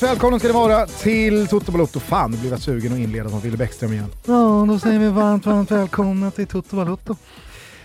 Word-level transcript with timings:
Varmt 0.00 0.12
välkomna 0.12 0.38
ska 0.38 0.48
ni 0.48 0.54
vara 0.54 0.86
till 0.86 1.46
Toto 1.48 1.72
Balotto. 1.72 2.00
Fan, 2.00 2.30
nu 2.30 2.36
blev 2.36 2.52
jag 2.52 2.60
sugen 2.60 2.92
att 2.92 2.98
inleda 2.98 3.28
som 3.28 3.40
Wille 3.40 3.56
Bäckström 3.56 3.92
igen. 3.92 4.08
Ja, 4.26 4.64
då 4.68 4.78
säger 4.78 4.98
vi 4.98 5.08
varmt, 5.08 5.46
varmt 5.46 5.70
välkomna 5.70 6.30
till 6.30 6.46
Toto 6.46 6.76
Balotto. 6.76 7.16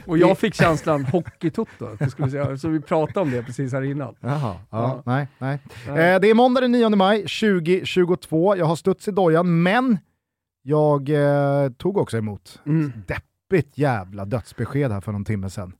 Och 0.06 0.18
jag 0.18 0.38
fick 0.38 0.56
känslan 0.56 1.06
hockeytotto, 1.06 1.98
så 2.62 2.68
vi 2.68 2.80
pratade 2.80 3.20
om 3.20 3.32
det 3.32 3.44
precis 3.44 3.73
här 3.73 3.82
innan. 3.82 4.16
Jaha, 4.20 4.40
ja, 4.40 4.58
ja. 4.70 5.04
nej, 5.06 5.28
nej. 5.38 5.59
nej. 5.88 6.14
Eh, 6.14 6.20
det 6.20 6.30
är 6.30 6.34
måndag 6.34 6.62
den 6.62 6.72
9 6.72 6.90
maj 6.90 7.18
2022. 7.18 8.56
Jag 8.56 8.66
har 8.66 8.76
studs 8.76 9.08
i 9.08 9.12
dojan, 9.12 9.64
men 9.64 9.98
jag 10.62 11.09
eh, 11.09 11.70
tog 11.70 11.98
också 11.98 12.18
emot 12.18 12.62
mm. 12.66 12.94
deppigt 13.08 13.78
jävla 13.78 14.26
dödsbesked 14.26 14.92
här 14.92 15.02
för 15.02 15.12
någon 15.12 15.26
timme 15.26 15.50
sedan. 15.50 15.73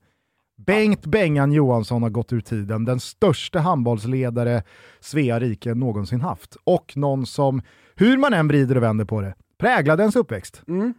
Bengt 0.58 1.06
Bengan 1.06 1.52
Johansson 1.52 2.04
har 2.04 2.10
gått 2.10 2.34
ur 2.34 2.42
tiden, 2.42 2.86
den 2.86 3.00
största 3.00 3.60
handbollsledare 3.60 4.64
Svea 5.00 5.40
rike 5.40 5.74
någonsin 5.74 6.22
haft. 6.22 6.58
Och 6.64 6.94
någon 6.96 7.26
som, 7.26 7.62
hur 7.96 8.18
man 8.18 8.34
än 8.34 8.48
vrider 8.48 8.78
och 8.78 8.84
vänder 8.84 9.06
på 9.06 9.22
det, 9.22 9.36
präglade 9.58 10.04
ens 10.04 10.16
uppväxt. 10.16 10.62
Mm. 10.68 10.94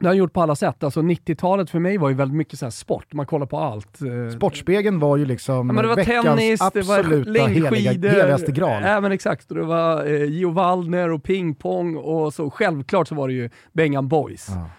Det 0.00 0.06
har 0.06 0.10
han 0.10 0.16
gjort 0.16 0.32
på 0.32 0.42
alla 0.42 0.56
sätt. 0.56 0.84
Alltså 0.84 1.00
90-talet 1.00 1.70
för 1.70 1.78
mig 1.78 1.98
var 1.98 2.08
ju 2.08 2.14
väldigt 2.14 2.36
mycket 2.36 2.58
så 2.58 2.70
sport, 2.70 3.12
man 3.12 3.26
kollar 3.26 3.46
på 3.46 3.58
allt. 3.58 4.02
Eh. 4.02 4.36
Sportspegeln 4.36 4.98
var 4.98 5.16
ju 5.16 5.24
liksom 5.24 5.70
ja, 5.76 5.82
det 5.82 5.88
var 5.88 5.96
veckans 5.96 6.24
tennis, 6.24 6.62
absoluta 6.62 7.32
det 7.32 7.40
var 7.40 7.48
heliga, 7.48 8.10
heligaste 8.10 8.52
graal. 8.52 8.82
Ja 8.82 9.00
men 9.00 9.12
exakt, 9.12 9.48
det 9.48 9.62
var 9.62 10.06
eh, 10.06 10.24
Gio 10.24 10.50
Waldner 10.50 11.10
och 11.10 11.22
pingpong 11.22 11.96
och 11.96 12.34
så 12.34 12.50
självklart 12.50 13.08
så 13.08 13.14
var 13.14 13.28
det 13.28 13.34
ju 13.34 13.50
Bengan 13.72 14.08
Boys. 14.08 14.46
Ja. 14.48 14.70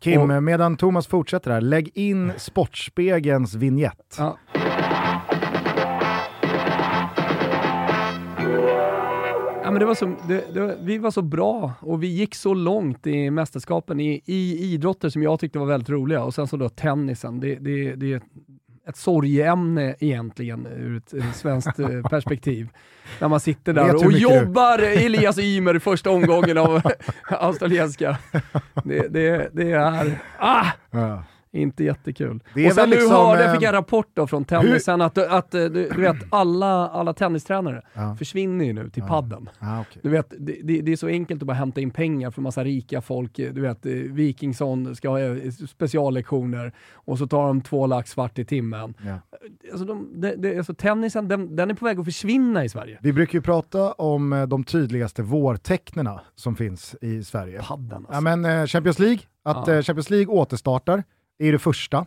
Kim, 0.00 0.30
och, 0.30 0.42
medan 0.42 0.76
Thomas 0.76 1.06
fortsätter 1.06 1.50
här, 1.50 1.60
lägg 1.60 1.90
in 1.94 2.32
Sportspegelns 2.36 3.54
vignett. 3.54 4.16
Ja. 4.18 4.38
Ja, 9.68 9.72
men 9.72 9.80
det 9.80 9.86
var 9.86 9.94
så, 9.94 10.16
det, 10.28 10.54
det, 10.54 10.76
vi 10.80 10.98
var 10.98 11.10
så 11.10 11.22
bra 11.22 11.72
och 11.80 12.02
vi 12.02 12.06
gick 12.06 12.34
så 12.34 12.54
långt 12.54 13.06
i 13.06 13.30
mästerskapen 13.30 14.00
i, 14.00 14.22
i 14.24 14.72
idrotter 14.72 15.08
som 15.08 15.22
jag 15.22 15.40
tyckte 15.40 15.58
var 15.58 15.66
väldigt 15.66 15.90
roliga 15.90 16.24
och 16.24 16.34
sen 16.34 16.46
så 16.46 16.56
då 16.56 16.68
tennisen. 16.68 17.40
Det, 17.40 17.54
det, 17.54 17.94
det 17.94 18.22
ett 18.88 18.96
sorgeämne 18.96 19.94
egentligen 19.98 20.66
ur 20.66 20.96
ett 20.96 21.36
svenskt 21.36 21.78
eh, 21.78 22.02
perspektiv. 22.10 22.68
När 23.18 23.28
man 23.28 23.40
sitter 23.40 23.72
där 23.72 23.94
och 23.94 24.12
jobbar 24.12 24.78
du? 24.78 24.86
Elias 24.86 25.38
Ymer 25.38 25.76
i 25.76 25.80
första 25.80 26.10
omgången 26.10 26.58
av 26.58 26.82
australienska. 27.22 28.18
Det, 28.84 29.08
det, 29.08 29.50
det 29.52 29.72
är... 29.72 30.18
Ah! 30.38 30.66
Ja. 30.90 31.24
Inte 31.52 31.84
jättekul. 31.84 32.42
och 32.68 32.72
sen 32.72 32.90
nu 32.90 32.96
liksom, 32.96 33.16
hörde 33.16 33.42
jag, 33.42 33.52
fick 33.52 33.62
jag 33.62 33.68
en 33.68 33.74
rapport 33.74 34.10
då 34.14 34.26
från 34.26 34.44
tennisen, 34.44 35.00
att, 35.00 35.18
att 35.18 35.50
du, 35.50 35.68
du, 35.68 36.00
vet 36.00 36.16
alla, 36.30 36.88
alla 36.88 37.12
tennistränare 37.12 37.82
ja. 37.94 38.16
försvinner 38.18 38.64
ju 38.64 38.72
nu 38.72 38.90
till 38.90 39.02
ja. 39.02 39.08
padden. 39.08 39.50
Ah, 39.58 39.80
okay. 39.80 40.00
Du 40.02 40.08
vet, 40.08 40.34
det, 40.38 40.80
det, 40.82 40.92
är 40.92 40.96
så 40.96 41.06
enkelt 41.06 41.42
att 41.42 41.46
bara 41.46 41.54
hämta 41.54 41.80
in 41.80 41.90
pengar 41.90 42.30
för 42.30 42.42
massa 42.42 42.64
rika 42.64 43.00
folk. 43.00 43.36
Du 43.36 43.60
vet, 43.60 43.86
Wikingsson 43.86 44.96
ska 44.96 45.08
ha 45.08 45.20
eh, 45.20 45.50
speciallektioner 45.68 46.72
och 46.94 47.18
så 47.18 47.26
tar 47.26 47.46
de 47.46 47.60
två 47.60 47.86
lax 47.86 48.10
svart 48.10 48.38
i 48.38 48.44
timmen. 48.44 48.94
Ja. 49.06 49.18
Alltså, 49.70 49.86
de, 49.86 50.20
det, 50.20 50.36
det, 50.36 50.58
alltså 50.58 50.74
tennisen, 50.74 51.28
den, 51.28 51.56
den, 51.56 51.70
är 51.70 51.74
på 51.74 51.84
väg 51.84 51.98
att 51.98 52.04
försvinna 52.04 52.64
i 52.64 52.68
Sverige. 52.68 52.98
Vi 53.02 53.12
brukar 53.12 53.38
ju 53.38 53.42
prata 53.42 53.92
om 53.92 54.32
eh, 54.32 54.46
de 54.46 54.64
tydligaste 54.64 55.22
vårtecknena 55.22 56.20
som 56.34 56.56
finns 56.56 56.96
i 57.00 57.24
Sverige. 57.24 57.62
Padden 57.62 57.92
alltså. 57.92 58.12
Ja, 58.12 58.20
men 58.20 58.44
eh, 58.44 58.66
Champions 58.66 58.98
League, 58.98 59.20
att 59.42 59.66
ja. 59.66 59.82
Champions 59.82 60.10
League 60.10 60.26
återstartar 60.26 61.04
är 61.38 61.52
det 61.52 61.58
första. 61.58 62.06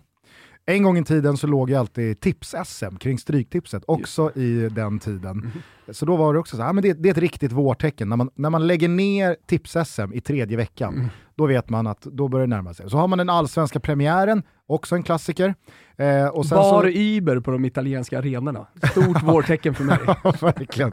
En 0.65 0.83
gång 0.83 0.97
i 0.97 1.03
tiden 1.03 1.37
så 1.37 1.47
låg 1.47 1.69
ju 1.69 1.75
alltid 1.75 2.19
tips-SM 2.19 2.97
kring 2.97 3.17
Stryktipset, 3.17 3.83
också 3.87 4.31
i 4.35 4.69
den 4.69 4.99
tiden. 4.99 5.31
Mm. 5.31 5.51
Så 5.89 6.05
då 6.05 6.15
var 6.15 6.33
det 6.33 6.39
också 6.39 6.55
så 6.57 6.63
här, 6.63 6.73
men 6.73 6.83
det, 6.83 6.93
det, 6.93 7.09
är 7.09 7.11
ett 7.11 7.17
riktigt 7.17 7.51
vårtecken. 7.51 8.09
När 8.09 8.17
man, 8.17 8.29
när 8.35 8.49
man 8.49 8.67
lägger 8.67 8.87
ner 8.87 9.37
tips-SM 9.47 10.13
i 10.13 10.21
tredje 10.21 10.57
veckan, 10.57 10.93
mm. 10.93 11.07
då 11.35 11.45
vet 11.45 11.69
man 11.69 11.87
att 11.87 12.01
då 12.01 12.27
börjar 12.27 12.47
det 12.47 12.55
närma 12.55 12.73
sig. 12.73 12.89
Så 12.89 12.97
har 12.97 13.07
man 13.07 13.17
den 13.17 13.29
allsvenska 13.29 13.79
premiären, 13.79 14.43
också 14.67 14.95
en 14.95 15.03
klassiker. 15.03 15.55
Eh, 15.95 16.27
och 16.27 16.45
sen 16.45 16.57
Bar 16.57 16.81
så... 16.81 16.87
Iber 16.87 17.39
på 17.39 17.51
de 17.51 17.65
italienska 17.65 18.17
arenorna. 18.17 18.67
Stort 18.91 19.23
vårtecken 19.23 19.73
för 19.73 19.83
mig. 19.83 19.97
ja, 20.23 20.33
verkligen. 20.41 20.91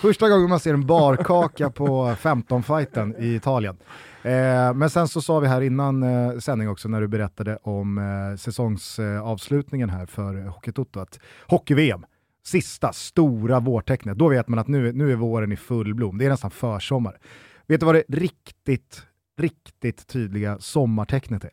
Första 0.00 0.28
gången 0.28 0.48
man 0.48 0.60
ser 0.60 0.74
en 0.74 0.86
barkaka 0.86 1.70
på 1.70 2.14
15-fighten 2.20 3.14
i 3.18 3.34
Italien. 3.34 3.76
Eh, 4.24 4.74
men 4.74 4.90
sen 4.90 5.08
så 5.08 5.22
sa 5.22 5.40
vi 5.40 5.48
här 5.48 5.60
innan 5.60 6.02
eh, 6.02 6.38
sändning 6.38 6.68
också 6.68 6.88
när 6.88 7.00
du 7.00 7.08
berättade 7.08 7.56
om 7.62 7.98
eh, 7.98 8.36
säsongsavslutningen 8.36 9.90
här 9.90 10.06
för 10.06 10.34
Hockeytoto 10.34 11.00
att 11.00 11.20
hockey-VM, 11.46 12.04
sista 12.46 12.92
stora 12.92 13.60
vårtecknet, 13.60 14.18
då 14.18 14.28
vet 14.28 14.48
man 14.48 14.58
att 14.58 14.68
nu, 14.68 14.92
nu 14.92 15.12
är 15.12 15.16
våren 15.16 15.52
i 15.52 15.56
full 15.56 15.94
blom. 15.94 16.18
Det 16.18 16.24
är 16.24 16.30
nästan 16.30 16.50
försommar. 16.50 17.18
Vet 17.66 17.80
du 17.80 17.86
vad 17.86 17.94
det 17.94 18.04
riktigt, 18.08 19.02
riktigt 19.38 20.06
tydliga 20.06 20.58
sommartecknet 20.58 21.44
är? 21.44 21.50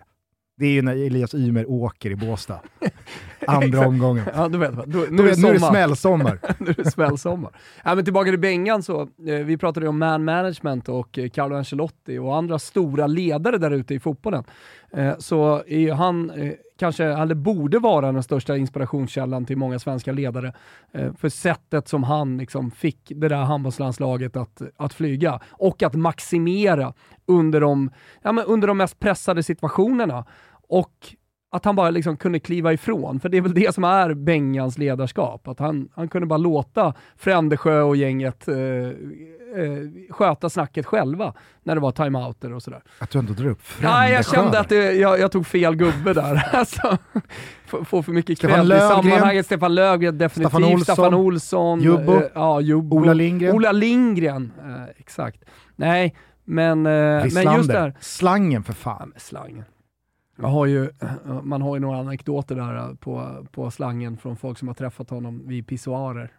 Det 0.57 0.65
är 0.65 0.71
ju 0.71 0.81
när 0.81 1.05
Elias 1.05 1.33
Ymer 1.33 1.69
åker 1.69 2.09
i 2.09 2.15
Båstad. 2.15 2.61
Andra 3.47 3.87
omgången. 3.87 4.25
Ja, 4.35 4.47
du 4.47 4.57
vet, 4.57 4.73
då, 4.85 5.05
nu, 5.09 5.29
är 5.29 5.35
nu 5.37 5.47
är 5.47 5.53
det 5.53 5.59
smällsommar. 5.59 6.39
nu 6.57 6.69
är 6.69 6.83
det 6.83 6.91
smällsommar. 6.91 7.51
Ja, 7.83 7.95
men 7.95 8.03
tillbaka 8.03 8.29
till 8.29 8.39
Bengan 8.39 8.83
så, 8.83 9.01
eh, 9.01 9.35
vi 9.45 9.57
pratade 9.57 9.87
om 9.87 9.99
man 9.99 10.23
management 10.23 10.89
och 10.89 11.17
eh, 11.17 11.29
Carlo 11.29 11.55
Ancelotti 11.55 12.17
och 12.17 12.35
andra 12.37 12.59
stora 12.59 13.07
ledare 13.07 13.57
där 13.57 13.71
ute 13.71 13.93
i 13.93 13.99
fotbollen. 13.99 14.43
Eh, 14.93 15.17
så 15.17 15.63
är 15.67 15.79
ju 15.79 15.91
han 15.91 16.31
kanske, 16.79 17.05
eller 17.05 17.35
borde 17.35 17.79
vara 17.79 18.11
den 18.11 18.23
största 18.23 18.57
inspirationskällan 18.57 19.45
till 19.45 19.57
många 19.57 19.79
svenska 19.79 20.11
ledare. 20.11 20.53
För 21.17 21.29
sättet 21.29 21.87
som 21.87 22.03
han 22.03 22.37
liksom 22.37 22.71
fick 22.71 23.11
det 23.15 23.27
där 23.27 23.35
handbollslandslaget 23.35 24.35
att, 24.35 24.61
att 24.77 24.93
flyga 24.93 25.39
och 25.49 25.83
att 25.83 25.93
maximera 25.93 26.93
under 27.25 27.61
de, 27.61 27.91
ja, 28.21 28.31
men 28.31 28.45
under 28.45 28.67
de 28.67 28.77
mest 28.77 28.99
pressade 28.99 29.43
situationerna. 29.43 30.25
Och 30.67 31.15
att 31.53 31.65
han 31.65 31.75
bara 31.75 31.89
liksom 31.89 32.17
kunde 32.17 32.39
kliva 32.39 32.73
ifrån, 32.73 33.19
för 33.19 33.29
det 33.29 33.37
är 33.37 33.41
väl 33.41 33.53
det 33.53 33.75
som 33.75 33.83
är 33.83 34.13
Bengans 34.13 34.77
ledarskap. 34.77 35.47
Att 35.47 35.59
han, 35.59 35.89
han 35.95 36.09
kunde 36.09 36.27
bara 36.27 36.37
låta 36.37 36.93
Frändesjö 37.17 37.81
och 37.81 37.95
gänget 37.95 38.47
eh, 38.47 38.55
eh, 38.55 38.93
sköta 40.09 40.49
snacket 40.49 40.85
själva 40.85 41.33
när 41.63 41.75
det 41.75 41.81
var 41.81 41.91
timeouter 41.91 42.53
och 42.53 42.63
sådär. 42.63 42.81
Att 42.99 43.09
du 43.09 43.19
ändå 43.19 43.33
drar 43.33 43.47
upp 43.47 43.61
Frändesjö? 43.61 43.99
Nej, 43.99 44.13
jag 44.13 44.25
kände 44.25 44.59
att 44.59 44.69
det, 44.69 44.93
jag, 44.93 45.19
jag, 45.19 45.31
tog 45.31 45.47
fel 45.47 45.75
gubbe 45.75 46.13
där. 46.13 46.49
alltså, 46.55 46.97
får 47.65 48.01
för 48.01 48.11
mycket 48.11 48.39
cred 48.39 48.65
i 48.65 48.79
sammanhanget. 48.79 49.45
Stefan 49.45 49.75
Löfgren 49.75 50.17
definitivt. 50.17 50.51
Staffan 50.51 50.63
Olsson. 50.63 50.95
Staffan 50.95 51.13
Olsson 51.13 51.81
Jubbo. 51.81 52.13
Eh, 52.13 52.23
ja, 52.33 52.61
Jubbo. 52.61 52.95
Ola 52.95 53.13
Lindgren. 53.13 53.55
Ola 53.55 53.71
Lindgren, 53.71 54.51
eh, 54.59 54.83
exakt. 54.97 55.43
Nej, 55.75 56.15
men, 56.45 56.85
eh, 56.85 57.25
men 57.33 57.55
just 57.55 57.69
där. 57.69 57.93
Slangen 57.99 58.63
för 58.63 58.73
fan. 58.73 59.11
Ja, 59.13 59.19
slangen. 59.19 59.65
Man 60.35 60.51
har 60.51 60.65
ju, 60.65 60.89
man 61.43 61.61
har 61.61 61.75
ju 61.75 61.79
några 61.79 61.99
anekdoter 61.99 62.55
där 62.55 62.95
på, 62.95 63.45
på 63.51 63.71
slangen 63.71 64.17
från 64.17 64.37
folk 64.37 64.57
som 64.57 64.67
har 64.67 64.75
träffat 64.75 65.09
honom 65.09 65.47
vid 65.47 65.67
pissoarer. 65.67 66.31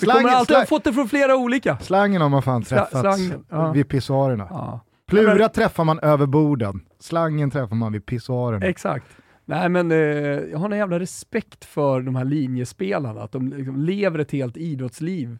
Vi 0.00 0.06
kommer 0.06 0.28
alltid 0.28 0.56
ha 0.56 0.66
fått 0.66 0.84
det 0.84 0.92
från 0.92 1.08
flera 1.08 1.36
olika. 1.36 1.78
Slangen 1.78 2.22
har 2.22 2.28
man 2.28 2.42
fan 2.42 2.62
träffat 2.62 3.00
slangen, 3.00 3.44
ja. 3.48 3.72
vid 3.72 3.88
pissoarerna. 3.88 4.46
Ja. 4.50 4.80
Plura 5.06 5.34
men, 5.34 5.50
träffar 5.50 5.84
man 5.84 5.98
över 5.98 6.26
borden, 6.26 6.80
slangen 6.98 7.50
träffar 7.50 7.76
man 7.76 7.92
vid 7.92 8.06
pissoarerna. 8.06 8.66
Exakt. 8.66 9.06
Nej 9.44 9.68
men 9.68 9.92
eh, 9.92 9.98
jag 9.98 10.58
har 10.58 10.70
en 10.70 10.78
jävla 10.78 11.00
respekt 11.00 11.64
för 11.64 12.00
de 12.00 12.16
här 12.16 12.24
linjespelarna, 12.24 13.22
att 13.22 13.32
de 13.32 13.48
liksom 13.48 13.76
lever 13.76 14.18
ett 14.18 14.32
helt 14.32 14.56
idrottsliv 14.56 15.38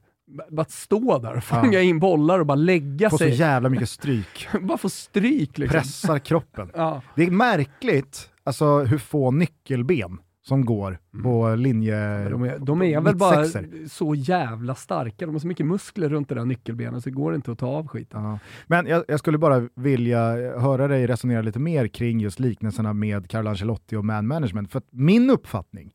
bara 0.51 0.67
stå 0.69 1.19
där 1.19 1.37
och 1.37 1.45
fånga 1.45 1.73
ja. 1.73 1.81
in 1.81 1.99
bollar 1.99 2.41
och 2.41 2.47
bara 2.47 2.55
lägga 2.55 3.11
få 3.11 3.19
sig. 3.19 3.31
Få 3.31 3.37
så 3.37 3.41
jävla 3.43 3.69
mycket 3.69 3.89
stryk. 3.89 4.49
bara 4.63 4.79
få 4.79 4.89
stryk 4.89 5.59
liksom. 5.59 5.81
Pressar 5.81 6.19
kroppen. 6.19 6.71
ja. 6.75 7.03
Det 7.17 7.23
är 7.23 7.31
märkligt 7.31 8.31
alltså, 8.45 8.79
hur 8.79 8.99
få 8.99 9.31
nyckelben 9.31 10.19
som 10.45 10.65
går 10.65 10.99
mm. 11.13 11.23
på 11.23 11.55
linje... 11.55 12.29
De 12.29 12.43
är, 12.43 12.59
de 12.59 12.83
är 12.83 13.01
väl 13.01 13.17
bara 13.17 13.45
så 13.89 14.15
jävla 14.15 14.75
starka, 14.75 15.27
de 15.27 15.35
har 15.35 15.41
så 15.41 15.47
mycket 15.47 15.67
muskler 15.67 16.09
runt 16.09 16.29
det 16.29 16.35
där 16.35 16.45
nyckelbenet 16.45 17.03
så 17.03 17.09
det 17.09 17.15
går 17.15 17.35
inte 17.35 17.53
att 17.53 17.59
ta 17.59 17.67
av 17.67 17.89
skiten. 17.89 18.25
Ja. 18.25 18.39
Men 18.67 18.87
jag, 18.87 19.05
jag, 19.09 19.19
skulle 19.19 19.39
bara 19.39 19.69
vilja 19.75 20.21
höra 20.59 20.89
dig 20.89 21.07
resonera 21.07 21.43
lite 21.43 21.59
mer 21.59 21.89
kring 21.89 22.21
just 22.21 22.41
liknelserna 22.41 22.93
med 22.93 23.31
Carlo 23.31 23.51
Ancelotti 23.51 23.97
och 23.97 24.05
man 24.05 24.27
management. 24.27 24.73
För 24.73 24.83
min 24.91 25.31
uppfattning 25.31 25.93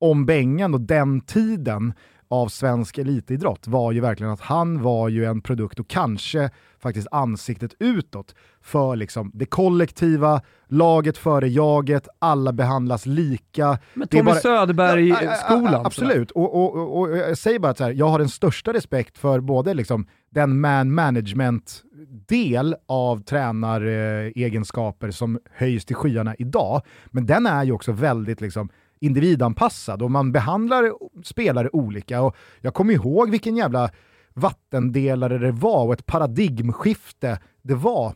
om 0.00 0.26
Bengan 0.26 0.74
och 0.74 0.80
den 0.80 1.20
tiden 1.20 1.92
av 2.34 2.48
svensk 2.48 2.98
elitidrott 2.98 3.66
var 3.66 3.92
ju 3.92 4.00
verkligen 4.00 4.32
att 4.32 4.40
han 4.40 4.82
var 4.82 5.08
ju 5.08 5.24
en 5.24 5.40
produkt 5.40 5.80
och 5.80 5.88
kanske 5.88 6.50
faktiskt 6.78 7.08
ansiktet 7.10 7.74
utåt 7.78 8.34
för 8.62 8.96
liksom 8.96 9.30
det 9.34 9.46
kollektiva, 9.46 10.40
laget 10.68 11.18
före 11.18 11.48
jaget, 11.48 12.08
alla 12.18 12.52
behandlas 12.52 13.06
lika. 13.06 13.78
Men 13.94 14.08
Tommy 14.08 14.22
bara... 14.22 14.34
Söderberg-skolan. 14.34 15.86
absolut, 15.86 16.30
och, 16.30 16.54
och, 16.54 16.76
och, 16.76 17.00
och, 17.00 17.16
jag 17.16 17.38
säger 17.38 17.58
bara 17.58 17.70
att 17.70 17.78
så 17.78 17.84
här, 17.84 17.90
jag 17.90 18.08
har 18.08 18.18
den 18.18 18.28
största 18.28 18.72
respekt 18.72 19.18
för 19.18 19.40
både 19.40 19.74
liksom 19.74 20.06
den 20.30 20.60
man 20.60 20.94
management-del 20.94 22.76
av 22.86 23.22
tränaregenskaper 23.22 25.10
som 25.10 25.38
höjs 25.52 25.84
till 25.84 25.96
skyarna 25.96 26.34
idag, 26.38 26.82
men 27.06 27.26
den 27.26 27.46
är 27.46 27.64
ju 27.64 27.72
också 27.72 27.92
väldigt 27.92 28.40
liksom 28.40 28.68
individanpassad 29.00 30.02
och 30.02 30.10
man 30.10 30.32
behandlar 30.32 30.92
spelare 31.24 31.68
olika. 31.72 32.22
Och 32.22 32.36
jag 32.60 32.74
kommer 32.74 32.94
ihåg 32.94 33.30
vilken 33.30 33.56
jävla 33.56 33.90
vattendelare 34.34 35.38
det 35.38 35.52
var 35.52 35.86
och 35.86 35.92
ett 35.92 36.06
paradigmskifte 36.06 37.38
det 37.62 37.74
var 37.74 38.14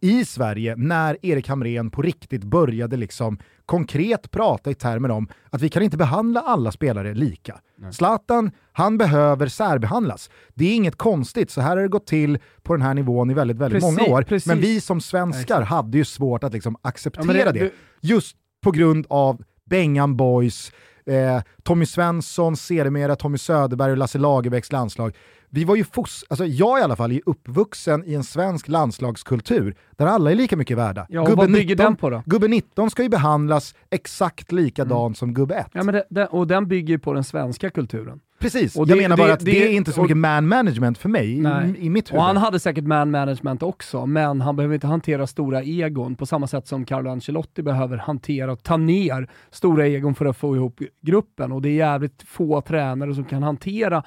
i 0.00 0.24
Sverige 0.24 0.76
när 0.76 1.26
Erik 1.26 1.48
Hamrén 1.48 1.90
på 1.90 2.02
riktigt 2.02 2.44
började 2.44 2.96
liksom 2.96 3.38
konkret 3.66 4.30
prata 4.30 4.70
i 4.70 4.74
termer 4.74 5.10
om 5.10 5.28
att 5.50 5.62
vi 5.62 5.68
kan 5.68 5.82
inte 5.82 5.96
behandla 5.96 6.40
alla 6.40 6.72
spelare 6.72 7.14
lika. 7.14 7.60
Nej. 7.78 7.92
Zlatan, 7.92 8.50
han 8.72 8.98
behöver 8.98 9.46
särbehandlas. 9.48 10.30
Det 10.54 10.64
är 10.64 10.74
inget 10.74 10.96
konstigt, 10.96 11.50
så 11.50 11.60
här 11.60 11.76
har 11.76 11.82
det 11.82 11.88
gått 11.88 12.06
till 12.06 12.38
på 12.62 12.72
den 12.76 12.82
här 12.82 12.94
nivån 12.94 13.30
i 13.30 13.34
väldigt, 13.34 13.56
väldigt 13.56 13.82
precis, 13.82 13.98
många 13.98 14.16
år. 14.16 14.22
Precis. 14.22 14.46
Men 14.46 14.60
vi 14.60 14.80
som 14.80 15.00
svenskar 15.00 15.62
hade 15.62 15.98
ju 15.98 16.04
svårt 16.04 16.44
att 16.44 16.52
liksom 16.52 16.76
acceptera 16.82 17.38
ja, 17.38 17.52
det, 17.52 17.60
det, 17.60 17.72
just 18.00 18.36
på 18.62 18.70
grund 18.70 19.06
av 19.08 19.42
Bengan 19.66 20.16
Boys, 20.16 20.72
eh, 21.06 21.42
Tommy 21.62 21.86
Svensson, 21.86 22.56
sedermera 22.56 23.16
Tommy 23.16 23.38
Söderberg 23.38 23.90
och 23.90 23.96
Lasse 23.96 24.18
Lagerbäcks 24.18 24.72
landslag 24.72 25.14
vi 25.50 25.64
var 25.64 25.76
ju 25.76 25.84
fos 25.84 26.24
alltså 26.28 26.46
jag 26.46 26.78
i 26.78 26.82
alla 26.82 26.96
fall 26.96 27.12
är 27.12 27.20
uppvuxen 27.26 28.04
i 28.04 28.14
en 28.14 28.24
svensk 28.24 28.68
landslagskultur 28.68 29.76
där 29.96 30.06
alla 30.06 30.30
är 30.30 30.34
lika 30.34 30.56
mycket 30.56 30.76
värda. 30.76 31.06
Ja, 31.08 31.24
gubbe, 31.24 31.36
vad 31.36 31.52
bygger 31.52 31.74
19, 31.74 31.84
den 31.84 31.96
på 31.96 32.10
då? 32.10 32.22
Gubbe 32.26 32.48
19 32.48 32.90
ska 32.90 33.02
ju 33.02 33.08
behandlas 33.08 33.74
exakt 33.90 34.52
likadant 34.52 35.06
mm. 35.06 35.14
som 35.14 35.34
gubbe 35.34 35.54
1. 35.54 35.66
Ja, 35.72 35.82
men 35.82 35.94
det, 35.94 36.04
det, 36.10 36.26
och 36.26 36.46
den 36.46 36.68
bygger 36.68 36.98
på 36.98 37.12
den 37.12 37.24
svenska 37.24 37.70
kulturen. 37.70 38.20
Precis, 38.38 38.76
och 38.76 38.86
det, 38.86 38.90
jag 38.90 39.02
menar 39.02 39.16
bara 39.16 39.32
att 39.32 39.44
det, 39.44 39.64
är 39.64 39.68
inte 39.68 39.92
så 39.92 40.02
mycket 40.02 40.16
man 40.16 40.48
management 40.48 40.98
för 40.98 41.08
mig 41.08 41.32
i, 41.32 41.44
i, 41.78 41.90
mitt 41.90 42.10
huvud. 42.10 42.18
Och 42.18 42.26
han 42.26 42.36
hade 42.36 42.60
säkert 42.60 42.84
man 42.84 43.10
management 43.10 43.62
också, 43.62 44.06
men 44.06 44.40
han 44.40 44.56
behöver 44.56 44.74
inte 44.74 44.86
hantera 44.86 45.26
stora 45.26 45.62
egon 45.62 46.14
på 46.14 46.26
samma 46.26 46.46
sätt 46.46 46.66
som 46.66 46.84
Carlo 46.84 47.10
Ancelotti 47.10 47.62
behöver 47.62 47.96
hantera 47.96 48.52
och 48.52 48.62
ta 48.62 48.76
ner 48.76 49.30
stora 49.50 49.86
egon 49.86 50.14
för 50.14 50.26
att 50.26 50.36
få 50.36 50.56
ihop 50.56 50.80
gruppen. 51.00 51.52
Och 51.52 51.62
det 51.62 51.68
är 51.68 51.74
jävligt 51.74 52.22
få 52.22 52.60
tränare 52.60 53.14
som 53.14 53.24
kan 53.24 53.42
hantera 53.42 54.02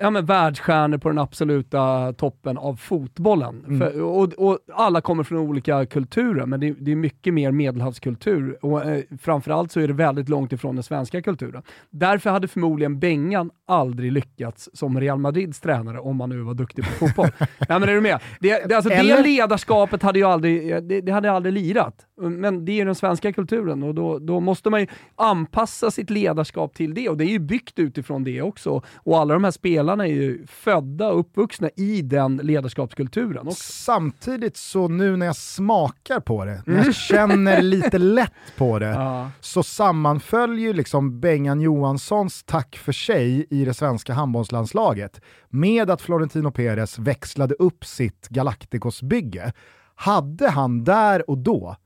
ja, 0.00 0.10
men 0.10 0.26
världsstjärnor 0.26 0.98
på 0.98 1.08
den 1.08 1.18
absoluta 1.18 2.12
toppen 2.12 2.58
av 2.58 2.76
fotbollen. 2.76 3.64
Mm. 3.68 3.78
För, 3.80 4.02
och, 4.02 4.32
och, 4.32 4.58
alla 4.74 5.00
kommer 5.00 5.24
från 5.24 5.38
olika 5.38 5.86
kulturer, 5.86 6.46
men 6.46 6.60
det, 6.60 6.74
det 6.80 6.92
är 6.92 6.96
mycket 6.96 7.34
mer 7.34 7.52
medelhavskultur. 7.52 8.58
Och, 8.64 8.84
eh, 8.84 9.02
framförallt 9.20 9.72
så 9.72 9.80
är 9.80 9.88
det 9.88 9.94
väldigt 9.94 10.28
långt 10.28 10.52
ifrån 10.52 10.74
den 10.76 10.82
svenska 10.82 11.22
kulturen. 11.22 11.62
Därför 11.90 12.30
hade 12.30 12.48
förmodligen 12.48 12.98
Bengan 12.98 13.50
aldrig 13.66 14.12
lyckats 14.12 14.68
som 14.72 15.00
Real 15.00 15.18
Madrids 15.18 15.60
tränare, 15.60 15.98
om 15.98 16.16
man 16.16 16.28
nu 16.28 16.40
var 16.40 16.54
duktig 16.54 16.84
på 16.84 16.90
fotboll. 16.90 17.28
ja, 17.68 17.78
men 17.78 17.82
är 17.82 17.94
du 17.94 18.00
med? 18.00 18.20
Det, 18.40 18.68
det, 18.68 18.74
alltså, 18.74 18.90
det 18.90 19.22
ledarskapet 19.22 20.02
hade 20.02 20.18
ju 20.18 20.24
aldrig, 20.24 20.82
det, 20.84 21.00
det, 21.00 21.12
hade 21.12 21.32
aldrig 21.32 21.52
lirat. 21.52 22.06
Men 22.20 22.64
det 22.64 22.80
är 22.80 22.84
den 22.84 22.94
svenska 22.94 23.32
kulturen 23.32 23.82
och 23.82 23.94
då, 23.94 24.18
då 24.18 24.40
måste 24.40 24.70
man 24.70 24.80
ju 24.80 24.86
anpassa 25.16 25.90
sitt 25.90 26.10
ledarskap 26.10 26.74
till 26.74 26.94
det. 26.94 27.08
Och 27.08 27.16
det 27.16 27.24
är 27.24 27.28
ju 27.28 27.38
byggt 27.38 27.78
utifrån 27.78 28.24
det 28.24 28.42
också. 28.42 28.82
Och 28.96 29.18
alla 29.18 29.34
de 29.34 29.44
här 29.44 29.50
spelarna 29.50 30.06
är 30.06 30.12
ju 30.12 30.46
födda 30.46 31.08
och 31.08 31.20
uppvuxna 31.20 31.70
i 31.76 32.02
den 32.02 32.36
ledarskapskulturen. 32.36 33.48
Också. 33.48 33.72
Samtidigt 33.72 34.56
så 34.56 34.88
nu 34.88 35.16
när 35.16 35.26
jag 35.26 35.36
smakar 35.36 36.20
på 36.20 36.44
det, 36.44 36.62
när 36.66 36.74
jag 36.74 36.82
mm. 36.82 36.92
känner 36.92 37.62
lite 37.62 37.98
lätt 37.98 38.32
på 38.56 38.78
det, 38.78 38.86
ja. 38.86 39.30
så 39.40 39.62
sammanföljer 39.62 40.66
ju 40.66 40.72
liksom 40.72 41.20
Bengan 41.20 41.60
Johanssons 41.60 42.44
tack 42.44 42.76
för 42.76 42.92
sig 42.92 43.46
i 43.50 43.64
det 43.64 43.74
svenska 43.74 44.12
handbollslandslaget 44.12 45.20
med 45.48 45.90
att 45.90 46.02
Florentino 46.02 46.50
Perez 46.50 46.98
växlade 46.98 47.54
upp 47.54 47.84
sitt 47.84 48.28
Galacticos-bygge. 48.28 49.52
Hade 49.94 50.48
han 50.48 50.84
där 50.84 51.30
och 51.30 51.38
då 51.38 51.76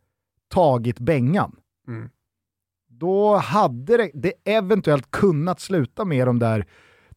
tagit 0.52 1.00
Bengan, 1.00 1.56
mm. 1.88 2.10
då 2.88 3.36
hade 3.36 3.96
det, 3.96 4.10
det 4.14 4.32
eventuellt 4.44 5.10
kunnat 5.10 5.60
sluta 5.60 6.04
med 6.04 6.26
de 6.26 6.38
där 6.38 6.66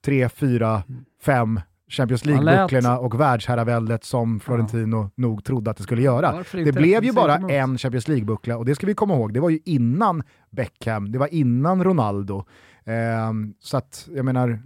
tre, 0.01 0.29
fyra, 0.29 0.83
fem 1.21 1.59
Champions 1.89 2.25
League-bucklorna 2.25 2.97
och 2.97 3.19
världsherraväldet 3.19 4.03
som 4.03 4.39
Florentino 4.39 4.97
ja. 4.97 5.09
nog 5.15 5.43
trodde 5.43 5.71
att 5.71 5.77
det 5.77 5.83
skulle 5.83 6.01
göra. 6.01 6.43
Det 6.51 6.71
blev 6.71 7.03
ju 7.03 7.11
bara 7.11 7.35
en 7.35 7.77
Champions 7.77 8.07
League-buckla 8.07 8.55
och 8.55 8.65
det 8.65 8.75
ska 8.75 8.87
vi 8.87 8.93
komma 8.93 9.13
ihåg, 9.13 9.33
det 9.33 9.39
var 9.39 9.49
ju 9.49 9.59
innan 9.65 10.23
Beckham, 10.49 11.11
det 11.11 11.17
var 11.17 11.33
innan 11.33 11.83
Ronaldo. 11.83 12.45
Um, 13.29 13.53
så 13.59 13.77
att, 13.77 14.09
jag 14.15 14.25
menar, 14.25 14.59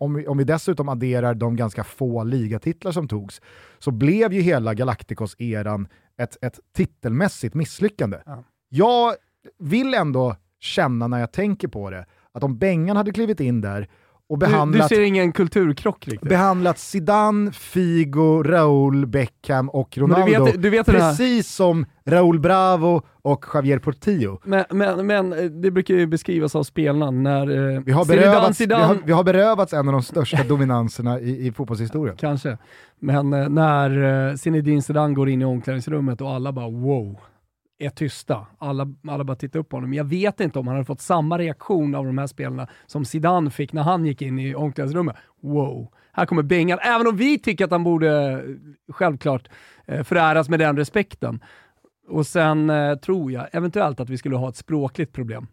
om, 0.00 0.14
vi, 0.14 0.26
om 0.26 0.38
vi 0.38 0.44
dessutom 0.44 0.88
adderar 0.88 1.34
de 1.34 1.56
ganska 1.56 1.84
få 1.84 2.24
ligatitlar 2.24 2.92
som 2.92 3.08
togs, 3.08 3.40
så 3.78 3.90
blev 3.90 4.32
ju 4.32 4.40
hela 4.40 4.74
Galacticos-eran 4.74 5.88
ett, 6.20 6.36
ett 6.40 6.60
titelmässigt 6.72 7.54
misslyckande. 7.54 8.18
Ja. 8.26 8.44
Jag 8.68 9.14
vill 9.58 9.94
ändå 9.94 10.36
känna 10.60 11.08
när 11.08 11.18
jag 11.18 11.32
tänker 11.32 11.68
på 11.68 11.90
det, 11.90 12.06
att 12.32 12.44
om 12.44 12.58
Bengan 12.58 12.96
hade 12.96 13.12
klivit 13.12 13.40
in 13.40 13.60
där 13.60 13.88
och 14.30 14.38
behandlat, 14.38 14.88
du, 14.88 14.94
du 14.94 15.00
ser 15.00 15.06
ingen 15.06 15.32
kulturkrock 15.32 16.08
riktigt? 16.08 16.28
Behandlat 16.28 16.78
Zidane, 16.78 17.52
Figo, 17.52 18.42
Raúl, 18.42 19.06
Beckham 19.06 19.68
och 19.68 19.98
Ronaldo. 19.98 20.44
Du 20.44 20.44
vet, 20.44 20.62
du 20.62 20.70
vet 20.70 20.86
precis 20.86 21.48
som 21.48 21.86
Raúl 22.04 22.40
Bravo 22.40 23.02
och 23.22 23.44
Javier 23.54 23.78
Portillo. 23.78 24.40
Men, 24.44 24.64
men, 24.70 25.06
men 25.06 25.32
eh, 25.32 25.44
det 25.44 25.70
brukar 25.70 25.94
ju 25.94 26.06
beskrivas 26.06 26.56
av 26.56 26.62
spelarna 26.62 27.10
när 27.10 27.74
eh, 27.74 27.80
vi, 27.80 27.92
har 27.92 28.04
berövats, 28.04 28.58
Zidane, 28.58 28.82
vi, 28.82 28.88
har, 28.88 29.06
vi 29.06 29.12
har 29.12 29.24
berövats 29.24 29.72
en 29.72 29.88
av 29.88 29.92
de 29.92 30.02
största 30.02 30.42
dominanserna 30.48 31.20
i, 31.20 31.46
i 31.46 31.52
fotbollshistorien. 31.52 32.16
Kanske, 32.16 32.58
men 33.00 33.32
eh, 33.32 33.48
när 33.48 34.28
eh, 34.30 34.36
Zinedine 34.36 34.82
Zidane 34.82 35.14
går 35.14 35.28
in 35.28 35.42
i 35.42 35.44
omklädningsrummet 35.44 36.20
och 36.20 36.30
alla 36.30 36.52
bara 36.52 36.68
wow, 36.70 37.18
är 37.80 37.90
tysta. 37.90 38.46
Alla, 38.58 38.94
alla 39.08 39.24
bara 39.24 39.36
tittar 39.36 39.60
upp 39.60 39.68
på 39.68 39.76
honom. 39.76 39.94
Jag 39.94 40.04
vet 40.04 40.40
inte 40.40 40.58
om 40.58 40.66
han 40.66 40.76
hade 40.76 40.86
fått 40.86 41.00
samma 41.00 41.38
reaktion 41.38 41.94
av 41.94 42.06
de 42.06 42.18
här 42.18 42.26
spelarna 42.26 42.68
som 42.86 43.04
Zidane 43.04 43.50
fick 43.50 43.72
när 43.72 43.82
han 43.82 44.06
gick 44.06 44.22
in 44.22 44.38
i 44.38 44.54
omklädningsrummet. 44.54 45.16
Wow, 45.42 45.92
här 46.12 46.26
kommer 46.26 46.42
Bengan. 46.42 46.78
Även 46.82 47.06
om 47.06 47.16
vi 47.16 47.38
tycker 47.38 47.64
att 47.64 47.70
han 47.70 47.84
borde 47.84 48.42
självklart 48.92 49.48
eh, 49.86 50.02
föräras 50.02 50.48
med 50.48 50.58
den 50.60 50.76
respekten. 50.76 51.44
Och 52.08 52.26
sen 52.26 52.70
eh, 52.70 52.94
tror 52.94 53.32
jag 53.32 53.46
eventuellt 53.52 54.00
att 54.00 54.10
vi 54.10 54.18
skulle 54.18 54.36
ha 54.36 54.48
ett 54.48 54.56
språkligt 54.56 55.12
problem. 55.12 55.46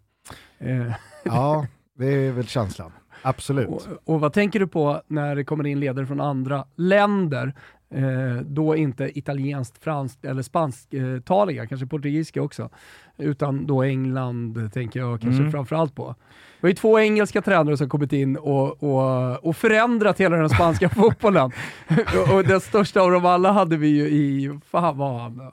Eh. 0.58 0.94
Ja, 1.24 1.68
det 1.98 2.06
är 2.06 2.32
väl 2.32 2.48
känslan. 2.48 2.92
Absolut. 3.22 3.68
Och, 3.68 4.13
och, 4.13 4.20
vad 4.20 4.34
tänker 4.34 4.60
du 4.60 4.68
på 4.68 5.01
när 5.08 5.36
det 5.36 5.44
kommer 5.44 5.68
in 5.68 5.80
ledare 5.80 6.06
från 6.06 6.22
andra 6.22 6.66
länder 6.75 7.54
Eh, 7.89 8.41
då 8.46 8.75
inte 8.75 9.20
italienskt, 9.20 9.84
franskt 9.84 10.25
eller 10.25 10.41
spansktaliga, 10.41 11.63
eh, 11.63 11.67
kanske 11.67 11.88
portugisiska 11.88 12.41
också, 12.41 12.70
utan 13.17 13.67
då 13.67 13.84
England 13.84 14.72
tänker 14.74 15.00
jag 15.00 15.22
kanske 15.22 15.39
mm. 15.39 15.51
framförallt 15.51 15.96
på. 15.96 16.08
Det 16.08 16.62
var 16.62 16.70
ju 16.70 16.75
två 16.75 17.00
engelska 17.00 17.41
tränare 17.41 17.77
som 17.77 17.89
kommit 17.89 18.13
in 18.13 18.38
och, 18.38 18.84
och, 18.84 19.46
och 19.46 19.56
förändrat 19.56 20.20
hela 20.20 20.38
den 20.38 20.50
spanska 20.50 20.89
fotbollen. 20.96 21.51
och, 21.89 22.36
och 22.36 22.44
den 22.44 22.62
största 22.62 23.01
av 23.01 23.12
dem 23.12 23.25
alla 23.25 23.51
hade 23.51 23.77
vi 23.77 23.88
ju 23.88 24.08
i, 24.08 24.60
fan 24.72 24.98
vad 24.98 25.22
han 25.22 25.51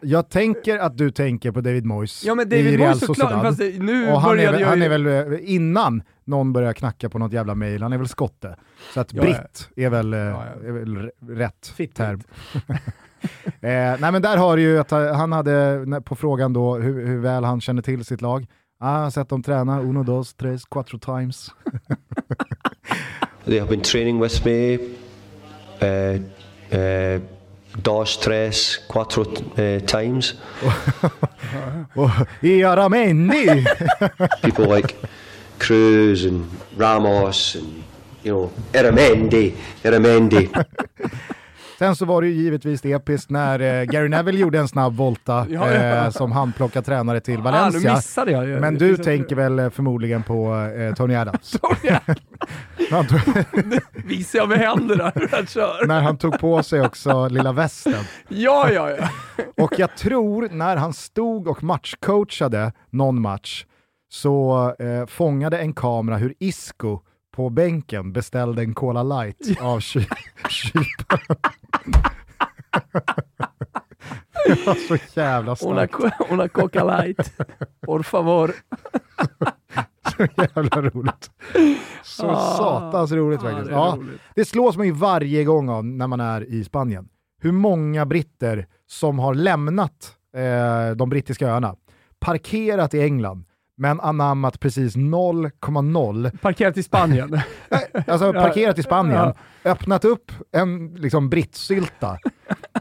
jag 0.00 0.28
tänker 0.28 0.78
att 0.78 0.98
du 0.98 1.10
tänker 1.10 1.52
på 1.52 1.60
David 1.60 1.84
Moyes 1.84 2.24
ja, 2.24 2.34
men 2.34 2.48
David 2.48 2.66
i 2.66 2.76
Real 2.76 2.78
Moyes 2.78 3.06
Sociedad. 3.06 3.42
Fast 3.42 3.60
nu 3.78 4.12
och 4.12 4.20
han, 4.20 4.40
är 4.40 4.52
väl, 4.52 4.64
han 4.64 4.82
är 4.82 4.88
väl, 4.88 5.06
eh, 5.06 5.54
innan 5.54 6.02
någon 6.28 6.52
börjar 6.52 6.72
knacka 6.72 7.08
på 7.08 7.18
något 7.18 7.32
jävla 7.32 7.54
mail, 7.54 7.82
han 7.82 7.92
är 7.92 7.98
väl 7.98 8.08
skotte. 8.08 8.56
Så 8.94 9.00
att 9.00 9.14
ja, 9.14 9.22
britt 9.22 9.68
ja. 9.74 9.86
Är, 9.86 9.90
väl, 9.90 10.14
eh, 10.14 10.20
ja, 10.20 10.44
är 10.44 10.72
väl 10.72 11.10
rätt 11.28 11.72
Fitt 11.76 11.94
term. 11.94 12.20
eh, 13.60 14.00
nej 14.00 14.12
men 14.12 14.22
där 14.22 14.36
har 14.36 14.56
du 14.56 14.62
ju 14.62 14.78
att 14.78 14.90
han 14.90 15.32
hade, 15.32 16.02
på 16.04 16.16
frågan 16.16 16.52
då 16.52 16.76
hur, 16.76 17.06
hur 17.06 17.18
väl 17.18 17.44
han 17.44 17.60
känner 17.60 17.82
till 17.82 18.04
sitt 18.04 18.20
lag, 18.20 18.46
ah, 18.78 19.10
sett 19.10 19.28
dem 19.28 19.42
träna 19.42 19.80
uno, 19.80 20.02
dos, 20.02 20.34
tres, 20.34 20.64
cuatro 20.64 20.98
times. 20.98 21.50
They 23.44 23.58
have 23.58 23.70
been 23.70 23.82
training 23.82 24.20
with 24.20 24.44
me. 24.44 24.78
Uh, 25.82 26.20
uh, 26.72 27.20
dos, 27.82 28.18
tres, 28.18 28.78
cuatro 28.88 29.24
uh, 29.58 29.80
times. 29.86 30.34
Iaramendi! 32.42 33.64
People 34.42 34.66
like 34.66 34.94
Cruz 35.58 36.26
and 36.26 36.44
Ramos 36.78 37.56
and 37.56 37.66
you 38.22 38.34
know 38.36 38.50
Iramendi, 38.82 39.54
Iramendi. 39.82 40.48
Sen 41.78 41.96
så 41.96 42.04
var 42.04 42.22
det 42.22 42.28
ju 42.28 42.34
givetvis 42.34 42.84
episkt 42.84 43.30
när 43.30 43.60
eh, 43.60 43.84
Gary 43.84 44.08
Neville 44.08 44.38
gjorde 44.38 44.58
en 44.58 44.68
snabb 44.68 44.96
volta 44.96 45.46
Ja, 45.50 45.72
ja. 45.72 46.04
eh, 46.04 46.10
som 46.10 46.32
handplockad 46.32 46.84
tränare 46.84 47.20
till 47.20 47.38
Ah, 47.38 47.42
Valencia. 47.42 47.94
missade 47.94 48.30
jag 48.30 48.46
ju. 48.46 48.60
Men 48.60 48.74
du 48.74 48.96
tänker 48.96 49.36
väl 49.36 49.58
eh, 49.58 49.70
förmodligen 49.70 50.22
på 50.22 50.70
eh, 50.78 50.94
Tony 50.94 51.14
Adams? 51.14 51.56
han 52.90 53.06
tog, 53.06 53.20
Visar 53.92 54.38
jag 54.38 54.48
med 54.48 54.58
händerna 54.58 55.12
hur 55.14 55.28
jag 55.32 55.48
kör? 55.48 55.86
när 55.86 56.00
han 56.00 56.16
tog 56.18 56.38
på 56.38 56.62
sig 56.62 56.80
också 56.80 57.28
lilla 57.28 57.52
västen. 57.52 58.04
Ja, 58.28 58.70
ja, 58.72 58.90
ja. 58.90 59.08
Och 59.56 59.78
jag 59.78 59.96
tror 59.96 60.48
när 60.52 60.76
han 60.76 60.92
stod 60.92 61.48
och 61.48 61.62
matchcoachade 61.62 62.72
någon 62.90 63.20
match 63.20 63.64
så 64.08 64.74
eh, 64.78 65.06
fångade 65.06 65.58
en 65.58 65.72
kamera 65.72 66.16
hur 66.16 66.34
Isco 66.38 67.00
på 67.36 67.50
bänken 67.50 68.12
beställde 68.12 68.62
en 68.62 68.74
Cola 68.74 69.02
light 69.02 69.60
av 69.60 69.80
ky- 69.80 70.00
kyparen. 70.48 71.36
Det 74.46 74.66
var 74.66 74.74
så 74.74 74.96
jävla 75.20 75.56
starkt. 75.56 75.94
una 76.30 76.48
coca 76.48 76.84
light. 76.84 77.32
Por 77.86 78.02
favor. 78.02 78.52
Så 80.16 80.26
jävla 80.36 80.82
roligt. 80.82 81.30
Så 82.02 82.26
Ah. 82.30 82.56
satans 82.56 83.12
roligt 83.12 83.40
Ja, 83.42 83.48
faktiskt. 83.48 83.68
det 83.68 83.74
Ja, 83.74 83.94
roligt. 83.98 84.20
det 84.34 84.44
slås 84.44 84.76
man 84.76 84.86
ju 84.86 84.92
varje 84.92 85.44
gång 85.44 85.68
av 85.68 85.84
när 85.84 86.06
man 86.06 86.20
är 86.20 86.44
i 86.44 86.64
Spanien. 86.64 87.08
Hur 87.40 87.52
många 87.52 88.06
britter 88.06 88.66
som 88.86 89.18
har 89.18 89.34
lämnat 89.34 90.16
eh, 90.36 90.96
de 90.96 91.08
brittiska 91.08 91.48
öarna, 91.48 91.76
parkerat 92.20 92.94
i 92.94 93.00
England, 93.02 93.44
men 93.78 94.00
anammat 94.00 94.60
precis 94.60 94.96
0,0 94.96 96.38
Parkerat 96.38 96.76
i 96.76 96.82
Spanien. 96.82 97.40
Alltså 98.06 98.32
parkerat 98.32 98.78
i 98.78 98.82
Spanien, 98.82 99.32
öppnat 99.64 100.04
upp 100.04 100.32
en 100.52 100.94
liksom 100.94 101.28
brittsylta. 101.30 102.18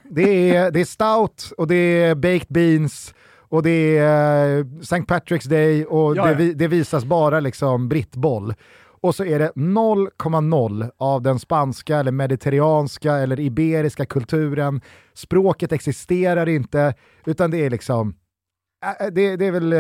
Det 0.04 0.56
är, 0.56 0.72
det 0.72 0.82
är 0.82 0.86
stout 0.86 1.54
och 1.58 1.68
det 1.68 1.76
är 2.04 2.16
baked 2.16 2.48
beans 2.50 3.14
och 3.50 3.64
det 3.64 3.98
är 3.98 4.60
eh, 4.60 4.66
St. 4.82 4.96
Patrick's 4.96 5.48
Day 5.50 5.86
och 5.86 6.16
Ja, 6.18 6.24
det, 6.26 6.30
ja. 6.32 6.36
vi- 6.38 6.54
det 6.54 6.68
visas 6.68 7.06
bara 7.06 7.40
liksom 7.40 7.90
brittboll. 7.90 8.54
Och 9.02 9.16
så 9.16 9.26
är 9.26 9.40
det 9.40 9.52
0,0 9.56 10.90
av 10.98 11.22
den 11.22 11.40
spanska 11.40 11.98
eller 11.98 12.12
mediterranska 12.12 13.14
eller 13.16 13.40
iberiska 13.40 14.06
kulturen. 14.06 14.82
Språket 15.14 15.72
existerar 15.72 16.50
inte, 16.50 16.94
utan 17.26 17.52
det 17.52 17.58
är 17.66 17.70
liksom, 17.70 18.16
äh, 19.02 19.08
det, 19.12 19.36
det 19.36 19.46
är 19.46 19.52
väl 19.52 19.74
eh, 19.74 19.80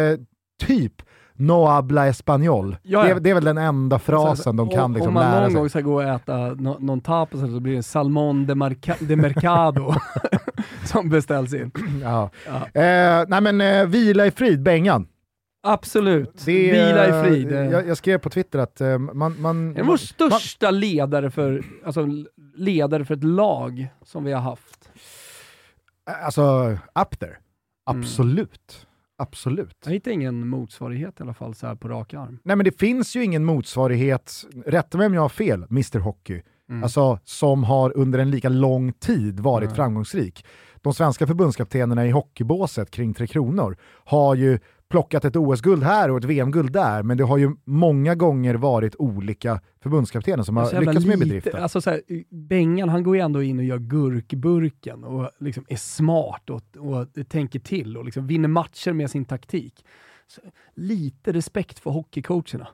typ 0.60 1.02
no 1.34 1.66
habla 1.66 2.08
español. 2.08 2.78
Ja, 2.84 3.04
Det, 3.04 3.20
det 3.20 3.30
är 3.30 3.34
väl 3.34 3.44
den 3.44 3.58
enda 3.58 4.00
frasen 4.00 4.56
de 4.56 4.70
kan 4.70 4.80
Om- 4.84 4.94
liksom 4.94 5.08
Om 5.08 5.14
man 5.14 5.24
lära 5.32 5.40
någon 5.42 5.50
sig. 5.52 5.60
gång 5.60 5.70
ska 5.70 5.82
gå 5.82 5.94
och 5.94 6.04
äta 6.04 6.38
nå- 6.38 6.78
någon 6.80 7.02
tapas 7.02 7.40
så 7.40 7.60
blir 7.60 7.76
det 7.76 7.84
salmon 7.84 8.46
de, 8.48 8.54
marca- 8.64 8.96
de 9.08 9.16
mercado 9.16 9.94
som 10.86 11.10
beställs 11.10 11.54
in. 11.54 11.72
Ja. 12.04 12.30
Ja. 12.46 12.82
Eh, 12.82 13.26
nej 13.28 13.42
men 13.42 13.62
eh, 13.62 13.86
vila 13.86 14.26
i 14.26 14.32
frid, 14.32 14.62
Bengan. 14.62 15.08
Absolut. 15.64 16.46
Det, 16.46 16.72
Vila 16.72 17.08
i 17.08 17.24
frid. 17.24 17.52
Jag, 17.52 17.88
jag 17.88 17.98
skrev 17.98 18.18
på 18.18 18.30
Twitter 18.30 18.60
att 18.60 18.82
eh, 18.82 18.98
man... 18.98 19.42
man 19.42 19.78
är 19.78 19.84
vår 19.84 19.98
största 19.98 20.72
ledare 20.72 21.32
för, 21.32 21.64
alltså, 21.86 22.08
ledare 22.56 23.06
för 23.06 23.14
ett 23.14 23.24
lag 23.24 23.88
som 24.06 24.24
vi 24.24 24.32
har 24.34 24.42
haft. 24.42 24.90
man, 26.08 26.16
alltså, 26.26 26.70
up 27.02 27.20
there. 27.20 27.32
Mm. 27.90 28.02
Absolut. 28.02 28.87
Absolut. 29.18 29.76
Jag 29.86 29.92
hittar 29.92 30.12
ingen 30.12 30.48
motsvarighet 30.48 31.20
i 31.20 31.24
alla 31.24 31.34
fall 31.34 31.56
så 31.56 31.68
här 31.68 31.76
på 31.76 31.88
rak 31.88 32.14
arm. 32.14 32.40
Nej 32.44 32.56
men 32.56 32.64
det 32.64 32.80
finns 32.80 33.16
ju 33.16 33.24
ingen 33.24 33.46
motsvarighet, 33.46 34.34
rätta 34.66 34.98
mig 34.98 35.08
om 35.08 35.14
jag 35.14 35.22
har 35.22 35.30
fel, 35.30 35.66
Mr 35.72 36.00
Hockey, 36.00 36.42
Mm. 36.70 36.84
alltså 36.84 37.20
som 37.24 37.64
har 37.64 37.98
under 37.98 38.20
en 38.20 38.32
lika 38.32 38.50
lång 38.50 38.94
tid 38.94 39.40
varit 39.40 39.66
Mm. 39.66 39.76
framgångsrik. 39.76 40.46
De 40.82 40.94
svenska 40.94 41.28
förbundskaptenerna 41.28 42.06
i 42.08 42.12
hockeybåset 42.12 42.92
kring 42.92 43.14
Tre 43.14 43.28
Kronor 43.28 43.78
har 44.06 44.36
ju 44.36 44.60
plockat 44.89 45.25
ett 45.25 45.36
OS-guld 45.36 45.84
här 45.84 46.12
och 46.12 46.17
ett 46.17 46.24
VM-guld 46.24 46.72
där, 46.72 47.03
men 47.03 47.17
det 47.17 47.24
har 47.24 47.38
ju 47.38 47.56
många 47.63 48.15
gånger 48.15 48.56
varit 48.56 48.96
olika 48.96 49.62
förbundskaptener 49.82 50.44
som 50.44 50.58
har 50.58 50.79
lyckats 50.79 51.06
med 51.06 51.20
bedriften. 51.20 51.63
Alltså 51.63 51.82
så 51.82 51.89
här, 51.89 52.01
Bengan, 52.29 52.89
han 52.89 53.03
går 53.03 53.15
ju 53.15 53.22
ändå 53.22 53.44
in 53.44 53.60
och 53.60 53.65
gör 53.65 53.77
gurkburken 53.79 55.03
och 55.03 55.32
liksom 55.39 55.65
är 55.70 55.75
smart 55.75 56.50
och, 56.50 56.62
och 56.77 57.29
tänker 57.29 57.60
till 57.60 57.98
och 57.98 58.06
liksom 58.06 58.27
vinner 58.27 58.48
matcher 58.48 58.94
med 58.94 59.12
sin 59.12 59.25
taktik. 59.25 59.86
Så, 60.27 60.41
lite 60.75 61.34
respekt 61.34 61.79
för 61.79 61.91
hockeycoacherna. 61.91 62.67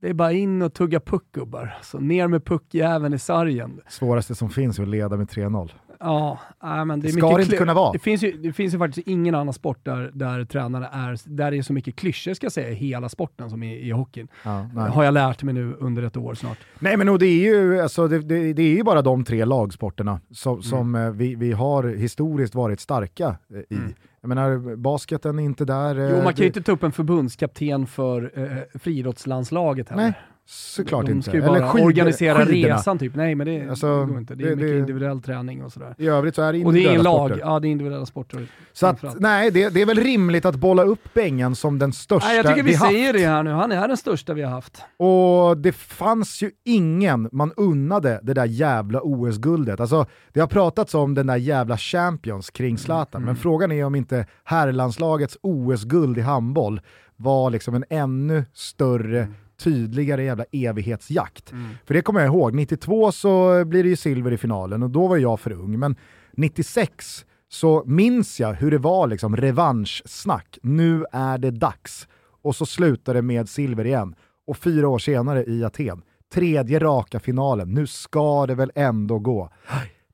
Det 0.00 0.08
är 0.08 0.14
bara 0.14 0.32
in 0.32 0.62
och 0.62 0.74
tugga 0.74 1.00
puck 1.00 1.24
gubbar. 1.32 1.78
Så 1.82 1.98
ner 1.98 2.28
med 2.28 2.44
puckjäveln 2.44 3.14
i 3.14 3.18
sargen. 3.18 3.80
Svåraste 3.88 4.34
som 4.34 4.50
finns 4.50 4.78
är 4.78 4.82
att 4.82 4.88
leda 4.88 5.16
med 5.16 5.28
3-0. 5.28 5.70
Ja, 6.00 6.38
men 6.60 7.00
det, 7.00 7.06
Det 7.06 7.12
ska 7.12 7.36
det 7.36 7.42
inte 7.42 7.56
kunna 7.56 7.74
vara. 7.74 7.92
Det 7.92 7.98
finns, 7.98 8.22
ju, 8.22 8.32
det 8.32 8.52
finns 8.52 8.74
ju 8.74 8.78
faktiskt 8.78 9.08
ingen 9.08 9.34
annan 9.34 9.54
sport 9.54 9.78
där, 9.84 10.10
där 10.14 10.44
tränare 10.44 10.88
är, 10.92 11.18
där 11.24 11.50
det 11.50 11.56
är 11.56 11.62
så 11.62 11.72
mycket 11.72 11.96
klyschor 11.96 12.34
ska 12.34 12.44
jag 12.44 12.52
säga 12.52 12.70
i 12.70 12.74
hela 12.74 13.08
sporten 13.08 13.50
som 13.50 13.62
i, 13.62 13.88
i 13.88 13.90
hockeyn. 13.90 14.28
Ja. 14.44 14.50
Har 14.76 15.04
jag 15.04 15.14
lärt 15.14 15.42
mig 15.42 15.54
nu 15.54 15.74
under 15.78 16.02
ett 16.02 16.16
år 16.16 16.34
snart. 16.34 16.58
Nej 16.78 16.96
men 16.96 17.08
och 17.08 17.18
det 17.18 17.26
är 17.26 17.54
ju, 17.54 17.80
alltså, 17.80 18.08
det, 18.08 18.18
det, 18.18 18.52
det 18.52 18.62
är 18.62 18.76
ju 18.76 18.82
bara 18.82 19.02
de 19.02 19.24
tre 19.24 19.44
lagsporterna 19.44 20.10
Mm. 20.10 20.20
som, 20.30 20.62
som 20.62 20.94
eh, 20.94 21.10
vi, 21.10 21.34
vi 21.34 21.52
har 21.52 21.82
historiskt 21.84 22.54
varit 22.54 22.80
starka 22.80 23.36
eh, 23.54 23.76
i. 23.76 23.78
Mm. 23.80 23.94
Jag 24.22 24.28
menar, 24.28 24.76
basketen 24.76 25.38
är 25.38 25.42
inte 25.42 25.64
där. 25.64 25.98
eh, 25.98 26.10
Jo, 26.10 26.16
man 26.24 26.34
kan 26.34 26.40
ju 26.42 26.46
inte 26.46 26.62
ta 26.62 26.72
upp 26.72 26.82
en 26.82 26.92
förbundskapten 26.92 27.86
för 27.86 28.32
eh, 28.34 28.78
friidrottslandslaget 28.78 29.88
heller. 29.88 30.02
Nej, 30.02 30.12
såklart 30.46 31.06
De 31.06 31.12
inte. 31.12 31.28
ska 31.30 31.36
ju 31.38 31.42
bara 31.46 31.68
skid- 31.68 31.84
organisera 31.84 32.46
skidorna. 32.46 32.74
resan 32.76 32.98
typ. 32.98 33.14
Nej, 33.14 33.34
men 33.34 33.46
det, 33.46 33.68
Alltså, 33.70 34.00
det 34.00 34.06
går 34.06 34.18
inte. 34.18 34.34
Det 34.34 34.44
är 34.44 34.48
det- 34.50 34.56
mycket 34.56 34.70
det- 34.70 34.78
individuell 34.78 35.22
träning 35.22 35.64
och 35.64 35.72
sådär. 35.72 35.94
I 35.98 36.06
övrigt 36.08 36.34
så 36.34 36.42
är 36.42 36.52
det 36.52 36.64
Och 36.64 36.72
det 36.72 36.78
är 36.78 36.80
individuella 36.80 37.10
lag. 37.18 37.28
sporter. 37.30 37.44
Ja, 37.46 37.60
det 37.60 37.68
är 37.68 37.70
individuella 37.70 38.06
sporter. 38.06 38.46
Så 38.72 38.86
att, 38.86 39.20
nej, 39.20 39.50
det, 39.50 39.68
det 39.68 39.82
är 39.82 39.86
väl 39.86 39.96
rimligt 39.98 40.44
att 40.44 40.54
bolla 40.56 40.82
upp 40.82 41.14
Bengan 41.14 41.54
som 41.56 41.78
den 41.78 41.92
största 41.92 42.28
Nej, 42.28 42.36
jag 42.36 42.46
tycker 42.46 42.62
vi, 42.62 42.74
haft. 42.74 42.90
säger 42.90 43.12
det 43.12 43.26
här 43.26 43.42
nu. 43.42 43.50
Han 43.50 43.72
är 43.72 43.88
den 43.88 43.96
största 43.96 44.34
vi 44.34 44.42
har 44.42 44.50
haft. 44.50 44.82
Och 44.96 45.56
det 45.58 45.72
fanns 45.72 46.42
ju 46.42 46.50
ingen 46.64 47.28
man 47.32 47.52
unnade 47.56 48.20
det 48.22 48.34
där 48.34 48.44
jävla 48.46 49.00
OS-guldet. 49.02 49.80
Alltså, 49.80 50.06
det 50.32 50.40
har 50.40 50.46
pratats 50.46 50.94
om 50.94 51.14
den 51.14 51.26
där 51.26 51.36
jävla 51.36 51.76
Champions 51.76 52.50
kring 52.50 52.78
Zlatan, 52.78 53.22
men 53.22 53.36
frågan 53.36 53.72
är 53.72 53.84
om 53.84 53.94
inte 53.94 54.26
herrlandslagets 54.44 55.36
OS-guld 55.42 56.18
i 56.18 56.20
handboll 56.20 56.80
var 57.16 57.50
liksom 57.50 57.74
en 57.74 57.84
ännu 57.90 58.44
större, 58.52 59.28
tydligare 59.64 60.24
jävla 60.24 60.44
evighetsjakt. 60.52 61.52
För 61.84 61.94
det 61.94 62.02
kommer 62.02 62.20
jag 62.20 62.26
ihåg, 62.26 62.54
92 62.54 63.12
så 63.12 63.64
blir 63.64 63.82
det 63.82 63.88
ju 63.88 63.96
silver 63.96 64.32
i 64.32 64.38
finalen 64.38 64.82
och 64.82 64.90
då 64.90 65.06
var 65.06 65.16
jag 65.16 65.40
för 65.40 65.52
ung, 65.52 65.78
men 65.78 65.96
96 66.32 67.24
så 67.48 67.82
minns 67.86 68.40
jag 68.40 68.54
hur 68.54 68.70
det 68.70 68.78
var 68.78 69.06
liksom 69.06 69.36
revanschsnack. 69.36 70.58
Nu 70.62 71.04
är 71.12 71.38
det 71.38 71.50
dags. 71.50 72.08
Och 72.42 72.56
så 72.56 72.66
slutar 72.66 73.14
det 73.14 73.22
med 73.22 73.48
silver 73.48 73.86
igen. 73.86 74.14
Och 74.46 74.56
fyra 74.56 74.88
år 74.88 74.98
senare 74.98 75.44
i 75.44 75.64
Aten, 75.64 76.02
tredje 76.34 76.78
raka 76.78 77.20
finalen. 77.20 77.74
Nu 77.74 77.86
ska 77.86 78.46
det 78.46 78.54
väl 78.54 78.72
ändå 78.74 79.18
gå. 79.18 79.50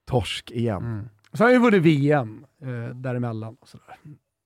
Torsk 0.05 0.51
igen. 0.51 1.09
Så 1.33 1.45
har 1.45 1.51
vi 1.51 1.59
vunnit 1.59 1.83
VM 1.83 2.45
eh, 2.63 2.97
däremellan. 2.97 3.57
Och 3.61 3.69
sådär. 3.69 3.97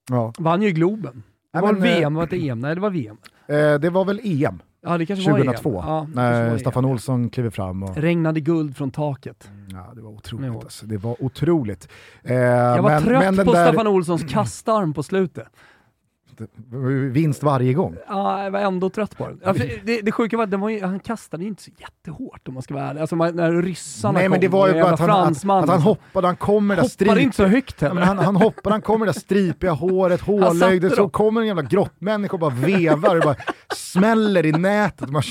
Ja. 0.09 0.33
Vann 0.39 0.61
ju 0.61 0.71
Globen. 0.71 1.23
Det 1.53 1.61
var 1.61 1.73
men, 1.73 1.81
VM, 1.81 2.13
var 2.13 2.27
det 2.27 2.49
EM? 2.49 2.59
Nej, 2.59 2.75
det 2.75 2.81
var 2.81 2.89
VM. 2.89 3.17
Eh, 3.47 3.79
det 3.79 3.89
var 3.89 4.05
väl 4.05 4.19
EM 4.23 4.59
Ja, 4.83 4.97
det 4.97 5.05
kanske 5.05 5.31
var 5.31 5.39
EM. 5.39 5.45
2002, 5.45 5.83
Ja, 5.87 6.05
det 6.09 6.13
kanske 6.13 6.21
när 6.21 6.49
var 6.49 6.57
Staffan. 6.57 6.85
Olsson 6.85 7.29
kliver 7.29 7.49
fram. 7.49 7.83
Och, 7.83 7.97
Regnade 7.97 8.39
guld 8.39 8.77
från 8.77 8.91
taket. 8.91 9.49
ja, 9.71 9.91
det 9.95 10.01
var 10.01 10.09
otroligt. 10.11 10.55
Alltså. 10.55 10.85
Det 10.85 10.97
var 10.97 11.23
otroligt. 11.23 11.87
Eh, 12.23 12.35
Jag 12.35 12.81
var 12.83 12.89
men, 12.89 13.03
trött 13.03 13.35
men 13.35 13.45
på 13.45 13.53
där, 13.53 13.65
Staffan 13.67 13.87
Olssons 13.87 14.23
kastarm 14.33 14.93
på 14.93 15.03
slutet. 15.03 15.47
Vinst 17.11 17.43
varje 17.43 17.73
gång. 17.73 17.95
Ja, 18.07 18.43
jag 18.43 18.51
var 18.51 18.59
ändå 18.59 18.89
trött 18.89 19.17
på 19.17 19.27
den. 19.27 19.39
Ja, 19.43 19.53
det, 19.83 20.01
det 20.01 20.11
sjuka 20.11 20.37
var 20.37 20.43
att 20.43 20.59
var 20.59 20.81
han 20.85 20.99
kastade 20.99 21.45
inte 21.45 21.63
så 21.63 21.71
jättehårt 21.77 22.47
om 22.47 22.53
man 22.53 22.63
ska 22.63 22.73
vara 22.73 22.85
ärlig. 22.85 23.01
Alltså 23.01 23.15
man, 23.15 23.35
när 23.35 23.61
ryssarna 23.61 24.11
Nej 24.13 24.23
kom, 24.23 24.31
men 24.31 24.41
det 24.41 24.47
var 24.47 24.67
ju 24.67 24.73
bara 24.81 24.93
att 24.93 24.99
han, 24.99 25.09
att, 25.09 25.45
att 25.45 25.69
han 25.69 25.81
hoppade, 25.81 26.27
han 26.27 26.35
kommer 26.35 26.75
där 26.75 26.81
hoppade 26.81 26.89
strip, 26.93 27.17
inte 27.17 27.37
så 27.37 27.45
högt 27.45 27.81
Ja, 27.81 27.87
heller. 27.87 27.99
men 27.99 28.07
han, 28.07 28.19
han 28.25 28.35
hoppar, 28.35 28.71
han 28.71 28.81
kommer 28.81 29.05
det 29.05 29.11
där 29.11 29.19
stripiga 29.19 29.71
håret, 29.71 30.21
hårlöjdet, 30.31 30.91
satte 30.91 30.95
så 31.03 31.09
kommer 31.09 31.41
en 31.41 31.47
jävla 31.47 31.61
grottmänniska 31.63 32.33
och 32.33 32.39
bara 32.39 32.53
vevar 32.55 33.15
och 33.15 33.23
bara 33.23 33.35
smäller 33.75 34.45
i 34.45 34.51
nätet. 34.51 35.09
Man 35.09 35.21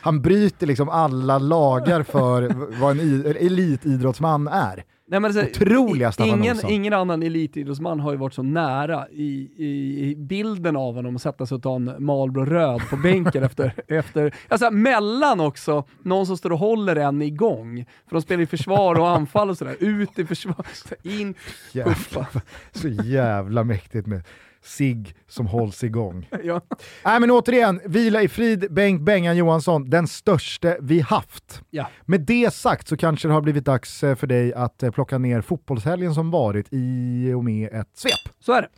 han 0.00 0.22
bryter 0.22 0.66
liksom 0.66 0.88
alla 0.88 1.38
lagar 1.38 2.02
för 2.02 2.52
vad 2.80 2.90
en 2.90 3.26
elitidrottsman 3.36 4.48
är. 4.48 4.84
Nej, 5.08 5.20
men 5.20 5.24
alltså, 5.24 5.62
Otroliga 5.62 6.12
Staffan 6.12 6.38
ingen, 6.38 6.56
Olsson. 6.56 6.70
ingen 6.70 6.92
annan 6.92 7.22
elitidrottsman 7.22 8.00
har 8.00 8.12
ju 8.12 8.16
varit 8.16 8.34
så 8.34 8.42
nära 8.42 9.08
i, 9.08 9.50
i, 9.56 10.10
i 10.10 10.16
bilden 10.16 10.76
av 10.76 10.94
honom 10.94 11.16
att 11.16 11.22
sätta 11.22 11.46
sig 11.46 11.54
och 11.54 11.62
ta 11.62 11.76
en 11.76 11.94
Marlboro 11.98 12.44
röd 12.44 12.80
på 12.90 12.96
bänken 12.96 13.42
efter, 13.44 13.72
efter, 13.88 14.34
alltså 14.48 14.70
mellan 14.70 15.40
också, 15.40 15.84
någon 16.02 16.26
som 16.26 16.36
står 16.36 16.52
och 16.52 16.58
håller 16.58 16.96
en 16.96 17.22
igång. 17.22 17.86
För 18.08 18.16
de 18.16 18.22
spelar 18.22 18.42
i 18.42 18.46
försvar 18.46 19.00
och 19.00 19.08
anfall 19.08 19.50
och 19.50 19.58
sådär, 19.58 19.76
ut 19.80 20.18
i 20.18 20.26
försvar, 20.26 20.66
in, 21.02 21.34
puffa. 21.72 22.26
Så 22.72 22.88
jävla 22.88 23.64
mäktigt 23.64 24.06
med 24.06 24.22
sig 24.66 25.14
som 25.28 25.46
hålls 25.46 25.84
igång. 25.84 26.28
Ja. 26.44 26.60
Nej 27.04 27.20
men 27.20 27.30
återigen, 27.30 27.80
vila 27.84 28.22
i 28.22 28.28
frid 28.28 28.66
Bengt 28.70 29.02
Bengan 29.02 29.36
Johansson, 29.36 29.90
den 29.90 30.08
största 30.08 30.74
vi 30.80 31.00
haft. 31.00 31.62
Ja. 31.70 31.88
Med 32.04 32.20
det 32.20 32.54
sagt 32.54 32.88
så 32.88 32.96
kanske 32.96 33.28
det 33.28 33.34
har 33.34 33.40
blivit 33.40 33.64
dags 33.64 34.04
eh, 34.04 34.16
för 34.16 34.26
dig 34.26 34.54
att 34.54 34.82
eh, 34.82 34.90
plocka 34.90 35.18
ner 35.18 35.40
fotbollshelgen 35.40 36.14
som 36.14 36.30
varit 36.30 36.66
i 36.70 37.32
och 37.32 37.44
med 37.44 37.72
ett 37.72 37.90
svep. 37.94 38.34
Så 38.40 38.52
är 38.52 38.62
det. 38.62 38.68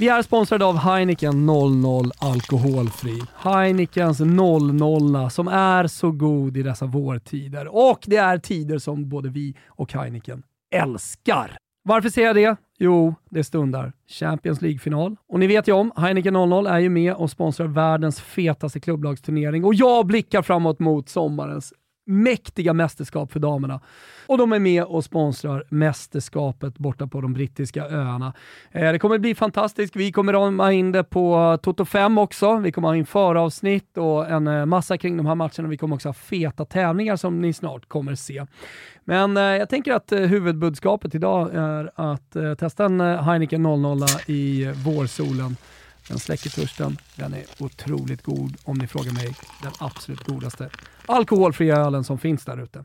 Vi 0.00 0.08
är 0.08 0.22
sponsrade 0.22 0.64
av 0.64 0.76
Heineken 0.76 1.46
00 1.46 2.10
Alkoholfri. 2.18 3.20
Heineckens 3.36 4.20
00 4.20 5.30
som 5.30 5.48
är 5.48 5.86
så 5.86 6.10
god 6.10 6.56
i 6.56 6.62
dessa 6.62 6.86
vårtider. 6.86 7.68
Och 7.76 8.04
det 8.06 8.16
är 8.16 8.38
tider 8.38 8.78
som 8.78 9.08
både 9.08 9.28
vi 9.28 9.56
och 9.66 9.92
Heineken 9.92 10.42
älskar. 10.74 11.56
Varför 11.82 12.08
säger 12.08 12.26
jag 12.28 12.36
det? 12.36 12.56
Jo, 12.78 13.14
det 13.30 13.44
stundar 13.44 13.92
Champions 14.08 14.62
League-final. 14.62 15.16
Och 15.28 15.40
ni 15.40 15.46
vet 15.46 15.68
ju 15.68 15.72
om, 15.72 15.92
Heineken 15.96 16.34
00 16.34 16.66
är 16.66 16.78
ju 16.78 16.88
med 16.88 17.14
och 17.14 17.30
sponsrar 17.30 17.66
världens 17.66 18.20
fetaste 18.20 18.80
klubblagsturnering 18.80 19.64
och 19.64 19.74
jag 19.74 20.06
blickar 20.06 20.42
framåt 20.42 20.78
mot 20.78 21.08
sommarens 21.08 21.72
mäktiga 22.06 22.72
mästerskap 22.72 23.32
för 23.32 23.40
damerna. 23.40 23.80
Och 24.26 24.38
de 24.38 24.52
är 24.52 24.58
med 24.58 24.84
och 24.84 25.04
sponsrar 25.04 25.64
mästerskapet 25.68 26.78
borta 26.78 27.06
på 27.06 27.20
de 27.20 27.32
brittiska 27.32 27.84
öarna. 27.88 28.32
Eh, 28.70 28.92
det 28.92 28.98
kommer 28.98 29.18
bli 29.18 29.34
fantastiskt. 29.34 29.96
Vi 29.96 30.12
kommer 30.12 30.32
ha 30.32 30.72
in 30.72 30.92
det 30.92 31.04
på 31.04 31.58
Toto 31.62 31.84
5 31.84 32.18
också. 32.18 32.56
Vi 32.56 32.72
kommer 32.72 32.88
ha 32.88 32.96
in 32.96 33.06
föravsnitt 33.06 33.98
och 33.98 34.30
en 34.30 34.46
eh, 34.46 34.66
massa 34.66 34.98
kring 34.98 35.16
de 35.16 35.26
här 35.26 35.34
matcherna. 35.34 35.68
Vi 35.68 35.76
kommer 35.76 35.94
också 35.94 36.08
ha 36.08 36.14
feta 36.14 36.64
tävlingar 36.64 37.16
som 37.16 37.40
ni 37.40 37.52
snart 37.52 37.88
kommer 37.88 38.14
se. 38.14 38.46
Men 39.04 39.36
eh, 39.36 39.42
jag 39.42 39.68
tänker 39.68 39.92
att 39.92 40.12
eh, 40.12 40.20
huvudbudskapet 40.20 41.14
idag 41.14 41.50
är 41.54 41.90
att 41.94 42.36
eh, 42.36 42.54
testa 42.54 42.84
en 42.84 43.00
eh, 43.00 43.22
Heineken 43.22 43.62
00 43.62 43.98
i 44.26 44.72
vårsolen. 44.84 45.56
Den 46.08 46.18
släcker 46.18 46.50
törsten. 46.50 46.98
Den 47.16 47.34
är 47.34 47.44
otroligt 47.58 48.22
god, 48.22 48.56
om 48.64 48.78
ni 48.78 48.86
frågar 48.86 49.12
mig. 49.12 49.36
Den 49.62 49.72
absolut 49.78 50.24
godaste 50.24 50.70
alkoholfria 51.06 51.76
ölen 51.76 52.04
som 52.04 52.18
finns 52.18 52.44
där 52.44 52.62
ute. 52.62 52.84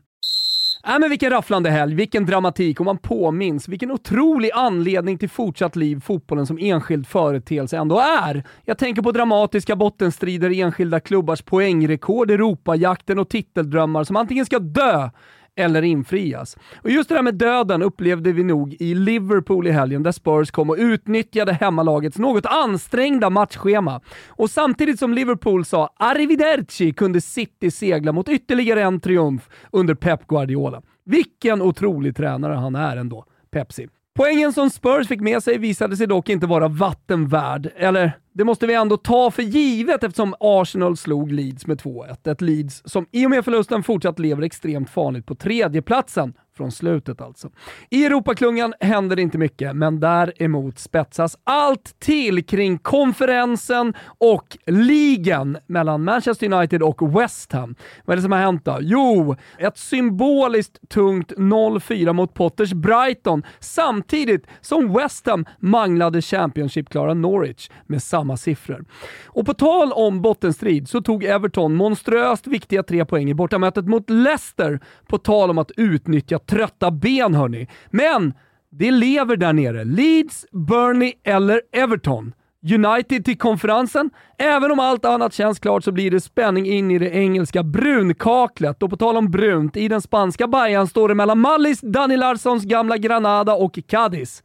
Äh, 0.86 0.98
men 0.98 1.10
vilken 1.10 1.30
rafflande 1.30 1.70
helg, 1.70 1.94
vilken 1.94 2.26
dramatik 2.26 2.80
och 2.80 2.86
man 2.86 2.98
påminns 2.98 3.68
vilken 3.68 3.90
otrolig 3.90 4.50
anledning 4.54 5.18
till 5.18 5.30
fortsatt 5.30 5.76
liv 5.76 6.00
fotbollen 6.00 6.46
som 6.46 6.58
enskild 6.58 7.06
företeelse 7.06 7.76
ändå 7.76 8.00
är. 8.00 8.44
Jag 8.64 8.78
tänker 8.78 9.02
på 9.02 9.12
dramatiska 9.12 9.76
bottenstrider, 9.76 10.50
enskilda 10.50 11.00
klubbars 11.00 11.42
poängrekord, 11.42 12.30
Europajakten 12.30 13.18
och 13.18 13.28
titeldrömmar 13.28 14.04
som 14.04 14.16
antingen 14.16 14.46
ska 14.46 14.58
dö 14.58 15.10
eller 15.56 15.82
infrias. 15.82 16.56
Och 16.82 16.90
just 16.90 17.08
det 17.08 17.14
där 17.14 17.22
med 17.22 17.34
döden 17.34 17.82
upplevde 17.82 18.32
vi 18.32 18.44
nog 18.44 18.76
i 18.78 18.94
Liverpool 18.94 19.66
i 19.66 19.70
helgen 19.70 20.02
där 20.02 20.12
Spurs 20.12 20.50
kom 20.50 20.70
och 20.70 20.76
utnyttjade 20.78 21.52
hemmalagets 21.52 22.18
något 22.18 22.46
ansträngda 22.46 23.30
matchschema. 23.30 24.00
Och 24.28 24.50
samtidigt 24.50 24.98
som 24.98 25.14
Liverpool 25.14 25.64
sa 25.64 25.90
“Arrivederci” 25.96 26.92
kunde 26.92 27.20
City 27.20 27.70
segla 27.70 28.12
mot 28.12 28.28
ytterligare 28.28 28.82
en 28.82 29.00
triumf 29.00 29.48
under 29.72 29.94
Pep 29.94 30.26
Guardiola. 30.26 30.82
Vilken 31.04 31.62
otrolig 31.62 32.16
tränare 32.16 32.54
han 32.54 32.74
är 32.74 32.96
ändå, 32.96 33.24
Pepsi. 33.50 33.88
Poängen 34.16 34.52
som 34.52 34.70
Spurs 34.70 35.08
fick 35.08 35.20
med 35.20 35.42
sig 35.42 35.58
visade 35.58 35.96
sig 35.96 36.06
dock 36.06 36.28
inte 36.28 36.46
vara 36.46 36.68
vatten 36.68 37.28
värd, 37.28 37.72
eller 37.76 38.12
det 38.32 38.44
måste 38.44 38.66
vi 38.66 38.74
ändå 38.74 38.96
ta 38.96 39.30
för 39.30 39.42
givet 39.42 40.04
eftersom 40.04 40.34
Arsenal 40.40 40.96
slog 40.96 41.32
Leeds 41.32 41.66
med 41.66 41.80
2-1. 41.80 42.30
Ett 42.30 42.40
Leeds 42.40 42.82
som 42.84 43.06
i 43.12 43.26
och 43.26 43.30
med 43.30 43.44
förlusten 43.44 43.82
fortsatt 43.82 44.18
lever 44.18 44.42
extremt 44.42 44.90
farligt 44.90 45.26
på 45.26 45.34
tredjeplatsen 45.34 46.34
från 46.56 46.72
slutet 46.72 47.20
alltså. 47.20 47.50
I 47.90 48.04
Europaklungan 48.04 48.74
händer 48.80 49.16
det 49.16 49.22
inte 49.22 49.38
mycket, 49.38 49.76
men 49.76 50.00
däremot 50.00 50.78
spetsas 50.78 51.36
allt 51.44 52.00
till 52.00 52.46
kring 52.46 52.78
konferensen 52.78 53.94
och 54.18 54.58
ligan 54.66 55.56
mellan 55.66 56.04
Manchester 56.04 56.52
United 56.52 56.82
och 56.82 57.20
West 57.20 57.52
Ham. 57.52 57.74
Vad 58.04 58.14
är 58.14 58.16
det 58.16 58.22
som 58.22 58.32
har 58.32 58.38
hänt 58.38 58.64
då? 58.64 58.78
Jo, 58.80 59.36
ett 59.58 59.78
symboliskt 59.78 60.88
tungt 60.88 61.32
0-4 61.32 62.12
mot 62.12 62.34
Potters 62.34 62.72
Brighton 62.72 63.42
samtidigt 63.60 64.46
som 64.60 64.92
West 64.92 65.26
Ham 65.26 65.44
manglade 65.58 66.22
Championship-klara 66.22 67.14
Norwich 67.14 67.70
med 67.86 68.02
samma 68.02 68.36
siffror. 68.36 68.84
Och 69.24 69.46
på 69.46 69.54
tal 69.54 69.92
om 69.92 70.22
bottenstrid 70.22 70.88
så 70.88 71.00
tog 71.00 71.24
Everton 71.24 71.74
monströst 71.74 72.46
viktiga 72.46 72.82
tre 72.82 73.04
poäng 73.04 73.30
i 73.30 73.34
bortamötet 73.34 73.86
mot 73.86 74.10
Leicester 74.10 74.80
på 75.06 75.18
tal 75.18 75.50
om 75.50 75.58
att 75.58 75.70
utnyttja 75.76 76.38
trötta 76.46 76.90
ben 76.90 77.34
hörni. 77.34 77.68
Men 77.90 78.34
det 78.70 78.90
lever 78.90 79.36
där 79.36 79.52
nere. 79.52 79.84
Leeds, 79.84 80.46
Burnley 80.52 81.12
eller 81.24 81.60
Everton. 81.72 82.32
United 82.74 83.24
till 83.24 83.38
konferensen. 83.38 84.10
Även 84.38 84.70
om 84.70 84.78
allt 84.78 85.04
annat 85.04 85.34
känns 85.34 85.58
klart 85.58 85.84
så 85.84 85.92
blir 85.92 86.10
det 86.10 86.20
spänning 86.20 86.66
in 86.66 86.90
i 86.90 86.98
det 86.98 87.10
engelska 87.10 87.62
brunkaklet. 87.62 88.82
Och 88.82 88.90
på 88.90 88.96
tal 88.96 89.16
om 89.16 89.30
brunt, 89.30 89.76
i 89.76 89.88
den 89.88 90.02
spanska 90.02 90.46
Bajan 90.46 90.86
står 90.86 91.08
det 91.08 91.14
mellan 91.14 91.38
Mallis, 91.38 91.80
Dani 91.80 92.16
Larssons 92.16 92.64
gamla 92.64 92.96
Granada 92.96 93.54
och 93.54 93.78
Cadiz. 93.86 94.42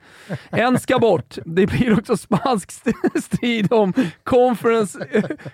En 0.49 0.79
ska 0.79 0.99
bort. 0.99 1.37
Det 1.45 1.67
blir 1.67 1.99
också 1.99 2.17
spansk 2.17 2.71
strid 3.23 3.73
om 3.73 3.93
conference 4.23 5.07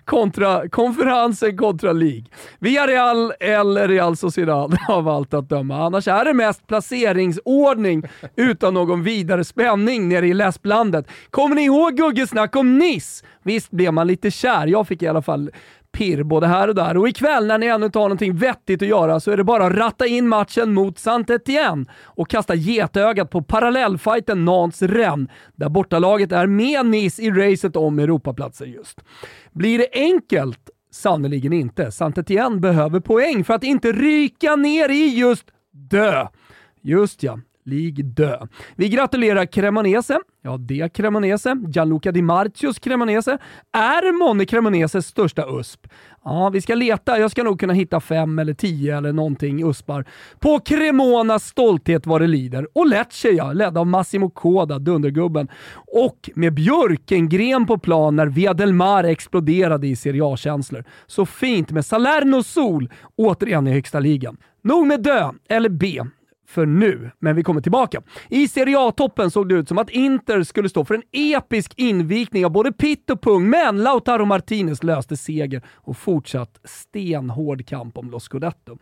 kontra, 0.06 0.69
konferensen 0.69 1.58
kontra 1.58 1.91
League. 1.91 2.25
Villarreal 2.60 3.34
eller 3.39 3.88
Real 3.88 4.17
Sociedad 4.17 4.77
av 4.88 5.08
allt 5.08 5.34
att 5.34 5.49
döma. 5.49 5.86
Annars 5.86 6.08
är 6.08 6.25
det 6.25 6.34
mest 6.34 6.67
placeringsordning 6.67 8.03
utan 8.36 8.73
någon 8.73 9.03
vidare 9.03 9.43
spänning 9.43 10.10
nere 10.10 10.27
i 10.27 10.34
läsplandet. 10.34 11.08
Kommer 11.30 11.56
ni 11.56 11.62
ihåg 11.63 11.95
Guggesnack 11.95 12.57
om 12.58 12.78
Niss! 12.78 13.24
Visst 13.43 13.72
blev 13.72 13.93
man 13.93 14.08
lite 14.08 14.32
kär. 14.32 14.67
Jag 14.67 14.88
fick 14.88 15.02
i 15.02 15.08
alla 15.08 15.22
fall 15.22 15.52
pirr 15.91 16.24
både 16.24 16.48
här 16.48 16.67
och 16.67 16.76
där. 16.76 16.98
Och 16.98 17.10
ikväll 17.10 17.48
när 17.48 17.58
ni 17.58 17.65
ännu 17.65 17.86
inte 17.86 18.00
har 18.00 18.06
någonting 18.06 18.38
vettigt 18.38 18.82
att 18.82 18.88
göra 18.88 19.20
så 19.20 19.32
är 19.32 19.38
det 19.38 19.43
bara 19.43 19.65
att 19.65 19.74
ratta 19.74 20.08
in 20.08 20.28
matchen 20.28 20.74
mot 20.74 21.00
saint 21.00 21.30
Etienne 21.30 21.86
och 22.04 22.30
kasta 22.30 22.56
getögat 22.56 23.30
på 23.30 23.41
parallellfighten 23.41 24.46
Nantes-Rennes, 24.46 25.30
där 25.56 25.70
bortalaget 25.70 26.32
är 26.32 26.48
med 26.48 26.86
Nice 26.86 27.22
i 27.22 27.32
racet 27.32 27.76
om 27.76 28.00
Europaplatser 28.00 28.65
just. 28.65 29.02
Blir 29.52 29.78
det 29.78 29.88
enkelt? 29.91 30.70
Sannerligen 30.91 31.54
inte. 31.54 31.91
saint 31.91 32.17
Etienne 32.17 32.60
behöver 32.60 33.00
poäng 33.00 33.43
för 33.43 33.54
att 33.54 33.63
inte 33.63 33.91
ryka 33.91 34.56
ner 34.56 34.89
i 34.89 35.20
just 35.20 35.46
dö. 35.72 36.28
Just 36.82 37.24
ja, 37.24 37.39
League 37.67 38.03
dö. 38.03 38.47
Vi 38.75 38.89
gratulerar 38.89 39.45
Cremonese, 39.45 40.19
ja 40.41 40.58
det 40.58 40.93
Cremonese, 40.93 41.56
Gianluca 41.67 42.12
Di 42.12 42.21
Marcios 42.21 42.80
Cremonese, 42.80 43.38
är 43.73 44.19
månne 44.19 44.45
Cremoneses 44.45 45.08
största 45.08 45.45
USP. 45.49 45.88
Ja, 46.23 46.49
vi 46.49 46.62
ska 46.62 46.75
leta. 46.75 47.19
Jag 47.19 47.32
ska 47.32 47.43
nog 47.43 47.60
kunna 47.60 47.73
hitta 47.73 47.99
fem 47.99 48.39
eller 48.39 48.53
tio 48.53 48.97
eller 48.97 49.13
någonting 49.13 49.69
USPar. 49.69 50.06
På 50.39 50.60
Cremonas 50.60 51.43
stolthet 51.43 52.06
vad 52.08 52.21
det 52.21 52.27
lider. 52.27 52.67
Och 52.73 52.88
Lecce 52.88 53.30
ja, 53.30 53.53
ledd 53.53 53.77
av 53.77 53.88
Massimo 53.88 54.30
Coda, 54.30 54.80
dundergubben. 54.80 55.47
Och 55.88 56.30
med 56.36 56.53
Björkengren 56.53 57.65
på 57.65 57.77
plan 57.77 58.15
när 58.15 58.27
Via 58.27 58.53
del 58.53 58.73
Mar 58.73 59.03
exploderade 59.03 59.88
i 59.88 59.95
Serie 59.95 60.25
A-känslor. 60.25 60.84
Så 61.08 61.25
fint 61.25 61.71
med 61.71 61.86
Salerno 61.86 62.43
Sol 62.43 62.89
återigen 63.15 63.67
i 63.67 63.71
högsta 63.71 63.99
ligan. 63.99 64.38
Nog 64.63 64.88
med 64.88 65.03
dö, 65.03 65.32
eller 65.49 65.69
B 65.69 66.01
för 66.48 66.66
nu, 66.66 67.12
men 67.20 67.36
vi 67.36 67.44
kommer 67.44 67.62
tillbaka. 67.62 68.02
I 68.30 68.48
Serie 68.48 68.80
A-toppen 68.80 69.32
såg 69.32 69.50
det 69.50 69.56
ut 69.56 69.68
som 69.68 69.78
att 69.78 69.90
Inter 69.90 70.44
skulle 70.44 70.70
stå 70.70 70.86
för 70.86 70.96
en 70.96 71.04
episk 71.12 71.74
invikning 71.78 72.46
av 72.46 72.52
både 72.52 72.72
pitt 72.72 73.10
och 73.10 73.22
pung, 73.22 73.50
men 73.50 73.84
Lautaro 73.84 74.26
Martinez 74.26 74.84
löste 74.84 75.18
seger 75.18 75.62
och 75.76 75.98
fortsatt 75.98 76.60
stenhård 76.64 77.68
kamp 77.68 77.98
om 77.98 78.12
Los 78.12 78.24
Scudetto. 78.24 78.78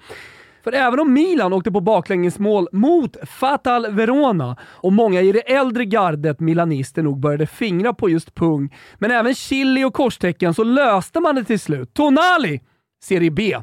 För 0.63 0.71
även 0.71 0.99
om 0.99 1.13
Milan 1.13 1.53
åkte 1.53 1.71
på 1.71 1.81
baklängesmål 1.81 2.67
mot 2.71 3.17
Fatal 3.29 3.91
Verona 3.91 4.57
och 4.63 4.93
många 4.93 5.21
i 5.21 5.31
det 5.31 5.53
äldre 5.53 5.85
gardet 5.85 6.39
milanister 6.39 7.03
nog 7.03 7.19
började 7.19 7.47
fingra 7.47 7.93
på 7.93 8.09
just 8.09 8.35
pung, 8.35 8.75
men 8.97 9.11
även 9.11 9.35
chili 9.35 9.83
och 9.83 9.93
korstecken 9.93 10.53
så 10.53 10.63
löste 10.63 11.19
man 11.19 11.35
det 11.35 11.43
till 11.43 11.59
slut. 11.59 11.93
Tonali, 11.93 12.61
Serie 13.03 13.31
B. 13.31 13.57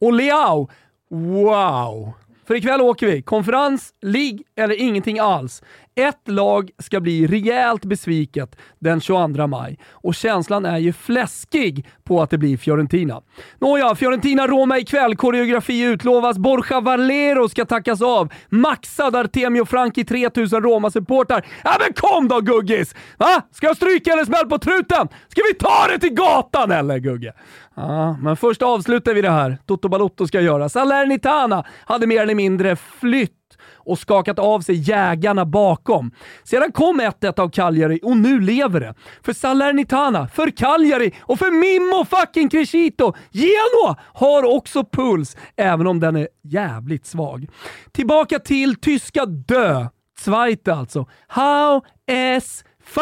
Och 0.00 0.12
Leao, 0.12 0.70
wow! 1.10 2.14
För 2.48 2.54
ikväll 2.54 2.80
åker 2.80 3.06
vi. 3.06 3.22
Konferens, 3.22 3.92
League 4.00 4.38
eller 4.56 4.80
ingenting 4.80 5.18
alls. 5.18 5.62
Ett 5.94 6.28
lag 6.28 6.70
ska 6.78 7.00
bli 7.00 7.26
rejält 7.26 7.84
besviket 7.84 8.56
den 8.78 9.00
22 9.00 9.46
maj 9.46 9.78
och 9.90 10.14
känslan 10.14 10.66
är 10.66 10.78
ju 10.78 10.92
fläskig 10.92 11.86
på 12.04 12.22
att 12.22 12.30
det 12.30 12.38
blir 12.38 12.56
Fiorentina. 12.56 13.22
Nåja, 13.60 13.94
Fiorentina-Roma 13.94 14.78
ikväll. 14.78 15.16
Koreografi 15.16 15.82
utlovas. 15.82 16.38
Borja 16.38 16.80
Valero 16.80 17.48
ska 17.48 17.64
tackas 17.64 18.02
av. 18.02 18.32
Maxad 18.48 19.16
Artemio 19.16 19.64
Franki 19.64 20.04
3000 20.04 20.62
Roma-supportar. 20.62 21.46
Ja 21.64 21.76
men 21.80 21.92
kom 21.92 22.28
då 22.28 22.40
Guggis! 22.40 22.94
Va? 23.16 23.42
Ska 23.52 23.66
jag 23.66 23.76
stryka 23.76 24.12
eller 24.12 24.24
smäll 24.24 24.46
på 24.46 24.58
truten? 24.58 25.08
Ska 25.28 25.42
vi 25.52 25.54
ta 25.54 25.86
det 25.92 25.98
till 25.98 26.14
gatan 26.14 26.70
eller 26.70 26.98
Gugge? 26.98 27.32
Ja, 27.78 28.16
men 28.20 28.36
först 28.36 28.62
avslutar 28.62 29.14
vi 29.14 29.22
det 29.22 29.30
här. 29.30 29.58
Toto 29.66 29.88
Balotto 29.88 30.26
ska 30.26 30.40
göra. 30.40 30.68
Salernitana 30.68 31.64
hade 31.84 32.06
mer 32.06 32.22
eller 32.22 32.34
mindre 32.34 32.76
flytt 32.76 33.32
och 33.74 33.98
skakat 33.98 34.38
av 34.38 34.60
sig 34.60 34.74
jägarna 34.74 35.44
bakom. 35.44 36.10
Sedan 36.44 36.72
kom 36.72 37.00
1-1 37.00 37.40
av 37.40 37.48
Cagliari 37.48 38.00
och 38.02 38.16
nu 38.16 38.40
lever 38.40 38.80
det. 38.80 38.94
För 39.22 39.32
Salernitana, 39.32 40.28
för 40.28 40.50
Cagliari 40.50 41.14
och 41.20 41.38
för 41.38 41.50
Mimmo 41.50 42.04
fucking 42.04 42.48
Crescito. 42.48 43.14
Genoa 43.30 43.96
har 44.14 44.56
också 44.56 44.84
puls, 44.84 45.36
även 45.56 45.86
om 45.86 46.00
den 46.00 46.16
är 46.16 46.28
jävligt 46.42 47.06
svag. 47.06 47.46
Tillbaka 47.92 48.38
till 48.38 48.74
tyska 48.80 49.26
dö. 49.26 49.86
Zweite 50.18 50.74
alltså. 50.74 51.06
How 51.28 51.82
es 52.06 52.64
V. 52.94 53.00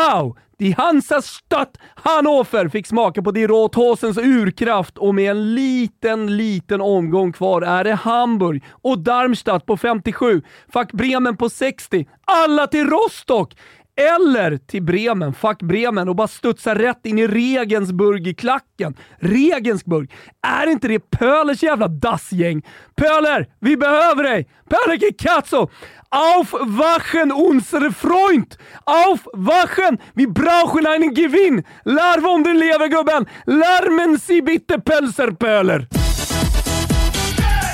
Die 0.59 0.73
Hansastadt 0.73 1.79
Hannover 1.95 2.69
fick 2.69 2.87
smaka 2.87 3.23
på 3.23 3.31
Die 3.31 3.47
Rothosens 3.47 4.19
urkraft 4.19 4.99
och 4.99 5.15
med 5.15 5.31
en 5.31 5.55
liten, 5.55 6.37
liten 6.37 6.81
omgång 6.81 7.33
kvar 7.33 7.63
är 7.63 7.85
det 7.85 7.95
Hamburg 7.95 8.65
och 8.71 8.99
Darmstadt 8.99 9.67
på 9.67 9.77
57, 9.77 10.43
Fack 10.73 10.93
Bremen 10.93 11.37
på 11.37 11.51
60, 11.51 12.07
alla 12.25 12.67
till 12.67 12.91
Rostock! 12.91 13.55
Eller 13.99 14.57
till 14.57 14.83
Bremen, 14.83 15.35
fuck 15.35 15.63
Bremen 15.63 16.09
och 16.09 16.17
bara 16.17 16.29
studsa 16.29 16.75
rätt 16.75 17.07
in 17.07 17.19
i 17.19 17.27
Regensburg 17.27 18.27
i 18.27 18.35
klacken. 18.35 18.95
Regensburg, 19.19 20.13
är 20.47 20.67
inte 20.67 20.89
det 20.89 21.11
Pölers 21.11 21.63
jävla 21.63 21.89
dassgäng? 21.89 22.63
Pöler, 22.97 23.49
vi 23.61 23.77
behöver 23.77 24.23
dig! 24.23 24.49
Pöler 24.69 24.99
Kikazzo! 24.99 25.69
Aufwachen, 26.11 27.33
unsere 27.33 27.91
Freund! 27.91 28.57
Aufwachen! 28.85 29.99
Wir 30.15 30.29
brauchen 30.29 30.87
einen 30.87 31.13
Gewinn! 31.13 31.63
Larv 31.85 32.25
om 32.25 32.45
du 32.45 32.53
lever 32.53 32.89
gubben! 32.89 33.27
Larmen 33.47 34.17
sie 34.17 34.41
bitte 34.41 34.79
Pölserpöler! 34.79 35.87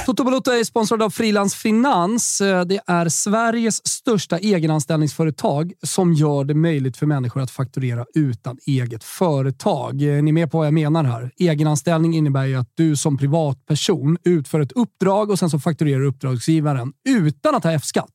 Toto 0.06 0.24
Balotto 0.24 0.50
är 0.50 0.64
sponsrad 0.64 1.02
av 1.02 1.10
Frilans 1.10 1.54
Finans. 1.54 2.40
Eh, 2.40 2.64
det 2.64 2.80
är 2.86 3.08
Sveriges 3.08 3.88
största 3.88 4.38
egenanställningsföretag 4.38 5.72
som 5.82 6.12
gör 6.12 6.44
det 6.44 6.54
möjligt 6.54 6.96
för 6.96 7.06
människor 7.06 7.40
att 7.40 7.50
fakturera 7.50 8.06
utan 8.14 8.58
eget 8.66 9.04
företag. 9.04 10.02
Eh, 10.02 10.22
ni 10.22 10.30
är 10.30 10.32
med 10.32 10.50
på 10.50 10.58
vad 10.58 10.66
jag 10.66 10.74
menar 10.74 11.04
här. 11.04 11.30
Egenanställning 11.36 12.14
innebär 12.14 12.44
ju 12.44 12.56
att 12.56 12.72
du 12.74 12.96
som 12.96 13.18
privatperson 13.18 14.16
utför 14.24 14.60
ett 14.60 14.72
uppdrag 14.72 15.30
och 15.30 15.38
sen 15.38 15.50
så 15.50 15.58
fakturerar 15.58 16.04
uppdragsgivaren 16.04 16.92
utan 17.08 17.54
att 17.54 17.64
ha 17.64 17.72
F-skatt. 17.72 18.10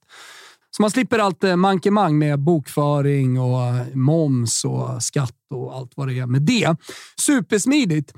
Så 0.77 0.81
man 0.81 0.91
slipper 0.91 1.19
allt 1.19 1.43
eh, 1.43 1.55
mankemang 1.55 2.17
med 2.17 2.39
bokföring 2.39 3.39
och 3.39 3.97
moms 3.97 4.65
och 4.65 5.03
skatt 5.03 5.33
och 5.53 5.75
allt 5.75 5.91
vad 5.95 6.07
det 6.07 6.19
är 6.19 6.25
med 6.25 6.41
det. 6.41 6.75
Supersmidigt. 7.21 8.13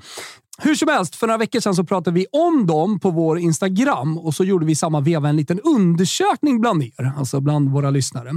Hur 0.62 0.74
som 0.74 0.88
helst, 0.88 1.16
för 1.16 1.26
några 1.26 1.38
veckor 1.38 1.60
sedan 1.60 1.74
så 1.74 1.84
pratade 1.84 2.14
vi 2.14 2.26
om 2.32 2.66
dem 2.66 3.00
på 3.00 3.10
vår 3.10 3.38
Instagram 3.38 4.18
och 4.18 4.34
så 4.34 4.44
gjorde 4.44 4.66
vi 4.66 4.74
samma 4.74 5.00
veva 5.00 5.28
en 5.28 5.36
liten 5.36 5.60
undersökning 5.60 6.60
bland 6.60 6.82
er, 6.82 7.12
alltså 7.18 7.40
bland 7.40 7.70
våra 7.70 7.90
lyssnare. 7.90 8.30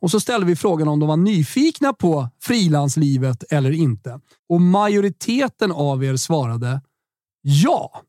Och 0.00 0.10
så 0.10 0.20
ställde 0.20 0.46
vi 0.46 0.56
frågan 0.56 0.88
om 0.88 1.00
de 1.00 1.08
var 1.08 1.16
nyfikna 1.16 1.92
på 1.92 2.28
frilanslivet 2.42 3.44
eller 3.50 3.70
inte. 3.70 4.20
Och 4.48 4.60
majoriteten 4.60 5.72
av 5.72 6.04
er 6.04 6.16
svarade 6.16 6.80
ja. 7.42 8.02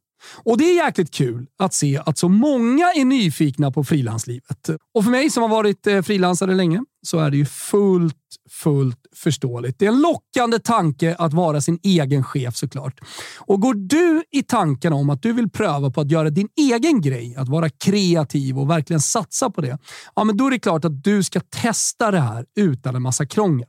Och 0.44 0.58
det 0.58 0.64
är 0.64 0.86
jäkligt 0.86 1.12
kul 1.14 1.48
att 1.60 1.74
se 1.74 2.02
att 2.06 2.18
så 2.18 2.30
många 2.30 2.92
är 2.92 3.06
nyfikna 3.06 3.72
på 3.72 3.84
frilanslivet. 3.84 4.70
Och 4.94 5.04
för 5.04 5.12
mig 5.12 5.30
som 5.30 5.42
har 5.42 5.50
varit 5.50 5.88
eh, 5.88 6.02
frilansare 6.02 6.56
länge 6.56 6.84
så 7.02 7.20
är 7.20 7.32
det 7.32 7.38
ju 7.38 7.46
fullt, 7.46 8.16
fullt 8.50 8.98
förståeligt. 9.16 9.80
Det 9.80 9.86
är 9.86 9.90
en 9.92 10.02
lockande 10.02 10.60
tanke 10.60 11.16
att 11.16 11.34
vara 11.34 11.62
sin 11.62 11.80
egen 11.84 12.24
chef 12.24 12.56
såklart. 12.56 13.00
Och 13.38 13.62
går 13.62 13.74
du 13.74 14.24
i 14.32 14.44
tanken 14.44 14.94
om 14.94 15.10
att 15.10 15.22
du 15.22 15.34
vill 15.34 15.50
pröva 15.50 15.92
på 15.92 16.02
att 16.02 16.12
göra 16.12 16.30
din 16.30 16.50
egen 16.58 17.02
grej, 17.02 17.36
att 17.36 17.50
vara 17.50 17.70
kreativ 17.70 18.60
och 18.60 18.70
verkligen 18.70 19.00
satsa 19.00 19.50
på 19.50 19.62
det, 19.62 19.78
ja, 20.16 20.24
men 20.24 20.38
då 20.38 20.48
är 20.48 20.52
det 20.52 20.60
klart 20.60 20.86
att 20.86 21.04
du 21.04 21.24
ska 21.24 21.40
testa 21.40 22.12
det 22.12 22.20
här 22.20 22.46
utan 22.56 22.96
en 22.96 23.02
massa 23.02 23.26
krångel. 23.26 23.68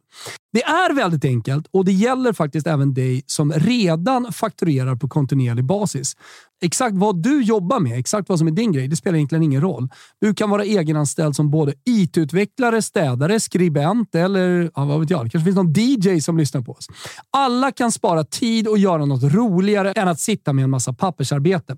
Det 0.52 0.62
är 0.62 0.94
väldigt 0.94 1.24
enkelt 1.24 1.66
och 1.70 1.84
det 1.84 1.92
gäller 1.92 2.32
faktiskt 2.32 2.66
även 2.66 2.94
dig 2.94 3.22
som 3.26 3.52
redan 3.52 4.32
fakturerar 4.32 4.96
på 4.96 5.08
kontinuerlig 5.08 5.64
basis. 5.64 6.16
Exakt 6.64 6.96
vad 6.96 7.22
du 7.22 7.42
jobbar 7.42 7.80
med, 7.80 7.98
exakt 7.98 8.28
vad 8.28 8.38
som 8.38 8.48
är 8.48 8.52
din 8.52 8.72
grej, 8.72 8.88
det 8.88 8.96
spelar 8.96 9.16
egentligen 9.16 9.42
ingen 9.42 9.60
roll. 9.60 9.88
Du 10.20 10.34
kan 10.34 10.50
vara 10.50 10.64
egenanställd 10.64 11.36
som 11.36 11.50
både 11.50 11.74
IT-utvecklare, 11.84 12.82
städare, 12.82 13.40
skribent 13.40 14.14
eller 14.14 14.70
ja, 14.74 14.84
vad 14.84 15.00
vet 15.00 15.10
jag, 15.10 15.26
det 15.26 15.30
kanske 15.30 15.44
finns 15.44 15.56
någon 15.56 15.72
DJ 15.72 16.20
som 16.20 16.38
lyssnar 16.38 16.62
på 16.62 16.72
oss. 16.72 16.86
Alla 17.30 17.72
kan 17.72 17.92
spara 17.92 18.24
tid 18.24 18.68
och 18.68 18.78
göra 18.78 19.04
något 19.04 19.22
roligare 19.22 19.92
än 19.92 20.08
att 20.08 20.20
sitta 20.20 20.52
med 20.52 20.64
en 20.64 20.70
massa 20.70 20.92
pappersarbete. 20.92 21.76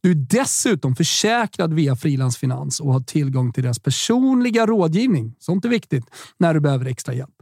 Du 0.00 0.10
är 0.10 0.14
dessutom 0.14 0.96
försäkrad 0.96 1.74
via 1.74 1.96
Frilansfinans 1.96 2.80
och 2.80 2.92
har 2.92 3.00
tillgång 3.00 3.52
till 3.52 3.62
deras 3.62 3.78
personliga 3.78 4.66
rådgivning. 4.66 5.34
Sånt 5.38 5.64
är 5.64 5.68
viktigt 5.68 6.04
när 6.38 6.54
du 6.54 6.60
behöver 6.60 6.86
extra 6.86 7.14
hjälp. 7.14 7.34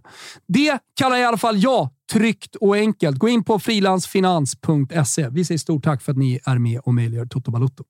Det 0.46 0.79
kallar 0.94 1.16
i 1.16 1.24
alla 1.24 1.38
fall 1.38 1.62
jag 1.62 1.90
tryggt 2.12 2.57
och 2.57 2.77
enkelt. 2.77 3.18
Gå 3.18 3.29
in 3.29 3.44
på 3.44 3.59
frilansfinans.se. 3.59 5.29
Vi 5.29 5.44
säger 5.44 5.59
stort 5.59 5.85
tack 5.85 6.03
för 6.03 6.12
att 6.12 6.18
ni 6.18 6.40
är 6.44 6.59
med 6.59 6.81
och 6.81 6.94
möjliggör 6.94 7.27
Toto 7.27 7.51
Balotto. 7.51 7.85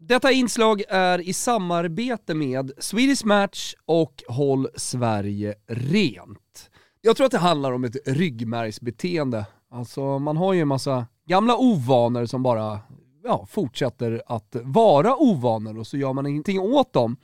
Detta 0.00 0.32
inslag 0.32 0.82
är 0.88 1.18
i 1.18 1.32
samarbete 1.32 2.34
med 2.34 2.72
Swedish 2.78 3.26
Match 3.26 3.74
och 3.86 4.22
Håll 4.28 4.68
Sverige 4.76 5.54
Rent. 5.68 6.70
Jag 7.00 7.16
tror 7.16 7.24
att 7.24 7.32
det 7.32 7.38
handlar 7.38 7.72
om 7.72 7.84
ett 7.84 7.96
ryggmärgsbeteende. 8.06 9.46
Alltså 9.70 10.18
man 10.18 10.36
har 10.36 10.52
ju 10.52 10.60
en 10.60 10.68
massa 10.68 11.06
gamla 11.26 11.56
ovanor 11.56 12.26
som 12.26 12.42
bara 12.42 12.80
ja, 13.24 13.46
fortsätter 13.50 14.22
att 14.26 14.56
vara 14.62 15.16
ovanor 15.16 15.78
och 15.78 15.86
så 15.86 15.96
gör 15.96 16.12
man 16.12 16.26
ingenting 16.26 16.60
åt 16.60 16.92
dem. 16.92 17.16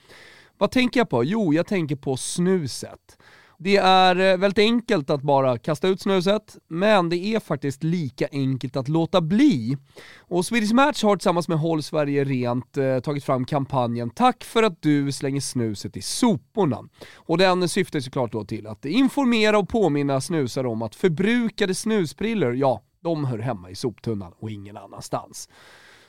Vad 0.58 0.70
tänker 0.70 1.00
jag 1.00 1.08
på? 1.08 1.24
Jo, 1.24 1.54
jag 1.54 1.66
tänker 1.66 1.96
på 1.96 2.16
snuset. 2.16 3.18
Det 3.58 3.76
är 3.76 4.16
eh, 4.16 4.36
väldigt 4.36 4.58
enkelt 4.58 5.10
att 5.10 5.22
bara 5.22 5.58
kasta 5.58 5.88
ut 5.88 6.00
snuset, 6.00 6.56
men 6.68 7.08
det 7.08 7.16
är 7.16 7.40
faktiskt 7.40 7.82
lika 7.82 8.28
enkelt 8.32 8.76
att 8.76 8.88
låta 8.88 9.20
bli. 9.20 9.76
Och 10.18 10.46
Swedish 10.46 10.74
Match 10.74 11.02
har 11.02 11.16
tillsammans 11.16 11.48
med 11.48 11.58
Håll 11.58 11.82
Sverige 11.82 12.24
Rent 12.24 12.76
eh, 12.76 13.00
tagit 13.00 13.24
fram 13.24 13.44
kampanjen 13.44 14.10
“Tack 14.10 14.44
för 14.44 14.62
att 14.62 14.82
du 14.82 15.12
slänger 15.12 15.40
snuset 15.40 15.96
i 15.96 16.02
soporna”. 16.02 16.84
Och 17.14 17.38
den 17.38 17.68
syftar 17.68 18.00
såklart 18.00 18.32
då 18.32 18.44
till 18.44 18.66
att 18.66 18.84
informera 18.84 19.58
och 19.58 19.68
påminna 19.68 20.20
snusare 20.20 20.68
om 20.68 20.82
att 20.82 20.94
förbrukade 20.94 21.74
snusbrillor, 21.74 22.56
ja, 22.56 22.82
de 23.02 23.24
hör 23.24 23.38
hemma 23.38 23.70
i 23.70 23.74
soptunnan 23.74 24.32
och 24.38 24.50
ingen 24.50 24.76
annanstans. 24.76 25.48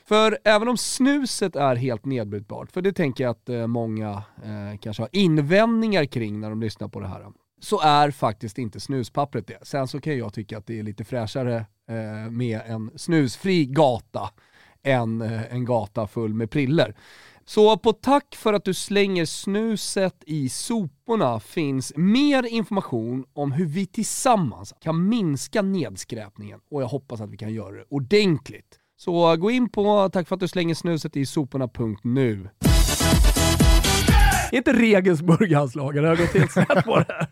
För 0.08 0.38
även 0.44 0.68
om 0.68 0.76
snuset 0.76 1.56
är 1.56 1.76
helt 1.76 2.04
nedbrytbart, 2.04 2.72
för 2.72 2.82
det 2.82 2.92
tänker 2.92 3.24
jag 3.24 3.30
att 3.30 3.48
eh, 3.48 3.66
många 3.66 4.10
eh, 4.44 4.78
kanske 4.80 5.02
har 5.02 5.10
invändningar 5.12 6.04
kring 6.04 6.40
när 6.40 6.50
de 6.50 6.60
lyssnar 6.60 6.88
på 6.88 7.00
det 7.00 7.08
här, 7.08 7.26
så 7.60 7.80
är 7.80 8.10
faktiskt 8.10 8.58
inte 8.58 8.80
snuspappret 8.80 9.46
det. 9.46 9.58
Sen 9.62 9.88
så 9.88 10.00
kan 10.00 10.18
jag 10.18 10.34
tycka 10.34 10.58
att 10.58 10.66
det 10.66 10.78
är 10.78 10.82
lite 10.82 11.04
fräschare 11.04 11.56
eh, 11.88 12.30
med 12.30 12.60
en 12.66 12.90
snusfri 12.96 13.66
gata 13.66 14.30
än 14.82 15.22
eh, 15.22 15.54
en 15.54 15.64
gata 15.64 16.06
full 16.06 16.34
med 16.34 16.50
priller. 16.50 16.94
Så 17.44 17.76
på 17.76 17.92
tack 17.92 18.34
för 18.34 18.52
att 18.52 18.64
du 18.64 18.74
slänger 18.74 19.24
snuset 19.24 20.22
i 20.26 20.48
soporna 20.48 21.40
finns 21.40 21.92
mer 21.96 22.46
information 22.46 23.24
om 23.32 23.52
hur 23.52 23.66
vi 23.66 23.86
tillsammans 23.86 24.74
kan 24.80 25.08
minska 25.08 25.62
nedskräpningen 25.62 26.60
och 26.70 26.82
jag 26.82 26.88
hoppas 26.88 27.20
att 27.20 27.30
vi 27.30 27.36
kan 27.36 27.54
göra 27.54 27.76
det 27.76 27.84
ordentligt. 27.88 28.80
Så 29.00 29.36
gå 29.36 29.50
in 29.50 29.68
på 29.68 30.08
tack 30.12 30.28
för 30.28 30.34
att 30.34 30.40
du 30.40 30.48
slänger 30.48 30.74
snuset 30.74 31.16
i 31.16 31.26
soporna.nu. 31.26 32.48
Är 34.52 34.56
inte 34.56 34.72
Regensburg 34.72 35.52
hans 35.52 35.74
lag? 35.74 35.96
Jag 35.96 36.02
har 36.02 36.16
gått 36.16 36.34
helt 36.34 36.52
snett 36.52 36.84
på 36.84 36.98
det 36.98 37.06
här. 37.08 37.28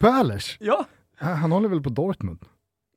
Pölers? 0.00 0.56
Ja. 0.60 0.84
Han 1.16 1.52
håller 1.52 1.68
väl 1.68 1.82
på 1.82 1.90
Dortmund? 1.90 2.38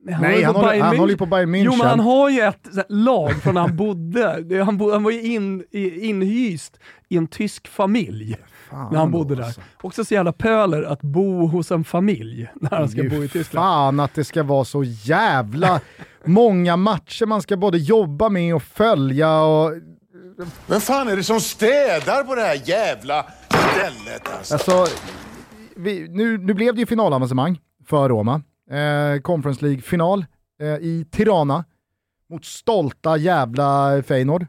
Nej, 0.05 0.13
han, 0.15 0.23
Nej, 0.23 0.43
han, 0.43 0.55
håller, 0.55 0.79
han 0.79 0.97
håller 0.97 1.11
ju 1.11 1.17
på 1.17 1.25
Bayern 1.25 1.55
München. 1.55 1.63
Jo, 1.65 1.75
men 1.75 1.87
han 1.87 1.99
har 1.99 2.29
ju 2.29 2.41
ett 2.41 2.69
här, 2.75 2.85
lag 2.89 3.31
från 3.43 3.53
när 3.53 3.61
han 3.61 3.75
bodde. 3.75 4.63
Han, 4.65 4.77
bo, 4.77 4.91
han 4.91 5.03
var 5.03 5.11
ju 5.11 5.21
in, 5.21 5.63
i, 5.71 6.07
inhyst 6.07 6.79
i 7.09 7.17
en 7.17 7.27
tysk 7.27 7.67
familj 7.67 8.35
Fan 8.73 8.93
när 8.93 8.99
han 8.99 9.11
bodde 9.11 9.35
där. 9.35 9.43
alltså. 9.43 9.61
Också 9.81 10.05
så 10.05 10.13
jävla 10.13 10.31
pöler 10.33 10.83
att 10.83 11.01
bo 11.01 11.47
hos 11.47 11.71
en 11.71 11.83
familj 11.83 12.49
när 12.55 12.69
han 12.69 12.89
ska 12.89 13.01
är 13.01 13.09
bo 13.09 13.23
i 13.23 13.27
Tyskland. 13.27 13.65
Fan 13.65 13.99
att 13.99 14.13
det 14.15 14.23
ska 14.23 14.43
vara 14.43 14.65
så 14.65 14.83
jävla 14.83 15.81
många 16.25 16.77
matcher 16.77 17.25
man 17.25 17.41
ska 17.41 17.57
både 17.57 17.77
jobba 17.77 18.29
med 18.29 18.55
och 18.55 18.63
följa 18.63 19.41
och... 19.41 19.71
Vem 20.67 20.81
fan 20.81 21.07
är 21.07 21.15
det 21.15 21.23
som 21.23 21.39
städar 21.39 22.23
på 22.23 22.35
det 22.35 22.41
här 22.41 22.61
jävla 22.65 23.25
stället 23.47 24.37
alltså? 24.37 24.53
Alltså, 24.53 24.85
vi, 25.75 26.07
nu, 26.09 26.37
nu 26.37 26.53
blev 26.53 26.75
det 26.75 26.79
ju 26.79 26.85
finalavancemang 26.85 27.59
för 27.85 28.09
Roma. 28.09 28.41
Eh, 28.71 29.21
Conference 29.21 29.65
League-final 29.65 30.25
eh, 30.61 30.67
i 30.67 31.05
Tirana 31.11 31.65
mot 32.29 32.45
stolta 32.45 33.17
jävla 33.17 34.03
Feyenoord. 34.07 34.45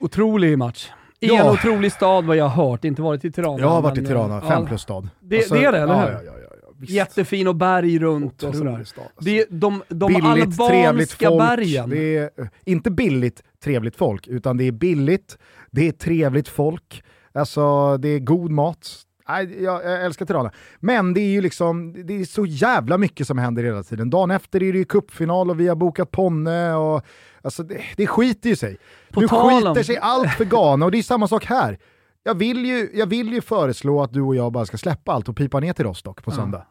Otrolig 0.00 0.58
match. 0.58 0.90
I 1.22 1.26
Ja. 1.28 1.40
en 1.44 1.50
otrolig 1.50 1.92
stad 1.92 2.24
vad 2.24 2.36
jag 2.36 2.48
har 2.48 2.64
hört, 2.70 2.84
inte 2.84 3.02
varit 3.02 3.24
i 3.24 3.32
Tirana. 3.32 3.58
Jag 3.60 3.68
har 3.68 3.82
varit 3.82 3.98
i 3.98 4.00
men, 4.00 4.10
Tirana, 4.10 4.36
eh, 4.36 4.48
fem 4.48 4.62
ja. 4.62 4.66
plus 4.68 4.80
stad. 4.82 5.08
Det- 5.20 5.50
det 5.50 5.64
är 5.64 5.72
det, 5.72 5.78
eller 5.78 5.94
hur? 5.94 6.12
ja, 6.12 6.20
ja, 6.24 6.32
ja, 6.36 6.56
ja, 6.62 6.68
visst. 6.78 6.92
Jättefin 6.92 7.48
och 7.48 7.56
berg 7.56 7.98
runt 7.98 8.42
och 8.42 8.54
sådär. 8.54 8.84
stad, 8.84 9.04
alltså. 9.04 9.24
Det, 9.24 9.46
de 9.50 9.82
de 9.88 10.06
billigt, 10.06 10.24
albanska 10.60 11.28
folk. 11.28 11.38
bergen. 11.38 11.90
Det 11.90 12.16
är, 12.16 12.30
eh, 12.36 12.46
inte 12.64 12.90
billigt, 12.90 13.42
trevligt 13.64 13.96
folk, 13.96 14.28
utan 14.28 14.56
det 14.56 14.64
är 14.64 14.72
billigt, 14.72 15.38
det 15.70 15.88
är 15.88 15.92
trevligt 15.92 16.48
folk, 16.48 17.02
Alltså 17.34 17.96
det 17.96 18.08
är 18.08 18.18
god 18.18 18.50
mat. 18.50 18.88
Nej, 19.28 19.62
jag, 19.62 19.84
jag 19.84 20.04
älskar 20.04 20.26
Tirana. 20.26 20.50
Men 20.80 21.14
det 21.14 21.20
är 21.20 21.30
ju 21.30 21.40
liksom, 21.40 21.94
det 22.06 22.20
är 22.20 22.24
så 22.24 22.46
jävla 22.46 22.98
mycket 22.98 23.26
som 23.26 23.38
händer 23.38 23.64
hela 23.64 23.82
tiden. 23.82 24.10
Dagen 24.10 24.30
efter 24.30 24.62
är 24.62 24.72
det 24.72 24.78
ju 24.78 24.84
cupfinal 24.84 25.50
och 25.50 25.60
vi 25.60 25.68
har 25.68 25.76
bokat 25.76 26.10
Ponne 26.10 26.74
och 26.74 27.02
alltså 27.42 27.62
det, 27.62 27.80
det 27.96 28.06
skiter 28.06 28.48
ju 28.48 28.56
sig. 28.56 28.78
På 29.12 29.20
nu 29.20 29.28
skiter 29.28 29.82
sig 29.82 29.98
allt 29.98 30.30
för 30.30 30.44
Ghana 30.44 30.84
och 30.84 30.90
det 30.90 30.98
är 30.98 31.02
samma 31.02 31.28
sak 31.28 31.44
här. 31.44 31.78
Jag 32.24 32.34
vill, 32.34 32.64
ju, 32.66 32.90
jag 32.94 33.06
vill 33.06 33.32
ju 33.32 33.40
föreslå 33.40 34.02
att 34.02 34.12
du 34.12 34.22
och 34.22 34.36
jag 34.36 34.52
bara 34.52 34.66
ska 34.66 34.78
släppa 34.78 35.12
allt 35.12 35.28
och 35.28 35.36
pipa 35.36 35.60
ner 35.60 35.72
till 35.72 35.84
Rostock 35.84 36.24
på 36.24 36.30
söndag. 36.30 36.66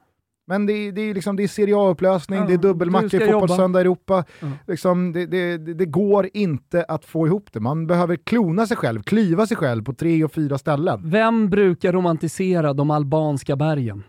Men 0.52 0.66
det, 0.66 0.74
är- 0.74 0.92
det, 0.92 1.02
är 1.02 1.14
liksom, 1.14 1.36
det 1.36 1.44
är 1.44 1.48
Serie 1.48 1.76
A-upplösning, 1.78 2.40
Ja, 2.40 2.46
det 2.46 2.54
är 2.54 2.58
du 2.58 2.68
dubbelmacka 2.68 3.08
ska 3.08 3.18
i 3.18 3.32
fotbollssöndag 3.32 3.82
Europa. 3.82 4.24
Ja. 4.40 4.48
Liksom, 4.68 5.12
det, 5.14 5.26
det, 5.26 5.58
det, 5.58 5.86
går 5.86 6.30
inte 6.34 6.84
att 6.84 7.06
få 7.06 7.28
ihop 7.28 7.50
det. 7.54 7.60
Man 7.60 7.88
behöver 7.88 8.16
klona 8.16 8.68
sig 8.68 8.78
själv, 8.78 9.02
klyva 9.04 9.48
sig 9.48 9.58
själv 9.58 9.84
på 9.84 9.94
tre 9.94 10.24
och 10.24 10.32
fyra 10.32 10.58
ställen. 10.58 11.02
Vem 11.10 11.50
brukar 11.50 11.94
romantisera 11.94 12.74
de 12.74 12.92
albanska 12.92 13.56
bergen? 13.56 14.04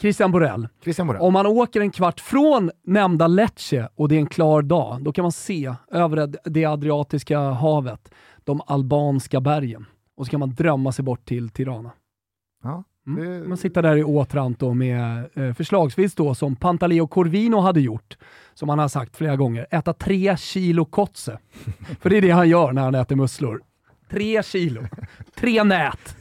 Christian 0.00 0.32
Borell. 0.32 0.68
Christian 0.84 1.06
Borell. 1.06 1.22
Om 1.22 1.32
man 1.32 1.46
åker 1.46 1.80
en 1.80 1.90
kvart 1.90 2.20
från 2.20 2.70
nämnda 2.84 3.26
Lecce 3.26 3.88
och 3.94 4.08
det 4.08 4.14
är 4.14 4.18
en 4.18 4.26
klar 4.26 4.62
dag, 4.62 4.98
då 5.02 5.12
kan 5.12 5.22
man 5.22 5.32
se 5.32 5.74
över 5.90 6.16
det- 6.16 6.38
det 6.44 6.64
Adriatiska 6.64 7.38
havet, 7.40 8.08
de 8.44 8.60
albanska 8.66 9.40
bergen. 9.40 9.86
Och 10.16 10.26
så 10.26 10.30
kan 10.30 10.40
man 10.40 10.54
drömma 10.54 10.92
sig 10.92 11.04
bort 11.04 11.24
till 11.28 11.48
Tirana. 11.48 11.90
Ja, 12.62 12.84
Mm. 13.06 13.24
det- 13.42 13.48
Man 13.48 13.56
sitter 13.56 13.82
där 13.82 13.96
i 13.96 14.02
Otranto 14.04 14.74
med 14.74 15.24
eh, 15.34 15.54
förslagsvis 15.54 16.14
då 16.14 16.34
som 16.34 16.56
Pantaleo 16.56 17.06
Corvino 17.06 17.56
hade 17.60 17.80
gjort, 17.80 18.16
som 18.54 18.68
han 18.68 18.78
har 18.78 18.88
sagt 18.88 19.16
flera 19.16 19.36
gånger, 19.36 19.66
äta 19.70 19.92
tre 19.92 20.36
kilo 20.36 20.84
kotze. 20.84 21.38
För 22.00 22.10
det 22.10 22.16
är 22.16 22.22
det 22.22 22.30
han 22.30 22.48
gör 22.48 22.72
när 22.72 22.82
han 22.82 22.94
äter 22.94 23.16
musslor. 23.16 23.60
Tre 24.10 24.42
kilo. 24.42 24.82
Tre 25.36 25.64
nät. 25.64 26.16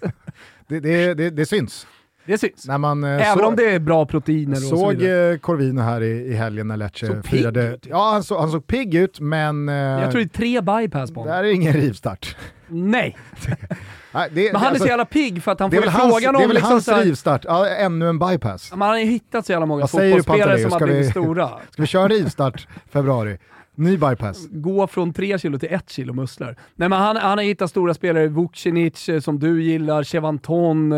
Det, 0.67 0.80
det, 0.80 1.13
det, 1.13 1.30
det 1.30 1.46
syns. 1.46 1.88
Det 2.26 2.38
syns. 2.38 2.67
När 2.67 2.78
man, 2.78 3.04
eh, 3.04 3.10
Även 3.32 3.38
så- 3.38 3.46
om 3.48 3.56
det 3.56 3.70
är 3.70 3.80
bra 3.80 4.06
proteiner 4.06 4.56
och 4.56 4.62
så 4.62 4.78
såg 4.78 5.02
eh, 5.04 5.38
Corvino 5.38 5.82
här 5.82 6.02
i, 6.04 6.08
i 6.12 6.34
helgen 6.34 6.67
när 6.67 6.78
Lecce 6.78 7.08
Såg 7.08 7.24
pigg 7.24 7.39
firade. 7.39 7.74
ut. 7.74 7.86
Ja, 7.89 8.12
han, 8.13 8.24
så, 8.24 8.39
han 8.39 8.52
såg 8.52 8.67
pigg 8.67 8.96
ut, 8.96 9.20
men 9.20 9.67
Jag 9.67 10.12
tror 10.12 10.22
det 10.22 10.26
är 10.26 10.38
tre 10.38 10.62
bypass 10.62 11.10
på 11.10 11.13
det 11.13 11.20
honom. 11.20 11.34
här 11.36 11.44
är 11.44 11.52
ingen 11.52 11.74
rivstart. 11.74 12.36
Nej, 12.72 13.18
Nej, 14.14 14.30
det, 14.32 14.52
men 14.52 14.56
han 14.56 14.66
är 14.66 14.70
alltså, 14.70 14.84
så 14.84 14.90
jävla 14.90 15.06
pigg 15.06 15.44
för 15.44 15.52
att 15.52 15.60
han 15.60 15.72
får 15.72 15.78
är 15.78 15.90
hans, 15.90 16.14
frågan 16.14 16.34
det 16.34 16.40
är 16.40 16.44
om 16.44 16.48
väl 16.48 16.56
liksom 16.56 16.72
hans 16.72 16.88
här, 16.88 17.04
rivstart, 17.04 17.46
ja, 17.46 17.68
ännu 17.68 18.10
en 18.10 18.20
bypass. 18.20 18.74
Man 18.76 18.90
har 18.90 18.98
ju 18.98 19.06
hittat 19.06 19.46
så 19.46 19.52
jävla 19.52 19.66
många 19.66 19.82
Vad 19.82 19.90
fotbollsspelare 19.90 20.60
som 20.60 20.72
har 20.72 20.80
blivit 20.80 21.06
vi- 21.06 21.10
stora. 21.10 21.48
Ska 21.72 21.82
vi 21.82 21.88
köra 21.88 22.04
en 22.04 22.10
rivstart 22.10 22.68
februari? 22.94 23.38
Ny 23.76 23.98
bypass. 23.98 24.48
Gå 24.50 24.88
från 24.88 25.14
tre 25.14 25.40
kilo 25.40 25.60
till 25.60 25.74
ett 25.74 25.90
kilo 25.90 26.14
musslor. 26.14 26.56
Nej, 26.76 26.90
men 26.90 27.00
han, 27.00 27.16
han 27.18 27.38
har 27.38 27.46
hittat 27.46 27.70
stora 27.70 27.94
spelare, 27.94 28.28
Vucinic 28.28 29.10
eh, 29.10 29.20
som 29.20 29.40
du 29.40 29.64
gillar, 29.64 30.04
Chevanton, 30.04 30.92
eh, 30.92 30.98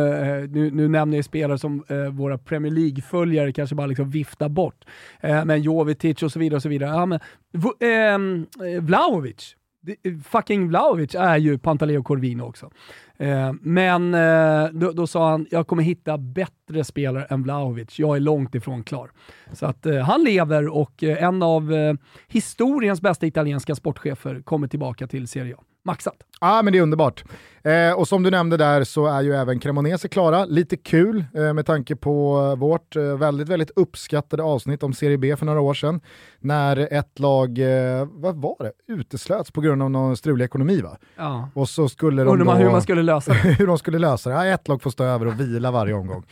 nu, 0.50 0.72
nu 0.72 0.88
nämner 0.88 1.18
jag 1.18 1.26
spelare 1.26 1.58
som 1.58 1.84
eh, 1.88 1.98
våra 1.98 2.38
Premier 2.38 2.74
League-följare 2.74 3.54
kanske 3.54 3.76
bara 3.76 3.88
liksom 3.88 4.10
viftar 4.10 4.50
bort. 4.50 4.86
Men 5.22 5.62
Jovetic 5.62 6.24
och 6.24 6.32
så 6.32 6.40
vidare. 6.40 6.56
och 6.56 6.62
så 6.62 6.70
vidare. 6.70 6.90
Ja, 6.90 7.06
men, 7.06 7.20
ehm, 7.80 8.46
eh, 8.76 8.82
Vlahovic, 8.84 9.56
fucking 10.26 10.68
Vlahovic 10.68 11.16
är 11.16 11.38
ju 11.38 11.58
Pantaleo 11.58 12.04
Corvino 12.04 12.44
också. 12.44 12.70
Eh, 13.18 13.54
men 13.62 14.14
eh, 14.14 14.70
då, 14.74 14.92
då 14.92 15.08
sa 15.08 15.30
han, 15.30 15.48
jag 15.52 15.68
kommer 15.68 15.84
hitta 15.84 16.18
bättre 16.18 16.84
spelare 16.84 17.26
än 17.26 17.44
Vlahovic. 17.44 18.00
Jag 18.00 18.16
är 18.16 18.20
långt 18.20 18.56
ifrån 18.56 18.84
klar. 18.84 19.12
Så 19.52 19.66
att 19.66 19.86
eh, 19.86 19.98
han 19.98 20.24
lever 20.24 20.68
och 20.68 21.04
eh, 21.04 21.24
en 21.24 21.44
av 21.44 21.74
eh, 21.74 21.94
historiens 22.28 23.02
bästa 23.02 23.28
italienska 23.28 23.76
sportchefer 23.76 24.42
kommer 24.42 24.68
tillbaka 24.68 25.08
till 25.08 25.28
Serie 25.28 25.56
A. 25.56 25.64
Maxat. 25.86 26.16
Ja, 26.42 26.62
men 26.62 26.74
det 26.74 26.80
är 26.80 26.84
underbart. 26.84 27.24
Eh, 27.64 27.92
och 27.92 28.08
som 28.08 28.24
du 28.24 28.32
nämnde 28.32 28.58
där 28.58 28.84
så 28.84 29.06
är 29.06 29.22
ju 29.22 29.34
även 29.34 29.60
Cremonese 29.60 30.08
klara. 30.08 30.46
Lite 30.46 30.78
kul 30.78 31.26
eh, 31.36 31.54
med 31.54 31.66
tanke 31.66 31.96
på 31.96 32.48
eh, 32.52 32.60
vårt 32.60 32.96
eh, 32.96 33.04
väldigt, 33.04 33.50
väldigt 33.50 33.72
uppskattade 33.76 34.44
avsnitt 34.44 34.84
om 34.84 34.94
Serie 34.94 35.18
B 35.18 35.36
för 35.36 35.46
några 35.46 35.62
år 35.62 35.74
sedan. 35.74 36.02
När 36.40 36.94
ett 36.94 37.20
lag, 37.20 37.60
eh, 37.60 38.08
vad 38.12 38.36
var 38.36 38.56
det, 38.60 38.94
uteslöts 38.94 39.52
på 39.52 39.62
grund 39.62 39.84
av 39.84 39.92
någon 39.92 40.18
strulig 40.18 40.46
ekonomi 40.46 40.82
va? 40.82 40.98
Ja. 41.18 41.50
Och 41.54 41.70
så 41.70 41.90
skulle 41.90 42.24
de 42.24 42.30
Undrar 42.32 42.58
hur 42.58 42.72
man 42.72 42.82
skulle 42.82 43.04
lösa 43.04 43.32
det. 43.32 43.38
hur 43.60 43.68
de 43.68 43.78
skulle 43.78 44.00
lösa 44.00 44.30
det. 44.30 44.36
Ja, 44.36 44.46
ett 44.46 44.68
lag 44.68 44.82
får 44.82 44.90
stå 44.90 45.04
över 45.04 45.26
och 45.26 45.40
vila 45.40 45.72
varje 45.72 45.94
omgång. 45.94 46.24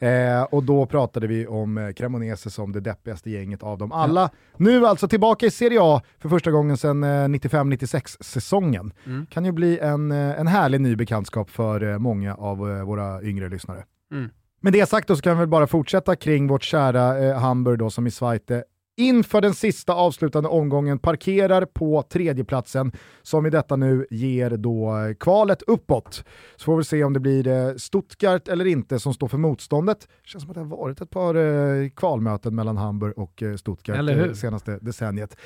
Eh, 0.00 0.42
och 0.42 0.64
då 0.64 0.86
pratade 0.86 1.26
vi 1.26 1.46
om 1.46 1.78
eh, 1.78 1.92
Cremonese 1.92 2.50
som 2.50 2.72
det 2.72 2.80
deppigaste 2.80 3.30
gänget 3.30 3.62
av 3.62 3.78
dem 3.78 3.92
alla. 3.92 4.30
Nu 4.56 4.86
alltså 4.86 5.08
tillbaka 5.08 5.46
i 5.46 5.50
Serie 5.50 5.78
A 5.82 6.02
för 6.18 6.28
första 6.28 6.50
gången 6.50 6.76
sedan 6.76 7.04
eh, 7.04 7.06
95-96 7.06 8.22
säsongen. 8.22 8.92
Mm. 9.06 9.26
Kan 9.26 9.44
ju 9.44 9.52
bli 9.52 9.78
en, 9.78 10.12
eh, 10.12 10.40
en 10.40 10.46
härlig 10.46 10.80
ny 10.80 10.96
bekantskap 10.96 11.50
för 11.50 11.92
eh, 11.92 11.98
många 11.98 12.34
av 12.34 12.70
eh, 12.70 12.84
våra 12.84 13.22
yngre 13.22 13.48
lyssnare. 13.48 13.84
Mm. 14.12 14.30
Med 14.60 14.72
det 14.72 14.88
sagt 14.88 15.08
då 15.08 15.16
så 15.16 15.22
kan 15.22 15.36
vi 15.36 15.38
väl 15.38 15.48
bara 15.48 15.66
fortsätta 15.66 16.16
kring 16.16 16.46
vårt 16.46 16.62
kära 16.62 17.18
eh, 17.18 17.38
Hamburg 17.38 17.78
då 17.78 17.90
som 17.90 18.06
i 18.06 18.10
Zweite 18.10 18.64
inför 19.00 19.40
den 19.40 19.54
sista 19.54 19.94
avslutande 19.94 20.48
omgången 20.48 20.98
parkerar 20.98 21.64
på 21.64 22.02
tredjeplatsen 22.02 22.92
som 23.22 23.46
i 23.46 23.50
detta 23.50 23.76
nu 23.76 24.06
ger 24.10 24.50
då 24.50 24.94
kvalet 25.20 25.62
uppåt. 25.62 26.24
Så 26.56 26.64
får 26.64 26.76
vi 26.76 26.84
se 26.84 27.04
om 27.04 27.12
det 27.12 27.20
blir 27.20 27.48
eh, 27.48 27.74
Stuttgart 27.74 28.48
eller 28.48 28.64
inte 28.64 29.00
som 29.00 29.14
står 29.14 29.28
för 29.28 29.38
motståndet. 29.38 30.08
känns 30.24 30.42
som 30.42 30.50
att 30.50 30.54
det 30.54 30.60
har 30.60 30.66
varit 30.66 31.00
ett 31.00 31.10
par 31.10 31.34
eh, 31.34 31.88
kvalmöten 31.88 32.54
mellan 32.54 32.76
Hamburg 32.76 33.18
och 33.18 33.42
eh, 33.42 33.56
Stuttgart 33.56 34.08
eh, 34.08 34.32
senaste 34.32 34.78
decenniet. 34.80 35.36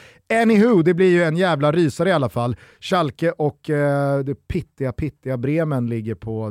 Anywho, 0.43 0.83
det 0.83 0.95
blir 0.95 1.11
ju 1.11 1.23
en 1.23 1.37
jävla 1.37 1.73
rysare 1.73 2.09
i 2.09 2.13
alla 2.13 2.29
fall. 2.29 2.57
Schalke 2.81 3.31
och 3.31 3.61
det 4.25 4.35
pittiga, 4.49 4.93
pittiga 4.93 5.37
Bremen 5.37 5.87
ligger 5.87 6.15
på 6.15 6.51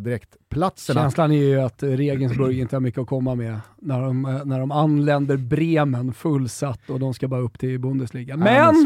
direktplatserna. 0.53 1.01
Känslan 1.01 1.31
är 1.31 1.35
ju 1.35 1.61
att 1.61 1.83
Regensburg 1.83 2.59
inte 2.59 2.75
har 2.75 2.81
mycket 2.81 3.01
att 3.01 3.07
komma 3.07 3.35
med 3.35 3.59
när 3.79 4.01
de, 4.01 4.41
när 4.45 4.59
de 4.59 4.71
anländer 4.71 5.37
Bremen 5.37 6.13
fullsatt 6.13 6.89
och 6.89 6.99
de 6.99 7.13
ska 7.13 7.27
bara 7.27 7.41
upp 7.41 7.59
till 7.59 7.79
Bundesliga. 7.79 8.33
Ja, 8.33 8.37
Men 8.37 8.85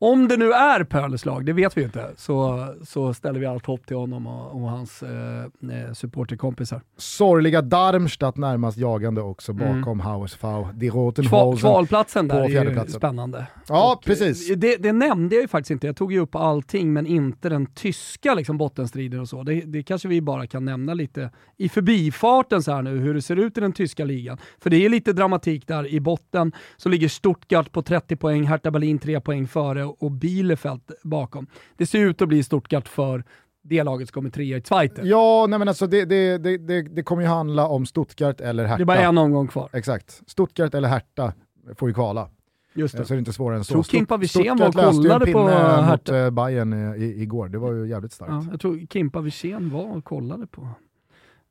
om 0.00 0.28
det 0.28 0.36
nu 0.36 0.52
är 0.52 0.84
Pörles 0.84 1.24
lag, 1.24 1.44
det 1.46 1.52
vet 1.52 1.76
vi 1.76 1.82
inte, 1.82 2.10
så, 2.16 2.66
så 2.84 3.14
ställer 3.14 3.40
vi 3.40 3.46
allt 3.46 3.66
hopp 3.66 3.86
till 3.86 3.96
honom 3.96 4.26
och, 4.26 4.62
och 4.62 4.70
hans 4.70 5.02
eh, 5.02 5.44
eh, 5.44 5.92
supporterkompisar. 5.92 6.82
Sorgliga 6.96 7.62
Darmstadt 7.62 8.36
närmast 8.36 8.78
jagande 8.78 9.20
också 9.20 9.52
Mm. 9.52 9.80
bakom 9.80 10.00
HSV, 10.00 10.46
Die 10.74 10.90
Kval, 11.28 11.58
kvalplatsen 11.58 12.28
där 12.28 12.56
är 12.56 12.84
ju 12.84 12.86
spännande. 12.88 13.46
Ja, 13.68 13.94
Och, 13.94 14.04
precis. 14.04 14.54
Det, 14.56 14.76
det 14.76 14.92
nämnde 14.92 15.34
jag 15.34 15.42
ju 15.42 15.48
faktiskt 15.48 15.70
inte. 15.70 15.86
Jag 15.86 15.96
tog 15.96 16.12
ju 16.12 16.18
upp 16.18 16.34
allting, 16.34 16.92
men 16.92 17.06
inte 17.06 17.48
den 17.48 17.66
tyska 17.66 18.34
liksom, 18.34 18.58
bottenstriden 18.58 19.20
och 19.20 19.28
så. 19.28 19.42
Det, 19.42 19.60
det 19.60 19.82
kanske 19.82 20.08
vi 20.08 20.20
bara 20.20 20.46
kan 20.46 20.64
nämna 20.64 20.94
lite 20.94 21.30
i 21.56 21.68
förbifarten 21.68 22.62
så 22.62 22.72
här 22.72 22.82
nu, 22.82 22.98
hur 22.98 23.14
det 23.14 23.22
ser 23.22 23.36
ut 23.36 23.58
i 23.58 23.60
den 23.60 23.72
tyska 23.72 24.04
ligan. 24.04 24.38
För 24.60 24.70
det 24.70 24.84
är 24.84 24.88
lite 24.88 25.12
dramatik 25.12 25.66
där. 25.68 25.86
I 25.86 26.00
botten 26.00 26.52
så 26.76 26.88
ligger 26.88 27.08
Stuttgart 27.08 27.72
på 27.72 27.82
30 27.82 28.16
poäng, 28.16 28.44
Hertha 28.44 28.70
Berlin 28.70 28.98
3 28.98 29.20
poäng 29.20 29.46
före 29.48 29.87
och 29.88 30.10
Bielefeld 30.12 30.80
bakom. 31.02 31.46
Det 31.76 31.86
ser 31.86 31.98
ut 31.98 32.22
att 32.22 32.28
bli 32.28 32.42
Stuttgart 32.42 32.88
för 32.88 33.24
det 33.62 33.82
laget 33.82 34.08
som 34.08 34.12
kommer 34.14 34.30
trea 34.30 34.56
i 34.56 34.62
Zweite. 34.62 35.02
Ja, 35.04 35.46
nej 35.48 35.58
men 35.58 35.68
alltså 35.68 35.86
det, 35.86 36.04
det, 36.04 36.38
det, 36.38 36.58
det, 36.58 36.82
det 36.82 37.02
kommer 37.02 37.22
ju 37.22 37.28
handla 37.28 37.66
om 37.68 37.86
Stuttgart 37.86 38.40
eller 38.40 38.64
Hertha. 38.64 38.76
Det 38.76 38.82
är 38.82 38.86
bara 38.86 38.98
en 38.98 39.18
omgång 39.18 39.46
kvar. 39.48 39.68
Exakt. 39.72 40.22
Stuttgart 40.26 40.74
eller 40.74 40.88
Hertha 40.88 41.32
får 41.76 41.88
ju 41.88 41.94
kvala. 41.94 42.28
Just 42.74 42.92
Så 42.96 43.02
det. 43.02 43.10
är 43.10 43.14
det 43.14 43.18
inte 43.18 43.32
svårare 43.32 43.58
än 43.58 43.64
så. 43.64 43.72
Tror 43.72 43.82
Kimpa 43.82 44.16
Wirsén 44.16 44.56
var 44.56 44.68
och 44.68 44.74
kollade 44.74 45.18
på 45.18 45.24
pinne 45.26 45.76
mot 45.76 45.84
Hertha. 45.86 46.16
eh, 46.16 46.30
Bayern 46.30 46.72
eh, 46.72 47.02
i, 47.02 47.22
igår. 47.22 47.48
Det 47.48 47.58
var 47.58 47.72
ju 47.72 47.88
jävligt 47.88 48.12
starkt. 48.12 48.32
Ja, 48.32 48.46
jag 48.50 48.60
tror 48.60 48.86
Kimpa 48.90 49.20
Wirsén 49.20 49.70
var 49.70 49.96
och 49.96 50.04
kollade 50.04 50.46
på 50.46 50.68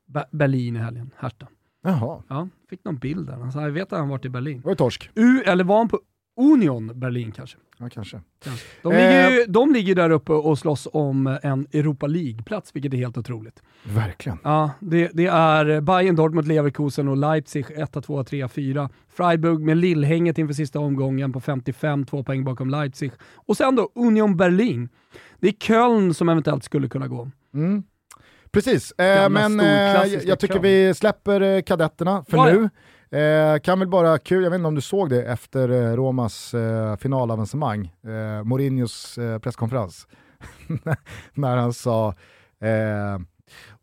Be- 0.06 0.26
Berlin 0.30 0.76
i 0.76 0.78
helgen, 0.78 1.10
Hertha. 1.16 1.46
Jaha, 1.82 2.22
Ja, 2.28 2.48
fick 2.70 2.84
någon 2.84 2.96
bild 2.96 3.26
där. 3.26 3.32
Han 3.36 3.52
sa, 3.52 3.62
jag 3.62 3.70
vet 3.70 3.92
att 3.92 3.98
han 3.98 4.08
varit 4.08 4.24
i 4.24 4.28
Berlin. 4.28 4.58
det 4.58 4.64
var 4.64 4.72
ju 4.72 4.76
torsk. 4.76 5.10
U, 5.14 5.42
eller 5.46 5.64
var 5.64 5.78
han 5.78 5.88
på 5.88 6.00
Union 6.38 6.92
Berlin 7.00 7.32
kanske? 7.32 7.56
Ja, 7.78 7.88
kanske. 7.88 8.20
De 8.82 8.92
Eh. 8.92 8.98
ligger, 8.98 9.30
ju, 9.30 9.44
de 9.48 9.72
ligger 9.72 9.94
där 9.94 10.10
uppe 10.10 10.32
och 10.32 10.58
slåss 10.58 10.88
om 10.92 11.38
en 11.42 11.66
Europa 11.72 12.06
League-plats, 12.06 12.70
vilket 12.74 12.92
är 12.94 12.96
helt 12.96 13.18
otroligt. 13.18 13.62
Verkligen. 13.84 14.38
Ja, 14.44 14.70
det, 14.80 15.10
det 15.14 15.26
är 15.26 15.80
Bayern, 15.80 16.16
Dortmund, 16.16 16.48
Leverkusen 16.48 17.08
och 17.08 17.16
Leipzig 17.16 17.66
1, 17.76 17.96
2, 18.04 18.24
3, 18.24 18.48
4. 18.48 18.88
Freiburg 19.08 19.60
med 19.60 19.76
lillhänget 19.76 20.38
inför 20.38 20.54
sista 20.54 20.78
omgången 20.80 21.32
på 21.32 21.40
55, 21.40 22.04
två 22.06 22.22
poäng 22.24 22.44
bakom 22.44 22.70
Leipzig. 22.70 23.12
Och 23.34 23.56
sen 23.56 23.76
då 23.76 23.90
Union 23.94 24.36
Berlin. 24.36 24.88
Det 25.40 25.48
är 25.48 25.52
Köln 25.52 26.14
som 26.14 26.28
eventuellt 26.28 26.64
skulle 26.64 26.88
kunna 26.88 27.08
gå. 27.08 27.30
Mm. 27.54 27.82
Precis, 28.50 28.92
eh, 28.92 29.28
men 29.28 29.60
eh, 29.60 29.66
jag 30.24 30.38
tycker 30.38 30.54
Köln. 30.54 30.62
vi 30.62 30.94
släpper 30.94 31.40
eh, 31.40 31.62
kadetterna 31.62 32.24
för 32.28 32.36
ja. 32.36 32.44
nu. 32.44 32.70
Eh, 33.10 33.58
kan 33.58 33.78
väl 33.78 33.88
bara 33.88 34.18
kul, 34.18 34.42
jag 34.42 34.50
vet 34.50 34.58
inte 34.58 34.68
om 34.68 34.74
du 34.74 34.80
såg 34.80 35.10
det 35.10 35.22
efter 35.22 35.68
eh, 35.68 35.96
Romas 35.96 36.54
eh, 36.54 36.96
finalavancemang, 36.96 37.94
eh, 38.02 38.44
Mourinhos 38.44 39.18
eh, 39.18 39.38
presskonferens, 39.38 40.08
när 41.34 41.56
han 41.56 41.72
sa 41.72 42.08
eh, 42.60 43.18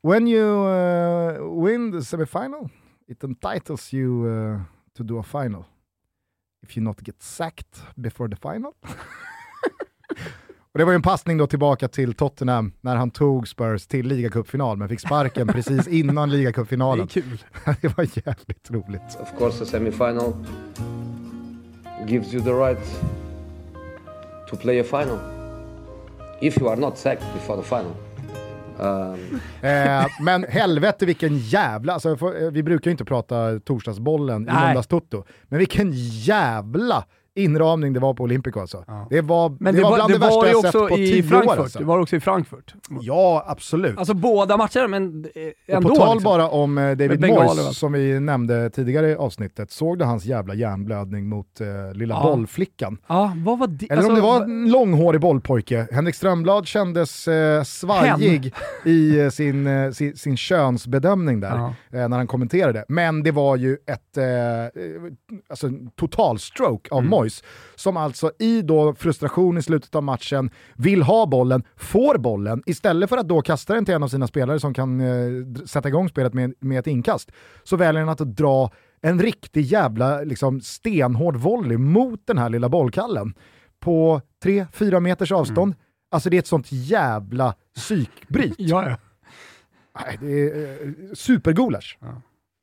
“When 0.01 0.27
you 0.27 0.67
uh, 0.67 1.63
win 1.63 1.91
the 1.91 2.01
semifinal, 2.01 2.69
it 3.07 3.23
entitles 3.23 3.93
you 3.93 4.27
uh, 4.27 4.61
to 4.97 5.03
do 5.03 5.19
a 5.19 5.23
final. 5.23 5.65
If 6.63 6.77
you 6.77 6.83
not 6.83 7.01
get 7.01 7.21
sacked 7.21 7.81
before 7.95 8.29
the 8.29 8.35
final” 8.35 8.73
Och 10.75 10.79
det 10.79 10.85
var 10.85 10.91
ju 10.91 10.95
en 10.95 11.01
passning 11.01 11.37
då 11.37 11.47
tillbaka 11.47 11.87
till 11.87 12.13
Tottenham 12.13 12.73
när 12.81 12.95
han 12.95 13.11
tog 13.11 13.47
Spurs 13.47 13.87
till 13.87 14.07
ligacupfinal 14.07 14.77
men 14.77 14.89
fick 14.89 14.99
sparken 14.99 15.47
precis 15.53 15.87
innan 15.87 16.29
Det 16.29 16.35
är 16.35 16.37
ligacupfinalen. 16.37 17.07
kul. 17.07 17.43
det 17.81 17.97
var 17.97 18.03
jävligt 18.03 18.71
roligt. 18.71 19.17
Of 19.21 19.39
course, 19.39 19.63
a 19.63 19.65
semi-final 19.65 20.33
gives 22.07 22.33
you 22.33 22.43
the 22.43 22.51
right 22.51 23.01
to 24.49 24.55
play 24.57 24.79
a 24.79 24.83
final. 24.83 25.19
If 26.41 26.57
you 26.57 26.69
are 26.69 26.79
not 26.79 26.97
sacked 26.97 27.23
before 27.33 27.61
the 27.61 27.67
final. 27.67 27.91
Um, 28.79 29.39
Eh, 29.61 30.05
men 30.21 30.43
helvete 30.49 31.05
vilken 31.05 31.37
jävla, 31.37 31.93
alltså, 31.93 32.09
eh, 32.11 32.51
vi 32.51 32.63
brukar 32.63 32.85
ju 32.85 32.91
inte 32.91 33.05
prata 33.05 33.59
torsdagsbollen 33.59 34.41
i 34.43 34.45
Nej. 34.45 34.65
måndags 34.67 34.87
Toto, 34.87 35.23
men 35.43 35.59
vilken 35.59 35.91
jävla 35.93 37.05
inramning 37.35 37.93
det 37.93 37.99
var 37.99 38.13
på 38.13 38.23
Olympico 38.23 38.59
alltså. 38.59 38.85
Det 39.09 39.21
var, 39.21 39.49
Men 39.59 39.73
det 39.73 39.79
det, 39.79 39.83
var 39.83 39.89
var, 39.89 39.97
bland 39.97 40.11
det 40.11 40.15
det, 40.17 40.19
värsta 40.25 40.47
jag 40.47 40.61
sett 40.61 40.75
också 40.75 40.87
på 40.87 40.97
i 40.99 41.11
tio 41.11 41.23
Frankfurt. 41.23 41.57
år. 41.57 41.61
Alltså. 41.63 41.79
Det 41.79 41.85
var 41.85 41.99
också 41.99 42.15
i 42.15 42.19
Frankfurt. 42.19 42.73
Ja, 43.01 43.43
absolut. 43.47 43.97
Alltså 43.97 44.13
båda 44.13 44.57
matcherna, 44.57 44.87
men 44.87 45.25
eh, 45.35 45.41
och 45.47 45.53
ändå. 45.75 45.89
på 45.89 45.95
tal 45.95 46.15
liksom. 46.15 46.23
bara 46.31 46.49
om 46.49 46.77
eh, 46.77 46.83
David 46.83 47.21
Moyes, 47.21 47.57
va? 47.57 47.71
som 47.73 47.93
vi 47.93 48.19
nämnde 48.19 48.69
tidigare 48.69 49.09
i 49.09 49.15
avsnittet, 49.15 49.71
såg 49.71 49.99
du 49.99 50.05
hans 50.05 50.25
jävla 50.25 50.53
hjärnblödning 50.53 51.29
mot 51.29 51.61
eh, 51.61 51.67
lilla 51.93 52.13
Ja. 52.15 52.23
bollflickan? 52.23 52.97
Ja, 53.07 53.33
vad 53.45 53.59
var 53.59 53.67
det? 53.67 53.85
Eller 53.85 53.95
alltså, 53.97 54.09
om 54.09 54.15
det 54.15 54.21
var 54.21 54.41
en 54.43 54.71
långhårig 54.71 55.21
bollpojke. 55.21 55.87
Henrik 55.91 56.15
Strömblad 56.15 56.67
kändes 56.67 57.27
eh, 57.27 57.63
svajig 57.63 58.53
i 58.85 59.19
eh, 59.19 59.29
sin, 59.29 59.67
eh, 59.67 59.91
sin, 59.91 60.17
sin 60.17 60.37
könsbedömning 60.37 61.39
där 61.39 61.57
Ja. 61.57 61.99
eh, 61.99 62.09
när 62.09 62.17
han 62.17 62.27
kommenterade. 62.27 62.85
Men 62.87 63.23
det 63.23 63.31
var 63.31 63.55
ju 63.55 63.73
ett 63.87 64.17
eh, 64.17 64.23
alltså, 65.49 65.69
total 65.95 66.39
stroke 66.39 66.89
av 66.91 66.99
Mm. 66.99 67.09
Moyes 67.09 67.24
som 67.75 67.97
alltså 67.97 68.31
i 68.39 68.61
då 68.61 68.95
frustration 68.95 69.57
i 69.57 69.61
slutet 69.61 69.95
av 69.95 70.03
matchen 70.03 70.49
vill 70.75 71.03
ha 71.03 71.25
bollen, 71.25 71.63
får 71.75 72.17
bollen, 72.17 72.63
istället 72.65 73.09
för 73.09 73.17
att 73.17 73.27
då 73.27 73.41
kasta 73.41 73.73
den 73.73 73.85
till 73.85 73.93
en 73.93 74.03
av 74.03 74.07
sina 74.07 74.27
spelare 74.27 74.59
som 74.59 74.73
kan 74.73 75.01
eh, 75.01 75.65
sätta 75.65 75.89
igång 75.89 76.09
spelet 76.09 76.33
med, 76.33 76.53
med 76.59 76.79
ett 76.79 76.87
inkast, 76.87 77.31
så 77.63 77.75
väljer 77.75 78.01
han 78.01 78.09
att 78.09 78.35
dra 78.37 78.71
en 79.01 79.21
riktig 79.21 79.61
jävla 79.61 80.21
liksom, 80.21 80.61
stenhård 80.61 81.35
volley 81.35 81.77
mot 81.77 82.27
den 82.27 82.37
här 82.37 82.49
lilla 82.49 82.69
bollkallen 82.69 83.33
på 83.79 84.21
3-4 84.43 84.99
meters 84.99 85.31
avstånd. 85.31 85.75
Alltså 86.11 86.29
det 86.29 86.37
är 86.37 86.39
ett 86.39 86.47
sånt 86.47 86.71
jävla 86.71 87.55
psykbryt. 87.75 88.55
Ja, 88.57 88.89
ja. 88.89 88.97
Nej, 90.01 90.17
det 90.21 90.41
är 90.41 90.87
eh, 90.87 90.93
supergulasch. 91.13 91.97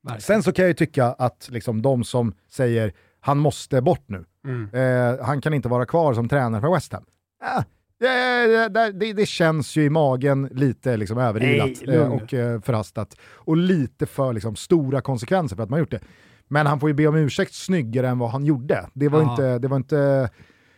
verkligen. 0.03 0.21
Sen 0.21 0.43
så 0.43 0.53
kan 0.53 0.63
jag 0.63 0.71
ju 0.71 0.75
tycka 0.75 1.07
att 1.07 1.49
liksom, 1.51 1.83
de 1.83 2.05
som 2.05 2.35
säger 2.49 2.93
han 3.25 3.39
måste 3.39 3.83
bort 3.83 4.05
nu, 4.07 4.25
Mm. 4.45 4.69
eh, 4.73 5.25
han 5.25 5.41
kan 5.41 5.55
inte 5.55 5.69
vara 5.69 5.87
kvar 5.87 6.15
som 6.15 6.29
tränare 6.29 6.61
för 6.61 6.75
West 6.75 6.93
Ham. 6.93 7.05
Ah, 7.45 7.63
det, 8.01 8.69
det, 8.93 9.13
det, 9.13 9.27
känns 9.27 9.77
ju 9.77 9.85
i 9.85 9.91
magen 9.91 10.49
lite 10.53 10.97
liksom, 10.97 11.19
överilat 11.19 11.71
Nej, 11.87 11.97
eh, 11.97 12.13
och 12.13 12.35
eh, 12.35 12.61
förhastat. 12.61 13.17
Och 13.35 13.57
lite 13.57 14.07
för 14.07 14.33
liksom, 14.33 14.57
stora 14.57 15.01
konsekvenser 15.01 15.57
för 15.57 15.63
att 15.63 15.71
man 15.71 15.79
gjort 15.79 15.91
det. 15.91 16.01
Men 16.49 16.67
han 16.67 16.81
får 16.81 16.89
ju 16.91 16.95
be 16.95 17.07
om 17.07 17.17
ursäkt 17.17 17.55
snyggare 17.55 18.09
än 18.09 18.19
vad 18.19 18.31
han 18.31 18.45
gjorde. 18.45 18.87
Det 18.95 19.09
var 19.09 19.23
Ja. 19.23 19.31
inte, 19.31 19.59
det 19.59 19.69
var 19.69 19.77
inte, 19.77 19.97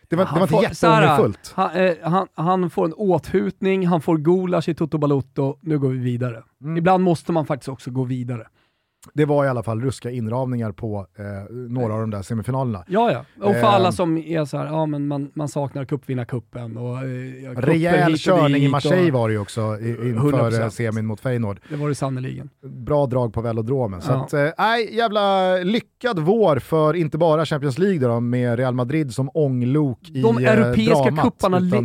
det 0.07 0.15
var, 0.15 0.25
det 0.25 0.39
var 0.39 0.41
inte 0.41 0.55
jätteångerfullt. 0.55 1.51
Han, 1.55 1.71
eh, 1.71 1.93
han, 2.03 2.27
han 2.33 2.69
får 2.69 2.85
en 2.85 2.93
åthutning, 2.93 3.87
han 3.87 4.01
får 4.01 4.17
gulasch 4.17 4.69
i 4.69 4.73
Toto 4.75 4.97
Balotto, 4.97 5.57
nu 5.61 5.79
går 5.79 5.89
vi 5.89 5.97
vidare. 5.97 6.43
Mm. 6.61 6.77
Ibland 6.77 7.03
måste 7.03 7.31
man 7.31 7.45
faktiskt 7.45 7.69
också 7.69 7.91
gå 7.91 8.03
vidare. 8.03 8.47
Det 9.13 9.25
var 9.25 9.45
i 9.45 9.47
alla 9.47 9.63
fall 9.63 9.81
ruska 9.81 10.11
inramningar 10.11 10.71
på 10.71 11.07
eh, 11.19 11.53
några 11.55 11.93
av 11.93 11.99
de 11.99 12.09
där 12.09 12.21
semifinalerna. 12.21 12.83
Ja, 12.87 13.11
ja. 13.11 13.45
Och 13.45 13.51
för 13.53 13.59
Ehm. 13.59 13.65
alla 13.65 13.91
som 13.91 14.17
är 14.17 14.45
så 14.45 14.57
här, 14.57 14.65
ja 14.65 14.85
men 14.85 15.07
man, 15.07 15.31
man 15.33 15.47
saknar 15.47 15.85
cupvinnarcupen 15.85 16.77
och 16.77 16.97
eh, 17.03 17.43
ja, 17.43 17.51
Rejäl 17.55 18.17
körning 18.17 18.63
i 18.63 18.67
Marseille 18.67 19.11
och- 19.11 19.19
var 19.19 19.27
det 19.27 19.33
ju 19.33 19.39
också 19.39 19.61
i- 19.79 19.89
inför 20.09 20.31
100%. 20.31 20.61
eh, 20.63 20.69
semin 20.69 21.05
mot 21.05 21.19
Feyenoord. 21.19 21.59
Det 21.69 21.75
var 21.75 21.89
det 21.89 21.95
sannerligen. 21.95 22.49
Bra 22.63 23.05
drag 23.05 23.33
på 23.33 23.41
velodromen. 23.41 24.01
Så 24.01 24.11
Ja. 24.11 24.23
att, 24.23 24.33
eh, 24.33 24.47
nej, 24.57 24.95
jävla 24.95 25.55
lyckad 25.57 26.19
vår 26.19 26.59
för 26.59 26.93
inte 26.93 27.17
bara 27.17 27.45
Champions 27.45 27.77
League 27.77 27.99
då, 28.07 28.19
med 28.19 28.57
Real 28.59 28.73
Madrid 28.73 29.13
som 29.13 29.29
ånglok 29.33 29.99
i 30.09 30.21
De 30.21 30.37
eh, 30.37 30.53
europeiska 30.53 30.93
dramat, 31.03 31.23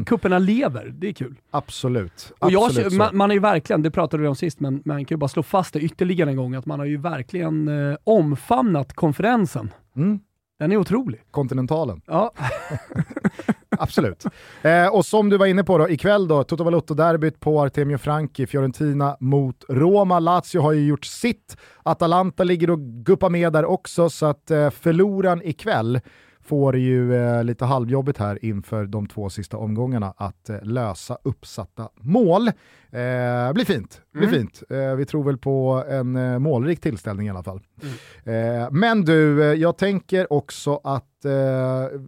kupparna, 0.06 0.34
utan 0.36 0.44
lever, 0.44 0.94
det 0.98 1.08
är 1.08 1.12
kul. 1.12 1.34
Absolut. 1.50 2.32
Och 2.38 2.50
jag, 2.52 2.64
absolut 2.64 2.92
så. 2.92 2.98
man, 2.98 3.16
man 3.16 3.30
är 3.30 3.34
ju 3.34 3.40
verkligen, 3.40 3.82
det 3.82 3.90
pratade 3.90 4.22
vi 4.22 4.28
om 4.28 4.36
sist, 4.36 4.60
men 4.60 4.82
man 4.84 5.04
kan 5.04 5.14
ju 5.16 5.18
bara 5.18 5.28
slå 5.28 5.42
fast 5.42 5.72
det 5.74 5.80
ytterligare 5.80 6.30
en 6.30 6.36
gång, 6.36 6.54
att 6.54 6.66
man 6.66 6.78
har 6.78 6.86
ju 6.86 6.96
verkligen 7.10 7.68
eh, 7.68 7.96
omfamnat 8.04 8.92
konferensen. 8.92 9.72
Mm. 9.96 10.20
Den 10.58 10.72
är 10.72 10.76
otrolig. 10.76 11.22
Kontinentalen. 11.30 12.02
Ja, 12.06 12.32
Absolut. 13.78 14.24
Eh, 14.62 14.86
och 14.86 15.06
som 15.06 15.30
du 15.30 15.36
var 15.36 15.46
inne 15.46 15.64
på 15.64 15.78
då, 15.78 15.88
ikväll 15.88 16.28
då, 16.28 16.44
Toto 16.44 16.64
Balotto-derbyt 16.64 17.40
på 17.40 17.62
Artemio 17.62 17.98
Franchi, 17.98 18.46
Fiorentina 18.46 19.16
mot 19.20 19.64
Roma. 19.68 20.18
Lazio 20.18 20.60
har 20.60 20.72
ju 20.72 20.86
gjort 20.86 21.04
sitt. 21.04 21.56
Atalanta 21.82 22.44
ligger 22.44 22.70
och 22.70 22.78
guppar 22.80 23.30
med 23.30 23.52
där 23.52 23.64
också, 23.64 24.10
så 24.10 24.26
att 24.26 24.50
eh, 24.50 24.70
förloraren 24.70 25.42
ikväll 25.44 26.00
får 26.40 26.76
ju 26.76 27.14
eh, 27.14 27.44
lite 27.44 27.64
halvjobbigt 27.64 28.18
här 28.18 28.44
inför 28.44 28.86
de 28.86 29.06
två 29.06 29.30
sista 29.30 29.56
omgångarna 29.56 30.14
att 30.16 30.50
eh, 30.50 30.62
lösa 30.62 31.18
uppsatta 31.24 31.88
mål. 31.94 32.50
Eh, 32.92 33.52
blir 33.52 33.64
fint. 33.64 34.00
Blir 34.12 34.28
fint. 34.28 34.62
Eh, 34.70 34.94
vi 34.96 35.06
tror 35.06 35.24
väl 35.24 35.38
på 35.38 35.84
en 35.88 36.16
eh, 36.16 36.38
målrik 36.38 36.80
tillställning 36.80 37.26
i 37.26 37.30
alla 37.30 37.42
fall. 37.42 37.60
Eh, 38.24 38.70
men 38.70 39.04
du, 39.04 39.42
eh, 39.44 39.52
jag 39.54 39.76
tänker 39.76 40.32
också 40.32 40.80
att 40.84 41.24
eh, 41.24 41.32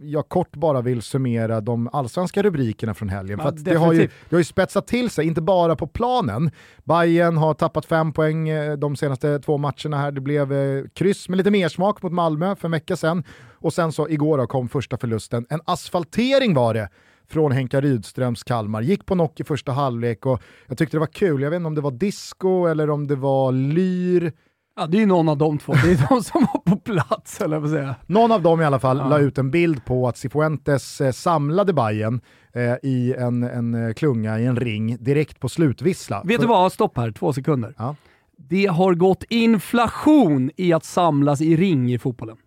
jag 0.01 0.29
kort 0.29 0.55
bara 0.55 0.81
vill 0.81 1.01
summera 1.01 1.61
de 1.61 1.89
allsvenska 1.93 2.43
rubrikerna 2.43 2.93
från 2.93 3.09
helgen. 3.09 3.39
Ja, 3.43 3.51
för 3.51 3.57
det, 3.59 3.75
har 3.75 3.93
ju, 3.93 3.99
det 3.99 4.35
har 4.35 4.37
ju 4.37 4.43
spetsat 4.43 4.87
till 4.87 5.09
sig, 5.09 5.27
inte 5.27 5.41
bara 5.41 5.75
på 5.75 5.87
planen. 5.87 6.51
Bayern 6.83 7.37
har 7.37 7.53
tappat 7.53 7.85
fem 7.85 8.13
poäng 8.13 8.49
eh, 8.49 8.77
de 8.77 8.95
senaste 8.95 9.39
två 9.39 9.57
matcherna 9.57 9.97
här. 9.97 10.11
Det 10.11 10.21
blev 10.21 10.87
kryss 10.87 11.29
med 11.29 11.37
lite 11.37 11.51
mer 11.51 11.69
smak 11.69 12.01
mot 12.01 12.13
Malmö 12.13 12.55
för 12.55 12.67
en 12.67 12.71
vecka 12.71 12.95
sedan. 12.95 13.23
Och 13.53 13.73
sen 13.73 13.91
så 13.91 14.09
igår 14.09 14.37
då 14.37 14.47
kom 14.47 14.69
första 14.69 14.97
förlusten. 14.97 15.45
En 15.49 15.61
asfaltering 15.65 16.53
var 16.53 16.73
det 16.73 16.89
från 17.29 17.51
Henka 17.51 17.81
Rydströms 17.81 18.43
Kalmar. 18.43 18.81
Gick 18.81 19.05
på 19.05 19.13
knock 19.13 19.39
i 19.39 19.43
första 19.43 19.71
halvlek 19.71 20.25
och 20.25 20.41
jag 20.67 20.77
tyckte 20.77 20.97
det 20.97 20.99
var 20.99 21.07
kul. 21.07 21.41
Jag 21.41 21.49
vet 21.49 21.57
inte 21.57 21.67
om 21.67 21.75
det 21.75 21.81
var 21.81 21.91
disco 21.91 22.65
eller 22.67 22.89
om 22.89 23.07
det 23.07 23.15
var 23.15 23.51
lyr. 23.51 24.31
ja, 24.75 24.87
det 24.87 24.97
är 24.97 24.99
ju 24.99 25.05
någon 25.05 25.29
av 25.29 25.37
de 25.37 25.57
två. 25.57 25.73
Det 25.83 25.91
är 25.91 26.07
de 26.09 26.23
som 26.23 26.41
var 26.53 26.59
på 26.59 26.77
plats, 26.77 27.41
eller 27.41 27.59
vad 27.59 27.69
säga. 27.69 27.95
Någon 28.07 28.31
av 28.31 28.41
dem 28.41 28.61
i 28.61 28.65
alla 28.65 28.79
fall 28.79 28.97
Ja. 28.97 29.07
la 29.07 29.19
ut 29.19 29.37
en 29.37 29.51
bild 29.51 29.85
på 29.85 30.07
att 30.07 30.17
Cifuentes 30.17 31.01
eh, 31.01 31.11
samlade 31.11 31.73
Bayern 31.73 32.21
eh, 32.53 32.73
i 32.89 33.13
en, 33.17 33.43
en 33.43 33.87
eh, 33.87 33.93
klunga 33.93 34.39
i 34.39 34.45
en 34.45 34.55
ring 34.55 34.97
direkt 34.99 35.39
på 35.39 35.49
slutvissla. 35.49 36.21
Vet 36.25 36.35
För- 36.35 36.41
du 36.43 36.47
vad? 36.49 36.71
Stopp 36.71 36.97
här, 36.97 37.11
två 37.11 37.33
sekunder. 37.33 37.73
Ja. 37.77 37.95
Det 38.37 38.65
har 38.65 38.93
gått 38.93 39.23
inflation 39.29 40.51
i 40.57 40.73
att 40.73 40.85
samlas 40.85 41.41
i 41.41 41.55
ring 41.57 41.93
i 41.93 41.99
fotbollen. 41.99 42.37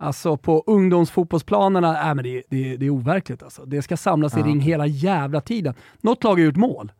Alltså 0.00 0.36
på 0.36 0.64
ungdomsfotbollsplanerna, 0.66 2.08
äh, 2.08 2.14
men 2.14 2.24
det, 2.24 2.42
det, 2.50 2.76
det 2.76 2.86
är 2.86 2.90
overkligt 2.90 3.42
alltså. 3.42 3.64
Det 3.64 3.82
ska 3.82 3.96
samlas 3.96 4.36
i 4.36 4.40
Ja. 4.40 4.46
ring 4.46 4.60
hela 4.60 4.86
jävla 4.86 5.40
tiden. 5.40 5.74
Något 6.00 6.24
lag 6.24 6.30
har 6.34 6.38
gjort 6.38 6.56
mål. 6.56 6.92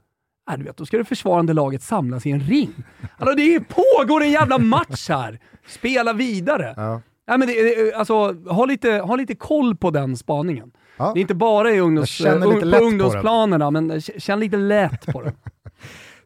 Äh, 0.51 0.59
du 0.59 0.65
vet, 0.65 0.77
då 0.77 0.87
ska 0.87 0.99
det 0.99 1.05
försvarande 1.05 1.53
laget 1.53 1.83
samlas 1.83 2.27
i 2.27 2.31
en 2.31 2.41
ring. 2.41 2.71
Alltså 3.19 3.37
det 3.37 3.61
pågår 3.61 4.23
en 4.23 4.31
jävla 4.31 4.59
match 4.59 5.09
här! 5.09 5.39
Spela 5.67 6.13
vidare! 6.13 6.75
Ja. 6.77 7.01
Nej, 7.29 7.39
men 7.39 7.49
det, 7.49 7.93
alltså, 7.95 8.15
ha, 8.49 8.65
lite, 8.65 8.91
ha 8.93 9.17
lite 9.17 9.35
koll 9.35 9.77
på 9.77 9.91
den 9.91 10.17
spaningen. 10.17 10.71
Ja. 10.97 11.11
Det 11.15 11.19
är 11.19 11.21
inte 11.21 11.35
bara 11.35 11.73
i 11.75 11.81
ungdoms, 11.81 12.21
lätt 12.21 12.41
på 12.43 12.51
på 12.53 12.59
den. 12.61 12.83
ungdomsplanerna, 12.83 13.71
men 13.71 14.01
k- 14.01 14.13
känn 14.19 14.41
lite 14.41 14.57
lätt 14.57 15.07
på 15.07 15.23
det. 15.23 15.33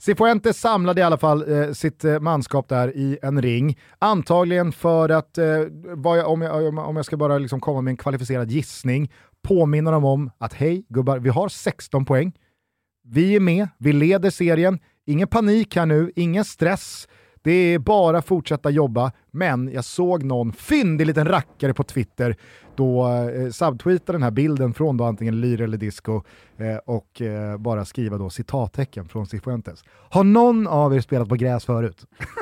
Cifuentes 0.04 0.60
samlade 0.60 1.00
i 1.00 1.04
alla 1.04 1.18
fall 1.18 1.52
eh, 1.52 1.72
sitt 1.72 2.04
eh, 2.04 2.20
manskap 2.20 2.68
där 2.68 2.96
i 2.96 3.18
en 3.22 3.42
ring. 3.42 3.78
Antagligen 3.98 4.72
för 4.72 5.08
att, 5.08 5.38
eh, 5.38 5.44
vad 5.96 6.18
jag, 6.18 6.28
om, 6.30 6.42
jag, 6.42 6.66
om- 6.68 6.78
om 6.78 6.96
jag 6.96 7.04
ska 7.04 7.16
bara 7.16 7.38
liksom 7.38 7.60
komma 7.60 7.80
med 7.80 7.90
en 7.90 7.96
kvalificerad 7.96 8.50
gissning, 8.50 9.12
påminna 9.42 9.90
dem 9.90 10.04
om 10.04 10.30
att 10.38 10.52
hej 10.54 10.84
gubbar, 10.88 11.18
vi 11.18 11.28
har 11.28 11.48
16 11.48 12.04
poäng. 12.04 12.32
Vi 13.08 13.36
är 13.36 13.40
med, 13.40 13.68
vi 13.78 13.92
leder 13.92 14.30
serien. 14.30 14.78
Ingen 15.06 15.28
panik 15.28 15.76
här 15.76 15.86
nu, 15.86 16.12
ingen 16.16 16.44
stress. 16.44 17.08
Det 17.42 17.52
är 17.52 17.78
bara 17.78 18.22
fortsätta 18.22 18.70
jobba, 18.70 19.12
men 19.32 19.70
jag 19.72 19.84
såg 19.84 20.22
någon 20.24 20.52
fyndig 20.52 21.06
liten 21.06 21.28
rackare 21.28 21.74
på 21.74 21.82
Twitter 21.84 22.36
då 22.76 23.08
eh, 23.08 23.50
subtweeta 23.50 24.12
den 24.12 24.22
här 24.22 24.30
bilden 24.30 24.74
från 24.74 24.96
då 24.96 25.04
antingen 25.04 25.40
Lyr 25.40 25.60
eller 25.60 25.78
Disco 25.78 26.22
eh, 26.56 26.76
och 26.76 27.22
eh, 27.22 27.58
bara 27.58 27.84
skriva 27.84 28.18
då 28.18 28.30
citattecken 28.30 29.08
från 29.08 29.26
Cifuentes. 29.26 29.84
Har 30.10 30.24
någon 30.24 30.66
av 30.66 30.94
er 30.94 31.00
spelat 31.00 31.28
på 31.28 31.34
gräs 31.34 31.64
förut? 31.64 32.06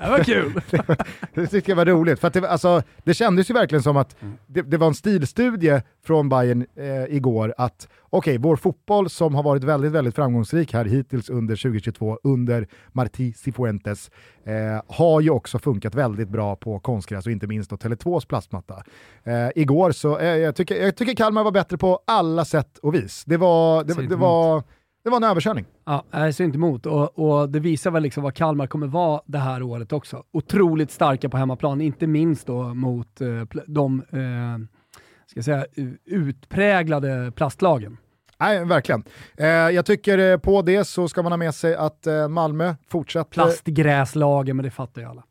Det 0.00 0.10
var 0.10 0.24
kul. 0.24 0.60
det 1.34 1.46
tycker 1.46 1.70
jag 1.72 1.76
var 1.76 1.84
roligt, 1.84 2.20
för 2.20 2.30
det, 2.30 2.48
alltså, 2.48 2.82
det 3.04 3.14
kändes 3.14 3.50
ju 3.50 3.54
verkligen 3.54 3.82
som 3.82 3.96
att 3.96 4.16
Mm. 4.22 4.34
det, 4.46 4.62
det 4.62 4.76
var 4.76 4.86
en 4.86 4.94
stilstudie 4.94 5.82
från 6.06 6.28
Bayern 6.28 6.66
eh, 6.76 7.16
igår 7.16 7.54
att 7.58 7.88
okej, 8.10 8.38
vår 8.38 8.56
fotboll 8.56 9.10
som 9.10 9.34
har 9.34 9.42
varit 9.42 9.64
väldigt, 9.64 9.92
väldigt 9.92 10.14
framgångsrik 10.14 10.72
här 10.72 10.84
hittills 10.84 11.30
under 11.30 11.56
2022 11.56 12.18
under 12.22 12.68
Martí 12.92 13.32
Cifuentes 13.32 14.10
eh, 14.44 14.82
har 14.86 15.20
ju 15.20 15.30
också 15.30 15.58
funkat 15.58 15.94
väldigt 15.94 16.28
bra 16.28 16.56
på 16.56 16.78
konstgräs 16.78 17.26
och 17.26 17.32
inte 17.32 17.46
minst 17.46 17.70
då 17.70 17.76
Tele2s 17.76 18.26
plastmatta. 18.26 18.82
Eh, 19.24 19.48
igår 19.54 19.92
så, 19.92 20.18
eh, 20.18 20.36
jag, 20.36 20.56
tycker, 20.56 20.84
jag 20.84 20.96
tycker 20.96 21.14
Kalmar 21.14 21.44
var 21.44 21.52
bättre 21.52 21.78
på 21.78 22.00
alla 22.06 22.44
sätt 22.44 22.78
och 22.78 22.94
vis. 22.94 23.24
Det 23.26 23.36
var, 23.36 23.84
det, 23.84 24.06
det, 24.06 24.16
var, 24.16 24.62
det 25.04 25.10
var 25.10 25.16
en 25.16 25.24
överkörning. 25.24 25.64
Ja, 25.84 26.04
jag 26.10 26.34
ser 26.34 26.44
inte 26.44 26.56
emot 26.56 26.86
och, 26.86 27.18
och 27.18 27.48
det 27.48 27.60
visar 27.60 27.90
väl 27.90 28.02
liksom 28.02 28.22
vad 28.22 28.34
Kalmar 28.34 28.66
kommer 28.66 28.86
vara 28.86 29.20
det 29.26 29.38
här 29.38 29.62
året 29.62 29.92
också. 29.92 30.24
Otroligt 30.32 30.90
starka 30.90 31.28
på 31.28 31.36
hemmaplan, 31.36 31.80
inte 31.80 32.06
minst 32.06 32.46
då 32.46 32.74
mot 32.74 33.20
eh, 33.20 33.28
de 33.66 34.02
eh, 34.12 34.78
ska 35.26 35.42
säga, 35.42 35.66
utpräglade 36.04 37.32
plastlagen. 37.36 37.96
Nej, 38.40 38.64
verkligen. 38.64 39.04
Eh, 39.36 39.46
jag 39.46 39.86
tycker 39.86 40.18
eh, 40.18 40.38
på 40.38 40.62
det 40.62 40.84
så 40.84 41.08
ska 41.08 41.22
man 41.22 41.32
ha 41.32 41.36
med 41.36 41.54
sig 41.54 41.76
att 41.76 42.06
eh, 42.06 42.28
Malmö 42.28 42.74
fortsätter... 42.88 43.30
Plastgräslagen, 43.30 44.56
men 44.56 44.64
det 44.64 44.70
fattar 44.70 45.02
ju 45.02 45.08
alla. 45.08 45.24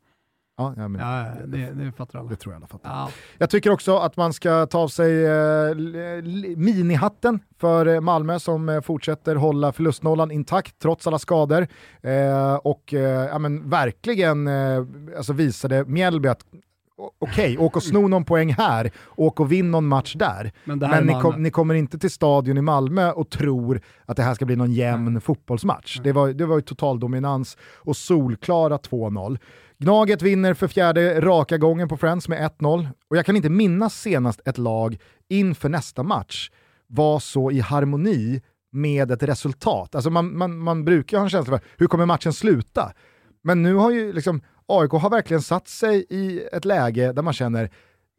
Ja, 0.60 0.74
ja, 0.76 0.88
men, 0.88 1.00
Ja, 1.00 1.26
det, 1.46 1.70
det 1.70 1.92
fattar 1.92 2.18
alla. 2.18 2.28
Det 2.28 2.36
tror 2.36 2.54
jag 2.54 2.56
alla 2.58 2.66
fattar. 2.66 2.90
Ja. 2.90 3.10
Jag 3.38 3.50
tycker 3.50 3.70
också 3.70 3.96
att 3.96 4.16
man 4.16 4.32
ska 4.32 4.66
ta 4.66 4.78
av 4.78 4.88
sig 4.88 5.26
eh, 5.26 5.74
minihatten 6.56 7.40
för 7.58 7.86
eh, 7.86 8.00
Malmö 8.00 8.38
som 8.38 8.68
eh, 8.68 8.80
fortsätter 8.80 9.36
hålla 9.36 9.72
förlustnollan 9.72 10.30
intakt 10.30 10.78
trots 10.78 11.06
alla 11.06 11.18
skador. 11.18 11.66
Eh, 12.02 12.54
och 12.54 12.94
eh, 12.94 13.00
ja, 13.26 13.38
men 13.38 13.70
verkligen 13.70 14.46
eh, 14.46 14.84
alltså 15.16 15.32
visade 15.32 15.84
Mjällby 15.84 16.28
att 16.28 16.44
Okej, 17.18 17.58
åk 17.58 17.76
och 17.76 17.82
sno 17.82 18.08
någon 18.08 18.24
poäng 18.24 18.52
här, 18.52 18.90
åk 19.16 19.40
och 19.40 19.52
vinn 19.52 19.70
någon 19.70 19.86
match 19.86 20.14
där. 20.14 20.52
Men 20.64 20.82
är 20.82 21.02
ni, 21.02 21.12
kom, 21.12 21.42
ni 21.42 21.50
kommer 21.50 21.74
inte 21.74 21.98
till 21.98 22.10
stadion 22.10 22.58
i 22.58 22.62
Malmö 22.62 23.10
och 23.10 23.30
tror 23.30 23.80
att 24.06 24.16
det 24.16 24.22
här 24.22 24.34
ska 24.34 24.44
bli 24.44 24.56
någon 24.56 24.72
jämn 24.72 25.20
fotbollsmatch. 25.20 26.00
Det 26.04 26.12
var, 26.12 26.28
det 26.28 26.46
var 26.46 26.56
ju 26.56 26.62
total 26.62 27.00
dominans 27.00 27.56
och 27.76 27.96
solklara 27.96 28.76
2-0. 28.76 29.38
Gnaget 29.78 30.22
vinner 30.22 30.54
för 30.54 30.68
fjärde 30.68 31.20
raka 31.20 31.58
gången 31.58 31.88
på 31.88 31.96
Friends 31.96 32.28
med 32.28 32.50
1-0 32.58 32.88
och 33.10 33.16
jag 33.16 33.26
kan 33.26 33.36
inte 33.36 33.50
minnas 33.50 34.00
senast 34.00 34.40
ett 34.44 34.58
lag 34.58 34.98
inför 35.28 35.68
nästa 35.68 36.02
match 36.02 36.50
var 36.86 37.18
så 37.18 37.50
i 37.50 37.60
harmoni 37.60 38.42
med 38.72 39.10
ett 39.10 39.22
resultat. 39.22 39.94
Alltså 39.94 40.10
man, 40.10 40.38
man, 40.38 40.58
man 40.58 40.84
brukar 40.84 41.16
ha 41.16 41.24
en 41.24 41.30
känsla 41.30 41.58
för 41.58 41.66
hur 41.76 41.86
kommer 41.86 42.06
matchen 42.06 42.32
sluta? 42.32 42.92
Men 43.42 43.62
nu 43.62 43.74
har 43.74 43.90
ju 43.90 44.12
liksom 44.12 44.40
AIK 44.70 44.90
har 44.90 45.10
verkligen 45.10 45.42
satt 45.42 45.68
sig 45.68 46.06
i 46.10 46.42
ett 46.52 46.64
läge 46.64 47.12
där 47.12 47.22
man 47.22 47.32
känner 47.32 47.70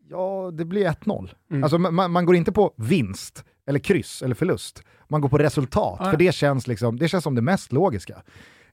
ja, 0.09 0.51
det 0.53 0.65
blir 0.65 0.85
1-0. 0.85 1.29
Mm. 1.51 1.63
Alltså 1.63 1.77
man, 1.77 2.11
man 2.11 2.25
går 2.25 2.35
inte 2.35 2.51
på 2.51 2.73
vinst, 2.77 3.43
eller 3.67 3.79
kryss, 3.79 4.21
eller 4.21 4.35
förlust. 4.35 4.83
Man 5.07 5.21
går 5.21 5.29
på 5.29 5.37
resultat, 5.37 5.97
Ja. 6.03 6.11
för 6.11 6.17
det 6.17 6.35
känns, 6.35 6.67
liksom, 6.67 6.97
det 6.99 7.07
känns 7.07 7.23
som 7.23 7.35
det 7.35 7.41
mest 7.41 7.71
logiska. 7.71 8.21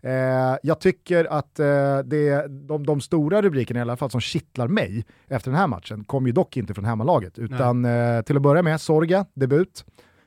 Eh, 0.00 0.56
jag 0.62 0.80
tycker 0.80 1.24
att 1.24 1.58
eh, 1.60 1.98
det, 2.04 2.46
de, 2.68 2.86
de 2.86 3.00
stora 3.00 3.42
rubrikerna 3.42 3.78
i 3.80 3.82
alla 3.82 3.96
fall 3.96 4.10
som 4.10 4.20
kittlar 4.20 4.68
mig 4.68 5.04
efter 5.28 5.50
den 5.50 5.60
här 5.60 5.66
matchen 5.66 6.04
kom 6.04 6.26
ju 6.26 6.32
dock 6.32 6.56
inte 6.56 6.74
från 6.74 6.84
hemmalaget, 6.84 7.38
utan 7.38 7.84
eh, 7.84 8.22
till 8.22 8.36
att 8.36 8.42
börja 8.42 8.62
med 8.62 8.80
Sorga, 8.80 9.26
debut. 9.34 9.84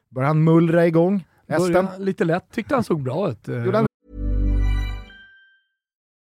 Börjar 0.10 0.28
han 0.28 0.44
mullra 0.44 0.88
igång. 0.88 1.28
Började 1.48 1.88
lite 1.98 2.24
lätt, 2.26 2.52
tyckte 2.52 2.76
han 2.76 2.84
såg 2.84 3.04
bra 3.04 3.30
ut. 3.30 3.48
Eh, 3.50 3.64
Gjorde 3.66 3.78
han 3.78 3.86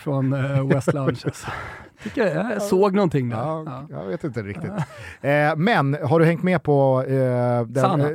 Från 0.00 0.32
eh, 0.32 0.66
West 0.66 0.94
Lounge. 0.94 1.20
Tycker 2.02 2.26
jag, 2.26 2.52
jag 2.52 2.62
såg 2.62 2.94
någonting 2.94 3.28
där. 3.28 3.36
Ja, 3.36 3.62
Ja. 3.66 3.86
Jag 3.90 4.06
vet 4.06 4.24
inte 4.24 4.42
riktigt. 4.42 4.70
Eh, 5.20 5.56
men 5.56 5.96
har 6.02 6.20
du 6.20 6.24
hängt 6.26 6.42
med 6.42 6.62
på 6.62 7.04
eh, 7.08 7.62
den, 7.66 8.00
eh, 8.00 8.08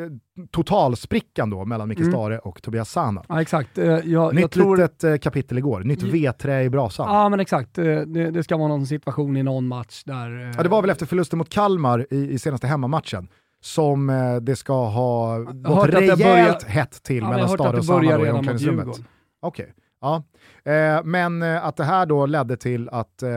totalsprickan 0.52 1.50
då 1.50 1.66
mellan 1.66 1.88
Micke 1.90 2.00
Mm. 2.00 2.12
Stare 2.12 2.40
och 2.40 2.62
Tobias 2.62 2.90
Sana? 2.92 3.24
Ja, 3.30 3.42
exakt. 3.42 3.78
Eh, 3.78 3.86
Jag, 3.86 4.06
jag 4.06 4.36
Nytt 4.36 4.52
tror... 4.52 4.78
litet 4.78 5.04
eh, 5.04 5.18
kapitel 5.18 5.58
igår, 5.58 5.80
nytt 5.80 6.02
Ja. 6.02 6.10
vedträ 6.12 6.64
i 6.64 6.70
brasan. 6.70 7.14
Ja, 7.16 7.30
men 7.30 7.40
exakt. 7.40 7.78
Eh, 7.78 7.84
Det, 7.86 8.32
det 8.32 8.44
ska 8.44 8.58
vara 8.58 8.68
någon 8.68 8.86
situation 8.88 9.38
i 9.38 9.44
någon 9.44 9.68
match 9.68 10.04
där... 10.04 10.54
Ja, 10.58 10.64
det 10.64 10.70
var 10.70 10.82
väl 10.82 10.90
efter 10.90 11.06
förlusten 11.06 11.38
mot 11.38 11.50
Kalmar 11.50 12.08
i, 12.10 12.32
i 12.32 12.40
senaste 12.40 12.68
hemmamatchen 12.68 13.28
som 13.64 14.08
det 14.42 14.56
ska 14.56 14.86
ha 14.88 15.38
gått 15.40 15.88
rejält 15.90 16.20
börjar- 16.24 16.68
hett 16.70 17.04
till 17.04 17.18
Ja, 17.18 17.24
jag 17.24 17.30
mellan 17.32 17.50
Stare 17.50 17.78
och 17.78 17.86
Sana 17.86 18.28
i 18.28 18.32
omklädningsrummet. 18.32 19.02
Okej. 19.42 19.74
Ja. 20.02 20.24
Eh, 20.72 21.04
men 21.04 21.42
eh, 21.42 21.66
att 21.66 21.78
det 21.78 21.84
här 21.84 22.06
då 22.06 22.26
ledde 22.26 22.58
till 22.58 22.90
att 22.90 23.24
eh, 23.24 23.30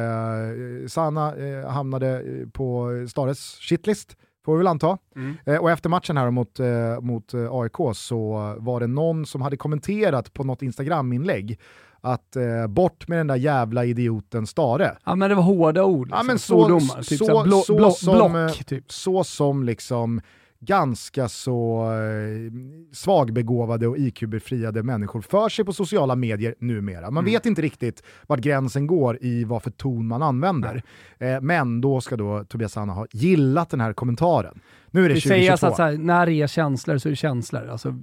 Sana 0.88 1.34
eh, 1.36 1.68
hamnade 1.70 2.08
eh, 2.20 2.48
på 2.52 2.88
Stares 3.10 3.58
shitlist, 3.60 4.16
får 4.44 4.52
vi 4.52 4.58
väl 4.58 4.66
anta. 4.66 4.98
Mm. 5.16 5.36
Eh, 5.46 5.56
och 5.56 5.70
efter 5.70 5.88
matchen 5.88 6.16
här 6.16 6.30
mot, 6.30 6.58
mot 7.00 7.34
AIK 7.34 7.96
så 7.96 8.54
var 8.58 8.80
det 8.80 8.86
någon 8.86 9.26
som 9.26 9.42
hade 9.42 9.56
kommenterat 9.56 10.34
på 10.34 10.44
något 10.44 10.62
Instagram-inlägg 10.62 11.58
att 12.00 12.36
eh, 12.36 12.66
bort 12.66 13.08
med 13.08 13.18
den 13.18 13.26
där 13.26 13.36
jävla 13.36 13.84
idioten 13.84 14.46
Stare. 14.46 14.96
Ja, 15.04 15.14
men 15.14 15.28
det 15.28 15.34
var 15.34 15.42
hårda 15.42 15.84
ord. 15.84 16.08
Ja, 16.10 16.14
Liksom. 16.16 16.26
men 16.26 16.38
så, 16.38 16.46
Svordomar. 16.46 17.02
Typ 17.02 17.18
så, 17.18 17.26
så, 17.26 17.42
blå, 17.42 17.62
så, 17.62 17.90
som, 17.90 18.32
block, 18.32 18.64
typ. 18.66 18.92
så 18.92 19.24
som 19.24 19.64
liksom 19.64 20.20
ganska 20.64 21.28
så 21.28 21.82
eh, 21.92 22.52
svagbegåvade 22.92 23.86
och 23.86 23.98
IQ-befriade 23.98 24.82
människor 24.82 25.20
för 25.20 25.48
sig 25.48 25.64
på 25.64 25.72
sociala 25.72 26.16
medier 26.16 26.54
numera. 26.58 27.10
Man 27.10 27.24
Mm. 27.24 27.32
vet 27.32 27.46
inte 27.46 27.62
riktigt 27.62 28.02
vart 28.26 28.40
gränsen 28.40 28.86
går 28.86 29.18
i 29.20 29.44
vad 29.44 29.62
för 29.62 29.70
ton 29.70 30.06
man 30.06 30.22
använder. 30.22 30.82
Eh, 31.18 31.40
men 31.40 31.80
då 31.80 32.00
ska 32.00 32.16
då 32.16 32.44
Tobias 32.44 32.72
Sanna 32.72 32.92
ha 32.92 33.06
gillat 33.12 33.70
den 33.70 33.80
här 33.80 33.92
kommentaren. 33.92 34.60
Nu 34.90 35.04
är 35.04 35.08
det 35.08 35.14
Det 35.14 35.20
2022. 35.20 35.46
sägs 35.56 35.64
att 35.64 35.76
så 35.76 35.82
här, 35.82 35.92
när 35.98 36.26
det 36.26 36.32
är 36.32 36.46
känslor 36.46 36.98
så 36.98 37.08
är 37.08 37.10
det 37.10 37.16
känslor. 37.16 37.68
Alltså, 37.68 37.94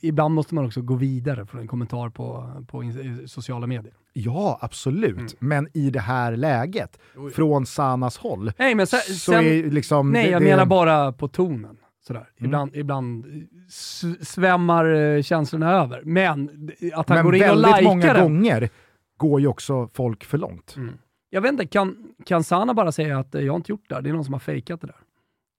ibland 0.00 0.34
måste 0.34 0.54
man 0.54 0.66
också 0.66 0.82
gå 0.82 0.94
vidare 0.94 1.46
från 1.46 1.60
en 1.60 1.66
kommentar 1.66 2.08
på, 2.08 2.50
på 2.68 2.82
sociala 3.26 3.66
medier. 3.66 3.92
Ja, 4.12 4.58
absolut. 4.62 5.16
Mm. 5.18 5.28
Men 5.38 5.68
i 5.72 5.90
det 5.90 6.00
här 6.00 6.36
läget, 6.36 6.98
från 7.34 7.66
Sanas 7.66 8.18
håll, 8.18 8.52
Nej, 8.58 8.74
men 8.74 8.86
sen, 8.86 9.00
så 9.00 9.32
är 9.32 9.70
liksom... 9.70 10.10
nej 10.10 10.24
det- 10.24 10.30
jag 10.30 10.42
det- 10.42 10.46
menar 10.50 10.66
bara 10.66 11.12
på 11.12 11.28
tonen. 11.28 11.76
Sådär. 12.06 12.30
Mm. 12.36 12.48
Ibland, 12.48 12.76
ibland 12.76 13.26
s- 13.68 14.28
svämmar 14.28 14.84
eh, 14.94 15.22
känslorna 15.22 15.72
över. 15.72 16.02
Men 16.04 16.70
att 16.94 17.08
han 17.08 17.16
Men 17.16 17.24
går 17.24 17.34
in 17.36 17.50
och 17.50 17.56
likar 17.56 17.82
många 17.82 18.12
den. 18.12 18.22
gånger 18.22 18.68
går 19.16 19.40
ju 19.40 19.46
också 19.46 19.88
folk 19.92 20.24
för 20.24 20.38
långt. 20.38 20.76
Mm. 20.76 20.98
Jag 21.30 21.40
vet 21.40 21.52
inte, 21.52 21.66
kan, 21.66 22.14
kan 22.26 22.44
Sana 22.44 22.74
bara 22.74 22.92
säga 22.92 23.18
att 23.18 23.34
eh, 23.34 23.40
jag 23.42 23.52
har 23.52 23.56
inte 23.56 23.72
gjort 23.72 23.88
det 23.88 23.94
här, 23.94 24.02
det 24.02 24.10
är 24.10 24.14
någon 24.14 24.24
som 24.24 24.34
har 24.34 24.38
fejkat 24.40 24.80
det 24.80 24.86
där? 24.86 24.96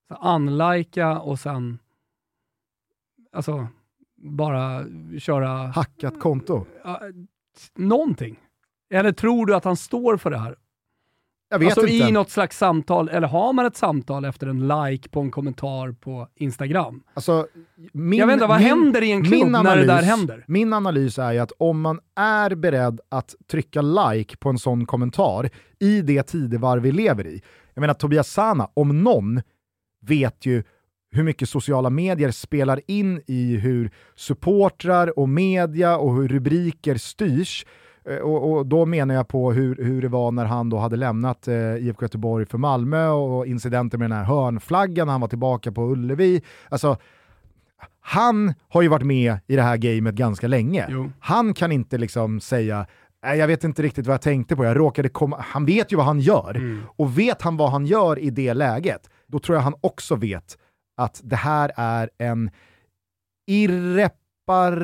Så 0.07 0.15
unlika 0.35 1.19
och 1.19 1.39
sen 1.39 1.79
alltså, 3.31 3.67
bara 4.15 4.83
köra 5.19 5.47
Hackat 5.67 6.19
konto. 6.19 6.65
ja, 6.83 7.01
någonting. 7.75 8.39
Eller 8.93 9.11
tror 9.11 9.45
du 9.45 9.55
att 9.55 9.63
han 9.63 9.77
står 9.77 10.17
för 10.17 10.29
det 10.31 10.37
här? 10.37 10.55
Jag 11.51 11.59
vet 11.59 11.67
alltså 11.67 11.87
inte. 11.87 12.07
i 12.07 12.11
något 12.11 12.29
slags 12.29 12.57
samtal, 12.57 13.09
eller 13.09 13.27
har 13.27 13.53
man 13.53 13.65
ett 13.65 13.75
samtal 13.75 14.25
efter 14.25 14.47
en 14.47 14.67
like 14.67 15.09
på 15.09 15.19
en 15.19 15.31
kommentar 15.31 15.91
på 15.91 16.27
Instagram? 16.35 17.03
Alltså, 17.13 17.47
min, 17.93 18.19
Jag 18.19 18.27
vet 18.27 18.33
inte, 18.33 18.45
vad 18.45 18.57
händer 18.57 19.01
i 19.01 19.11
en 19.11 19.23
klubb 19.23 19.43
min 19.43 19.51
när 19.51 19.77
det 19.77 19.85
där 19.85 20.01
händer? 20.01 20.43
Min 20.47 20.73
analys 20.73 21.19
är 21.19 21.31
ju 21.31 21.39
att 21.39 21.51
om 21.57 21.81
man 21.81 21.99
är 22.15 22.55
beredd 22.55 22.99
att 23.09 23.35
trycka 23.51 23.81
like 23.81 24.37
på 24.37 24.49
en 24.49 24.57
sån 24.57 24.85
kommentar 24.85 25.49
i 25.79 26.01
det 26.01 26.23
tidevarv 26.23 26.81
vi 26.81 26.91
lever 26.91 27.27
i. 27.27 27.41
Jag 27.73 27.81
menar 27.81 27.93
Tobias 27.93 28.29
Sana, 28.29 28.69
om 28.73 29.03
någon, 29.03 29.41
vet 30.01 30.45
ju 30.45 30.63
hur 31.11 31.23
mycket 31.23 31.49
sociala 31.49 31.89
medier 31.89 32.31
spelar 32.31 32.81
in 32.87 33.21
i 33.27 33.57
hur 33.57 33.91
supportrar 34.15 35.19
och 35.19 35.29
media 35.29 35.97
och 35.97 36.15
hur 36.15 36.27
rubriker 36.27 36.95
styrs. 36.95 37.65
Eh, 38.09 38.17
Och, 38.17 38.51
och 38.51 38.65
då 38.65 38.85
menar 38.85 39.15
jag 39.15 39.27
på 39.27 39.51
hur, 39.51 39.75
hur 39.75 40.01
det 40.01 40.07
var 40.07 40.31
när 40.31 40.45
han 40.45 40.69
då 40.69 40.77
hade 40.77 40.95
lämnat 40.95 41.47
eh, 41.47 41.75
IFK 41.75 42.05
Göteborg 42.05 42.45
för 42.45 42.57
Malmö 42.57 43.07
och 43.07 43.47
incidenter 43.47 43.97
med 43.97 44.09
den 44.09 44.17
här 44.17 44.25
hörnflaggan 44.25 45.07
när 45.07 45.11
han 45.11 45.21
var 45.21 45.27
tillbaka 45.27 45.71
på 45.71 45.81
Ullevi. 45.91 46.41
Alltså, 46.69 46.97
han 47.99 48.53
har 48.69 48.81
ju 48.81 48.87
varit 48.87 49.05
med 49.05 49.37
i 49.47 49.55
det 49.55 49.61
här 49.61 49.77
gamet 49.77 50.15
ganska 50.15 50.47
länge. 50.47 50.87
Jo. 50.89 51.11
Han 51.19 51.53
kan 51.53 51.71
inte 51.71 51.97
liksom 51.97 52.39
säga 52.39 52.85
Nej, 53.23 53.37
jag 53.39 53.47
vet 53.47 53.63
inte 53.63 53.81
riktigt 53.81 54.07
vad 54.07 54.13
jag 54.13 54.21
tänkte 54.21 54.55
på, 54.55 54.65
jag 54.65 54.77
råkade 54.77 55.09
komma... 55.09 55.37
Han 55.39 55.65
vet 55.65 55.91
ju 55.93 55.97
vad 55.97 56.05
han 56.05 56.19
gör. 56.19 56.55
Mm. 56.55 56.81
Och 56.95 57.19
vet 57.19 57.41
han 57.41 57.57
vad 57.57 57.71
han 57.71 57.85
gör 57.85 58.19
i 58.19 58.29
det 58.29 58.53
läget, 58.53 59.09
då 59.27 59.39
tror 59.39 59.55
jag 59.55 59.63
han 59.63 59.75
också 59.81 60.15
vet 60.15 60.57
att 60.97 61.21
det 61.23 61.35
här 61.35 61.71
är 61.75 62.09
en 62.17 62.49
irrepar... 63.47 64.75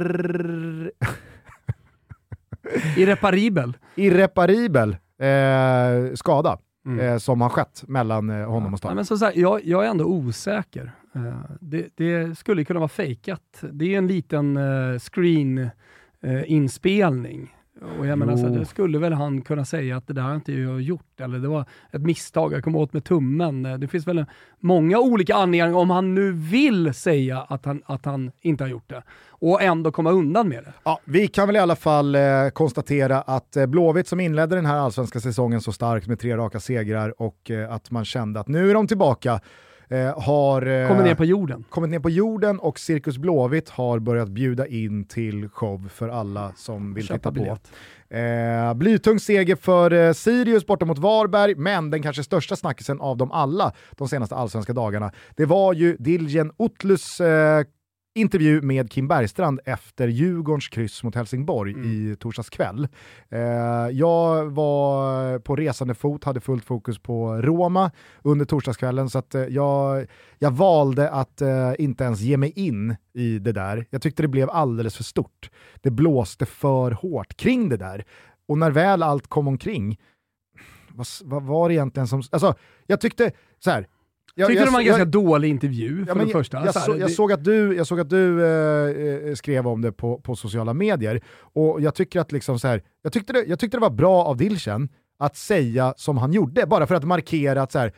Irreparibel. 2.97 3.78
irreparibel 3.95 4.97
eh, 5.22 6.13
skada 6.15 6.57
Mm. 6.86 6.99
eh, 6.99 7.18
som 7.18 7.41
har 7.41 7.49
skett 7.49 7.84
mellan 7.88 8.30
eh, 8.30 8.45
honom 8.49 8.65
och 8.65 8.72
Ja, 8.74 8.78
Stark. 8.78 8.95
men 8.95 9.05
som 9.05 9.18
sagt, 9.18 9.38
jag, 9.38 9.65
jag 9.65 9.86
är 9.86 9.89
ändå 9.89 10.05
osäker. 10.05 10.91
Eh, 11.15 11.22
det, 11.61 11.88
det 11.95 12.38
skulle 12.38 12.65
kunna 12.65 12.80
vara 12.80 12.88
fejkat. 12.89 13.63
Det 13.72 13.93
är 13.93 13.97
en 13.97 14.07
liten 14.07 14.57
uh, 14.57 14.99
screen-inspelning. 14.99 17.55
Och 17.99 18.07
jag 18.07 18.19
menar, 18.19 18.38
så 18.38 18.47
här, 18.47 18.63
skulle 18.63 18.99
väl 18.99 19.13
han 19.13 19.41
kunna 19.41 19.65
säga 19.65 19.97
att 19.97 20.07
det 20.07 20.13
där 20.13 20.21
har 20.21 20.36
inte 20.36 20.53
jag 20.53 20.82
gjort, 20.82 21.21
eller 21.21 21.39
det 21.39 21.47
var 21.47 21.65
ett 21.91 22.01
misstag, 22.01 22.53
jag 22.53 22.63
kom 22.63 22.75
åt 22.75 22.93
med 22.93 23.03
tummen. 23.03 23.63
Det 23.63 23.88
finns 23.88 24.07
väl 24.07 24.25
många 24.59 24.99
olika 24.99 25.36
anledningar 25.36 25.73
om 25.78 25.89
han 25.89 26.15
nu 26.15 26.32
vill 26.32 26.93
säga 26.93 27.41
att 27.41 27.65
han, 27.65 27.82
att 27.86 28.05
han 28.05 28.32
inte 28.41 28.63
har 28.63 28.69
gjort 28.69 28.89
det 28.89 29.03
och 29.39 29.61
ändå 29.61 29.91
komma 29.91 30.11
undan 30.11 30.49
med 30.49 30.63
det. 30.63 30.73
Ja, 30.84 30.99
vi 31.03 31.28
kan 31.28 31.47
väl 31.47 31.55
i 31.55 31.59
alla 31.59 31.75
fall 31.75 32.15
eh, 32.15 32.21
konstatera 32.53 33.21
att 33.21 33.57
eh, 33.57 33.65
Blåvitt 33.65 34.07
som 34.07 34.19
inledde 34.19 34.55
den 34.55 34.65
här 34.65 34.78
allsvenska 34.78 35.19
säsongen 35.19 35.61
så 35.61 35.71
starkt 35.71 36.07
med 36.07 36.19
tre 36.19 36.38
raka 36.38 36.59
segrar 36.59 37.21
och 37.21 37.51
eh, 37.51 37.73
att 37.73 37.91
man 37.91 38.05
kände 38.05 38.39
att 38.39 38.47
nu 38.47 38.69
är 38.69 38.73
de 38.73 38.88
tillbaka. 38.88 39.39
Eh, 39.89 40.19
har 40.21 40.61
eh, 40.67 40.88
Kommer 40.88 41.03
ner 41.03 41.15
på 41.15 41.25
jorden. 41.25 41.65
kommit 41.69 41.89
ner 41.89 41.99
på 41.99 42.09
jorden 42.09 42.59
och 42.59 42.79
Cirkus 42.79 43.17
Blåvitt 43.17 43.69
har 43.69 43.99
börjat 43.99 44.29
bjuda 44.29 44.67
in 44.67 45.05
till 45.05 45.49
show 45.49 45.89
för 45.93 46.09
alla 46.09 46.51
som 46.55 46.93
vill 46.93 47.07
Köpa 47.07 47.17
titta 47.17 47.29
på. 47.29 47.33
biljett. 47.33 47.71
Eh, 48.09 48.73
blytung 48.73 49.19
seger 49.19 49.55
för 49.55 49.91
eh, 49.93 50.13
Sirius 50.13 50.65
borta 50.65 50.85
mot 50.85 50.97
Varberg, 50.97 51.55
men 51.55 51.89
den 51.91 52.01
kanske 52.01 52.23
största 52.23 52.55
snackisen 52.55 53.01
av 53.01 53.17
dem 53.17 53.31
alla 53.31 53.73
de 53.91 54.07
senaste 54.07 54.35
allsvenska 54.35 54.73
dagarna, 54.73 55.11
det 55.35 55.45
var 55.45 55.73
ju 55.73 55.95
Diljen 55.99 56.51
Otlus 56.57 57.21
eh, 57.21 57.63
intervju 58.18 58.61
med 58.61 58.91
Kim 58.91 59.07
Bergstrand 59.07 59.59
efter 59.65 60.07
Djurgårdens 60.07 60.68
kryss 60.68 61.03
mot 61.03 61.15
Helsingborg 61.15 61.72
i 61.72 62.15
torsdags 62.15 62.49
kväll. 62.49 62.88
Eh, 63.30 63.39
jag 63.91 64.45
var 64.45 65.39
på 65.39 65.55
resande 65.55 65.93
fot, 65.93 66.24
hade 66.24 66.39
fullt 66.39 66.65
fokus 66.65 66.99
på 66.99 67.41
Roma 67.41 67.91
under 68.22 68.45
torsdagskvällen, 68.45 69.09
så 69.09 69.20
att, 69.20 69.36
eh, 69.36 69.41
jag, 69.41 70.07
jag 70.39 70.51
valde 70.51 71.09
att 71.09 71.41
eh, 71.41 71.74
inte 71.80 72.03
ens 72.03 72.20
ge 72.20 72.38
mig 72.38 72.53
in 72.55 72.95
i 73.13 73.39
det 73.39 73.51
där. 73.51 73.86
Jag 73.89 74.01
tyckte 74.01 74.22
det 74.22 74.28
blev 74.28 74.49
alldeles 74.49 74.95
för 74.95 75.03
stort. 75.03 75.49
Det 75.82 75.91
blåste 75.91 76.45
för 76.45 76.91
hårt 76.91 77.38
kring 77.38 77.70
det 77.70 77.78
där. 77.78 78.05
Och 78.47 78.57
när 78.57 78.72
väl 78.72 79.03
allt 79.03 79.28
kom 79.28 79.47
omkring, 79.47 79.99
vad, 80.89 81.07
vad 81.24 81.43
var 81.43 81.70
det 81.70 81.76
egentligen 81.76 82.07
som... 82.07 82.24
Alltså, 82.32 82.55
jag 82.86 83.01
tyckte 83.01 83.32
så 83.59 83.72
här. 83.72 83.88
Jag, 84.39 84.47
Tyckte 84.47 84.61
jag, 84.61 84.67
det 84.67 84.71
var 84.73 84.79
en 84.79 84.85
ganska 84.85 85.05
dålig 85.05 85.49
intervju 85.49 86.05
för 86.05 86.15
Ja, 86.19 86.25
det 86.25 86.31
första. 86.31 86.65
Jag, 86.65 86.75
Så 86.75 86.95
jag, 86.99 87.11
såg 87.11 87.31
att 87.31 87.43
du, 87.43 87.75
jag 87.75 87.88
såg 87.88 87.99
att 87.99 88.09
du 88.09 88.45
eh, 88.45 89.29
eh, 89.29 89.33
skrev 89.35 89.67
om 89.67 89.81
det 89.81 89.91
på, 89.91 90.17
på 90.21 90.35
sociala 90.35 90.73
medier 90.73 91.21
och 91.39 91.81
jag 91.81 91.95
tycker 91.95 92.19
att 92.19 92.31
liksom 92.31 92.59
så 92.59 92.67
här, 92.67 92.81
jag, 93.01 93.13
tyckte 93.13 93.33
det, 93.33 93.43
jag 93.47 93.59
tyckte 93.59 93.77
det 93.77 93.81
var 93.81 93.89
bra 93.89 94.23
av 94.23 94.38
Dilchen 94.38 94.89
att 95.19 95.35
säga 95.38 95.93
som 95.97 96.17
han 96.17 96.33
gjorde, 96.33 96.65
bara 96.65 96.88
för 96.88 96.95
att 96.95 97.03
markera 97.03 97.61
att 97.61 97.71
så 97.71 97.79
här, 97.79 97.93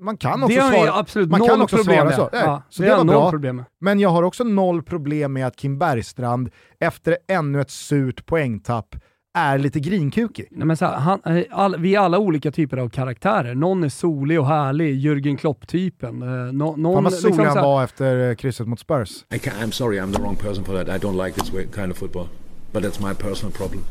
man 0.00 0.16
kan 0.16 0.42
också 0.42 0.56
det 0.56 0.62
har 0.62 0.72
svara, 0.72 0.92
absolut 0.98 1.30
man 1.30 1.40
kan 1.46 1.62
också 1.62 1.76
problem 1.76 2.06
med. 2.06 2.14
så. 2.14 2.28
Nej, 2.32 2.42
Ja, 2.44 2.62
så 2.68 2.82
det 2.82 2.88
det 2.88 2.96
var 2.96 3.04
bra. 3.04 3.30
problem. 3.30 3.64
Men 3.80 4.00
jag 4.00 4.08
har 4.08 4.22
också 4.22 4.44
noll 4.44 4.82
problem 4.82 5.32
med 5.32 5.46
att 5.46 5.56
Kim 5.56 5.78
Bergstrand 5.78 6.50
efter 6.78 7.16
ännu 7.28 7.60
ett 7.60 7.70
surt 7.70 8.26
poängtapp 8.26 8.94
är 9.32 9.58
lite 9.58 9.80
grinkukig. 9.80 10.48
Nej, 10.50 10.66
men 10.66 10.76
så 10.76 10.84
här, 10.86 10.94
han, 10.96 11.20
eh, 11.24 11.44
all, 11.50 11.76
vi 11.78 11.94
är 11.94 11.98
alla 12.00 12.18
olika 12.18 12.50
typer 12.50 12.76
av 12.76 12.88
karaktärer. 12.88 13.54
Någon 13.54 13.84
är 13.84 13.88
solig 13.88 14.40
och 14.40 14.46
härlig, 14.46 15.00
Jürgen 15.00 15.36
Klopp-typen. 15.36 16.22
Eh, 16.22 16.28
no, 16.52 16.76
någon, 16.76 16.94
Fan 16.94 17.04
vad 17.04 17.12
solig 17.12 17.24
liksom 17.36 17.46
han 17.46 17.56
här- 17.56 17.64
var 17.64 17.84
efter 17.84 18.28
eh, 18.30 18.34
krysset 18.34 18.66
mot 18.68 18.80
Spurs. 18.80 19.24
I 19.34 19.38
can, 19.38 19.52
I'm 19.54 19.70
sorry, 19.70 19.98
I'm 20.00 20.12
the 20.12 20.22
wrong 20.22 20.36
person 20.36 20.64
for 20.64 20.84
that. 20.84 20.88
I 20.96 21.06
don't 21.06 21.24
like 21.26 21.40
this 21.40 21.52
way, 21.52 21.66
kind 21.74 21.90
of 21.92 21.98
football, 21.98 22.26
but 22.72 22.82
that's 22.84 23.08
my 23.08 23.14
personal 23.14 23.52
problem. 23.52 23.84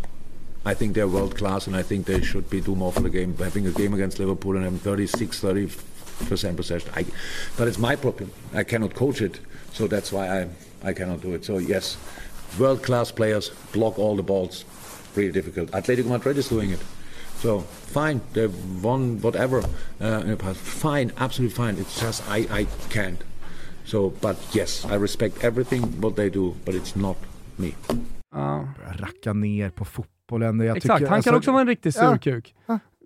I 0.65 0.75
think 0.75 0.93
they're 0.95 1.07
world 1.13 1.37
class, 1.37 1.67
and 1.67 1.75
I 1.79 1.83
think 1.83 2.05
they 2.05 2.21
should 2.21 2.49
be 2.49 2.61
do 2.61 2.75
more 2.75 2.91
for 2.91 3.01
the 3.01 3.09
game. 3.09 3.33
Having 3.43 3.67
a 3.67 3.71
game 3.71 3.93
against 3.95 4.19
Liverpool 4.19 4.55
and 4.55 4.63
having 4.65 4.79
36, 4.79 5.39
30 5.39 5.67
percent 6.29 6.57
possession, 6.57 6.89
I, 6.97 7.05
but 7.57 7.67
it's 7.67 7.79
my 7.79 7.95
problem. 7.95 8.29
I 8.53 8.63
cannot 8.63 8.93
coach 8.93 9.21
it, 9.21 9.39
so 9.71 9.87
that's 9.87 10.11
why 10.11 10.27
I 10.41 10.47
I 10.89 10.93
cannot 10.93 11.21
do 11.21 11.33
it. 11.33 11.45
So 11.45 11.59
yes, 11.59 11.97
world 12.59 12.81
class 12.83 13.11
players 13.11 13.51
block 13.73 13.97
all 13.99 14.15
the 14.17 14.23
balls, 14.23 14.65
really 15.15 15.31
difficult. 15.31 15.71
Atletico 15.71 16.07
Madrid 16.09 16.37
is 16.37 16.49
doing 16.49 16.71
it. 16.71 16.79
So 17.41 17.59
fine, 17.93 18.19
they've 18.33 18.83
won 18.83 19.19
whatever 19.21 19.57
uh, 20.01 20.21
in 20.21 20.27
the 20.27 20.35
past. 20.35 20.59
Fine, 20.59 21.11
absolutely 21.17 21.55
fine. 21.55 21.81
It's 21.81 22.01
just 22.01 22.23
I, 22.29 22.61
I 22.61 22.65
can't. 22.89 23.19
So, 23.85 24.09
but 24.21 24.37
yes, 24.55 24.85
I 24.85 24.95
respect 24.95 25.43
everything 25.43 25.81
what 26.01 26.15
they 26.15 26.29
do, 26.29 26.53
but 26.65 26.75
it's 26.75 26.95
not 26.95 27.17
me. 27.57 27.71
Ja, 28.31 28.67
Racka 28.99 29.33
ner 29.33 29.69
på 29.69 29.85
fotbollen. 29.85 30.59
Jag 30.59 30.77
exakt, 30.77 30.99
tycker, 30.99 31.09
han 31.11 31.21
kan 31.23 31.33
alltså, 31.33 31.37
också 31.37 31.51
vara 31.51 31.61
en 31.61 31.67
riktig 31.67 31.93
ja. 31.95 32.11
surkuk. 32.11 32.55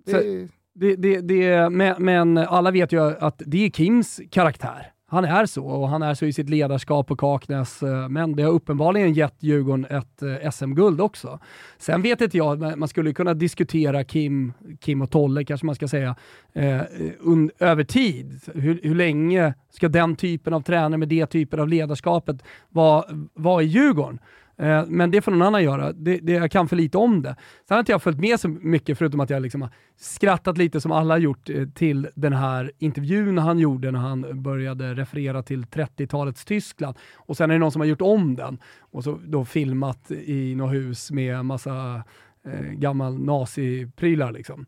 det- 0.06 0.12
Så- 0.12 0.48
Det, 0.76 0.96
det, 0.96 1.22
det, 1.22 1.70
men, 1.70 1.96
men 2.04 2.38
alla 2.38 2.72
vet 2.72 2.92
ju 2.92 3.00
att 3.02 3.42
det 3.46 3.66
är 3.66 3.70
Kims 3.70 4.22
karaktär. 4.32 4.93
Han 5.14 5.26
är 5.26 5.46
så 5.46 5.66
och 5.66 5.90
han 5.90 6.02
är 6.02 6.14
så 6.14 6.26
i 6.26 6.34
sitt 6.34 6.50
ledarskap 6.50 7.08
på 7.08 7.16
Kaknäs, 7.16 7.84
eh, 7.84 8.10
men 8.10 8.36
det 8.36 8.44
har 8.44 8.52
uppenbarligen 8.52 9.14
gett 9.14 9.36
Djurgården 9.40 9.86
ett 9.86 10.22
eh, 10.22 10.52
SM-guld 10.52 11.02
också. 11.02 11.40
Sen 11.78 12.02
vet 12.02 12.22
inte 12.22 12.38
jag, 12.38 12.78
man 12.78 12.88
skulle 12.88 13.14
kunna 13.14 13.34
diskutera 13.34 14.04
Kim, 14.04 14.54
Kim 14.80 15.02
och 15.02 15.12
Tolle 15.12 15.46
kanske 15.46 15.66
man 15.66 15.76
ska 15.76 15.88
säga, 15.88 16.16
eh, 16.54 16.82
un, 17.20 17.52
över 17.60 17.84
tid. 17.84 18.40
Hur, 18.54 18.80
hur 18.84 18.96
länge 18.96 19.54
ska 19.70 19.90
den 19.90 20.16
typen 20.16 20.54
av 20.54 20.62
tränare 20.62 20.98
med 20.98 21.08
det 21.08 21.26
typen 21.26 21.60
av 21.60 21.68
ledarskapet 21.68 22.44
vara, 22.70 23.04
vara 23.34 23.64
i 23.64 23.66
Djurgården? 23.66 24.20
Eh, 24.58 24.86
Men 24.88 25.12
det 25.12 25.22
får 25.22 25.32
någon 25.32 25.42
annan 25.42 25.64
göra. 25.64 25.94
Det, 25.94 26.18
det, 26.18 26.32
jag 26.32 26.52
kan 26.52 26.68
för 26.68 26.76
lite 26.76 26.98
om 26.98 27.22
det. 27.22 27.36
Sen 27.68 27.76
har 27.76 27.80
inte 27.80 27.92
jag 27.92 28.02
följt 28.04 28.20
med 28.20 28.40
så 28.40 28.48
mycket, 28.48 28.98
förutom 28.98 29.20
att 29.20 29.30
jag 29.30 29.42
liksom 29.42 29.62
har 29.62 29.70
skrattat 29.98 30.58
lite 30.58 30.82
som 30.82 30.92
alla 30.92 31.14
har 31.14 31.20
gjort 31.20 31.50
eh, 31.50 31.68
till 31.68 32.08
den 32.16 32.34
här 32.34 32.72
intervjun 32.80 33.38
han 33.38 33.60
gjorde 33.60 33.92
när 33.92 34.00
han 34.00 34.44
började 34.44 34.94
referera 34.94 35.44
till 35.44 35.66
30-talets 35.66 36.46
Tyskland. 36.46 36.96
Och 37.16 37.38
sen 37.38 37.50
är 37.50 37.54
det 37.54 37.60
någon 37.60 37.72
som 37.72 37.82
har 37.82 37.88
gjort 37.88 38.02
om 38.02 38.36
den 38.36 38.58
och 38.80 39.04
så 39.04 39.20
då 39.26 39.46
filmat 39.46 40.12
i 40.12 40.56
något 40.56 40.74
hus 40.74 41.12
med 41.12 41.46
massa 41.46 42.04
eh, 42.46 42.72
gammal 42.72 43.20
naziprylar. 43.20 44.32
Liksom. 44.32 44.66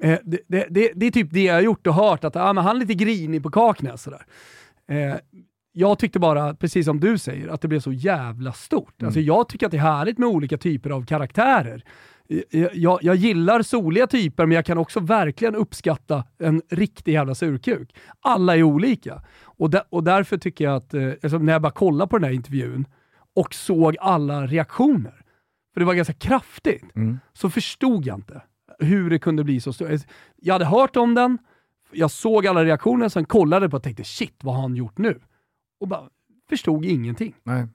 Eh, 0.00 0.18
det, 0.24 0.40
det, 0.48 0.66
det, 0.70 0.92
det 0.94 1.06
är 1.06 1.10
typ 1.10 1.30
det 1.30 1.42
jag 1.42 1.54
har 1.54 1.60
gjort 1.60 1.86
och 1.86 1.94
hört, 1.94 2.24
att 2.24 2.36
ah, 2.36 2.52
men 2.52 2.64
han 2.64 2.76
är 2.76 2.80
lite 2.80 2.94
grinig 2.94 3.42
på 3.42 3.50
Kaknäs. 3.50 4.02
Sådär. 4.02 4.26
Eh, 4.88 5.14
jag 5.76 5.98
tyckte 5.98 6.18
bara, 6.18 6.54
precis 6.54 6.86
som 6.86 7.00
du 7.00 7.18
säger, 7.18 7.48
att 7.48 7.60
det 7.60 7.68
blev 7.68 7.80
så 7.80 7.92
jävla 7.92 8.52
stort. 8.52 9.02
Alltså, 9.02 9.20
jag 9.20 9.48
tycker 9.48 9.66
att 9.66 9.72
det 9.72 9.78
är 9.78 9.82
härligt 9.82 10.18
med 10.18 10.28
olika 10.28 10.58
typer 10.58 10.90
av 10.90 11.06
karaktärer. 11.06 11.84
Jag, 12.50 12.74
jag, 12.74 12.98
jag 13.02 13.16
gillar 13.16 13.62
soliga 13.62 14.06
typer, 14.06 14.46
men 14.46 14.54
jag 14.54 14.66
kan 14.66 14.78
också 14.78 15.00
verkligen 15.00 15.54
uppskatta 15.54 16.24
en 16.38 16.62
riktig 16.70 17.12
jävla 17.12 17.34
surkuk. 17.34 17.94
Alla 18.20 18.56
är 18.56 18.62
olika. 18.62 19.22
Och, 19.42 19.70
där, 19.70 19.82
och 19.90 20.04
därför 20.04 20.38
tycker 20.38 20.64
jag 20.64 20.76
att, 20.76 20.94
eh, 20.94 21.08
alltså, 21.22 21.38
när 21.38 21.52
jag 21.52 21.62
bara 21.62 21.72
kollade 21.72 22.08
på 22.08 22.18
den 22.18 22.24
här 22.24 22.34
intervjun 22.34 22.86
och 23.36 23.54
såg 23.54 23.96
alla 24.00 24.46
reaktioner, 24.46 25.22
för 25.74 25.80
det 25.80 25.86
var 25.86 25.94
ganska 25.94 26.14
kraftigt, 26.14 26.84
så 27.32 27.50
förstod 27.50 28.06
jag 28.06 28.18
inte 28.18 28.42
hur 28.78 29.10
det 29.10 29.18
kunde 29.18 29.44
bli 29.44 29.60
så 29.60 29.72
stort. 29.72 29.88
Jag 30.36 30.54
hade 30.54 30.64
hört 30.64 30.96
om 30.96 31.14
den, 31.14 31.38
jag 31.92 32.10
såg 32.10 32.46
alla 32.46 32.64
reaktioner, 32.64 33.08
sen 33.08 33.24
kollade 33.24 33.68
på 33.70 33.76
och 33.76 33.82
tänkte 33.82 34.04
shit, 34.04 34.38
vad 34.42 34.54
har 34.54 34.62
han 34.62 34.74
gjort 34.76 34.98
nu? 34.98 35.20
Och 35.84 35.88
bara 35.88 36.08
förstod 36.48 36.84
ingenting. 36.84 37.34
Nej. 37.42 37.66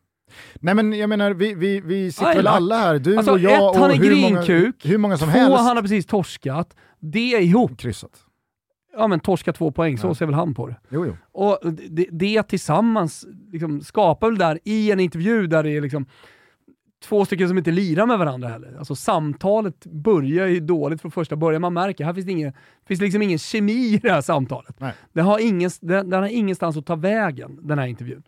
Nej 0.59 0.75
men 0.75 0.93
jag 0.93 1.09
menar, 1.09 1.31
vi, 1.33 1.53
vi, 1.53 1.81
vi 1.81 2.11
sitter 2.11 2.35
väl 2.35 2.47
alla 2.47 2.77
här, 2.77 2.99
du 2.99 3.17
Alltså, 3.17 3.31
och 3.31 3.39
jag 3.39 3.53
ett, 3.53 3.61
och 3.61 3.75
han 3.75 3.91
är 3.91 3.95
hur, 3.95 4.15
många, 4.21 4.43
grinkuk. 4.45 4.85
hur 4.85 4.97
många 4.97 5.17
som 5.17 5.27
Två, 5.31 5.37
helst. 5.37 5.57
han 5.57 5.75
har 5.75 5.81
precis 5.81 6.05
torskat. 6.05 6.75
Det 6.99 7.19
ihop. 7.19 7.77
Kryssat. 7.77 8.11
Ja 8.93 9.07
men 9.07 9.19
torska 9.19 9.53
två 9.53 9.71
poäng, 9.71 9.97
så 9.97 10.07
Ja. 10.07 10.15
ser 10.15 10.25
väl 10.25 10.35
han 10.35 10.53
på 10.53 10.67
det. 10.67 10.75
Jo, 10.89 11.05
jo. 11.05 11.15
Och 11.31 11.73
det, 11.89 12.07
det 12.11 12.43
tillsammans 12.43 13.25
liksom 13.51 13.81
skapar 13.81 14.27
väl 14.29 14.37
där 14.37 14.59
i 14.63 14.91
en 14.91 14.99
intervju 14.99 15.47
där 15.47 15.63
det 15.63 15.69
är 15.77 15.81
liksom 15.81 16.05
två 17.03 17.25
stycken 17.25 17.47
som 17.47 17.57
inte 17.57 17.71
lirar 17.71 18.05
med 18.05 18.19
varandra 18.19 18.47
heller. 18.47 18.75
Alltså 18.79 18.95
samtalet 18.95 19.85
börjar 19.85 20.47
ju 20.47 20.59
dåligt 20.59 21.01
från 21.01 21.11
första 21.11 21.35
början. 21.35 21.61
Man 21.61 21.73
märker, 21.73 22.05
här 22.05 22.13
finns 22.13 22.25
det 22.25 22.31
ingen, 22.31 22.53
finns 22.87 23.01
liksom 23.01 23.21
ingen 23.21 23.39
kemi 23.39 23.93
i 23.93 23.97
det 23.97 24.11
här 24.11 24.21
samtalet. 24.21 24.79
Den 25.13 25.25
har, 25.25 25.39
ingen, 25.39 25.71
den, 25.81 26.09
den 26.09 26.21
har 26.21 26.29
ingenstans 26.29 26.77
att 26.77 26.85
ta 26.85 26.95
vägen, 26.95 27.59
den 27.61 27.79
här 27.79 27.87
intervjun. 27.87 28.23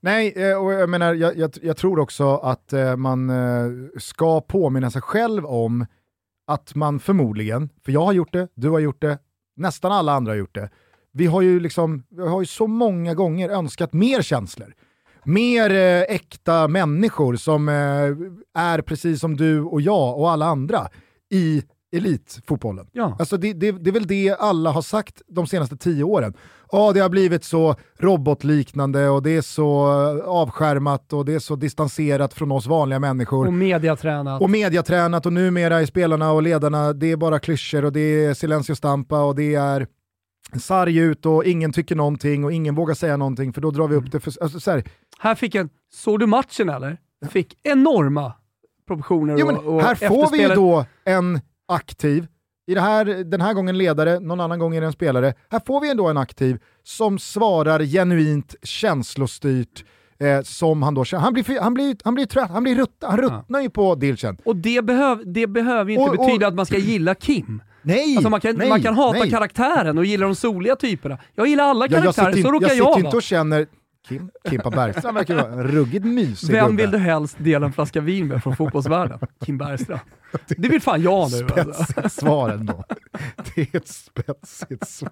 Nej, 0.00 0.32
eh, 0.36 0.64
och 0.64 0.72
jag 0.72 0.90
menar, 0.90 1.14
jag, 1.14 1.36
jag, 1.36 1.50
jag 1.62 1.76
tror 1.76 1.98
också 1.98 2.36
att 2.36 2.72
eh, 2.72 2.96
man 2.96 3.30
eh, 3.30 3.88
ska 3.98 4.40
påminna 4.40 4.90
sig 4.90 5.02
själv 5.02 5.46
om 5.46 5.86
att 6.46 6.74
man 6.74 7.00
förmodligen, 7.00 7.68
för 7.84 7.92
jag 7.92 8.04
har 8.04 8.12
gjort 8.12 8.32
det, 8.32 8.48
du 8.54 8.70
har 8.70 8.78
gjort 8.78 9.00
det, 9.00 9.18
nästan 9.56 9.92
alla 9.92 10.12
andra 10.12 10.32
har 10.32 10.36
gjort 10.36 10.54
det. 10.54 10.70
Vi 11.12 11.26
har 11.26 11.42
ju, 11.42 11.60
liksom, 11.60 12.04
vi 12.08 12.28
har 12.28 12.40
ju 12.40 12.46
så 12.46 12.66
många 12.66 13.14
gånger 13.14 13.48
önskat 13.48 13.92
mer 13.92 14.22
känslor. 14.22 14.74
Mer 15.28 15.70
eh, 15.70 16.14
äkta 16.14 16.68
människor 16.68 17.36
som 17.36 17.68
eh, 17.68 17.74
är 18.62 18.82
precis 18.82 19.20
som 19.20 19.36
du 19.36 19.60
och 19.60 19.80
jag 19.80 20.18
och 20.18 20.30
alla 20.30 20.46
andra 20.46 20.88
i 21.30 21.62
elitfotbollen. 21.92 22.86
Ja. 22.92 23.16
Alltså 23.18 23.36
det, 23.36 23.52
det, 23.52 23.72
det 23.72 23.90
är 23.90 23.92
väl 23.92 24.06
det 24.06 24.36
alla 24.38 24.70
har 24.70 24.82
sagt 24.82 25.22
de 25.28 25.46
senaste 25.46 25.76
tio 25.76 26.04
åren. 26.04 26.34
Ja, 26.72 26.92
det 26.92 27.00
har 27.00 27.08
blivit 27.08 27.44
så 27.44 27.76
robotliknande 27.98 29.08
och 29.08 29.22
det 29.22 29.36
är 29.36 29.42
så 29.42 29.86
avskärmat 30.26 31.12
och 31.12 31.24
det 31.24 31.34
är 31.34 31.38
så 31.38 31.56
distanserat 31.56 32.34
från 32.34 32.52
oss 32.52 32.66
vanliga 32.66 32.98
människor. 32.98 33.46
Och 33.46 33.52
mediatränat. 33.52 34.42
Och 34.42 34.50
mediatränat 34.50 35.26
och 35.26 35.32
numera 35.32 35.80
är 35.80 35.86
spelarna 35.86 36.32
och 36.32 36.42
ledarna, 36.42 36.92
det 36.92 37.12
är 37.12 37.16
bara 37.16 37.38
klyschor 37.38 37.84
och 37.84 37.92
det 37.92 38.24
är 38.24 38.34
silencio 38.34 38.74
stampa 38.74 39.22
och 39.22 39.34
det 39.34 39.54
är 39.54 39.86
sarg 40.56 40.96
ut 40.98 41.26
och 41.26 41.44
ingen 41.44 41.72
tycker 41.72 41.96
någonting 41.96 42.44
och 42.44 42.52
ingen 42.52 42.74
vågar 42.74 42.94
säga 42.94 43.16
någonting 43.16 43.52
för 43.52 43.60
då 43.60 43.70
drar 43.70 43.88
vi 43.88 43.96
upp 43.96 44.12
det 44.12 44.20
för... 44.20 44.32
Alltså, 44.42 44.60
så 44.60 44.70
här, 44.70 44.84
Här 45.18 45.34
fick 45.34 45.54
en, 45.54 45.68
såg 45.92 46.20
du 46.20 46.26
matchen 46.26 46.68
eller? 46.68 46.98
Fick 47.30 47.58
enorma 47.62 48.32
proportioner 48.86 49.36
Jo, 49.38 49.46
men 49.46 49.56
och, 49.56 49.74
och 49.74 49.82
här 49.82 49.94
får 49.94 50.30
vi 50.30 50.42
ju 50.42 50.48
då 50.48 50.84
en 51.04 51.40
aktiv, 51.68 52.26
i 52.66 52.74
det 52.74 52.80
här, 52.80 53.04
den 53.04 53.40
här 53.40 53.54
gången 53.54 53.78
ledare, 53.78 54.20
någon 54.20 54.40
annan 54.40 54.58
gång 54.58 54.74
är 54.76 54.80
det 54.80 54.86
en 54.86 54.92
spelare. 54.92 55.34
Här 55.50 55.60
får 55.66 55.80
vi 55.80 55.90
ändå 55.90 56.08
en 56.08 56.16
aktiv 56.16 56.58
som 56.82 57.18
svarar 57.18 57.80
genuint 57.84 58.54
känslostyrt 58.62 59.84
eh, 60.18 60.42
som 60.42 60.82
han 60.82 60.94
då 60.94 61.04
känner. 61.04 61.22
Han 61.24 61.32
blir, 61.32 61.60
han 61.60 61.74
blir, 61.74 61.96
han 62.04 62.14
blir 62.14 62.26
trött, 62.26 62.50
han 62.50 62.62
blir 62.62 62.74
rutt, 62.74 62.96
han 63.00 63.16
ruttnar 63.18 63.60
ju 63.60 63.70
på 63.70 63.94
Dilchen. 63.94 64.38
Och 64.44 64.56
det, 64.56 64.84
behöv, 64.84 65.32
det 65.32 65.46
behöver 65.46 65.92
inte 65.92 66.02
Och- 66.02 66.08
och- 66.18 66.26
betyda 66.26 66.46
att 66.46 66.54
man 66.54 66.66
ska 66.66 66.76
gilla 66.76 67.14
Kim. 67.14 67.62
Nej, 67.82 68.16
Alltså 68.16 68.30
man, 68.30 68.40
kan, 68.40 68.56
nej, 68.56 68.68
man 68.68 68.82
kan 68.82 68.94
hata 68.94 69.18
nej. 69.18 69.30
karaktären 69.30 69.98
och 69.98 70.04
gilla 70.04 70.26
de 70.26 70.34
soliga 70.34 70.76
typerna. 70.76 71.18
Jag 71.34 71.46
gillar 71.46 71.64
alla 71.64 71.86
Ja, 71.86 71.92
jag 71.92 72.02
karaktärer, 72.02 72.32
sitter, 72.32 72.42
så 72.48 72.52
råkar 72.52 72.68
jag 72.68 72.76
jag, 72.76 72.86
sitter 72.86 72.98
inte 72.98 73.06
vara. 73.06 73.16
och 73.16 73.22
känner 73.22 73.66
Kim, 74.08 74.30
Kimpa 74.50 74.70
Bergstrand 74.70 75.16
verkar 75.16 75.34
vara 75.34 75.46
en 75.52 75.62
ruggigt 75.62 76.04
mysig 76.04 76.52
Vem 76.52 76.66
gubbe. 76.66 76.82
vill 76.82 76.90
du 76.90 76.98
helst 76.98 77.36
dela 77.40 77.66
en 77.66 77.72
flaska 77.72 78.00
vin 78.00 78.26
med 78.28 78.42
från 78.42 78.56
fotbollsvärlden? 78.56 79.18
Kim 79.46 79.58
Bergstrand. 79.58 80.00
Det 80.48 80.68
vill 80.68 80.80
fan 80.82 81.02
jag 81.02 81.30
nu. 81.30 81.46
Alltså. 81.60 81.84
Spetsigt 81.84 82.12
svar 82.12 82.50
ändå. 82.50 82.84
Det 83.54 83.60
är 83.60 83.76
ett 83.76 83.88
spetsigt 83.88 84.88
svar. 84.88 85.10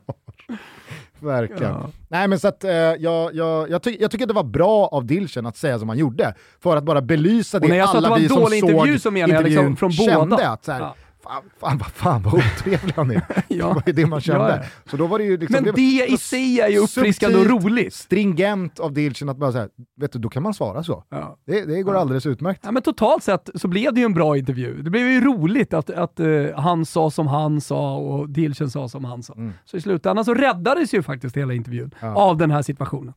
Verkligen. 1.21 1.63
Ja. 1.73 1.91
Nej 2.09 2.29
men 2.29 2.39
så 2.41 2.49
att, 2.49 2.65
eh, 2.65 2.71
jag, 2.71 3.35
jag, 3.35 3.71
jag, 3.71 3.83
ty 3.83 3.97
jag 4.01 4.11
tycker 4.11 4.27
det 4.27 4.33
var 4.35 4.45
bra 4.45 4.87
av 4.93 5.05
Dilchen 5.07 5.47
att 5.47 5.57
säga 5.57 5.79
som 5.79 5.89
han 5.89 5.99
gjorde, 5.99 6.35
för 6.63 6.77
att 6.77 6.85
bara 6.85 7.01
belysa 7.03 7.59
det 7.59 7.77
jag 7.77 7.89
alla 7.89 8.17
vi 8.17 8.29
som 8.29 8.37
såg 8.37 8.55
intervju 8.55 8.99
så 8.99 9.11
menar 9.11 9.35
jag 9.35 9.45
liksom 9.45 9.77
från 9.77 9.91
båda. 9.99 10.49
att 10.49 10.65
så 10.65 10.73
här, 10.73 10.81
Ja. 10.81 10.95
Fan, 11.27 11.43
fan, 11.61 11.79
vad 11.79 11.89
fan 11.89 12.23
vad 12.23 12.35
otrevlig 12.35 12.93
han 12.97 13.11
är. 13.11 13.23
Det 13.49 13.63
var 13.63 13.83
ju 13.87 13.93
det 13.93 14.07
man 14.07 14.21
kände. 14.21 14.49
Ja, 14.49 14.57
ja. 14.57 14.91
Så 14.91 14.97
då 14.97 15.07
var 15.07 15.19
det 15.19 15.25
ju 15.25 15.37
liksom, 15.37 15.65
Men 15.65 15.75
det 15.75 16.07
i 16.07 16.17
sig 16.17 16.61
är 16.61 16.69
ju 16.69 16.79
uppfriskande 16.79 17.39
och 17.39 17.47
roligt. 17.47 17.95
Stringent 17.95 18.81
av 18.81 18.93
Dilchen 18.93 19.29
att 19.29 19.37
bara 19.37 19.53
säga, 19.53 19.69
vet 19.97 20.13
du, 20.13 20.19
då 20.19 20.29
kan 20.29 20.43
man 20.43 20.55
svara 20.55 20.83
så. 20.83 21.05
Ja. 21.09 21.39
Det, 21.47 21.65
det 21.65 21.83
går 21.83 21.95
alldeles 21.95 22.27
utmärkt. 22.27 22.61
Ja, 22.65 22.71
men 22.71 22.83
totalt 22.83 23.23
sett 23.23 23.51
så 23.55 23.69
blev 23.69 23.95
det 23.95 24.01
ju 24.01 24.07
en 24.07 24.15
bra 24.15 24.37
intervju. 24.37 24.83
Det 24.83 24.91
blev 24.91 25.09
ju 25.09 25.21
roligt 25.21 25.75
att, 25.75 25.91
att 25.91 26.21
eh, 26.21 26.27
han 26.57 26.87
sa 26.87 27.11
som 27.11 27.27
han 27.27 27.61
sa 27.61 27.97
och 27.97 28.29
Dilchen 28.29 28.71
sa 28.71 28.89
som 28.89 29.05
han 29.05 29.23
sa. 29.23 29.35
Mm. 29.35 29.53
Så 29.65 29.77
i 29.77 29.81
slutändan 29.81 30.25
så 30.25 30.35
räddades 30.35 30.95
ju 30.95 31.03
faktiskt 31.03 31.37
hela 31.37 31.55
intervjun 31.55 31.95
av 32.01 32.37
den 32.37 32.51
här 32.51 32.63
situationen. 32.63 33.15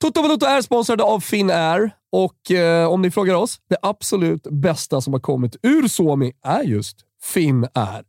Toto 0.00 0.22
Valuto 0.22 0.46
är 0.46 0.62
sponsrade 0.62 1.02
av 1.02 1.20
Finnair 1.20 1.90
och 2.12 2.50
eh, 2.50 2.88
om 2.88 3.02
ni 3.02 3.10
frågar 3.10 3.34
oss, 3.34 3.60
det 3.68 3.76
absolut 3.82 4.46
bästa 4.50 5.00
som 5.00 5.12
har 5.12 5.20
kommit 5.20 5.56
ur 5.62 5.88
Suomi 5.88 6.32
är 6.44 6.62
just 6.62 6.96
Finnair. 7.22 8.04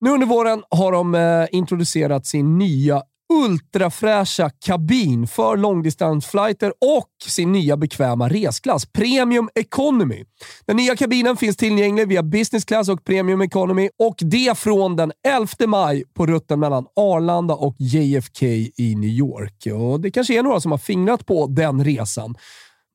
Nu 0.00 0.10
under 0.10 0.26
våren 0.26 0.62
har 0.70 0.92
de 0.92 1.14
eh, 1.14 1.46
introducerat 1.50 2.26
sin 2.26 2.58
nya 2.58 3.02
ultrafräscha 3.32 4.50
kabin 4.50 5.26
för 5.26 5.56
långdistansflighter 5.56 6.72
och 6.80 7.08
sin 7.26 7.52
nya 7.52 7.76
bekväma 7.76 8.28
resklass, 8.28 8.86
Premium 8.86 9.48
Economy. 9.54 10.24
Den 10.66 10.76
nya 10.76 10.96
kabinen 10.96 11.36
finns 11.36 11.56
tillgänglig 11.56 12.08
via 12.08 12.22
Business 12.22 12.64
Class 12.64 12.88
och 12.88 13.04
Premium 13.04 13.40
Economy 13.40 13.88
och 13.98 14.16
det 14.18 14.58
från 14.58 14.96
den 14.96 15.12
11 15.28 15.46
maj 15.66 16.04
på 16.14 16.26
rutten 16.26 16.60
mellan 16.60 16.86
Arlanda 16.96 17.54
och 17.54 17.76
JFK 17.78 18.46
i 18.76 18.94
New 18.96 19.10
York. 19.10 19.66
Och 19.74 20.00
Det 20.00 20.10
kanske 20.10 20.38
är 20.38 20.42
några 20.42 20.60
som 20.60 20.70
har 20.70 20.78
fingrat 20.78 21.26
på 21.26 21.46
den 21.46 21.84
resan. 21.84 22.34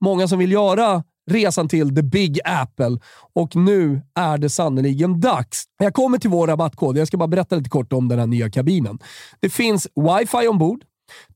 Många 0.02 0.28
som 0.28 0.40
vill 0.40 0.52
göra 0.52 1.04
resan 1.28 1.70
till 1.70 1.96
the 1.96 2.04
big 2.04 2.40
apple 2.46 3.00
och 3.34 3.56
nu 3.56 4.02
är 4.16 4.38
det 4.38 4.50
sannoliken 4.50 5.20
dags. 5.20 5.64
Jag 5.78 5.94
kommer 5.94 6.18
till 6.18 6.30
vår 6.30 6.48
rabattkod. 6.48 6.98
Jag 6.98 7.08
ska 7.08 7.18
bara 7.18 7.28
berätta 7.28 7.56
lite 7.56 7.70
kort 7.70 7.94
om 7.94 8.08
den 8.08 8.20
här 8.20 8.28
nya 8.28 8.50
kabinen. 8.50 9.00
Det 9.40 9.50
finns 9.50 9.88
wifi 9.96 10.48
ombord, 10.48 10.84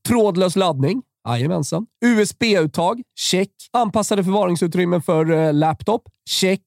trådlös 0.08 0.56
laddning, 0.56 1.02
Jajamensan. 1.28 1.86
USB-uttag, 2.04 3.02
check. 3.18 3.50
Anpassade 3.72 4.24
förvaringsutrymmen 4.24 5.02
för 5.02 5.30
eh, 5.30 5.54
laptop, 5.54 6.02
check. 6.30 6.62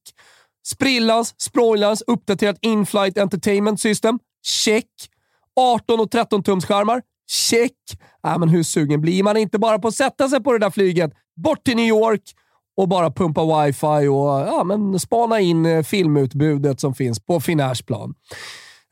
Sprillans, 0.67 1.35
spoilers, 1.37 2.01
uppdaterat 2.07 2.57
inflight 2.61 3.17
entertainment 3.17 3.81
system, 3.81 4.19
check. 4.47 4.85
18 5.59 5.99
och 5.99 6.11
13 6.11 6.43
tums 6.43 6.65
skärmar, 6.65 7.01
check. 7.31 7.71
Äh, 8.27 8.37
men 8.39 8.49
hur 8.49 8.63
sugen 8.63 9.01
blir 9.01 9.23
man 9.23 9.37
inte 9.37 9.59
bara 9.59 9.79
på 9.79 9.87
att 9.87 9.95
sätta 9.95 10.29
sig 10.29 10.43
på 10.43 10.53
det 10.53 10.59
där 10.59 10.69
flyget 10.69 11.11
bort 11.35 11.63
till 11.63 11.75
New 11.75 11.87
York 11.87 12.21
och 12.77 12.87
bara 12.87 13.11
pumpa 13.11 13.63
wifi 13.63 14.07
och 14.07 14.27
ja, 14.27 14.63
men 14.63 14.99
spana 14.99 15.39
in 15.39 15.65
eh, 15.65 15.83
filmutbudet 15.83 16.79
som 16.79 16.93
finns 16.93 17.19
på 17.19 17.39
Finnairs 17.39 17.81
plan. 17.81 18.13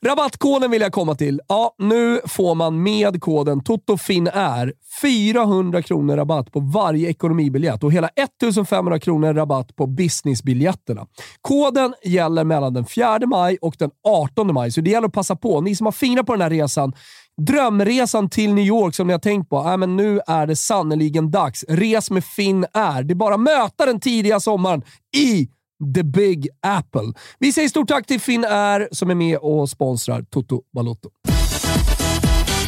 Rabattkoden 0.06 0.72
vill 0.72 0.82
jag 0.82 0.92
komma 0.92 1.16
till. 1.16 1.42
Ja, 1.48 1.76
nu 1.78 2.20
får 2.26 2.56
man 2.56 2.84
med 2.84 3.22
koden 3.22 3.64
TOTOFINNÄR 3.64 4.74
400 5.02 5.82
kronor 5.82 6.16
rabatt 6.16 6.52
på 6.52 6.60
varje 6.60 7.10
ekonomibiljett 7.10 7.84
och 7.84 7.92
hela 7.92 8.08
1500 8.08 9.00
kronor 9.00 9.34
rabatt 9.34 9.76
på 9.76 9.88
businessbiljetterna. 9.88 11.08
Koden 11.42 11.94
gäller 12.04 12.44
mellan 12.44 12.74
den 12.74 12.86
4 12.86 13.20
maj 13.28 13.58
och 13.62 13.76
den 13.80 13.92
18 14.08 14.54
maj, 14.54 14.72
så 14.72 14.82
det 14.82 14.90
gäller 14.90 15.08
att 15.08 15.14
passa 15.14 15.36
på. 15.36 15.62
Ni 15.62 15.76
som 15.76 15.86
har 15.86 15.92
fingrar 15.92 16.24
på 16.24 16.34
den 16.34 16.42
här 16.42 16.50
resan, 16.50 16.94
Drömresan 17.42 18.30
till 18.30 18.54
New 18.54 18.66
York 18.66 18.96
som 18.96 19.08
ni 19.08 19.14
har 19.14 19.20
tänkt 19.20 19.50
på. 19.50 19.58
Äh, 19.58 19.78
men 19.78 19.96
nu 19.96 20.20
är 20.28 20.48
det 20.48 20.56
sannoliken 20.56 21.32
dags. 21.32 21.66
Res 21.68 22.12
med 22.12 22.26
Finn 22.26 22.66
är. 22.74 23.04
Det 23.04 23.14
är 23.14 23.16
bara 23.16 23.34
att 23.34 23.42
möta 23.42 23.86
den 23.86 24.00
tidiga 24.00 24.40
sommaren 24.40 24.82
i 25.18 25.50
The 25.96 26.04
Big 26.04 26.48
Apple. 26.62 27.14
Vi 27.40 27.54
säger 27.54 27.68
stort 27.70 27.88
tack 27.88 28.08
till 28.08 28.20
Finn 28.20 28.44
är 28.44 28.88
som 28.92 29.10
är 29.10 29.16
med 29.16 29.38
och 29.38 29.70
sponsrar 29.70 30.22
Toto 30.22 30.62
Balotto. 30.76 31.10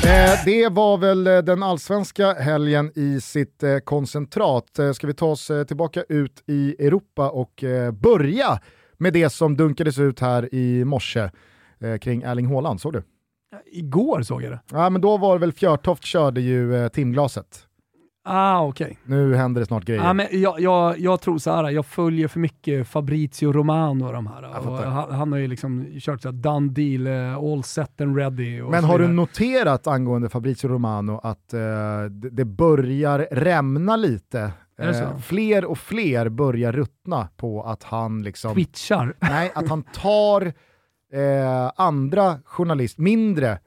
Eh, 0.05 0.45
det 0.45 0.69
var 0.69 0.97
väl 0.97 1.27
eh, 1.27 1.37
den 1.37 1.63
allsvenska 1.63 2.33
helgen 2.33 2.91
i 2.95 3.21
sitt 3.21 3.63
eh, 3.63 3.77
koncentrat. 3.77 4.79
Eh, 4.79 4.91
ska 4.91 5.07
vi 5.07 5.13
ta 5.13 5.25
oss 5.25 5.49
eh, 5.49 5.63
tillbaka 5.63 6.03
ut 6.09 6.43
i 6.47 6.75
Europa 6.85 7.29
och 7.29 7.63
eh, 7.63 7.91
börja 7.91 8.59
med 8.97 9.13
det 9.13 9.29
som 9.29 9.57
dunkades 9.57 9.99
ut 9.99 10.19
här 10.19 10.55
i 10.55 10.85
morse 10.85 11.29
eh, 11.79 11.97
kring 12.01 12.21
Erling 12.21 12.45
Haaland, 12.45 12.81
såg 12.81 12.93
du? 12.93 13.03
Igår 13.75 14.21
såg 14.21 14.43
jag 14.43 14.51
det. 14.51 14.59
Ja, 14.71 14.89
men 14.89 15.01
då 15.01 15.17
var 15.17 15.33
det 15.33 15.39
väl 15.39 15.51
Fjörtoft 15.51 16.03
körde 16.03 16.41
ju 16.41 16.75
eh, 16.75 16.87
timglaset. 16.87 17.67
Ah, 18.27 18.61
okej. 18.61 18.99
Nu 19.03 19.35
händer 19.35 19.61
det 19.61 19.65
snart 19.65 19.85
grejer. 19.85 20.03
Ja, 20.03 20.13
men 20.13 20.27
jag, 20.31 20.59
jag, 20.59 20.99
jag 20.99 21.21
tror 21.21 21.37
så 21.37 21.51
här, 21.51 21.69
jag 21.69 21.85
följer 21.85 22.27
för 22.27 22.39
mycket 22.39 22.87
Fabrizio 22.87 23.51
Romano 23.51 24.05
och 24.05 24.13
de 24.13 24.27
här. 24.27 24.67
Och 24.67 24.77
han, 24.77 25.11
han 25.11 25.31
har 25.31 25.39
ju 25.39 25.47
liksom 25.47 25.85
kört 25.99 26.21
så 26.21 26.27
här 26.27 26.33
done 26.33 26.71
deal, 26.71 27.07
eh, 27.07 27.37
all 27.37 27.63
set 27.63 28.01
and 28.01 28.17
ready. 28.17 28.63
Men 28.63 28.83
har 28.83 28.99
du 28.99 29.07
noterat 29.07 29.87
angående 29.87 30.29
Fabrizio 30.29 30.67
Romano 30.67 31.19
att 31.23 31.53
eh, 31.53 31.59
det, 32.09 32.29
det 32.29 32.45
börjar 32.45 33.27
rämna 33.31 33.95
lite? 33.95 34.51
Eh, 34.79 35.17
fler 35.17 35.65
och 35.65 35.77
fler 35.77 36.29
börjar 36.29 36.71
ruttna 36.71 37.27
på 37.37 37.63
att 37.63 37.83
han 37.83 38.23
liksom... 38.23 38.53
Twitchar. 38.53 39.15
Nej, 39.19 39.51
att 39.55 39.69
han 39.69 39.83
tar 39.83 40.53
eh, 41.13 41.71
andra 41.75 42.39
journalister, 42.45 43.01
mindre 43.01 43.59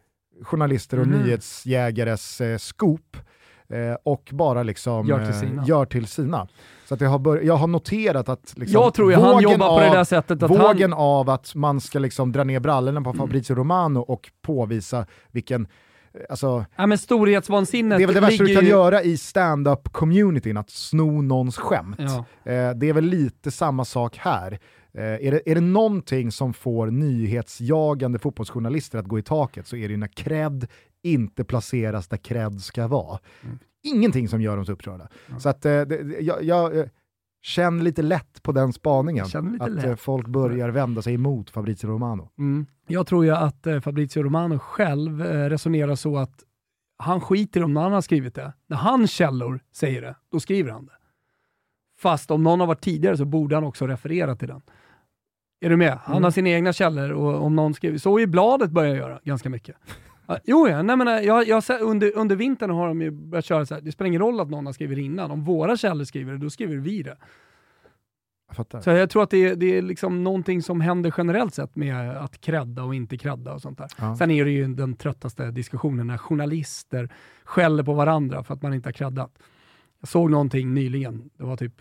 journalister 0.43 1.01
och 1.01 1.07
Mhm. 1.07 1.19
nyhetsjägares 1.23 2.41
eh, 2.41 2.59
scoop 2.59 3.17
eh, 3.69 3.97
och 4.05 4.29
bara 4.33 4.63
liksom 4.63 5.07
Gör 5.07 5.19
till 5.19 5.35
eh, 5.35 5.41
sina. 5.41 5.65
gör 5.67 5.85
till 5.85 6.07
sina. 6.07 6.49
Så 6.89 6.95
att 6.95 7.01
jag, 7.01 7.11
har 7.11 7.19
bör- 7.19 7.41
jag 7.41 7.57
har 7.57 7.67
noterat 7.67 8.29
att 8.29 8.55
liksom, 8.57 8.83
Jag 8.83 8.95
tror 8.95 9.11
ju 9.13 9.19
han 9.19 9.43
jobbar 9.43 9.69
på 9.79 9.81
det 9.81 9.97
där 9.99 10.05
sättet 10.05 10.43
att 10.43 10.51
vågen 10.51 10.93
han- 10.93 11.01
av 11.01 11.31
att 11.31 11.55
man 11.55 11.81
ska 11.81 11.99
liksom 11.99 12.33
dra 12.33 12.45
ner 12.45 12.61
brallorna 12.61 13.01
på 13.03 13.13
Fabrizio 13.13 13.55
Romano 13.55 13.99
och 14.01 14.31
påvisa 14.43 15.07
vilken 15.31 15.63
eh, 15.65 15.69
Alltså, 16.31 16.65
Ja, 16.77 16.87
men 16.87 16.99
storhetsvansinnet 16.99 17.99
det 17.99 18.03
är 18.03 18.07
väl 18.07 18.15
det 18.15 18.21
värsta 18.21 18.45
du 18.45 18.55
kan 18.55 18.65
ju- 18.65 18.71
göra 18.71 19.03
i 19.03 19.17
stand-up-communityn, 19.17 20.57
att 20.57 20.71
sno 20.71 21.23
någons 21.23 21.57
skämt. 21.57 21.97
Ja. 21.99 22.25
Eh, 22.53 22.71
det 22.75 22.89
är 22.89 22.93
väl 22.93 23.05
lite 23.05 23.51
samma 23.51 23.85
sak 23.85 24.17
här. 24.17 24.59
Eh, 24.93 25.03
är, 25.03 25.31
det, 25.31 25.51
är 25.51 25.55
det 25.55 25.61
någonting 25.61 26.33
som 26.33 26.53
får 26.53 26.87
nyhetsjagande 26.87 28.19
fotbollsjournalister 28.19 28.99
att 28.99 29.07
gå 29.07 29.19
i 29.19 29.23
taket 29.23 29.67
så 29.67 29.77
är 29.77 29.89
det 29.89 29.93
ju 29.93 29.97
när 29.97 30.17
cred 30.17 30.67
inte 31.03 31.45
placeras 31.45 32.09
där 32.09 32.17
cred 32.17 32.61
ska 32.61 32.87
vara. 32.87 33.19
Mm. 33.45 33.59
Ingenting 33.83 34.29
som 34.29 34.43
gör 34.43 34.57
dem 34.57 34.67
så 34.67 34.73
upprörda. 34.73 35.09
Så 35.39 35.49
att, 35.49 35.65
eh, 35.65 35.81
det, 35.81 36.21
jag, 36.21 36.43
jag 36.43 36.79
eh, 36.79 36.87
känner 37.43 37.83
lite 37.83 38.03
lätt 38.03 38.43
på 38.43 38.53
den 38.53 38.73
spaningen, 38.73 39.27
att 39.61 39.71
lätt. 39.71 40.01
folk 40.01 40.27
börjar 40.27 40.69
vända 40.69 41.03
sig 41.03 41.15
emot 41.15 41.51
Fabrizio 41.51 41.89
Romano. 41.89 42.31
Mm. 42.39 42.67
Jag 42.87 43.07
tror 43.07 43.25
ju 43.25 43.31
att 43.31 43.67
Fabrizio 43.83 44.23
Romano 44.23 44.59
själv 44.59 45.21
resonerar 45.23 45.95
så 45.95 46.17
att 46.17 46.45
han 46.99 47.21
skiter 47.21 47.63
om 47.63 47.75
någon 47.75 47.83
annan 47.83 47.93
har 47.93 48.01
skrivit 48.01 48.35
det. 48.35 48.53
När 48.67 48.77
hans 48.77 49.11
källor 49.11 49.61
säger 49.73 50.03
det, 50.03 50.17
då 50.33 50.41
skriver 50.41 50.71
han 50.71 50.87
det. 50.87 50.93
Fast 51.99 52.31
om 52.31 52.43
någon 52.43 52.61
har 52.61 52.67
varit 52.67 52.81
tidigare 52.81 53.17
så 53.17 53.25
borde 53.25 53.55
han 53.57 53.65
också 53.65 53.87
referera 53.87 54.37
till 54.37 54.49
den. 54.49 54.63
Är 55.61 55.71
du 55.71 55.77
med? 55.77 55.99
Han 56.03 56.13
Mm. 56.15 56.25
har 56.25 56.31
sina 56.31 56.49
egna 56.49 56.73
källor 56.73 57.11
och 57.11 57.43
om 57.45 57.57
någon 57.57 57.75
skriver, 57.75 57.99
så 57.99 58.21
i 58.21 58.27
bladet 58.27 58.71
börjar 58.71 58.95
göra 58.95 59.21
ganska 59.25 59.51
mycket. 59.51 59.77
Jo, 60.45 60.69
ja. 60.69 60.83
Nej, 60.83 60.97
men, 60.97 61.09
eh, 61.09 61.15
jag, 61.15 61.49
jag, 61.49 61.63
under, 61.81 62.13
under 62.17 62.37
vintern 62.37 62.71
har 62.71 62.89
de 62.89 63.03
ju 63.03 63.11
börjat 63.11 63.45
köra 63.45 63.67
så 63.67 63.75
här, 63.75 63.81
det 63.83 63.93
spelar 63.93 64.07
ingen 64.07 64.21
roll 64.21 64.41
att 64.41 64.51
någon 64.51 64.67
har 64.67 64.73
skrivit 64.73 64.99
innan. 64.99 65.31
Om 65.31 65.45
våra 65.45 65.77
källor 65.77 66.05
skriver 66.05 66.33
det, 66.33 66.39
då 66.39 66.51
skriver 66.51 66.77
vi 66.77 67.03
det. 67.03 67.17
Jag 68.49 68.57
fattar. 68.57 68.81
Så 68.81 68.91
jag 68.91 69.11
tror 69.11 69.23
att 69.23 69.31
det 69.31 69.45
är, 69.47 69.57
det 69.57 69.79
är 69.79 69.83
liksom 69.83 70.25
någonting 70.25 70.63
som 70.63 70.81
händer 70.81 71.15
generellt 71.19 71.55
sett 71.55 71.77
med 71.77 72.11
att 72.11 72.41
credda 72.41 72.83
och 72.83 72.95
inte 72.95 73.19
credda 73.19 73.53
och 73.55 73.63
sånt 73.63 73.79
där. 73.79 73.89
Ja. 73.99 74.17
Sen 74.17 74.31
är 74.31 74.45
det 74.45 74.51
ju 74.51 74.75
den 74.75 74.95
tröttaste 74.97 75.51
diskussionen 75.51 76.07
när 76.07 76.17
journalister 76.19 77.09
skäller 77.45 77.83
på 77.83 77.95
varandra 77.95 78.43
för 78.45 78.55
att 78.55 78.63
man 78.63 78.75
inte 78.75 78.87
har 78.89 78.93
creddat. 78.93 79.39
Jag 80.01 80.09
såg 80.09 80.31
någonting 80.31 80.75
nyligen, 80.75 81.31
det 81.37 81.45
var 81.45 81.57
typ 81.57 81.75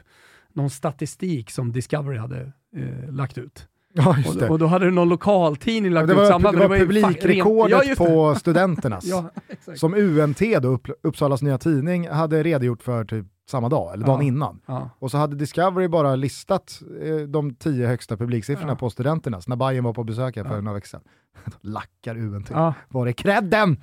någon 0.57 0.69
statistik 0.69 1.51
som 1.51 1.71
Discovery 1.71 2.17
hade 2.17 2.39
eh, 2.77 3.11
lagt 3.11 3.37
ut. 3.37 3.67
Ja, 3.93 4.17
just 4.17 4.39
det. 4.39 4.45
Och, 4.45 4.51
och 4.51 4.59
då 4.59 4.65
hade 4.67 4.85
det 4.85 4.91
någon 4.91 5.09
lokaltidning 5.09 5.91
lagt 5.91 6.07
det 6.07 6.13
ut 6.13 6.17
var, 6.17 6.25
samma. 6.25 6.51
det 6.51 6.67
var 6.67 6.75
ju 6.75 6.81
fa- 6.83 6.87
publikrekordet 6.87 7.71
Ja, 7.71 7.89
det. 7.89 7.95
på 7.95 8.35
Studenternas. 8.39 9.05
Ja, 9.05 9.29
som 9.75 9.93
UNT, 9.93 10.39
då, 10.61 10.67
Upp- 10.67 10.91
Uppsalas 11.03 11.41
Nya 11.41 11.57
Tidning, 11.57 12.07
hade 12.09 12.43
redogjort 12.43 12.83
för 12.83 13.05
typ 13.05 13.25
samma 13.49 13.69
dag, 13.69 13.93
eller 13.93 14.05
dagen 14.05 14.19
Ja. 14.21 14.27
innan. 14.27 14.59
Ja. 14.65 14.89
Och 14.99 15.11
så 15.11 15.17
hade 15.17 15.35
Discovery 15.35 15.87
bara 15.87 16.15
listat 16.15 16.81
eh, 17.01 17.15
de 17.15 17.55
tio 17.55 17.87
högsta 17.87 18.17
publiksiffrorna 18.17 18.71
Ja. 18.71 18.75
på 18.75 18.89
Studenternas 18.89 19.47
när 19.47 19.55
Bayern 19.55 19.83
var 19.83 19.93
på 19.93 20.03
besök 20.03 20.35
här 20.37 20.43
för 20.43 20.61
några 20.61 20.75
veckor 20.75 20.87
sedan. 20.87 21.01
Då 21.45 21.51
lackar 21.61 22.17
UNT. 22.17 22.49
Ja. 22.49 22.73
Var 22.89 23.07
är 23.07 23.11
credden? 23.11 23.77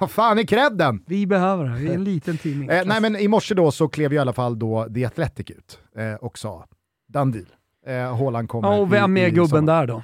Vad 0.00 0.10
fan 0.10 0.38
är 0.38 0.42
credden? 0.42 1.02
Vi 1.06 1.26
behöver 1.26 1.64
det, 1.64 1.70
vi 1.76 1.88
är 1.88 1.94
en 1.94 2.04
liten 2.04 2.38
tidning. 2.38 2.68
Eh, 2.74 2.82
nej 2.86 3.00
men 3.00 3.16
i 3.16 3.28
morse 3.28 3.54
då 3.54 3.70
så 3.70 3.88
klev 3.88 4.12
ju 4.12 4.16
i 4.16 4.20
alla 4.20 4.32
fall 4.32 4.58
då 4.58 4.88
The 4.94 5.04
Athletic 5.04 5.50
ut 5.50 5.78
eh, 5.96 6.14
och 6.14 6.38
sa 6.38 6.64
done 7.08 7.32
deal. 7.32 7.46
Eh, 7.86 8.16
Haaland 8.16 8.48
kommer 8.48 8.68
ja, 8.68 8.76
och 8.80 8.92
vem 8.92 9.16
i, 9.16 9.20
är 9.20 9.26
i 9.26 9.30
gubben 9.30 9.48
sommar. 9.48 9.62
där 9.80 9.86
då? 9.86 10.02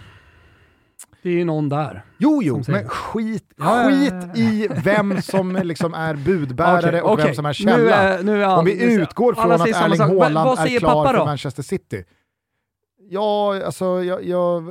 Det 1.23 1.29
är 1.29 1.33
ju 1.35 1.45
någon 1.45 1.69
där. 1.69 2.05
Jo, 2.19 2.41
jo, 2.43 2.63
men 2.69 2.89
skit, 2.89 3.45
Ja, 3.57 3.89
skit 3.91 4.13
ja, 4.13 4.29
ja. 4.35 4.41
i 4.41 4.69
vem 4.85 5.23
som 5.23 5.57
liksom 5.63 5.95
är 5.95 6.15
budbärare 6.15 6.89
Okej, 6.89 7.03
och 7.03 7.19
vem 7.19 7.25
okej. 7.25 7.35
som 7.35 7.47
är 7.47 7.49
Nu 7.49 7.55
källa. 7.55 7.95
är- 7.97 8.23
nu 8.23 8.43
är 8.43 8.47
all- 8.47 8.59
Om 8.59 8.65
vi 8.65 8.75
nu 8.75 8.93
utgår 8.93 9.35
från 9.35 9.53
att 9.53 9.61
Erling 9.61 10.01
Haaland 10.01 10.59
är 10.59 10.79
klar 10.79 11.05
pappa 11.05 11.19
för? 11.19 11.25
Manchester 11.25 11.63
City. 11.63 12.05
Ja, 13.13 13.63
alltså 13.65 13.85
jag, 14.05 14.25
jag, 14.25 14.65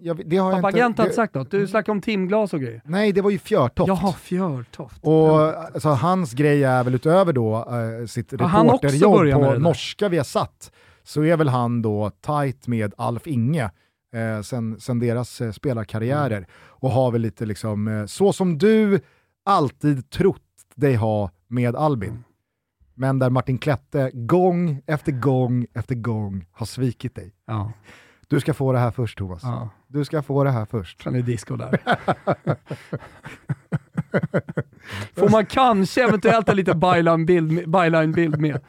jag, 0.00 0.22
det 0.28 0.36
har 0.36 0.52
jag 0.52 0.60
Papagent 0.62 0.74
inte... 0.74 0.80
har 0.82 0.86
inte 0.86 1.02
det, 1.02 1.12
sagt 1.12 1.34
något. 1.34 1.50
Du 1.50 1.66
snackar 1.66 1.92
om 1.92 2.00
timglas 2.00 2.52
och 2.54 2.60
grejer. 2.60 2.82
nej, 2.84 3.12
det 3.12 3.20
var 3.22 3.30
ju 3.30 3.38
Fjörtoft. 3.38 3.88
Jaha, 3.88 4.12
Fjörtoft. 4.12 4.98
Och 5.02 5.40
alltså, 5.74 5.88
hans 5.88 6.32
grej 6.32 6.64
är 6.64 6.84
väl 6.84 6.94
utöver 6.94 7.32
då 7.32 7.56
eh, 7.56 8.06
sitt 8.06 8.32
reporterjobb 8.32 9.32
på 9.32 9.58
norska 9.58 10.08
vi 10.08 10.16
har 10.16 10.24
satt 10.24 10.72
så 11.02 11.24
är 11.24 11.36
väl 11.36 11.48
han 11.48 11.82
då 11.82 12.10
tight 12.26 12.66
med 12.66 12.94
Alf 12.96 13.26
Inge 13.26 13.70
eh, 14.16 14.40
sen, 14.42 14.80
sen 14.80 14.98
deras 14.98 15.40
eh, 15.40 15.52
spelarkarriärer 15.52 16.36
Mm. 16.36 16.48
och 16.58 16.90
har 16.90 17.10
väl 17.10 17.20
lite 17.22 17.46
liksom, 17.46 17.88
eh, 17.88 18.06
så 18.06 18.32
som 18.32 18.58
du 18.58 19.00
alltid 19.44 20.10
trott 20.10 20.42
dig 20.74 20.94
ha 20.94 21.30
med 21.48 21.76
Albin. 21.76 22.08
Mm. 22.10 22.22
Men 22.94 23.18
där 23.18 23.30
Martin 23.30 23.58
Klette 23.58 24.10
gång 24.14 24.82
efter 24.86 25.12
gång 25.12 25.66
efter 25.74 25.94
gång 25.94 26.46
har 26.52 26.66
svikit 26.66 27.14
dig. 27.14 27.32
Ja, 27.46 27.72
Du 28.28 28.40
ska 28.40 28.54
få 28.54 28.72
det 28.72 28.78
här 28.78 28.90
först 28.90 29.18
Thomas. 29.18 29.42
ja. 29.42 29.68
Du 29.88 30.04
ska 30.04 30.22
få 30.22 30.44
det 30.44 30.50
här 30.50 30.64
först. 30.64 31.02
Sen 31.02 31.14
är 31.14 31.18
det 31.18 31.24
disco 31.26 31.56
där. 31.56 31.80
Får 35.16 35.28
man 35.28 35.46
kanske 35.46 36.04
eventuellt 36.04 36.48
en 36.48 36.56
liten 36.56 36.80
byline-bild 36.80 37.68
byline-bild 37.68 38.40
med. 38.40 38.60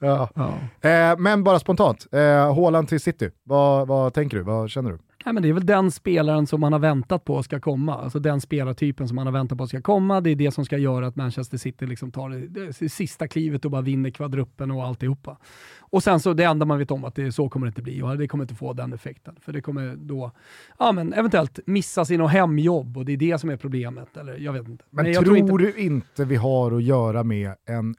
Ja. 0.00 0.28
Ja. 0.34 0.54
Eh, 0.90 1.18
men 1.18 1.44
bara 1.44 1.58
spontant, 1.58 2.06
eh, 2.12 2.54
Haaland 2.54 2.88
till 2.88 3.00
City, 3.00 3.30
vad, 3.42 3.88
vad 3.88 4.14
tänker 4.14 4.36
du? 4.36 4.42
Vad 4.42 4.70
känner 4.70 4.90
du? 4.90 4.98
Nej, 5.24 5.34
men 5.34 5.42
det 5.42 5.48
är 5.48 5.52
väl 5.52 5.66
den 5.66 5.90
spelaren 5.90 6.46
som 6.46 6.60
man 6.60 6.72
har 6.72 6.80
väntat 6.80 7.24
på 7.24 7.42
ska 7.42 7.60
komma. 7.60 7.94
Alltså 7.94 8.18
den 8.18 8.40
spelartypen 8.40 9.08
som 9.08 9.14
man 9.16 9.26
har 9.26 9.32
väntat 9.32 9.58
på 9.58 9.66
ska 9.66 9.80
komma. 9.82 10.20
Det 10.20 10.30
är 10.30 10.34
det 10.36 10.50
som 10.50 10.64
ska 10.64 10.78
göra 10.78 11.06
att 11.06 11.16
Manchester 11.16 11.58
City 11.58 11.86
liksom 11.86 12.10
tar 12.12 12.28
det, 12.28 12.46
det 12.78 12.88
sista 12.88 13.28
klivet 13.28 13.64
och 13.64 13.70
bara 13.70 13.82
vinner 13.82 14.10
kvadruppen 14.10 14.70
och 14.70 14.84
alltihopa. 14.84 15.38
Och 15.80 16.02
sen 16.02 16.20
så 16.20 16.32
det 16.32 16.44
enda 16.44 16.66
man 16.66 16.78
vet 16.78 16.90
om 16.90 17.04
att 17.04 17.14
det, 17.14 17.32
så 17.32 17.48
kommer 17.48 17.66
det 17.66 17.68
inte 17.68 17.82
bli 17.82 18.02
och 18.02 18.18
det 18.18 18.28
kommer 18.28 18.44
inte 18.44 18.54
få 18.54 18.72
den 18.72 18.92
effekten. 18.92 19.34
För 19.40 19.52
det 19.52 19.60
kommer 19.60 19.96
då 19.96 20.32
ja, 20.78 20.92
men 20.92 21.12
eventuellt 21.12 21.58
missa 21.66 22.04
sina 22.04 22.26
hemjobb 22.26 22.96
och 22.96 23.04
det 23.04 23.12
är 23.12 23.16
det 23.16 23.38
som 23.38 23.50
är 23.50 23.56
problemet. 23.56 24.16
Eller 24.16 24.38
jag 24.38 24.52
vet 24.52 24.68
inte. 24.68 24.84
Men 24.90 25.12
jag 25.12 25.24
tror, 25.24 25.36
inte- 25.36 25.52
du 25.56 25.74
inte 25.76 26.24
vi 26.24 26.36
har 26.36 26.72
att 26.76 26.82
göra 26.82 27.22
med 27.24 27.54
en... 27.66 27.94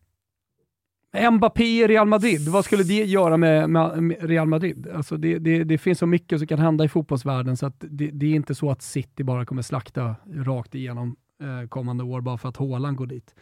Mbappé 1.14 1.64
i 1.64 1.88
Real 1.88 2.08
Madrid, 2.08 2.50
vad 2.50 2.66
skulle 2.66 2.84
det 2.84 2.94
göra 2.94 3.38
med, 3.38 3.70
med 3.70 4.18
Real 4.22 4.48
Madrid? 4.48 4.88
Alltså 4.96 5.18
det, 5.18 5.40
det, 5.40 5.64
det 5.64 5.78
finns 5.78 6.00
så 6.00 6.06
mycket 6.06 6.40
som 6.40 6.48
kan 6.48 6.60
hända 6.60 6.84
i 6.84 6.88
fotbollsvärlden 6.88 7.58
så 7.58 7.66
att 7.66 7.76
det, 7.80 8.10
det 8.12 8.26
är 8.26 8.36
inte 8.36 8.56
så 8.56 8.72
att 8.72 8.82
City 8.82 9.24
bara 9.24 9.46
kommer 9.46 9.62
slakta 9.62 10.16
rakt 10.34 10.76
igenom 10.76 11.16
eh, 11.42 11.68
kommande 11.68 12.04
år 12.04 12.22
bara 12.22 12.38
för 12.38 12.50
att 12.50 12.58
Haaland 12.58 12.98
går 12.98 13.08
dit. 13.08 13.36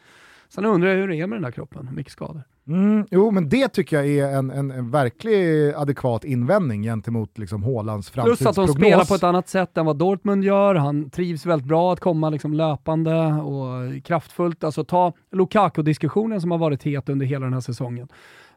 Sen 0.48 0.66
undrar 0.66 0.90
jag 0.90 0.98
hur 0.98 1.08
det 1.08 1.16
är 1.16 1.28
med 1.28 1.36
den 1.36 1.44
där 1.44 1.52
kroppen, 1.52 1.88
hur 1.88 1.96
mycket 1.96 2.12
skador. 2.14 2.44
Mm, 2.70 3.06
jo, 3.12 3.32
men 3.32 3.50
det 3.50 3.68
tycker 3.68 3.96
jag 3.96 4.08
är 4.08 4.38
en, 4.38 4.52
en, 4.52 4.72
en 4.72 4.92
verklig 4.92 5.70
adekvat 5.76 6.24
invändning 6.24 6.84
gentemot 6.84 7.38
liksom 7.38 7.64
Haalands 7.64 8.12
Plus 8.12 8.24
att 8.24 8.26
de 8.26 8.44
framtidsprognos. 8.44 8.76
spelar 8.76 9.06
på 9.06 9.16
ett 9.16 9.24
annat 9.24 9.50
sätt 9.50 9.78
än 9.78 9.86
vad 9.86 9.98
Dortmund 9.98 10.44
gör. 10.44 10.76
Han 10.76 11.10
trivs 11.10 11.46
väldigt 11.46 11.68
bra 11.68 11.94
att 11.94 12.00
komma 12.00 12.30
liksom 12.30 12.54
löpande 12.54 13.16
och 13.26 14.04
kraftfullt. 14.04 14.64
Alltså 14.64 14.84
ta 14.84 15.14
Lukaku-diskussionen 15.32 16.42
som 16.42 16.52
har 16.52 16.58
varit 16.58 16.84
het 16.84 17.10
under 17.10 17.26
hela 17.26 17.46
den 17.46 17.54
här 17.54 17.62
säsongen. 17.62 18.08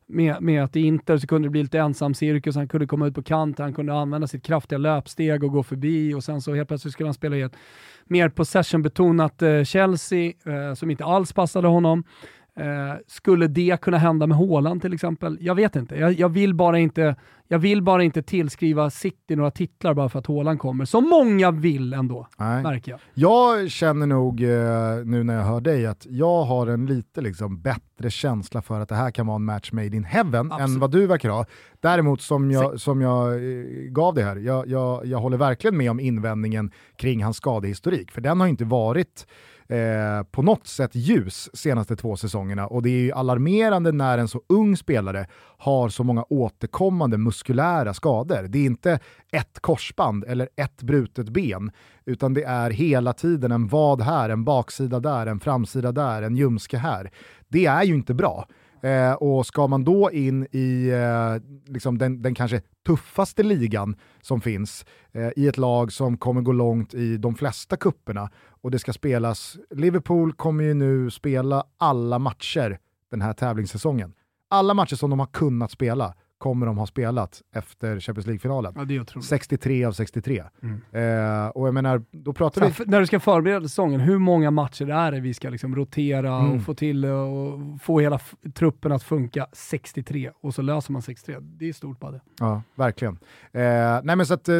Med, 0.06 0.42
med 0.42 0.64
att 0.64 0.76
i 0.76 0.80
Inter 0.80 1.16
så 1.16 1.26
kunde 1.26 1.48
det 1.48 1.50
bli 1.50 1.62
lite 1.62 1.78
ensam 1.78 2.14
cirkus, 2.14 2.56
han 2.56 2.68
kunde 2.68 2.86
komma 2.86 3.06
ut 3.06 3.14
på 3.14 3.22
kant, 3.22 3.58
han 3.58 3.74
kunde 3.74 3.94
använda 3.94 4.26
sitt 4.26 4.42
kraftiga 4.42 4.78
löpsteg 4.78 5.44
och 5.44 5.52
gå 5.52 5.62
förbi 5.62 6.14
och 6.14 6.24
sen 6.24 6.40
så 6.40 6.54
helt 6.54 6.68
plötsligt 6.68 6.92
skulle 6.92 7.06
han 7.06 7.14
spela 7.14 7.36
i 7.36 7.42
ett 7.42 7.56
mer 8.04 8.28
possession-betonat 8.28 9.42
eh, 9.42 9.64
Chelsea 9.64 10.32
eh, 10.46 10.74
som 10.74 10.90
inte 10.90 11.04
alls 11.04 11.32
passade 11.32 11.68
honom. 11.68 12.04
Eh, 12.56 12.96
skulle 13.06 13.46
det 13.46 13.80
kunna 13.80 13.98
hända 13.98 14.26
med 14.26 14.36
Haaland 14.36 14.82
till 14.82 14.94
exempel? 14.94 15.38
Jag 15.40 15.54
vet 15.54 15.76
inte. 15.76 15.96
Jag, 15.96 16.12
jag, 16.12 16.28
vill 16.28 16.54
bara 16.54 16.78
inte. 16.78 17.16
jag 17.48 17.58
vill 17.58 17.82
bara 17.82 18.02
inte 18.02 18.22
tillskriva 18.22 18.90
City 18.90 19.36
några 19.36 19.50
titlar 19.50 19.94
bara 19.94 20.08
för 20.08 20.18
att 20.18 20.26
Haaland 20.26 20.58
kommer. 20.58 20.84
Som 20.84 21.08
många 21.08 21.50
vill 21.50 21.92
ändå, 21.92 22.26
Nej. 22.38 22.62
märker 22.62 22.90
jag. 22.92 23.00
Jag 23.14 23.70
känner 23.70 24.06
nog 24.06 24.42
eh, 24.42 24.48
nu 25.04 25.24
när 25.24 25.34
jag 25.34 25.42
hör 25.44 25.60
dig 25.60 25.86
att 25.86 26.06
jag 26.10 26.42
har 26.42 26.66
en 26.66 26.86
lite 26.86 27.20
liksom 27.20 27.60
bättre 27.62 28.10
känsla 28.10 28.62
för 28.62 28.80
att 28.80 28.88
det 28.88 28.94
här 28.94 29.10
kan 29.10 29.26
vara 29.26 29.36
en 29.36 29.44
match 29.44 29.72
made 29.72 29.96
in 29.96 30.04
heaven 30.04 30.52
Absolut. 30.52 30.74
än 30.74 30.80
vad 30.80 30.90
du 30.90 31.06
verkar 31.06 31.28
ha. 31.30 31.44
Däremot 31.80 32.20
som 32.20 32.50
jag, 32.50 32.80
som 32.80 33.00
jag 33.00 33.34
eh, 33.34 33.64
gav 33.88 34.14
det 34.14 34.22
här, 34.22 34.36
jag, 34.36 34.68
jag, 34.68 35.06
jag 35.06 35.18
håller 35.18 35.36
verkligen 35.36 35.76
med 35.76 35.90
om 35.90 36.00
invändningen 36.00 36.70
kring 36.96 37.24
hans 37.24 37.36
skadehistorik, 37.36 38.10
för 38.10 38.20
den 38.20 38.40
har 38.40 38.46
inte 38.46 38.64
varit 38.64 39.26
eh, 39.72 40.22
på 40.22 40.42
något 40.42 40.66
sätt 40.66 40.90
ljus 40.94 41.50
senaste 41.54 41.96
två 41.96 42.16
säsongerna 42.16 42.66
och 42.66 42.82
det 42.82 42.90
är 42.90 43.00
ju 43.00 43.12
alarmerande 43.12 43.92
när 43.92 44.18
en 44.18 44.28
så 44.28 44.42
ung 44.48 44.76
spelare 44.76 45.26
har 45.58 45.88
så 45.88 46.04
många 46.04 46.24
återkommande 46.28 47.18
muskulära 47.18 47.94
skador. 47.94 48.42
Det 48.48 48.58
är 48.58 48.66
inte 48.66 48.98
ett 49.32 49.60
korsband 49.60 50.24
eller 50.24 50.48
ett 50.56 50.82
brutet 50.82 51.28
ben, 51.28 51.70
utan 52.04 52.34
det 52.34 52.42
är 52.42 52.70
hela 52.70 53.12
tiden 53.12 53.52
en 53.52 53.68
vad 53.68 54.00
här, 54.00 54.30
en 54.30 54.44
baksida 54.44 55.00
där, 55.00 55.26
en 55.26 55.40
framsida 55.40 55.92
där, 55.92 56.22
en 56.22 56.36
ljumske 56.36 56.78
här. 56.78 57.10
Det 57.48 57.66
är 57.66 57.82
ju 57.82 57.94
inte 57.94 58.14
bra. 58.14 58.46
Eh, 58.82 59.12
och 59.12 59.46
ska 59.46 59.66
man 59.66 59.84
då 59.84 60.10
in 60.10 60.46
i 60.50 60.88
eh, 60.88 61.72
liksom 61.72 61.98
den, 61.98 62.22
den 62.22 62.34
kanske 62.34 62.60
tuffaste 62.86 63.42
ligan 63.42 63.96
som 64.20 64.40
finns, 64.40 64.84
eh, 65.12 65.30
i 65.36 65.48
ett 65.48 65.58
lag 65.58 65.92
som 65.92 66.16
kommer 66.16 66.40
gå 66.40 66.52
långt 66.52 66.94
i 66.94 67.16
de 67.16 67.34
flesta 67.34 67.76
kupperna 67.76 68.30
och 68.48 68.70
det 68.70 68.78
ska 68.78 68.92
spelas, 68.92 69.56
Liverpool 69.70 70.32
kommer 70.32 70.64
ju 70.64 70.74
nu 70.74 71.10
spela 71.10 71.64
alla 71.78 72.18
matcher 72.18 72.78
den 73.10 73.22
här 73.22 73.32
tävlingssäsongen. 73.32 74.14
Alla 74.48 74.74
matcher 74.74 74.96
som 74.96 75.10
de 75.10 75.18
har 75.18 75.26
kunnat 75.26 75.70
spela 75.70 76.14
kommer 76.42 76.66
de 76.66 76.78
ha 76.78 76.86
spelat 76.86 77.42
efter 77.54 78.00
Champions 78.00 78.26
League-finalen. 78.26 78.72
Ja, 78.76 78.84
det 78.84 78.96
är 78.96 79.00
otroligt. 79.00 79.26
63 79.28 79.84
av 79.84 79.92
63. 79.92 80.42
Mm. 80.62 80.80
Eh, 80.92 81.46
och 81.48 81.66
jag 81.66 81.74
menar, 81.74 82.02
då 82.10 82.32
pratar 82.32 82.60
Så 82.60 82.66
vi... 82.66 82.72
här, 82.72 82.86
när 82.86 83.00
du 83.00 83.06
ska 83.06 83.20
förbereda 83.20 83.62
säsongen, 83.68 84.00
hur 84.00 84.18
många 84.18 84.50
matcher 84.50 84.88
är 84.90 85.12
det 85.12 85.20
vi 85.20 85.34
ska 85.34 85.50
liksom 85.50 85.76
rotera 85.76 86.38
Mm. 86.38 86.52
och 86.56 86.62
få 86.62 86.74
till 86.74 87.04
och 87.04 87.58
få 87.82 88.00
hela 88.00 88.20
truppen 88.54 88.92
att 88.92 89.02
funka 89.02 89.46
63 89.52 90.30
och 90.40 90.54
så 90.54 90.62
löser 90.62 90.92
man 90.92 91.02
63. 91.02 91.36
Det 91.40 91.68
är 91.68 91.72
stort 91.72 92.00
bara 92.00 92.10
det. 92.12 92.20
Ja, 92.38 92.62
verkligen. 92.74 93.18
Eh, 93.52 94.00
nej 94.04 94.16
men 94.16 94.26
så 94.26 94.34
att, 94.34 94.48
eh, 94.48 94.56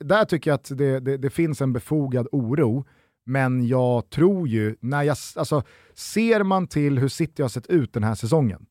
där 0.00 0.24
tycker 0.24 0.50
jag 0.50 0.54
att 0.54 0.78
det, 0.78 1.00
det, 1.00 1.16
det 1.16 1.30
finns 1.30 1.60
en 1.62 1.72
befogad 1.72 2.28
oro, 2.32 2.84
men 3.26 3.66
jag 3.66 4.10
tror 4.10 4.48
ju, 4.48 4.76
när 4.80 5.02
jag, 5.02 5.16
alltså, 5.36 5.62
ser 5.94 6.42
man 6.42 6.66
till 6.66 6.98
hur 6.98 7.08
City 7.08 7.42
har 7.42 7.48
sett 7.48 7.66
ut 7.66 7.92
den 7.92 8.04
här 8.04 8.14
säsongen, 8.14 8.66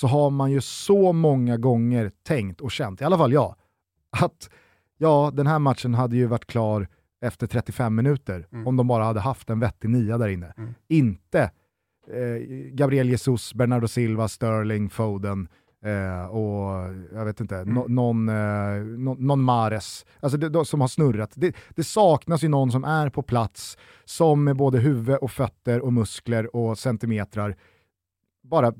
så 0.00 0.06
har 0.06 0.30
man 0.30 0.50
ju 0.52 0.60
så 0.60 1.12
många 1.12 1.56
gånger 1.56 2.10
tänkt 2.22 2.60
och 2.60 2.70
känt, 2.70 3.00
i 3.00 3.04
alla 3.04 3.18
fall 3.18 3.32
jag, 3.32 3.54
att 4.22 4.50
ja, 4.98 5.30
den 5.34 5.46
här 5.46 5.58
matchen 5.58 5.94
hade 5.94 6.16
ju 6.16 6.26
varit 6.26 6.46
klar 6.46 6.88
efter 7.20 7.46
35 7.46 7.94
minuter 7.94 8.46
Mm. 8.52 8.66
om 8.66 8.76
de 8.76 8.86
bara 8.88 9.04
hade 9.04 9.20
haft 9.20 9.50
en 9.50 9.60
vettig 9.60 9.88
nia 9.90 10.18
där 10.18 10.28
inne. 10.28 10.52
Mm. 10.56 10.74
Inte 10.88 11.40
eh, 12.12 12.42
Gabriel 12.72 13.08
Jesus, 13.08 13.54
Bernardo 13.54 13.88
Silva, 13.88 14.28
Sterling, 14.28 14.90
Foden 14.90 15.48
eh, 15.84 16.26
och 16.26 16.94
jag 17.14 17.24
vet 17.24 17.40
inte, 17.40 17.56
Mm. 17.56 17.74
no, 17.74 17.84
någon, 17.88 18.28
eh, 18.28 18.84
no, 18.98 19.16
någon 19.18 19.42
Mares 19.42 20.06
alltså 20.20 20.38
det, 20.38 20.48
de, 20.48 20.64
som 20.64 20.80
har 20.80 20.88
snurrat. 20.88 21.30
Det, 21.34 21.56
det 21.76 21.84
saknas 21.84 22.44
ju 22.44 22.48
någon 22.48 22.70
som 22.72 22.84
är 22.84 23.10
på 23.10 23.22
plats 23.22 23.78
som 24.04 24.44
med 24.44 24.56
både 24.56 24.78
huvud 24.78 25.16
och 25.16 25.30
fötter 25.30 25.80
och 25.80 25.92
muskler 25.92 26.56
och 26.56 26.78
centimetrar 26.78 27.56
bara 28.48 28.72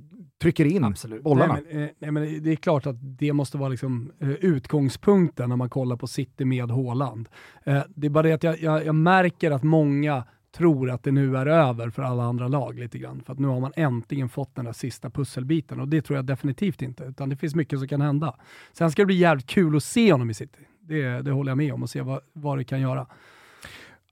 trycker 0.43 0.65
in 0.65 0.85
Absolut. 0.85 1.23
bollarna. 1.23 1.55
Nej 1.55 1.65
men, 1.73 1.83
eh, 1.83 1.89
nej, 1.99 2.11
men 2.11 2.43
det 2.43 2.53
är 2.53 2.57
klart 2.57 2.87
att 2.87 2.97
det 3.01 3.33
måste 3.33 3.59
vara 3.59 3.69
liksom, 3.69 4.13
eh, 4.21 4.31
utgångspunkten 4.31 5.49
när 5.49 5.57
man 5.57 5.71
kollar 5.71 5.97
på 5.97 6.07
City 6.07 6.45
med 6.45 6.71
Haaland. 6.71 7.29
Eh, 7.65 7.83
det 7.89 8.07
är 8.07 8.11
bara 8.11 8.23
det 8.23 8.33
att 8.33 8.43
jag, 8.43 8.61
jag, 8.63 8.87
jag 8.87 8.95
märker 8.95 9.51
att 9.51 9.63
många 9.63 10.25
tror 10.57 10.91
att 10.91 11.03
det 11.03 11.11
nu 11.13 11.37
är 11.37 11.47
över 11.47 11.91
för 11.91 12.03
alla 12.03 12.23
andra 12.23 12.49
lag 12.49 12.79
lite 12.79 12.99
grann. 12.99 13.23
För 13.27 13.33
att 13.33 13.39
nu 13.39 13.49
har 13.49 13.61
man 13.61 13.73
äntligen 13.77 14.29
fått 14.29 14.55
den 14.55 14.65
där 14.65 14.73
sista 14.73 15.11
pusselbiten 15.11 15.81
och 15.81 15.89
det 15.89 16.03
tror 16.03 16.17
jag 16.17 16.25
definitivt 16.27 16.83
inte. 16.83 17.05
Utan 17.05 17.29
det 17.29 17.37
finns 17.37 17.55
mycket 17.55 17.79
som 17.79 17.89
kan 17.89 18.01
hända. 18.01 18.35
Sen 18.73 18.91
ska 18.91 19.03
det 19.03 19.07
bli 19.07 19.15
jävligt 19.15 19.47
kul 19.47 19.77
att 19.77 19.85
se 19.85 20.13
honom 20.13 20.31
i 20.31 20.35
City. 20.35 20.59
Det, 20.81 21.23
det 21.23 21.31
håller 21.31 21.51
jag 21.51 21.57
med 21.59 21.75
om 21.75 21.83
och 21.83 21.91
se 21.91 22.01
vad, 22.03 22.21
vad 22.33 22.59
det 22.59 22.65
kan 22.65 22.81
göra. 22.81 23.07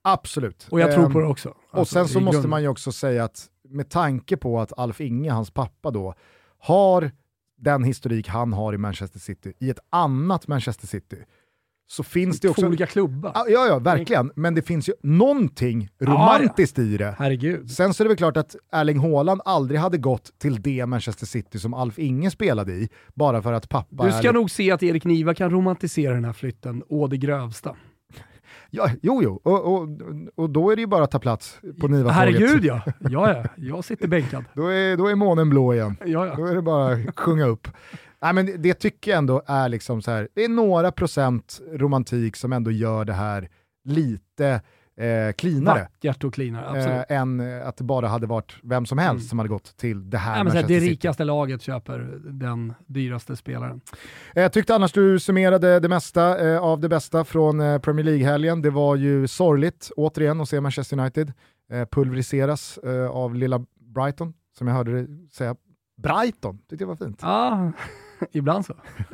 Absolut. 0.03 0.69
Och 0.71 0.81
jag 0.81 0.93
tror 0.93 1.05
Ehm, 1.07 1.13
på 1.13 1.21
det 1.21 1.27
också. 1.27 1.49
och 1.49 1.79
Alltså, 1.79 1.95
sen 1.95 2.09
så 2.09 2.21
i 2.21 2.23
måste 2.23 2.49
man 2.49 2.63
ju 2.63 2.69
också 2.69 2.93
säga 2.93 3.25
att 3.25 3.47
med 3.69 3.91
tanke 3.91 4.37
på 4.37 4.61
att 4.61 4.79
Alf 4.79 5.01
Inge, 5.01 5.31
hans 5.31 5.51
pappa 5.51 5.91
då, 5.91 6.15
har 6.59 7.11
den 7.59 7.85
historik 7.85 8.29
han 8.29 8.53
har 8.53 8.73
i 8.73 8.79
Manchester 8.79 9.19
City 9.19 9.53
i 9.59 9.71
ett 9.71 9.79
annat 9.91 10.49
Manchester 10.49 10.87
City, 10.87 11.17
så 11.89 12.03
finns 12.03 12.41
det 12.41 12.49
Två 12.49 12.53
också... 12.53 12.67
olika 12.67 12.87
klubbar. 12.87 13.33
Ja, 13.35 13.47
ja, 13.49 13.67
ja, 13.67 13.79
verkligen. 13.79 14.33
Men 14.37 14.55
det 14.55 14.63
finns 14.63 14.89
ju 14.89 14.93
någonting 15.03 15.89
romantiskt 15.99 16.79
i 16.79 16.97
det. 16.97 17.15
Herregud. 17.19 17.71
Sen 17.71 17.95
så 17.95 18.03
är 18.03 18.05
det 18.05 18.09
väl 18.09 18.17
klart 18.17 18.37
att 18.37 18.57
Erling 18.73 18.99
Haaland 18.99 19.41
aldrig 19.45 19.81
hade 19.81 19.99
gått 19.99 20.39
till 20.39 20.63
det 20.63 20.87
Manchester 20.87 21.27
City 21.27 21.59
som 21.59 21.75
Alf 21.75 21.99
Inge 21.99 22.31
spelade 22.31 22.73
i, 22.73 22.89
bara 23.15 23.43
för 23.43 23.53
att 23.53 23.69
pappa 23.69 24.05
Du 24.05 24.09
är... 24.09 24.19
ska 24.19 24.33
nog 24.33 24.51
se 24.51 24.71
att 24.71 24.83
Erik 24.83 25.05
Niva 25.05 25.35
kan 25.35 25.51
romantisera 25.51 26.15
den 26.15 26.25
här 26.25 26.33
flytten 26.33 26.83
å 26.89 27.07
det 27.07 27.17
grövsta. 27.17 27.77
Ja, 28.77 28.91
jo, 29.03 29.23
jo. 29.23 29.41
Och, 29.43 29.75
och, 29.75 29.89
och 30.35 30.51
då 30.51 30.71
är 30.71 30.77
det 30.77 30.81
ju 30.81 30.87
bara 30.87 31.05
att 31.05 31.11
ta 31.11 31.19
plats 31.19 31.61
på 31.81 31.89
Niva 31.89 32.11
Herregud 32.11 32.65
ja. 32.65 32.83
ja, 33.01 33.33
ja. 33.33 33.45
Jag 33.57 33.85
sitter 33.85 34.09
bänkad. 34.09 34.45
Då 34.55 34.67
är, 34.67 34.97
då 34.97 35.07
är 35.07 35.15
månen 35.15 35.51
blå 35.51 35.75
igen. 35.75 35.97
Ja, 36.05 36.27
ja. 36.27 36.35
Då 36.37 36.47
är 36.47 36.55
det 36.55 36.63
bara 36.63 36.93
att 36.93 37.19
sjunga 37.19 37.47
upp. 37.47 37.69
Nej, 38.23 38.33
men 38.33 38.47
det, 38.47 38.57
det 38.57 38.75
tycker 38.75 39.11
jag 39.11 39.19
ändå 39.19 39.43
är 39.47 39.69
liksom 39.69 40.03
så 40.03 40.11
här, 40.11 40.29
det 40.35 40.45
är 40.45 40.49
några 40.49 40.93
procent 40.93 41.61
romantik 41.73 42.37
som 42.37 42.53
ändå 42.53 42.71
gör 42.71 43.05
det 43.05 43.13
här 43.13 43.49
lite 43.85 44.61
eh, 45.01 45.33
cleanare. 45.33 45.81
Vackert 45.81 46.25
och 46.25 46.35
cleanare. 46.35 47.05
Eh, 47.09 47.17
än 47.19 47.41
eh, 47.41 47.69
att 47.69 47.77
det 47.77 47.85
bara 47.85 48.09
hade 48.09 48.27
varit 48.27 48.53
vem 48.63 48.87
som 48.87 48.99
helst 48.99 49.13
Mm. 49.23 49.29
som 49.29 49.39
hade 49.39 49.49
gått 49.49 49.77
till 49.77 50.11
det 50.11 50.19
här 50.19 50.35
här, 50.35 50.45
Manchester 50.45 50.69
det 50.75 50.81
City. 50.81 50.93
rikaste 50.93 51.25
laget 51.25 51.63
köper 51.63 51.99
den 52.31 52.75
dyraste 52.87 53.37
spelaren. 53.37 53.81
Eh, 54.35 54.43
Jag 54.43 54.53
tyckte 54.53 54.75
annars 54.75 54.93
du 54.93 55.19
summerade 55.19 55.81
det 55.81 55.89
mesta 55.89 56.49
eh, 56.51 56.59
av 56.63 56.81
det 56.81 56.89
bästa 56.89 57.25
från 57.25 57.61
eh, 57.61 57.79
Premier 57.79 58.05
League-helgen. 58.05 58.63
Det 58.63 58.71
var 58.71 58.97
ju 58.97 59.29
sorgligt 59.29 59.91
återigen 59.97 60.41
att 60.41 60.49
se 60.49 60.61
Manchester 60.61 60.99
United 61.01 61.33
eh, 61.73 61.85
pulveriseras 61.85 62.79
eh, 62.79 63.11
av 63.11 63.35
lilla 63.35 63.65
Brighton, 63.95 64.35
som 64.59 64.67
jag 64.69 64.75
hörde 64.75 64.93
dig 64.93 65.07
säga. 65.33 65.57
Brighton, 66.03 66.59
tyckte 66.71 66.83
jag 66.83 66.89
var 66.89 66.97
fint. 66.97 67.19
Ja, 67.23 67.73
ibland 68.33 68.67
så. 68.67 68.75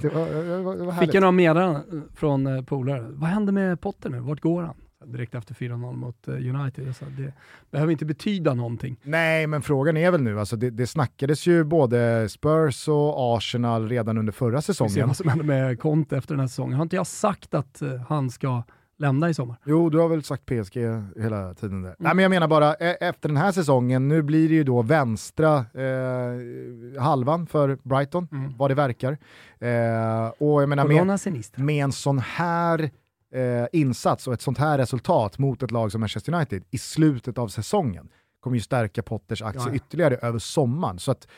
det 0.00 0.08
var, 0.14 0.44
det 0.44 0.62
var, 0.62 0.76
det 0.76 0.84
var 0.84 0.92
härligt. 0.92 0.98
Fick 1.08 1.14
jag 1.14 1.20
några 1.20 1.32
meddelanden 1.32 2.08
från 2.14 2.46
eh, 2.46 2.62
polare. 2.62 3.06
Vad 3.10 3.28
händer 3.30 3.52
med 3.52 3.80
Potter 3.80 4.10
nu? 4.10 4.20
Vart 4.20 4.40
går 4.40 4.62
han? 4.62 4.74
Direkt 5.12 5.34
efter 5.34 5.54
4-0 5.54 5.96
mot 5.96 6.28
eh, 6.28 6.34
United. 6.34 6.96
Sa, 6.96 7.04
det 7.18 7.32
behöver 7.70 7.92
inte 7.92 8.04
betyda 8.04 8.54
någonting. 8.54 8.96
Nej, 9.02 9.46
men 9.46 9.62
frågan 9.62 9.96
är 9.96 10.10
väl 10.10 10.22
nu, 10.22 10.40
alltså 10.40 10.56
det, 10.56 10.70
det 10.70 10.86
snackades 10.86 11.46
ju 11.46 11.64
både 11.64 12.28
Spurs 12.28 12.88
och 12.88 13.36
Arsenal 13.36 13.88
redan 13.88 14.18
under 14.18 14.32
förra 14.32 14.56
Vi 14.56 14.62
ser 14.62 14.72
säsongen. 14.72 15.06
vad 15.06 15.16
som 15.16 15.28
händer 15.28 15.44
med 15.44 15.80
Conte 15.80 16.16
efter 16.16 16.34
den 16.34 16.40
här 16.40 16.46
säsongen. 16.48 16.74
Har 16.76 16.82
inte 16.82 16.96
jag 16.96 17.06
sagt 17.06 17.54
att 17.54 17.82
eh, 17.82 17.88
han 18.08 18.30
ska 18.30 18.62
lämna 18.98 19.30
i 19.30 19.34
sommar? 19.34 19.56
Jo, 19.64 19.90
du 19.90 19.98
har 19.98 20.08
väl 20.08 20.22
sagt 20.22 20.46
PSG 20.46 20.76
hela 21.22 21.54
tiden 21.54 21.82
där. 21.82 21.94
Nej, 21.98 22.14
men 22.14 22.22
jag 22.22 22.30
menar 22.30 22.48
bara, 22.48 22.74
e- 22.74 22.96
efter 23.00 23.28
den 23.28 23.36
här 23.36 23.52
säsongen, 23.52 24.08
nu 24.08 24.22
blir 24.22 24.48
det 24.48 24.54
ju 24.54 24.64
då 24.64 24.82
vänstra 24.82 25.56
eh, 25.58 27.02
halvan 27.02 27.46
för 27.46 27.78
Brighton, 27.82 28.28
vad 28.58 28.70
det 28.70 28.74
verkar. 28.74 29.12
Eh, 29.58 30.26
och 30.38 30.62
jag 30.62 30.68
menar, 30.68 30.84
med, 30.88 31.58
med 31.66 31.84
en 31.84 31.92
sån 31.92 32.18
här 32.18 32.90
eh, 33.36 33.66
insats 33.72 34.26
och 34.26 34.32
ett 34.34 34.40
sånt 34.42 34.58
här 34.58 34.78
resultat 34.78 35.38
mot 35.38 35.62
ett 35.62 35.70
lag 35.70 35.92
som 35.92 36.00
Manchester 36.00 36.34
United 36.34 36.64
i 36.70 36.78
slutet 36.78 37.38
av 37.38 37.48
säsongen 37.48 38.08
kommer 38.40 38.56
ju 38.56 38.60
stärka 38.62 39.02
Potters 39.02 39.42
aktie 39.42 39.62
Ja, 39.68 39.74
ytterligare 39.74 40.16
över 40.16 40.38
sommaren. 40.38 40.98
Så 40.98 41.10
att, 41.10 41.28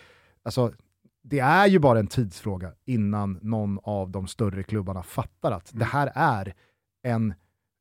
alltså, 0.42 0.72
det 1.22 1.38
är 1.38 1.66
ju 1.66 1.78
bara 1.78 1.99
en 1.99 2.07
tidsfråga 2.07 2.72
innan 2.84 3.38
någon 3.42 3.78
av 3.82 4.11
de 4.11 4.26
större 4.26 4.62
klubbarna 4.62 5.03
fattar 5.03 5.53
att 5.53 5.72
Mm. 5.72 5.78
det 5.78 5.84
här 5.84 6.12
är 6.14 6.55
en 7.03 7.34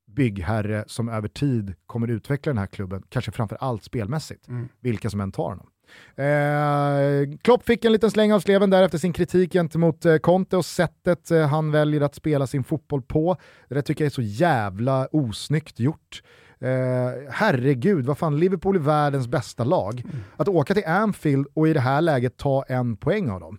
byggherre 0.07 0.84
som 0.88 1.09
över 1.09 1.28
tid 1.28 1.74
kommer 1.86 2.07
utveckla 2.07 2.49
den 2.49 2.57
här 2.57 2.68
klubben, 2.68 3.03
kanske 3.09 3.32
framför 3.32 3.57
allt 3.61 3.84
spelmässigt, 3.84 4.47
Mm. 4.47 4.68
vilka 4.80 5.09
som 5.09 5.22
än 5.22 5.32
tar 5.32 5.49
honom. 5.49 5.68
Eh, 6.16 7.38
Klopp 7.42 7.66
fick 7.66 7.86
en 7.86 7.92
liten 7.92 8.12
släng 8.12 8.34
av 8.34 8.40
sleven 8.40 8.70
där 8.70 8.84
efter 8.84 8.98
sin 8.98 9.14
kritik 9.14 9.54
gentemot 9.54 10.06
eh, 10.06 10.18
Conte 10.18 10.58
och 10.58 10.66
sättet 10.66 11.32
eh, 11.32 11.48
han 11.48 11.72
väljer 11.72 12.02
att 12.02 12.16
spela 12.16 12.48
sin 12.48 12.64
fotboll 12.64 13.02
på. 13.02 13.38
Det 13.70 13.76
där 13.76 13.82
tycker 13.82 14.04
jag 14.04 14.10
är 14.10 14.14
så 14.14 14.22
jävla 14.22 15.08
osnyggt 15.12 15.80
gjort. 15.80 16.22
Eh, 16.60 17.32
herregud, 17.32 18.06
vad 18.06 18.18
fan, 18.18 18.40
Liverpool 18.40 18.76
är 18.76 18.80
världens 18.80 19.28
bästa 19.28 19.64
lag. 19.64 20.02
Mm. 20.06 20.16
Att 20.38 20.48
åka 20.48 20.74
till 20.74 20.86
Anfield 20.86 21.48
och 21.54 21.68
i 21.68 21.74
det 21.74 21.80
här 21.80 22.02
läget 22.02 22.38
ta 22.38 22.64
en 22.64 22.98
poäng 22.98 23.30
av 23.30 23.40
dem. 23.40 23.58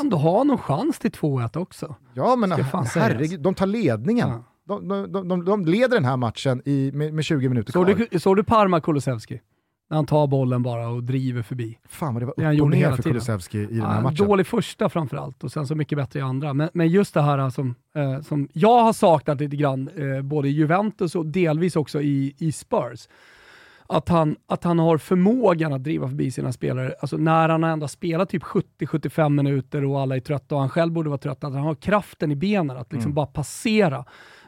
Ändå 0.00 0.16
ha 0.16 0.44
någon 0.44 0.58
chans 0.58 0.98
till 0.98 1.10
2-1 1.10 1.56
också. 1.56 1.94
Ja 2.14 2.36
men 2.36 2.52
herregud, 2.52 3.40
de 3.40 3.54
tar 3.54 3.66
ledningen. 3.66 4.28
Ja. 4.28 4.44
De, 4.64 4.88
de, 4.88 5.12
de, 5.12 5.28
de, 5.28 5.44
de 5.44 5.64
leder 5.64 5.96
den 5.96 6.04
här 6.04 6.16
matchen 6.16 6.62
i, 6.64 6.90
med, 6.94 7.14
med 7.14 7.24
20 7.24 7.48
minuter 7.48 7.72
Såg 7.72 7.86
kvar. 7.86 8.06
du, 8.10 8.20
såg 8.20 8.36
du 8.36 8.44
Parma 8.44 8.80
Kulusevski? 8.80 9.40
När 9.92 9.96
han 9.96 10.06
tar 10.06 10.26
bollen 10.26 10.62
bara 10.62 10.88
och 10.88 11.02
driver 11.02 11.42
förbi. 11.42 11.78
Fan 11.88 12.14
vad 12.14 12.22
det 12.22 12.26
var 12.26 12.54
upp 12.54 12.62
och 12.62 12.70
ner 12.70 12.76
hela 12.78 12.96
för. 12.96 13.02
Kulusevski 13.02 13.58
i 13.58 13.66
den 13.66 13.76
Ja, 13.76 13.86
här 13.86 14.02
matchen. 14.02 14.26
Dålig 14.26 14.46
första 14.46 14.88
framförallt 14.88 15.44
och 15.44 15.52
sen 15.52 15.66
så 15.66 15.74
mycket 15.74 15.98
bättre 15.98 16.18
i 16.18 16.22
andra. 16.22 16.54
Men, 16.54 16.68
men 16.74 16.88
just 16.88 17.14
det 17.14 17.22
här 17.22 17.50
som, 17.50 17.74
eh, 17.94 18.20
som 18.20 18.48
jag 18.52 18.82
har 18.82 18.92
saknat 18.92 19.40
lite 19.40 19.56
grann, 19.56 19.88
eh, 19.96 20.22
både 20.22 20.48
i 20.48 20.50
Juventus 20.52 21.14
och 21.14 21.26
delvis 21.26 21.76
också 21.76 22.00
i, 22.02 22.34
i 22.38 22.52
Spurs. 22.52 23.08
Att 23.86 24.08
han, 24.08 24.36
att 24.46 24.64
han 24.64 24.78
har 24.78 24.98
förmågan 24.98 25.72
att 25.72 25.84
driva 25.84 26.08
förbi 26.08 26.30
sina 26.30 26.52
spelare. 26.52 26.94
Alltså 27.00 27.16
när 27.16 27.48
han 27.48 27.64
ändå 27.64 27.88
spelat 27.88 28.28
typ 28.28 28.42
70-75 28.42 29.28
minuter 29.28 29.84
och 29.84 30.00
alla 30.00 30.16
är 30.16 30.20
trötta 30.20 30.54
och 30.54 30.60
han 30.60 30.70
själv 30.70 30.92
borde 30.92 31.08
vara 31.08 31.18
trött, 31.18 31.44
att 31.44 31.52
han 31.52 31.62
har 31.62 31.74
kraften 31.74 32.32
i 32.32 32.36
benen 32.36 32.76
att 32.76 32.92
liksom 32.92 33.08
Mm. 33.08 33.14
bara 33.14 33.26
passera 33.26 34.04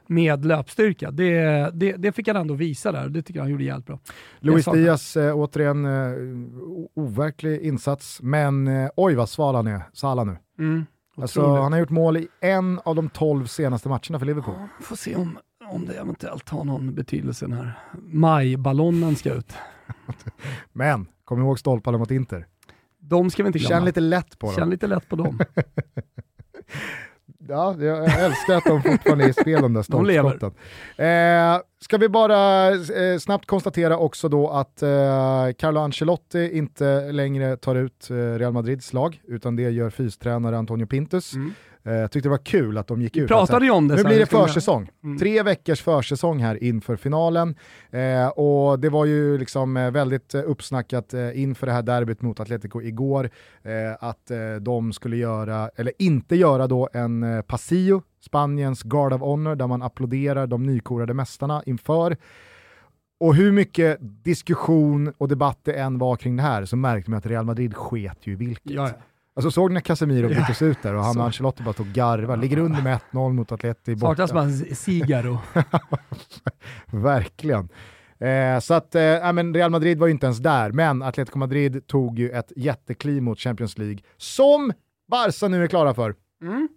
med 0.07 0.45
löpstyrka. 0.45 1.11
Det, 1.11 1.71
det, 1.75 1.93
det 1.93 2.13
fick 2.13 2.29
han 2.29 2.37
ändå 2.37 2.55
visa 2.55 2.93
där 2.93 3.05
och 3.05 3.11
det 3.11 3.23
tycker 3.23 3.39
jag 3.41 3.45
han 3.45 3.51
gjorde 3.51 3.65
jävligt 3.65 3.87
bra. 3.87 3.99
Luis 4.41 4.65
Diaz, 4.65 5.17
eh, 5.17 5.37
återigen 5.37 5.85
eh, 5.85 6.13
overklig 6.95 7.61
insats, 7.61 8.23
men 8.23 8.69
eh, 8.69 8.91
oj 8.97 9.15
vad 9.15 9.29
sval 9.29 9.55
han 9.55 9.67
är, 9.67 9.83
Salah 9.93 10.27
nu. 10.27 10.37
Mm, 10.59 10.85
Alltså, 11.17 11.47
han 11.57 11.73
har 11.73 11.79
gjort 11.81 11.91
mål 11.91 12.17
i 12.17 12.29
en 12.41 12.81
av 12.85 12.95
de 12.95 13.09
tolv 13.09 13.47
senaste 13.47 13.89
matcherna 13.89 14.19
för 14.19 14.27
Liverpool. 14.27 14.55
Får 14.81 14.97
se 14.97 15.17
om, 15.17 15.39
om 15.67 15.87
det 15.87 15.95
eventuellt 15.95 16.49
har 16.49 16.65
någon 16.65 16.95
betydelse 16.95 17.47
när 17.47 17.79
majballonnen 18.03 19.17
ska 19.17 19.33
ut. 19.33 19.53
Men, 20.73 21.07
kom 21.25 21.41
ihåg 21.41 21.59
stolparna 21.59 21.99
mot 21.99 22.11
Inter. 22.11 22.47
De 22.99 23.31
ska 23.31 23.43
vi 23.43 23.47
inte 23.47 23.59
glömma. 23.59 23.75
Känn 23.75 23.85
lite 23.85 24.01
lätt 24.01 24.39
på 24.39 24.47
dem. 24.47 24.57
Känn 24.57 24.71
lite 24.71 24.87
lätt 24.87 25.09
på 25.09 25.17
dem. 25.17 25.41
Ja, 27.49 27.77
jag 27.79 28.21
älskar 28.21 28.57
att 28.57 28.65
de 28.65 28.83
fortfarande 28.83 29.25
är 29.25 29.29
i 29.29 29.33
spel 29.33 29.63
de 29.63 29.73
där 29.73 29.83
stolpskotten. 30.23 30.51
Eh, 30.97 31.61
ska 31.81 31.99
vi 31.99 32.09
bara 32.09 32.71
eh, 32.71 33.19
snabbt 33.21 33.47
konstatera 33.47 33.99
också 33.99 34.29
då 34.29 34.51
att 34.51 34.83
eh, 34.83 34.89
Carlo 35.59 35.81
Ancelotti 35.81 36.51
inte 36.53 37.13
längre 37.13 37.57
tar 37.57 37.75
ut 37.75 38.11
eh, 38.11 38.15
Real 38.15 38.53
Madrids 38.53 38.93
lag, 38.93 39.21
utan 39.29 39.57
det 39.57 39.71
gör 39.71 39.91
fystränare 39.91 40.59
Antonio 40.59 40.87
Pintus. 40.87 41.35
Mm. 41.35 41.53
Eh, 41.87 42.07
tyckte 42.07 42.29
det 42.29 42.31
var 42.31 42.45
kul 42.45 42.79
att 42.79 42.87
de 42.87 43.03
gick 43.03 43.17
Vi 43.17 43.21
ut. 43.21 43.29
pratade 43.29 43.57
Alltså, 43.57 43.65
ju 43.65 43.71
om 43.71 43.89
det 43.89 43.97
Nu 43.97 44.05
blir 44.05 44.19
det 44.19 44.27
försäsong. 44.27 44.91
Mm. 45.05 45.19
Tre 45.19 45.43
veckors 45.43 45.83
försäsong 45.83 46.39
här 46.39 46.65
inför 46.65 46.97
finalen. 46.97 47.55
Eh, 47.91 48.29
och 48.29 48.79
det 48.81 48.89
var 48.89 49.05
ju 49.05 49.39
liksom 49.39 49.77
eh, 49.77 49.91
väldigt 49.91 50.35
eh, 50.35 50.43
uppsnackat 50.47 51.15
eh, 51.15 51.41
inför 51.43 51.67
det 51.67 51.73
här 51.73 51.83
derbyt 51.83 52.23
mot 52.23 52.41
Atletico 52.41 52.83
igår, 52.83 53.31
eh, 53.63 53.73
att 54.01 54.31
de 54.61 54.93
skulle 54.93 55.17
göra, 55.17 55.71
eller 55.77 55.93
inte 55.99 56.37
göra 56.37 56.67
då 56.67 56.89
en 56.93 57.43
Pasillo, 57.47 58.03
Spaniens 58.21 58.83
Guard 58.83 59.13
of 59.13 59.21
Honor, 59.21 59.55
där 59.55 59.67
man 59.67 59.83
applåderar 59.83 60.47
de 60.47 60.63
nykorade 60.63 61.15
mästarna 61.15 61.63
inför. 61.67 62.17
Och 63.21 63.35
hur 63.35 63.53
mycket 63.53 63.99
diskussion 64.01 65.13
och 65.19 65.29
debatt 65.29 65.59
det 65.63 65.73
än 65.73 65.99
var 65.99 66.17
kring 66.17 66.37
det 66.37 66.43
här 66.43 66.65
så 66.65 66.77
märkte 66.77 67.11
man 67.11 67.19
att 67.19 67.27
Real 67.27 67.45
Madrid 67.45 67.75
sket 67.77 68.19
ju 68.27 68.37
vilket. 68.37 68.73
Ja, 68.73 68.89
ja. 68.89 68.95
Alltså 69.37 69.51
såg 69.51 69.71
ni 69.71 69.75
när 69.75 69.81
Casemiro 69.81 70.29
Ja. 70.31 70.37
byttes 70.41 70.63
ut 70.63 70.83
där 70.83 70.95
och 70.95 71.05
han 71.05 71.19
och 71.19 71.25
Ancelotti 71.25 71.63
bara 71.63 71.73
tog 71.73 71.87
garvar, 71.87 72.37
ligger 72.37 72.59
under 72.59 72.83
med 72.83 72.99
1-0 73.13 73.33
mot 73.33 73.53
Atleti 73.53 73.95
borta. 73.95 74.27
Saknas 74.27 74.33
bara 74.33 74.75
Sigaro. 74.77 75.39
Verkligen. 76.87 77.69
Eh, 78.19 78.59
så 78.61 78.75
att, 78.75 78.95
eh, 78.95 79.33
men 79.33 79.55
Real 79.55 79.71
Madrid 79.71 79.99
var 79.99 80.07
ju 80.07 80.11
inte 80.13 80.27
ens 80.27 80.39
där, 80.39 80.73
men 80.73 81.03
Atletico 81.03 81.39
Madrid 81.39 81.87
tog 81.87 82.19
ju 82.19 82.31
ett 82.31 82.53
jättekliv 82.57 83.23
mot 83.23 83.39
Champions 83.39 83.79
League, 83.79 83.99
som 84.17 84.73
Barca 85.11 85.49
nu 85.49 85.63
är 85.65 85.67
klara 85.69 85.95
för. 85.95 86.15
Mm. 86.43 86.69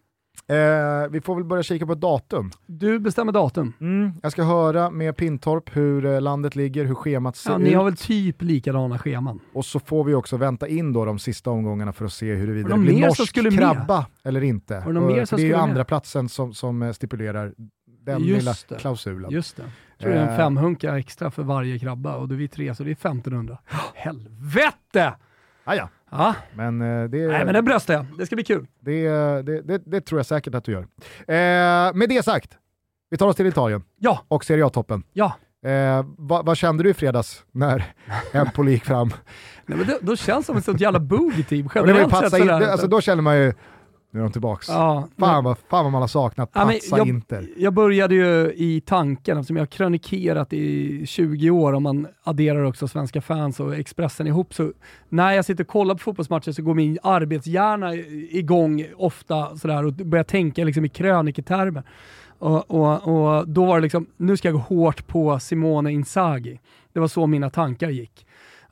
Eh, 0.50 1.10
vi 1.10 1.22
får 1.22 1.36
väl 1.36 1.44
börja 1.44 1.64
kika 1.64 1.86
på 1.86 1.92
ett 1.94 2.02
datum. 2.02 2.52
Du 2.66 3.00
bestämmer 3.00 3.32
datum. 3.32 3.74
Mm, 3.82 4.12
jag 4.24 4.32
ska 4.32 4.44
höra 4.44 4.90
med 4.90 5.18
Pintorp 5.18 5.76
hur 5.78 6.06
eh, 6.06 6.22
landet 6.22 6.56
ligger, 6.56 6.86
hur 6.86 6.96
schemat 6.96 7.36
ser 7.36 7.50
Ja, 7.52 7.58
ut. 7.58 7.64
ni 7.64 7.74
har 7.74 7.84
väl 7.84 7.96
typ 7.98 8.42
likadana 8.42 8.98
scheman? 8.98 9.40
Och 9.54 9.66
så 9.66 9.80
får 9.80 10.04
vi 10.04 10.14
också 10.14 10.38
vänta 10.38 10.68
in 10.68 10.94
då 10.94 11.06
de 11.06 11.20
sista 11.20 11.50
omgångarna 11.50 11.94
för 11.94 12.06
att 12.06 12.14
se 12.14 12.34
huruvida 12.36 12.70
det 12.70 12.80
blir 12.82 13.02
norsk 13.08 13.28
skulle 13.28 13.50
med? 13.50 13.60
krabba 13.60 14.06
eller 14.24 14.44
inte. 14.44 14.74
Mer 14.74 14.86
som 14.86 14.94
det 14.96 15.10
är 15.12 15.20
ju 15.20 15.26
skulle 15.26 15.48
med? 15.48 15.60
andra 15.60 15.84
platsen 15.86 16.30
som, 16.30 16.54
som 16.54 16.82
eh, 16.84 16.92
stipulerar 16.92 17.54
den 18.06 18.24
Just 18.24 18.40
lilla 18.40 18.54
det. 18.70 18.76
klausulen. 18.76 19.32
Just 19.32 19.58
det. 19.58 19.64
Jag 19.64 20.00
tror 20.00 20.12
det 20.12 20.20
är 20.20 20.24
en 20.24 20.30
Eh. 20.30 20.38
femhunka 20.38 20.98
extra 21.00 21.32
för 21.32 21.44
varje 21.44 21.80
krabba 21.80 22.16
och 22.16 22.28
då 22.28 22.36
är 22.36 22.40
vi 22.40 22.48
tre 22.48 22.76
så 22.76 22.84
det 22.84 22.90
är 22.90 22.92
1500. 22.92 23.58
Helvete! 23.94 25.14
Ah, 25.64 25.76
ja. 26.12 26.36
Men, 26.56 26.82
eh, 26.82 27.10
det, 27.10 27.28
Nej 27.28 27.46
men 27.46 27.54
det 27.54 27.62
bröstar 27.62 27.94
jag. 27.94 28.06
Det 28.18 28.26
ska 28.26 28.36
bli 28.36 28.44
kul. 28.46 28.68
det, 28.80 29.10
det, 29.42 29.62
det, 29.62 29.78
det 29.86 30.02
tror 30.02 30.20
jag 30.20 30.26
säkert 30.26 30.56
att 30.56 30.64
du 30.64 30.72
gör. 30.72 30.82
Eh, 31.28 31.94
med 31.94 32.10
det 32.10 32.26
sagt, 32.26 32.58
vi 33.10 33.18
tar 33.18 33.28
oss 33.28 33.36
till 33.36 33.48
Italien 33.48 33.84
Ja. 34.00 34.22
och 34.28 34.46
Serie 34.46 34.66
A-toppen. 34.66 35.04
Ja. 35.14 35.34
Eh, 35.66 36.06
vad, 36.18 36.46
vad 36.46 36.58
kände 36.58 36.84
du 36.84 36.90
i 36.90 36.94
fredags 36.94 37.44
när 37.52 37.84
Empoli 38.34 38.72
gick 38.72 38.86
fram? 38.86 39.08
Nej, 39.66 39.78
men 39.78 39.88
det, 39.88 39.98
då 40.02 40.16
känns 40.16 40.40
det 40.40 40.46
som 40.46 40.58
ett 40.58 40.66
sånt 40.66 40.82
jävla 40.82 41.00
boogie-team 41.00 41.70
generellt 41.76 42.18
sett. 42.18 42.52
Alltså, 42.52 42.88
då 42.88 43.02
känner 43.02 43.22
man 43.22 43.38
ju, 43.38 43.54
nu 44.18 44.22
är 44.22 44.26
de 44.26 44.32
tillbaks. 44.32 44.70
Ja, 44.70 45.08
fan, 45.20 45.44
vad, 45.44 45.58
fan 45.58 45.84
vad 45.86 45.92
man 45.92 46.02
har 46.02 46.08
saknat 46.08 46.50
Ja, 46.54 46.66
men 46.66 46.76
Pazza 46.76 46.98
jag, 46.98 47.08
Inter. 47.08 47.48
jag 47.58 47.74
började 47.74 48.16
ju 48.16 48.54
i 48.56 48.82
tanken, 48.86 49.38
eftersom 49.38 49.56
jag 49.56 49.62
har 49.62 49.68
krönikerat 49.68 50.54
i 50.54 51.06
20 51.06 51.50
år, 51.50 51.74
om 51.74 51.84
man 51.84 52.08
adderar 52.24 52.64
också 52.64 52.88
svenska 52.88 53.22
fans 53.22 53.60
och 53.60 53.76
Expressen 53.76 54.28
ihop, 54.28 54.54
så 54.54 54.72
när 55.10 55.32
jag 55.32 55.46
sitter 55.46 55.64
och 55.64 55.68
kollar 55.68 55.96
på 55.96 56.00
fotbollsmatcher 56.00 56.52
så 56.52 56.62
går 56.62 56.74
min 56.74 56.98
arbetshjärna 57.04 57.96
igång 58.30 58.86
ofta 58.98 59.58
sådär 59.58 59.86
och 59.86 59.94
börjar 59.94 60.24
tänka 60.24 60.64
liksom 60.64 60.86
i 60.86 60.90
kröniketermer. 60.90 61.84
Och, 62.40 62.72
och, 62.72 63.08
och 63.08 63.48
då 63.48 63.66
var 63.66 63.76
det 63.76 63.82
liksom, 63.82 64.06
nu 64.18 64.38
ska 64.38 64.48
jag 64.48 64.56
gå 64.56 64.62
hårt 64.62 65.08
på 65.08 65.40
Simone 65.40 65.92
Inzaghi. 65.92 66.60
Det 66.94 67.00
var 67.00 67.08
så 67.08 67.28
mina 67.28 67.50
tankar 67.50 67.90
gick. 67.90 68.27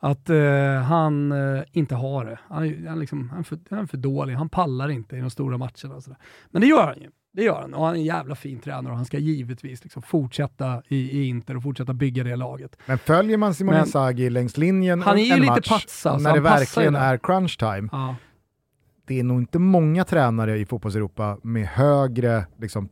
Att 0.06 0.30
eh, 0.30 0.82
han 0.84 1.32
eh, 1.32 1.64
inte 1.72 1.96
har 1.96 2.26
det. 2.26 2.40
Han, 2.50 2.64
är- 2.66 2.88
han, 2.90 3.00
liksom, 3.00 3.30
han, 3.30 3.40
är 3.40 3.44
för, 3.44 3.60
han 3.70 3.80
är 3.80 3.86
för 3.86 3.98
dålig, 3.98 4.34
han 4.34 4.50
pallar 4.50 4.90
inte 4.90 5.18
i 5.18 5.20
de 5.20 5.30
stora 5.30 5.58
matcherna. 5.58 5.96
Och 5.96 6.04
sådär. 6.04 6.18
Men 6.52 6.62
det 6.62 6.68
gör 6.68 6.88
han 6.88 7.02
ju. 7.02 7.10
Det 7.34 7.44
gör 7.44 7.62
han 7.62 7.74
och 7.74 7.86
han 7.86 7.96
är 7.96 8.00
en 8.00 8.06
jävla 8.06 8.36
fin 8.36 8.60
tränare 8.60 8.92
och 8.92 8.98
han 8.98 9.06
ska 9.06 9.18
givetvis 9.18 9.84
liksom 9.84 10.02
fortsätta 10.02 10.82
i, 10.88 10.96
i 11.22 11.28
Inter 11.28 11.58
och 11.58 11.64
fortsätta 11.64 11.94
bygga 11.94 12.24
det 12.24 12.36
laget. 12.36 12.78
Men 12.86 12.98
följer 12.98 13.38
man 13.38 13.54
Simone 13.54 13.80
Inzaghi 13.80 14.30
längs 14.30 14.58
linjen 14.58 15.02
Han 15.02 15.18
är 15.18 15.22
ju 15.24 15.32
en 15.32 15.40
lite 15.40 15.52
match, 15.52 15.70
patsa, 15.70 16.14
och 16.14 16.22
så 16.22 16.28
när 16.28 16.34
det 16.34 16.40
verkligen 16.42 16.94
där. 16.94 17.14
är 17.14 17.18
crunch 17.18 17.60
time, 17.60 17.90
Ja. 17.92 18.16
det 19.08 19.20
är 19.20 19.24
nog 19.24 19.40
inte 19.42 19.60
många 19.60 20.04
tränare 20.04 20.58
i 20.58 20.66
fotbollseuropa 20.66 21.38
med 21.44 21.66
högre 21.68 22.46
liksom, 22.60 22.90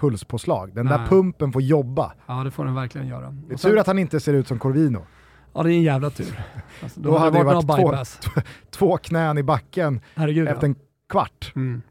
pulspåslag. 0.00 0.74
Den 0.74 0.86
där 0.86 0.98
Nej. 0.98 1.08
pumpen 1.08 1.52
får 1.52 1.62
jobba. 1.62 2.12
ja, 2.26 2.44
det 2.44 2.50
får 2.50 2.64
den 2.64 2.74
verkligen 2.74 3.06
göra. 3.08 3.30
Det 3.30 3.54
är 3.54 3.58
sen- 3.58 3.70
tur 3.70 3.78
att 3.78 3.86
han 3.86 3.98
inte 3.98 4.20
ser 4.20 4.34
ut 4.34 4.48
som 4.48 4.58
Corvino. 4.58 5.06
Ja, 5.52 5.62
det 5.62 5.72
är 5.72 5.76
en 5.76 5.82
jävla 5.82 6.10
tur. 6.10 6.40
Alltså, 6.82 7.00
då, 7.00 7.10
Då 7.10 7.18
hade 7.18 7.38
det 7.38 7.44
varit, 7.44 7.68
någon 7.68 8.04
två, 8.20 8.40
två 8.70 8.96
knän 8.96 9.38
i 9.38 9.42
backen 9.42 10.00
Herregud, 10.14 10.48
efter 10.48 10.66
ja. 10.66 10.68
en 10.68 10.76
kvart. 11.08 11.52
Mm. 11.56 11.82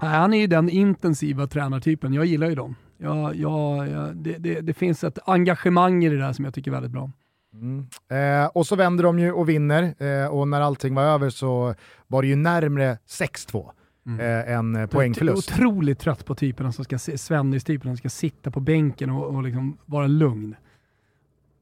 Nej, 0.00 0.10
han 0.10 0.34
är 0.34 0.38
ju 0.38 0.46
den 0.46 0.68
intensiva 0.68 1.46
tränartypen. 1.46 2.12
Jag 2.12 2.24
gillar 2.24 2.48
ju 2.48 2.54
dem. 2.54 2.74
Jag, 2.98 3.36
jag, 3.36 3.88
jag, 3.88 4.16
det, 4.16 4.38
det, 4.38 4.60
det 4.60 4.74
finns 4.74 5.04
ett 5.04 5.18
engagemang 5.24 6.04
i 6.04 6.08
det 6.08 6.18
där 6.18 6.32
som 6.32 6.44
jag 6.44 6.54
tycker 6.54 6.70
är 6.70 6.72
väldigt 6.72 6.92
bra. 6.92 7.10
Mm. 7.52 7.86
Eh, 8.10 8.46
och 8.46 8.66
så 8.66 8.76
vänder 8.76 9.04
de 9.04 9.18
ju 9.18 9.32
och 9.32 9.48
vinner 9.48 9.94
eh, 9.98 10.28
och 10.28 10.48
när 10.48 10.60
allting 10.60 10.94
var 10.94 11.02
över 11.02 11.30
så 11.30 11.74
var 12.06 12.22
det 12.22 12.28
ju 12.28 12.36
närmre 12.36 12.98
6-2 13.08 13.70
eh, 14.20 14.52
än 14.52 14.76
eh, 14.76 14.86
poängförlust. 14.86 15.50
Jag 15.50 15.58
är 15.58 15.66
otroligt 15.66 15.98
trött 15.98 16.24
på 16.24 16.34
typerna 16.34 16.72
som 16.72 16.84
ska, 16.84 16.98
Svennis-typerna 16.98 17.90
som 17.90 17.96
ska 17.96 18.08
sitta 18.08 18.50
på 18.50 18.60
bänken 18.60 19.10
och, 19.10 19.34
och 19.34 19.42
liksom 19.42 19.78
vara 19.84 20.06
lugn. 20.06 20.56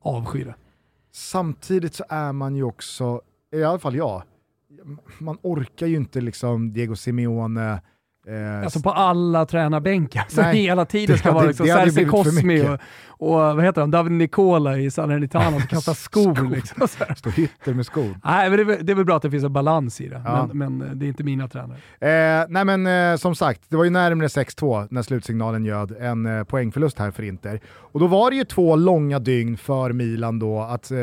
Avsky 0.00 0.44
det. 0.44 0.54
Samtidigt 1.14 1.94
så 1.94 2.04
är 2.08 2.32
man 2.32 2.56
ju 2.56 2.62
också, 2.62 3.20
i 3.52 3.64
alla 3.64 3.78
fall 3.78 3.96
jag, 3.96 4.22
man 5.18 5.38
orkar 5.42 5.86
ju 5.86 5.96
inte 5.96 6.20
liksom 6.20 6.72
Diego 6.72 6.96
Simeone, 6.96 7.82
eh, 8.28 8.64
Alltså 8.64 8.80
på 8.80 8.90
alla 8.90 9.46
tränarbänkar 9.46 10.24
som 10.28 10.42
Nej, 10.44 10.56
hela 10.62 10.84
tiden 10.84 11.18
ska 11.18 11.28
det 11.28 11.34
vara 11.34 11.46
liksom 11.46 11.66
Serse 11.66 12.04
Cosmi 12.04 12.62
och, 12.68 12.78
och 13.08 13.30
vad 13.30 13.64
heter 13.64 13.80
han, 13.80 13.90
David 13.90 14.12
Nicola 14.12 14.78
i 14.78 14.90
Salernitana 14.90 15.50
som 15.50 15.60
kastar 15.68 15.94
skor. 15.94 16.34
Skor. 16.34 16.50
liksom. 16.50 16.88
Så 16.88 17.04
här. 17.04 17.14
Stå 17.14 17.30
hytter 17.30 17.74
med 17.74 17.86
skor. 17.86 18.18
Nej, 18.24 18.50
men 18.50 18.66
det, 18.66 18.76
det 18.76 18.92
är 18.92 18.96
väl 18.96 19.04
bra 19.04 19.16
att 19.16 19.22
det 19.22 19.30
finns 19.30 19.44
en 19.44 19.52
balans 19.52 20.00
i 20.00 20.08
det, 20.08 20.22
Ja. 20.24 20.48
men, 20.52 20.78
men 20.78 20.98
det 20.98 21.06
är 21.06 21.08
inte 21.08 21.24
mina 21.24 21.48
tränare. 21.48 21.78
Eh, 22.00 22.46
nej 22.48 22.64
men 22.64 22.86
eh, 23.12 23.16
som 23.16 23.34
sagt, 23.34 23.60
det 23.68 23.76
var 23.76 23.84
ju 23.84 23.90
närmare 23.90 24.26
6-2 24.26 24.86
när 24.90 25.02
slutsignalen 25.02 25.64
ljöd 25.64 25.96
en 26.00 26.26
eh, 26.26 26.44
poängförlust 26.44 26.98
här 26.98 27.10
för 27.10 27.22
Inter. 27.22 27.60
Och 27.66 28.00
då 28.00 28.06
var 28.06 28.30
det 28.30 28.36
ju 28.36 28.44
två 28.44 28.76
långa 28.76 29.18
dygn 29.18 29.56
för 29.56 29.92
Milan 29.92 30.38
då 30.38 30.60
att 30.60 30.90
eh, 30.90 30.98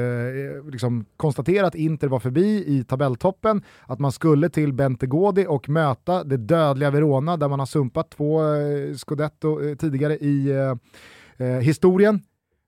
liksom 0.72 1.06
konstatera 1.18 1.68
att 1.68 1.76
Inter 1.76 2.08
var 2.08 2.20
förbi 2.20 2.64
i 2.68 2.84
tabelltoppen, 2.84 3.62
att 3.86 4.00
man 4.00 4.12
skulle 4.12 4.50
till 4.50 4.74
Bentegodi 4.74 5.46
och 5.50 5.70
möta 5.70 6.24
det 6.24 6.38
dödliga 6.38 6.90
Verona 6.92 7.11
där 7.20 7.48
man 7.48 7.60
har 7.60 7.66
sumpat 7.66 8.10
två 8.10 8.56
eh, 8.56 8.94
scudetto 8.96 9.62
eh, 9.68 9.76
tidigare 9.76 10.18
i 10.18 10.50
eh, 10.50 10.76
eh, 11.48 11.60
historien. 11.60 12.22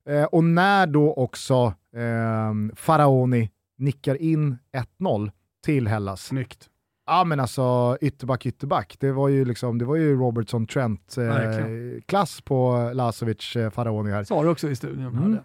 Eh, 0.09 0.23
och 0.23 0.43
när 0.43 0.87
då 0.87 1.13
också 1.13 1.73
eh, 1.95 2.75
Faraoni 2.75 3.49
nickar 3.77 4.21
in 4.21 4.57
1-0 4.99 5.31
till 5.65 5.87
Hellas. 5.87 6.25
Snyggt. 6.25 6.69
Ja 7.05 7.23
men 7.23 7.39
alltså 7.39 7.97
ytterback, 8.01 8.45
ytterback. 8.45 8.95
Det 8.99 9.11
var 9.11 9.29
ju, 9.29 9.45
liksom, 9.45 9.77
det 9.77 9.85
var 9.85 9.95
ju 9.95 10.15
Robertson 10.15 10.67
Trent-klass 10.67 12.41
på 12.41 12.91
Lasovic 12.93 13.55
eh, 13.55 13.69
Faraoni 13.69 14.11
här. 14.11 14.23
Sa 14.23 14.43
du 14.43 14.49
också 14.49 14.69
i 14.69 14.75
studion. 14.75 15.17
Mm. 15.17 15.37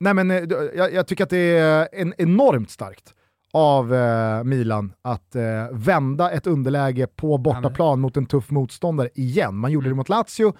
Nej 0.00 0.14
men 0.14 0.30
jag, 0.76 0.92
jag 0.92 1.06
tycker 1.06 1.24
att 1.24 1.30
det 1.30 1.58
är 1.58 1.88
en, 1.92 2.14
enormt 2.18 2.70
starkt 2.70 3.14
av 3.52 3.94
eh, 3.94 4.44
Milan 4.44 4.92
att 5.02 5.36
eh, 5.36 5.42
vända 5.72 6.30
ett 6.30 6.46
underläge 6.46 7.06
på 7.06 7.38
bortaplan 7.38 8.00
mot 8.00 8.16
en 8.16 8.26
tuff 8.26 8.50
motståndare 8.50 9.08
igen. 9.14 9.56
Man 9.56 9.72
gjorde 9.72 9.88
det 9.88 9.94
mot 9.94 10.08
Lazio, 10.08 10.52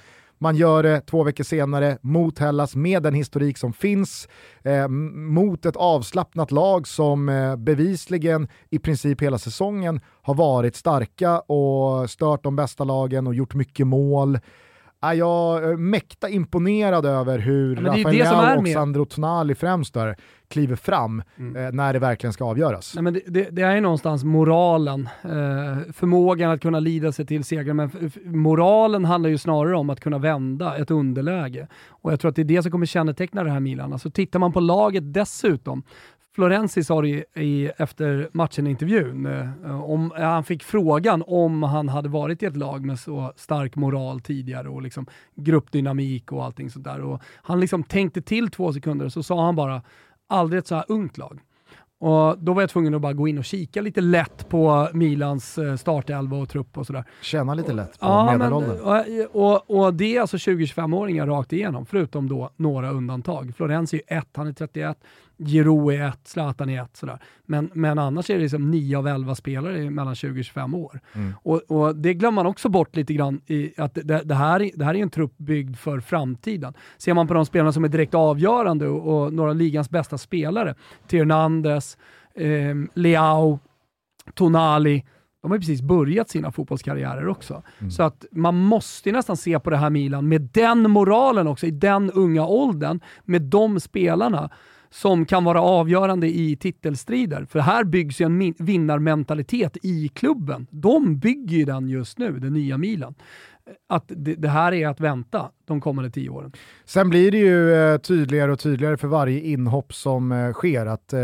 man 0.43 0.57
gör 0.57 0.83
det 0.83 1.01
två 1.01 1.23
veckor 1.23 1.45
senare 1.45 1.99
mot 2.01 2.39
Hellas 2.39 2.77
med 2.77 3.03
den 3.03 3.15
historik 3.15 3.59
som 3.59 3.73
finns, 3.73 4.29
eh, 4.65 4.89
mot 4.89 5.67
ett 5.67 5.77
avslappnat 5.77 6.51
lag 6.51 6.89
som 6.89 7.29
eh, 7.29 7.57
bevisligen 7.57 8.49
i 8.71 8.79
princip 8.79 9.23
hela 9.23 9.39
säsongen 9.39 10.01
har 10.23 10.35
varit 10.35 10.77
starka 10.77 11.41
och 11.41 12.11
stört 12.11 12.43
de 12.43 12.57
bästa 12.57 12.85
lagen 12.85 13.27
och 13.27 13.35
gjort 13.35 13.55
mycket 13.55 13.87
mål. 13.87 14.39
Ja, 15.03 15.15
jag 15.15 15.65
är 15.65 15.77
mäkta 15.77 16.29
imponerad 16.29 17.07
över 17.07 17.39
hur 17.39 17.77
Ja, 17.77 17.83
Rafael 17.83 18.17
Leao 18.17 18.61
och 18.61 18.69
Sandro 18.69 19.05
Tonali 19.05 19.55
främst 19.55 19.95
där 19.95 20.17
kliver 20.49 20.77
fram 20.77 21.23
Mm. 21.39 21.67
eh, 21.67 21.73
när 21.73 21.93
det 21.93 21.99
verkligen 21.99 22.33
ska 22.33 22.45
avgöras. 22.45 22.95
Nej, 22.95 23.03
men 23.03 23.13
det, 23.15 23.21
det, 23.27 23.49
det 23.51 23.63
är 23.63 23.75
ju 23.75 23.81
någonstans 23.81 24.25
moralen, 24.25 25.09
eh, 25.23 25.93
förmågan 25.93 26.51
att 26.51 26.61
kunna 26.61 26.81
lida 26.81 27.13
sig 27.13 27.27
till 27.27 27.45
seger, 27.45 27.73
men 27.73 27.91
moralen 28.25 29.05
handlar 29.05 29.31
ju 29.31 29.39
snarare 29.39 29.77
om 29.77 29.91
att 29.91 30.01
kunna 30.01 30.19
vända 30.19 30.77
ett 30.77 30.91
underläge. 30.91 31.67
Och 31.89 32.13
jag 32.13 32.21
tror 32.21 32.29
att 32.29 32.37
det 32.37 32.43
är 32.43 32.45
det 32.45 32.63
som 32.63 32.73
kommer 32.73 32.87
känneteckna 32.87 33.45
det 33.45 33.51
här 33.51 33.61
Milan. 33.61 33.93
Alltså 33.93 34.11
tittar 34.11 34.39
man 34.39 34.53
på 34.53 34.61
laget 34.61 35.15
dessutom, 35.15 35.83
Florenzi 36.35 36.85
sa 36.85 37.03
det 37.03 37.25
i, 37.35 37.71
efter 37.79 38.29
matchen-intervjun, 38.33 39.27
eh, 39.27 39.83
om, 39.91 40.13
eh, 40.17 40.23
han 40.23 40.45
fick 40.45 40.63
frågan 40.63 41.25
om 41.27 41.63
han 41.63 41.89
hade 41.89 42.09
varit 42.09 42.43
i 42.43 42.47
ett 42.47 42.57
lag 42.57 42.85
med 42.85 42.99
så 42.99 43.33
stark 43.37 43.77
moral 43.77 44.21
tidigare 44.21 44.69
och 44.69 44.83
liksom 44.83 45.07
gruppdynamik 45.37 46.33
och 46.33 46.45
allting 46.45 46.71
sånt 46.71 46.85
där. 46.85 47.01
Och 47.01 47.23
han 47.43 47.61
liksom 47.61 47.83
tänkte 47.83 48.23
till 48.23 48.51
två 48.51 48.73
sekunder 48.73 49.07
och 49.07 49.13
så 49.13 49.23
sa 49.23 49.45
han 49.45 49.57
bara, 49.57 49.83
aldrig 50.29 50.59
ett 50.59 50.67
så 50.67 50.75
här 50.75 50.85
ungt 50.89 51.19
lag. 51.19 51.41
Och 51.99 52.39
då 52.39 52.53
var 52.53 52.63
jag 52.63 52.71
tvungen 52.71 52.95
att 52.95 53.01
bara 53.01 53.13
gå 53.13 53.29
in 53.29 53.39
och 53.39 53.45
kika 53.45 53.81
lite 53.81 54.01
lätt 54.01 54.49
på 54.49 54.89
Milans 54.93 55.59
eh, 55.59 55.77
startelva 55.77 56.37
och 56.37 56.49
trupp 56.49 56.79
och 56.79 56.87
sådär. 56.87 57.05
Känna 57.23 57.55
lite 57.55 57.73
lätt 57.73 58.01
på 58.01 58.07
Ja, 58.07 58.37
medelåldern. 58.39 58.81
och, 59.33 59.53
och, 59.53 59.85
och 59.85 59.95
det 59.95 60.17
är 60.17 60.21
alltså 60.21 60.37
20-25-åringar 60.37 61.27
rakt 61.27 61.53
igenom, 61.53 61.87
förutom 61.87 62.29
då 62.29 62.51
några 62.57 62.91
undantag. 62.91 63.53
Florenzi 63.57 64.03
är 64.07 64.19
ett, 64.19 64.29
han 64.35 64.47
är 64.47 64.53
31, 64.53 64.99
Giroud 65.39 65.95
är 65.95 66.09
ett, 66.09 66.21
Zlatan 66.25 66.69
är 66.69 66.83
ett. 66.83 66.97
Sådär. 66.97 67.19
Men, 67.47 67.71
men 67.75 67.99
annars 67.99 68.31
är 68.31 68.35
det 68.35 68.41
liksom 68.43 68.71
9 68.71 68.99
av 68.99 69.07
11 69.09 69.35
spelare 69.35 69.91
mellan 69.91 70.15
20 70.15 70.41
och 70.41 70.45
25 70.45 70.75
år. 70.75 71.01
Mm. 71.15 71.33
Och, 71.43 71.61
och 71.69 71.97
det 71.97 72.15
glömmer 72.15 72.35
man 72.35 72.47
också 72.47 72.69
bort 72.69 72.97
lite 72.97 73.15
grann 73.15 73.41
i 73.47 73.73
att 73.81 73.95
det, 73.95 74.23
det, 74.25 74.35
här, 74.35 74.63
är- 74.63 74.71
det 74.75 74.85
här 74.85 74.95
är 74.95 74.99
en 75.03 75.11
trupp 75.11 75.39
byggd 75.39 75.77
för 75.77 76.01
framtiden. 76.01 76.75
Ser 76.99 77.15
man 77.15 77.27
på 77.29 77.35
de 77.35 77.47
spelarna 77.47 77.73
som 77.73 77.85
är 77.85 77.89
direkt 77.89 78.15
avgörande 78.15 78.89
och, 78.89 79.23
och 79.25 79.33
några 79.33 79.51
av 79.51 79.57
ligans 79.57 79.91
bästa 79.91 80.19
spelare, 80.19 80.75
Hernandez, 81.13 81.99
eh, 82.35 82.75
Leao, 82.95 83.59
Tonali, 84.35 85.05
De 85.43 85.51
har 85.51 85.59
precis 85.59 85.83
börjat 85.83 86.29
sina 86.31 86.53
fotbollskarriärer 86.53 87.29
också. 87.29 87.63
Så 87.91 88.03
att 88.03 88.25
man 88.33 88.55
måste 88.55 89.13
nästan 89.13 89.37
se 89.37 89.61
på 89.61 89.71
det 89.71 89.77
här 89.77 89.91
Milan 89.91 90.29
med 90.29 90.41
den 90.53 90.91
moralen 90.91 91.47
också, 91.47 91.67
i 91.67 91.71
den 91.71 92.11
unga 92.11 92.47
åldern, 92.47 93.01
med 93.25 93.43
de 93.43 93.81
spelarna 93.81 94.51
som 94.93 95.25
kan 95.27 95.45
vara 95.45 95.61
avgörande 95.63 96.27
i 96.29 96.57
titelstrider. 96.57 97.45
För 97.45 97.59
här 97.59 97.85
byggs 97.85 98.21
ju 98.21 98.25
en 98.25 98.55
vinnarmentalitet 98.59 99.77
i 99.83 100.09
klubben. 100.09 100.67
De 100.71 101.19
bygger 101.19 101.57
ju 101.57 101.65
den 101.65 101.89
just 101.89 102.19
nu, 102.19 102.39
det 102.39 102.51
nya 102.51 102.79
Milan. 102.79 103.15
Att 103.89 104.05
det, 104.09 104.35
det 104.35 104.49
här 104.49 104.73
är 104.73 104.89
att 104.89 105.01
vänta 105.01 105.51
de 105.67 105.81
kommande 105.81 106.11
tio 106.11 106.31
åren. 106.31 106.53
Sen 106.85 107.11
blir 107.11 107.31
det 107.31 107.39
ju 107.39 107.75
eh, 107.75 107.99
tydligare 107.99 108.53
och 108.53 108.59
tydligare 108.61 108.97
för 108.97 109.09
varje 109.09 109.41
inhopp 109.41 109.95
som 109.95 110.33
eh, 110.33 110.53
sker 110.53 110.87
att 110.87 111.13
eh, 111.13 111.21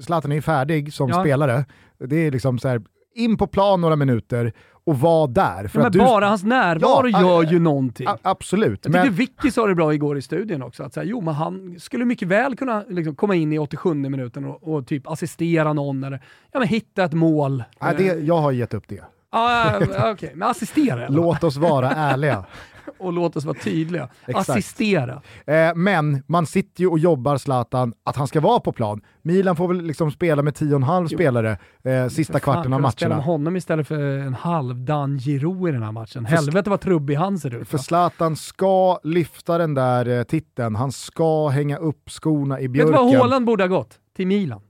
Zlatan 0.00 0.32
är 0.32 0.40
färdig 0.40 0.92
som 0.92 1.08
Ja. 1.08 1.20
spelare. 1.20 1.64
Det 1.98 2.16
är 2.16 2.30
liksom 2.30 2.58
så 2.58 2.68
här, 2.68 2.82
in 3.14 3.36
på 3.36 3.46
plan 3.46 3.80
några 3.80 3.96
minuter 3.96 4.52
och 4.86 4.98
var 5.00 5.28
där. 5.28 5.68
För 5.68 5.78
Men 5.78 5.86
att 5.86 5.92
du- 5.92 5.98
bara 5.98 6.26
hans 6.28 6.44
närvaro 6.44 7.08
Ja, 7.08 7.20
gör 7.20 7.52
ju 7.52 7.58
någonting. 7.58 8.06
A- 8.06 8.18
absolut. 8.22 8.70
Jag 8.84 8.92
tyckte 8.92 9.06
Men, 9.06 9.14
Vicky 9.14 9.50
sa 9.50 9.66
det 9.66 9.74
bra 9.74 9.94
igår 9.94 10.18
i 10.18 10.22
studion 10.22 10.62
också, 10.62 10.82
att 10.82 10.94
så 10.94 11.00
här, 11.00 11.06
jo, 11.06 11.20
men 11.20 11.34
han 11.34 11.76
skulle 11.80 12.04
mycket 12.04 12.28
väl 12.28 12.56
kunna 12.56 12.84
liksom, 12.88 13.14
komma 13.14 13.34
in 13.34 13.52
i 13.52 13.58
87 13.58 13.94
minuten 13.94 14.44
och, 14.44 14.68
och 14.74 14.86
typ 14.86 15.06
assistera 15.10 15.72
någon 15.72 16.04
eller 16.04 16.20
ja, 16.52 16.58
men 16.58 16.68
hitta 16.68 17.04
ett 17.04 17.12
mål. 17.12 17.64
nej, 17.80 17.94
det, 17.98 18.04
jag 18.04 18.38
har 18.38 18.52
gett 18.52 18.74
upp 18.74 18.84
det. 18.88 19.00
Ah, 19.30 19.70
Okej, 20.12 20.32
men 20.34 20.48
assistera 20.48 21.06
eller? 21.06 21.16
Låt 21.16 21.44
oss 21.44 21.56
vara 21.56 21.90
ärliga. 21.90 22.44
och 22.98 23.12
låt 23.12 23.36
oss 23.36 23.44
vara 23.44 23.58
tydliga. 23.58 24.08
Exakt. 24.26 24.48
Assistera. 24.48 25.22
Eh, 25.46 25.74
men 25.74 26.22
man 26.26 26.46
sitter 26.46 26.80
ju 26.80 26.88
och 26.88 26.98
jobbar 26.98 27.36
Zlatan 27.36 27.92
att 28.04 28.16
han 28.16 28.26
ska 28.28 28.40
vara 28.40 28.60
på 28.60 28.72
plan. 28.72 29.00
Milan 29.22 29.56
får 29.56 29.68
väl 29.68 29.82
liksom 29.82 30.10
spela 30.10 30.42
med 30.42 30.54
10,5 30.54 31.08
spelare 31.08 31.58
eh, 31.84 32.08
sista 32.08 32.40
kvarten 32.40 32.72
av 32.72 32.78
Fan, 32.78 32.80
kunna 32.80 32.90
spela 32.90 33.08
med 33.08 33.16
matcherna. 33.16 33.32
honom 33.32 33.56
istället 33.56 33.88
för 33.88 34.18
en 34.18 34.34
halvdan 34.34 35.18
Giroud 35.18 35.68
i 35.68 35.72
den 35.72 35.82
här 35.82 35.92
matchen. 35.92 36.24
Helvete 36.26 36.70
vad 36.70 36.80
trubbig 36.80 37.14
han 37.14 37.38
ser 37.38 37.54
ut. 37.54 37.68
För? 37.68 37.78
Zlatan 37.78 38.36
ska 38.36 38.98
lyfta 39.02 39.58
den 39.58 39.74
där 39.74 40.08
eh, 40.18 40.22
titeln, 40.22 40.76
han 40.76 40.92
ska 40.92 41.48
hänga 41.48 41.76
upp 41.76 42.10
skorna 42.10 42.60
i 42.60 42.62
Vet 42.62 42.68
du 42.72 42.72
björken. 42.72 42.92
vad 42.94 43.16
Haaland 43.16 43.46
borde 43.46 43.62
ha 43.62 43.68
gått? 43.68 43.98
Till 44.16 44.26
Milan. 44.26 44.60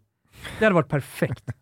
Det 0.58 0.64
hade 0.64 0.74
varit 0.74 0.88
perfekt. 0.88 1.44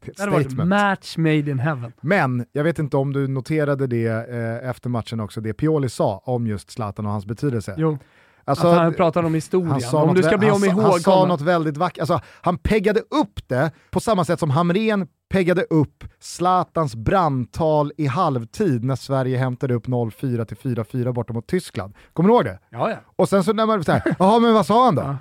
Det 0.00 0.18
hade 0.18 0.32
varit 0.32 0.52
match 0.56 1.16
made 1.16 1.38
in 1.50 1.58
heaven. 1.58 1.92
Men 2.00 2.44
jag 2.52 2.64
vet 2.64 2.78
inte 2.78 2.96
om 2.96 3.12
du 3.12 3.28
noterade 3.28 3.86
det 3.86 4.06
eh, 4.06 4.70
efter 4.70 4.88
matchen 4.90 5.20
också, 5.20 5.40
det 5.40 5.52
Pioli 5.52 5.88
sa 5.88 6.22
om 6.24 6.46
just 6.46 6.70
Zlatan 6.70 7.06
och 7.06 7.12
hans 7.12 7.26
betydelse. 7.26 7.74
Jo, 7.78 7.98
Alltså, 8.44 8.66
att 8.66 8.76
han 8.78 8.94
pratar 8.94 9.22
om 9.22 9.34
historien. 9.34 9.70
han 9.70 9.80
sa 9.80 10.02
Om 10.02 10.14
du 10.14 10.22
ska 10.22 10.38
bli 10.38 10.48
han 10.48 10.56
om 10.56 10.62
sa- 10.62 10.70
Han 10.70 10.82
sa 10.82 10.96
ihågkommen. 11.10 11.28
något 11.28 11.40
väldigt 11.40 11.76
vackert, 11.76 11.98
alltså, 12.00 12.20
han 12.40 12.58
peggade 12.58 13.00
upp 13.00 13.40
det 13.48 13.70
på 13.90 14.00
samma 14.00 14.24
sätt 14.24 14.40
som 14.40 14.50
Hamrén 14.50 15.06
peggade 15.30 15.62
upp 15.70 16.04
Zlatans 16.20 16.96
brandtal 16.96 17.92
i 17.96 18.06
halvtid 18.06 18.84
när 18.84 18.96
Sverige 18.96 19.38
hämtade 19.38 19.74
upp 19.74 19.86
0-4 19.88 20.44
till 20.44 20.56
4-4 20.56 21.12
borta 21.12 21.32
mot 21.32 21.46
Tyskland. 21.46 21.94
Kommer 22.12 22.28
du 22.28 22.34
ihåg 22.34 22.44
det? 22.44 22.58
Ja, 22.70 22.90
ja. 22.90 22.96
Och 23.16 23.28
sen 23.28 23.44
så 23.44 23.52
när 23.52 23.66
man 23.66 23.84
såhär, 23.84 24.02
jaha 24.18 24.38
men 24.40 24.54
vad 24.54 24.66
sa 24.66 24.84
han 24.84 24.94
då? 24.94 25.02
Ja. 25.02 25.16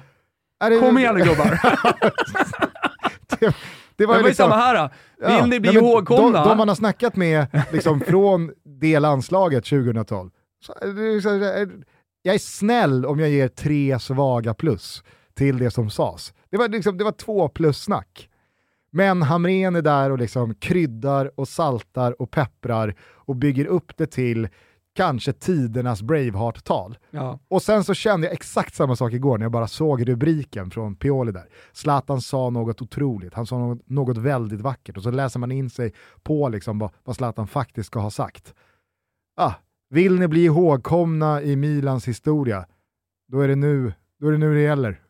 Är 0.65 0.69
det- 0.69 0.79
Kom 0.79 0.97
igen 0.97 1.15
nu 1.15 1.23
gubbar. 1.23 1.59
det, 3.39 3.55
det 3.97 4.05
var 4.05 4.13
Det 4.13 4.17
ju 4.17 4.21
var 4.21 4.27
ju 4.27 4.29
liksom, 4.29 4.49
samma 4.49 4.55
här. 4.61 4.75
då. 4.75 4.89
Vill 5.27 5.35
Ja, 5.37 5.45
ni 5.45 5.59
bli 5.59 5.69
nej, 5.73 5.77
ihågkomna? 5.83 6.43
De, 6.43 6.49
de 6.49 6.57
man 6.57 6.67
har 6.67 6.75
snackat 6.75 7.15
med 7.15 7.47
liksom, 7.71 7.99
från 8.01 8.51
det 8.63 8.99
landslaget 8.99 9.65
2012. 9.65 10.29
Så, 10.65 10.73
det 10.81 11.01
är 11.01 11.19
så, 11.21 11.43
eh, 11.43 11.67
jag 12.21 12.35
är 12.35 12.39
snäll 12.39 13.05
om 13.05 13.19
jag 13.19 13.29
ger 13.29 13.47
tre 13.47 13.99
svaga 13.99 14.53
plus 14.53 15.03
till 15.33 15.57
det 15.57 15.71
som 15.71 15.89
sades. 15.89 16.33
Det 16.51 16.57
var, 16.57 16.67
liksom, 16.67 16.97
det 16.97 17.03
var 17.03 17.11
två 17.11 17.47
plus-snack. 17.49 18.29
Men 18.91 19.21
Hamrén 19.21 19.75
är 19.75 19.81
där 19.81 20.11
och 20.11 20.17
liksom 20.17 20.55
kryddar 20.55 21.31
och 21.39 21.47
saltar 21.47 22.21
och 22.21 22.31
pepprar 22.31 22.95
och 23.01 23.35
bygger 23.35 23.65
upp 23.65 23.97
det 23.97 24.05
till 24.07 24.47
kanske 24.97 25.33
tidernas 25.33 26.01
Braveheart-tal. 26.01 26.97
Ja. 27.11 27.39
Och 27.47 27.61
sen 27.61 27.83
så 27.83 27.93
kände 27.93 28.27
jag 28.27 28.33
exakt 28.33 28.75
samma 28.75 28.95
sak 28.95 29.13
igår 29.13 29.37
när 29.37 29.45
jag 29.45 29.51
bara 29.51 29.67
såg 29.67 30.09
rubriken 30.09 30.71
från 30.71 30.95
Pioli 30.95 31.31
där. 31.31 31.49
Zlatan 31.73 32.21
sa 32.21 32.49
något 32.49 32.81
otroligt, 32.81 33.33
han 33.33 33.45
sa 33.45 33.57
något, 33.57 33.89
något 33.89 34.17
väldigt 34.17 34.61
vackert 34.61 34.97
och 34.97 35.03
så 35.03 35.11
läser 35.11 35.39
man 35.39 35.51
in 35.51 35.69
sig 35.69 35.93
på 36.23 36.49
liksom 36.49 36.79
vad, 36.79 36.91
vad 37.03 37.15
Zlatan 37.15 37.47
faktiskt 37.47 37.87
ska 37.87 37.99
ha 37.99 38.11
sagt. 38.11 38.53
Ah, 39.35 39.53
vill 39.89 40.19
ni 40.19 40.27
bli 40.27 40.45
ihågkomna 40.45 41.41
i 41.41 41.55
Milans 41.55 42.07
historia, 42.07 42.65
då 43.27 43.39
är 43.39 43.47
det 43.47 43.55
nu, 43.55 43.93
då 44.19 44.27
är 44.27 44.31
det, 44.31 44.37
nu 44.37 44.53
det 44.53 44.61
gäller. 44.61 45.01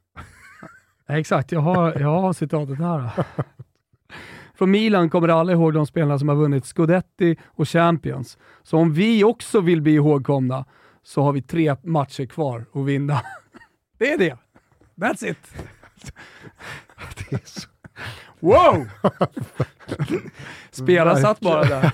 Exakt, 1.08 1.52
jag 1.52 1.60
har, 1.60 2.00
jag 2.00 2.22
har 2.22 2.34
citatet 2.34 2.78
här. 2.78 3.10
Från 4.58 4.72
Milan 4.72 5.10
kommer 5.10 5.28
alla 5.28 5.51
ihåg 5.51 5.74
de 5.74 5.86
spelarna 5.88 6.20
som 6.20 6.30
har 6.30 6.36
vunnit 6.36 6.66
Scudetti 6.66 7.36
och 7.45 7.70
Champions. 7.70 8.38
Så 8.64 8.78
om 8.78 8.93
vi 8.93 9.24
också 9.24 9.62
vill 9.62 9.82
bli 9.82 9.93
ihågkomna 9.93 10.66
så 11.03 11.22
har 11.22 11.32
vi 11.34 11.41
tre 11.41 11.76
matcher 11.84 12.26
kvar 12.26 12.66
att 12.74 12.86
vinna. 12.86 13.22
Det 13.97 14.12
är 14.12 14.18
det. 14.18 14.38
That's 14.95 15.26
it. 15.32 15.38
Det 17.30 17.36
är 17.36 17.39
så- 17.45 17.68
Wow! 18.39 18.88
Spelaren 20.72 21.22
satt 21.22 21.39
bara 21.39 21.64
där. 21.64 21.91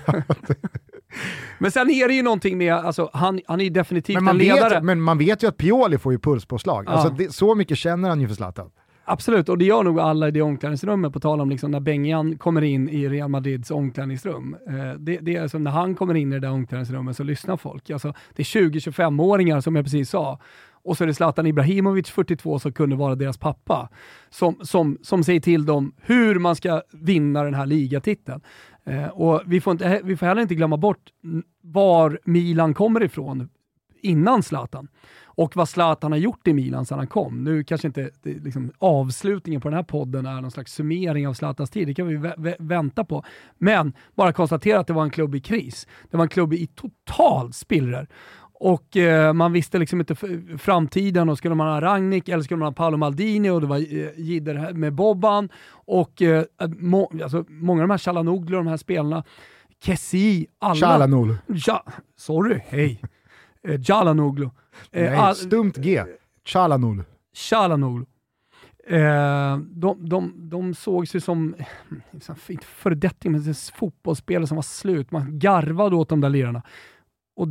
Men 1.59 1.72
sen 1.72 1.89
är 1.89 2.07
det 2.07 2.14
ju 2.14 2.22
någonting 2.24 2.57
med, 2.57 2.74
alltså, 2.74 3.09
han, 3.14 3.41
han 3.47 3.61
är 3.61 3.70
definitivt 3.70 4.16
Men 4.16 4.24
man, 4.24 4.36
en 4.41 4.47
ledare. 4.47 4.74
vet, 4.74 4.84
men 4.84 5.01
man 5.01 5.18
vet 5.18 5.43
ju 5.43 5.47
att 5.47 5.57
Pioli 5.57 5.97
får 5.97 6.11
ju 6.14 6.20
pulspåslag. 6.20 6.84
Ja. 6.88 6.91
Alltså 6.91 7.09
det, 7.14 7.34
så 7.34 7.55
mycket 7.55 7.78
känner 7.78 8.09
han 8.09 8.22
ju 8.22 8.28
för 8.28 8.36
Zlatan. 8.36 8.72
Absolut, 9.06 9.49
och 9.49 9.58
det 9.58 9.66
gör 9.66 9.84
nog 9.84 9.99
alla 9.99 10.28
i 10.28 10.32
det 10.32 10.41
omklädningsrummet, 10.41 11.14
på 11.14 11.20
tal 11.20 11.41
om 11.41 11.49
liksom 11.49 11.72
när 11.72 11.80
Bengan 11.80 12.38
kommer 12.38 12.62
in 12.62 12.89
i 12.89 13.10
Real 13.10 13.30
Madrids 13.30 13.72
omklädningsrum. 13.72 14.58
Eh, 14.68 14.99
det, 14.99 15.18
det 15.18 15.36
är 15.36 15.41
alltså 15.41 15.58
när 15.58 15.72
han 15.72 15.95
kommer 15.95 16.14
in 16.14 16.32
i 16.32 16.36
det 16.36 16.47
där 16.47 16.51
omklädningsrummet 16.51 17.18
så 17.18 17.24
lyssnar 17.24 17.58
folk. 17.58 17.89
Alltså, 17.89 18.14
det 18.36 18.41
är 18.41 18.45
20-25-åringar 18.45 19.62
som 19.62 19.76
jag 19.76 19.86
precis 19.86 20.10
sa. 20.10 20.39
Och 20.84 20.97
så 20.97 21.04
är 21.04 21.08
det 21.08 21.14
Zlatan 21.14 21.45
Ibrahimovic, 21.45 22.10
42, 22.10 22.60
som 22.60 22.74
kunde 22.74 22.95
vara 22.95 23.16
deras 23.16 23.38
pappa, 23.38 23.89
som, 24.30 24.60
som, 24.62 24.97
som 25.01 25.24
säger 25.24 25.39
till 25.39 25.66
dem 25.66 25.93
hur 26.01 26.39
man 26.39 26.56
ska 26.56 26.82
vinna 26.91 27.43
den 27.43 27.54
här 27.54 27.66
ligatiteln. 27.66 28.41
Eh, 28.86 29.08
och 29.08 29.41
vi 29.45 29.62
får, 29.62 29.72
inte, 29.72 30.01
vi 30.04 30.18
får 30.18 30.26
heller 30.26 30.41
inte 30.41 30.56
glömma 30.56 30.78
bort 30.78 31.10
var 31.62 32.20
Milan 32.24 32.74
kommer 32.74 33.04
ifrån 33.04 33.49
innan 34.01 34.43
Zlatan 34.43 34.88
och 35.36 35.55
vad 35.55 35.69
Zlatan 35.69 36.11
har 36.11 36.19
gjort 36.19 36.47
i 36.47 36.53
Milan 36.53 36.86
sedan 36.86 36.97
han 36.97 37.07
kom. 37.07 37.43
Nu 37.43 37.63
kanske 37.63 37.88
inte 37.88 38.09
liksom, 38.23 38.71
avslutningen 38.77 39.61
på 39.61 39.69
den 39.69 39.75
här 39.75 39.84
podden 39.84 40.25
är 40.25 40.41
någon 40.41 40.51
slags 40.51 40.73
summering 40.73 41.27
av 41.27 41.34
Zlatans 41.34 41.69
tid, 41.69 41.88
det 41.88 41.93
kan 41.93 42.07
vi 42.07 42.17
vä- 42.17 42.38
vä- 42.38 42.55
vänta 42.59 43.03
på. 43.03 43.23
Men 43.57 43.93
bara 44.15 44.34
konstatera 44.34 44.79
att 44.79 44.88
det 44.88 44.93
var 44.93 45.03
en 45.03 45.09
klubb 45.09 45.36
i 45.36 45.39
kris. 45.41 45.88
Det 46.11 46.17
var 46.17 46.23
en 46.23 46.29
klubb 46.29 46.53
i 46.53 46.67
total 46.67 47.53
spillror. 47.53 48.07
Och 48.55 48.97
eh, 48.97 49.34
man 49.34 49.53
visste 49.53 49.79
liksom 49.79 49.99
inte 49.99 50.15
framtiden 50.57 51.29
och 51.29 51.38
skulle 51.38 51.55
man 51.55 51.67
ha 51.67 51.81
Ragnik 51.81 52.29
eller 52.29 52.43
skulle 52.43 52.57
man 52.57 52.65
ha 52.67 52.73
Paolo 52.73 52.97
Maldini 52.97 53.49
och 53.49 53.61
det 53.61 53.67
var 53.67 53.77
eh, 53.77 54.09
Jidder 54.17 54.73
med 54.73 54.93
Bobban 54.93 55.49
och 55.69 56.21
eh, 56.21 56.43
må, 56.77 57.11
alltså, 57.23 57.45
många 57.47 57.81
av 57.81 57.88
de 57.88 57.93
här 57.93 57.97
Chalanoglu, 57.97 58.57
de 58.57 58.67
här 58.67 58.77
spelarna, 58.77 59.23
Kessi, 59.84 60.47
alla. 60.59 60.75
Chalanoglu. 60.75 61.36
Ja, 61.47 61.84
sorry, 62.17 62.59
hej. 62.67 63.01
Eh, 63.68 63.82
Chalanoglu. 63.82 64.45
Eh, 64.45 64.49
Nej, 64.91 65.16
all- 65.16 65.36
stumt 65.36 65.72
G. 65.78 66.03
Chalanoglu. 66.45 67.03
Chalanoglu. 67.34 68.05
Eh, 68.88 69.57
de, 69.57 70.09
de, 70.09 70.34
de 70.49 70.74
sågs 70.76 71.16
ju 71.16 71.20
som, 71.20 71.55
inte 72.47 72.66
föredetting, 72.66 73.32
men 73.32 73.53
fotbollsspelare 73.76 74.47
som 74.47 74.55
var 74.55 74.61
slut. 74.61 75.11
Man 75.11 75.39
garvade 75.39 75.95
åt 75.95 76.09
de 76.09 76.22
där 76.22 76.30
lirarna. 76.30 76.61
Och 77.36 77.47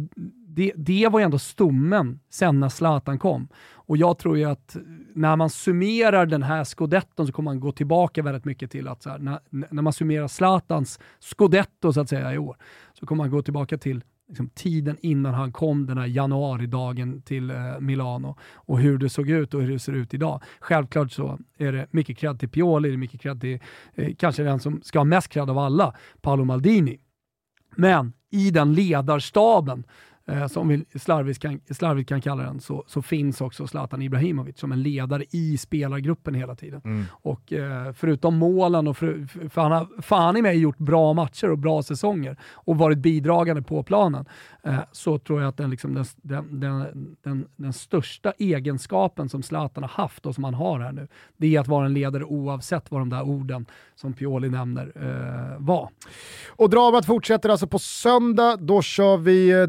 det, 0.46 0.72
det 0.76 1.08
var 1.08 1.18
ju 1.20 1.24
ändå 1.24 1.38
stommen 1.38 2.20
sen 2.30 2.60
när 2.60 2.68
Zlatan 2.68 3.18
kom. 3.18 3.48
Och 3.72 3.96
jag 3.96 4.18
tror 4.18 4.38
ju 4.38 4.44
att 4.44 4.76
när 5.14 5.36
man 5.36 5.50
summerar 5.50 6.26
den 6.26 6.42
här 6.42 6.64
scudetton 6.64 7.26
så 7.26 7.32
kommer 7.32 7.50
man 7.50 7.60
gå 7.60 7.72
tillbaka 7.72 8.22
väldigt 8.22 8.44
mycket 8.44 8.70
till 8.70 8.88
att 8.88 9.04
här, 9.04 9.18
när, 9.18 9.38
när 9.50 9.82
man 9.82 9.92
summerar 9.92 10.28
Zlatans 10.28 11.00
scudetto 11.20 11.92
så 11.92 12.00
att 12.00 12.08
säga 12.08 12.34
i 12.34 12.38
år, 12.38 12.56
så 12.92 13.06
kommer 13.06 13.22
man 13.24 13.30
gå 13.30 13.42
tillbaka 13.42 13.78
till 13.78 14.04
liksom, 14.32 14.48
tiden 14.48 14.96
innan 15.00 15.34
han 15.34 15.52
kom 15.52 15.86
den 15.86 15.98
här 15.98 16.06
januaridagen 16.06 17.22
till 17.22 17.50
eh, 17.50 17.80
Milano 17.80 18.36
och 18.54 18.78
hur 18.78 18.98
det 18.98 19.08
såg 19.08 19.30
ut 19.30 19.54
och 19.54 19.62
hur 19.62 19.72
det 19.72 19.78
ser 19.78 19.92
ut 19.92 20.14
idag. 20.14 20.42
Självklart 20.60 21.12
så 21.12 21.38
är 21.58 21.72
det 21.72 21.86
mycket 21.90 22.18
cred 22.18 22.38
till 22.40 22.48
Pioli, 22.48 22.88
det 22.88 22.94
är 22.94 22.98
mycket 22.98 23.20
cred 23.20 23.40
till 23.40 23.58
eh, 23.94 24.14
kanske 24.18 24.42
den 24.42 24.60
som 24.60 24.82
ska 24.82 24.98
ha 24.98 25.04
mest 25.04 25.28
cred 25.28 25.50
av 25.50 25.58
alla, 25.58 25.94
Paolo 26.20 26.44
Maldini. 26.44 27.00
Men 27.76 28.12
i 28.30 28.50
den 28.50 28.74
ledarstaben 28.74 29.84
eh, 30.32 30.46
som 30.46 30.68
vi 30.68 30.84
slarvigt 30.98 31.38
kan, 31.38 31.60
slarvigt 31.70 32.08
kan 32.08 32.20
kalla 32.20 32.42
den, 32.42 32.60
så, 32.60 32.84
så 32.86 33.02
finns 33.02 33.40
också 33.40 33.66
Zlatan 33.66 34.02
Ibrahimovic 34.02 34.58
som 34.58 34.72
en 34.72 34.82
ledare 34.82 35.24
i 35.30 35.58
spelargruppen 35.58 36.34
hela 36.34 36.54
tiden. 36.54 36.80
Mm. 36.84 37.04
Och 37.10 37.52
eh, 37.52 37.92
förutom 37.92 38.36
målen, 38.36 38.88
och 38.88 38.96
för, 38.96 39.26
för 39.48 39.60
han 39.60 39.72
har 39.72 40.02
fan 40.02 40.36
i 40.36 40.42
mig 40.42 40.58
gjort 40.58 40.78
bra 40.78 41.12
matcher 41.12 41.50
och 41.50 41.58
bra 41.58 41.82
säsonger 41.82 42.36
och 42.52 42.78
varit 42.78 42.98
bidragande 42.98 43.62
på 43.62 43.82
planen, 43.82 44.24
eh, 44.62 44.78
så 44.92 45.18
tror 45.18 45.40
jag 45.40 45.48
att 45.48 45.56
den, 45.56 45.70
liksom, 45.70 45.94
den, 45.94 46.60
den, 46.60 47.16
den, 47.22 47.48
den, 47.56 47.72
största 47.72 48.32
egenskapen 48.38 49.28
som 49.28 49.42
Zlatan 49.42 49.82
har 49.82 49.90
haft 49.90 50.26
och 50.26 50.34
som 50.34 50.44
han 50.44 50.54
har 50.54 50.80
här 50.80 50.92
nu, 50.92 51.08
det 51.36 51.56
är 51.56 51.60
att 51.60 51.68
vara 51.68 51.86
en 51.86 51.92
ledare 51.92 52.24
oavsett 52.24 52.90
vad 52.90 53.00
de 53.00 53.08
där 53.08 53.22
orden 53.22 53.66
som 53.94 54.12
Pioli 54.12 54.48
nämner 54.48 54.92
eh, 54.94 55.64
var. 55.64 55.88
Och 56.48 56.70
dramat 56.70 57.06
fortsätter 57.06 57.48
alltså 57.48 57.66
på 57.66 57.78
söndag. 57.78 58.56
Då 58.56 58.82
kör 58.82 59.16
vi 59.16 59.50
eh, 59.50 59.62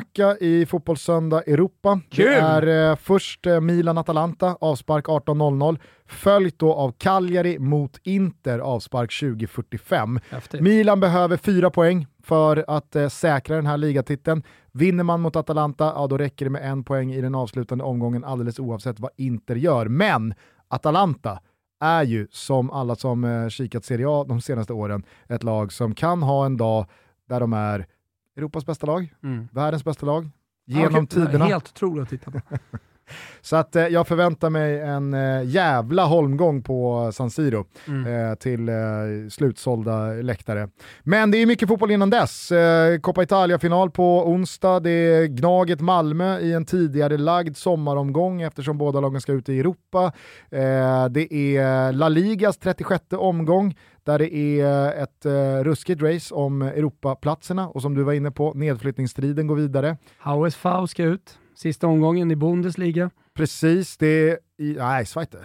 dubbelmacka 0.00 0.44
i 0.44 0.66
Fotbollssöndag 0.66 1.42
Europa. 1.42 2.00
Kul! 2.10 2.24
Det 2.24 2.34
är 2.34 2.90
eh, 2.90 2.96
först 2.96 3.46
eh, 3.46 3.60
Milan-Atalanta, 3.60 4.56
avspark 4.60 5.06
18.00. 5.06 5.78
Följt 6.06 6.58
då 6.58 6.74
av 6.74 6.92
Cagliari 6.98 7.58
mot 7.58 7.98
Inter, 8.02 8.58
avspark 8.58 9.10
20.45. 9.10 10.20
Häftigt. 10.30 10.60
Milan 10.60 11.00
behöver 11.00 11.36
fyra 11.36 11.70
poäng 11.70 12.06
för 12.22 12.64
att 12.68 12.96
eh, 12.96 13.08
säkra 13.08 13.56
den 13.56 13.66
här 13.66 13.76
ligatiteln. 13.76 14.42
Vinner 14.72 15.04
man 15.04 15.20
mot 15.20 15.36
Atalanta, 15.36 15.92
ja 15.96 16.06
då 16.06 16.18
räcker 16.18 16.46
det 16.46 16.50
med 16.50 16.70
en 16.70 16.84
poäng 16.84 17.12
i 17.12 17.20
den 17.20 17.34
avslutande 17.34 17.84
omgången 17.84 18.24
alldeles 18.24 18.58
oavsett 18.58 19.00
vad 19.00 19.10
Inter 19.16 19.56
gör. 19.56 19.88
Men 19.88 20.34
Atalanta 20.68 21.40
är 21.80 22.02
ju, 22.02 22.26
som 22.30 22.70
alla 22.70 22.96
som 22.96 23.24
eh, 23.24 23.48
kikat 23.48 23.84
Serie 23.84 24.06
A 24.08 24.24
de 24.28 24.40
senaste 24.40 24.72
åren, 24.72 25.02
ett 25.28 25.42
lag 25.42 25.72
som 25.72 25.94
kan 25.94 26.22
ha 26.22 26.46
en 26.46 26.56
dag 26.56 26.86
där 27.28 27.40
de 27.40 27.52
är 27.52 27.86
Europas 28.40 28.66
bästa 28.66 28.86
lag, 28.86 29.14
Mm. 29.22 29.48
världens 29.52 29.84
bästa 29.84 30.06
lag, 30.06 30.30
Ja, 30.64 30.78
genom 30.78 31.04
okej. 31.04 31.06
tiderna. 31.26 31.44
Helt 31.44 31.68
otroligt 31.68 32.02
att 32.02 32.08
titta 32.08 32.30
på. 32.30 32.40
Så 33.40 33.56
att 33.56 33.76
eh, 33.76 33.86
jag 33.86 34.06
förväntar 34.08 34.50
mig 34.50 34.80
en 34.80 35.14
eh, 35.14 35.42
jävla 35.44 36.04
holmgång 36.04 36.62
på 36.62 37.10
San 37.12 37.30
Siro 37.30 37.64
Mm. 37.88 38.30
eh, 38.30 38.34
till 38.34 38.68
eh, 38.68 38.74
slutsålda 39.30 40.06
läktare. 40.12 40.68
Men 41.02 41.30
det 41.30 41.38
är 41.38 41.46
mycket 41.46 41.68
fotboll 41.68 41.90
innan 41.90 42.10
dess. 42.10 42.52
Eh, 42.52 42.98
Coppa 42.98 43.22
Italia-final 43.22 43.90
på 43.90 44.28
onsdag, 44.28 44.80
det 44.80 44.90
är 44.90 45.26
Gnaget 45.26 45.80
Malmö 45.80 46.38
i 46.38 46.52
en 46.52 46.64
tidigare 46.64 47.16
lagd 47.16 47.56
sommaromgång 47.56 48.42
eftersom 48.42 48.78
båda 48.78 49.00
lagen 49.00 49.20
ska 49.20 49.32
ut 49.32 49.48
i 49.48 49.60
Europa. 49.60 50.12
Eh, 50.50 51.06
det 51.10 51.34
är 51.56 51.92
La 51.92 52.08
Ligas 52.08 52.58
36 52.58 53.04
omgång 53.12 53.74
där 54.04 54.18
det 54.18 54.34
är 54.34 54.92
ett 55.02 55.26
eh, 55.26 55.64
ruskigt 55.64 56.02
race 56.02 56.34
om 56.34 56.62
Europaplatserna 56.62 57.68
och 57.68 57.82
som 57.82 57.94
du 57.94 58.02
var 58.02 58.12
inne 58.12 58.30
på, 58.30 58.52
nedflyttningsstriden 58.54 59.46
går 59.46 59.56
vidare. 59.56 59.96
HSV 60.24 60.86
ska 60.88 61.02
ut, 61.02 61.38
sista 61.60 61.86
omgången 61.86 62.30
i 62.30 62.36
Bundesliga 62.36 63.10
Precis, 63.34 63.96
det 63.96 64.06
är 64.30 64.38
i, 64.58 64.74
nej, 64.78 65.06
Zweite. 65.06 65.38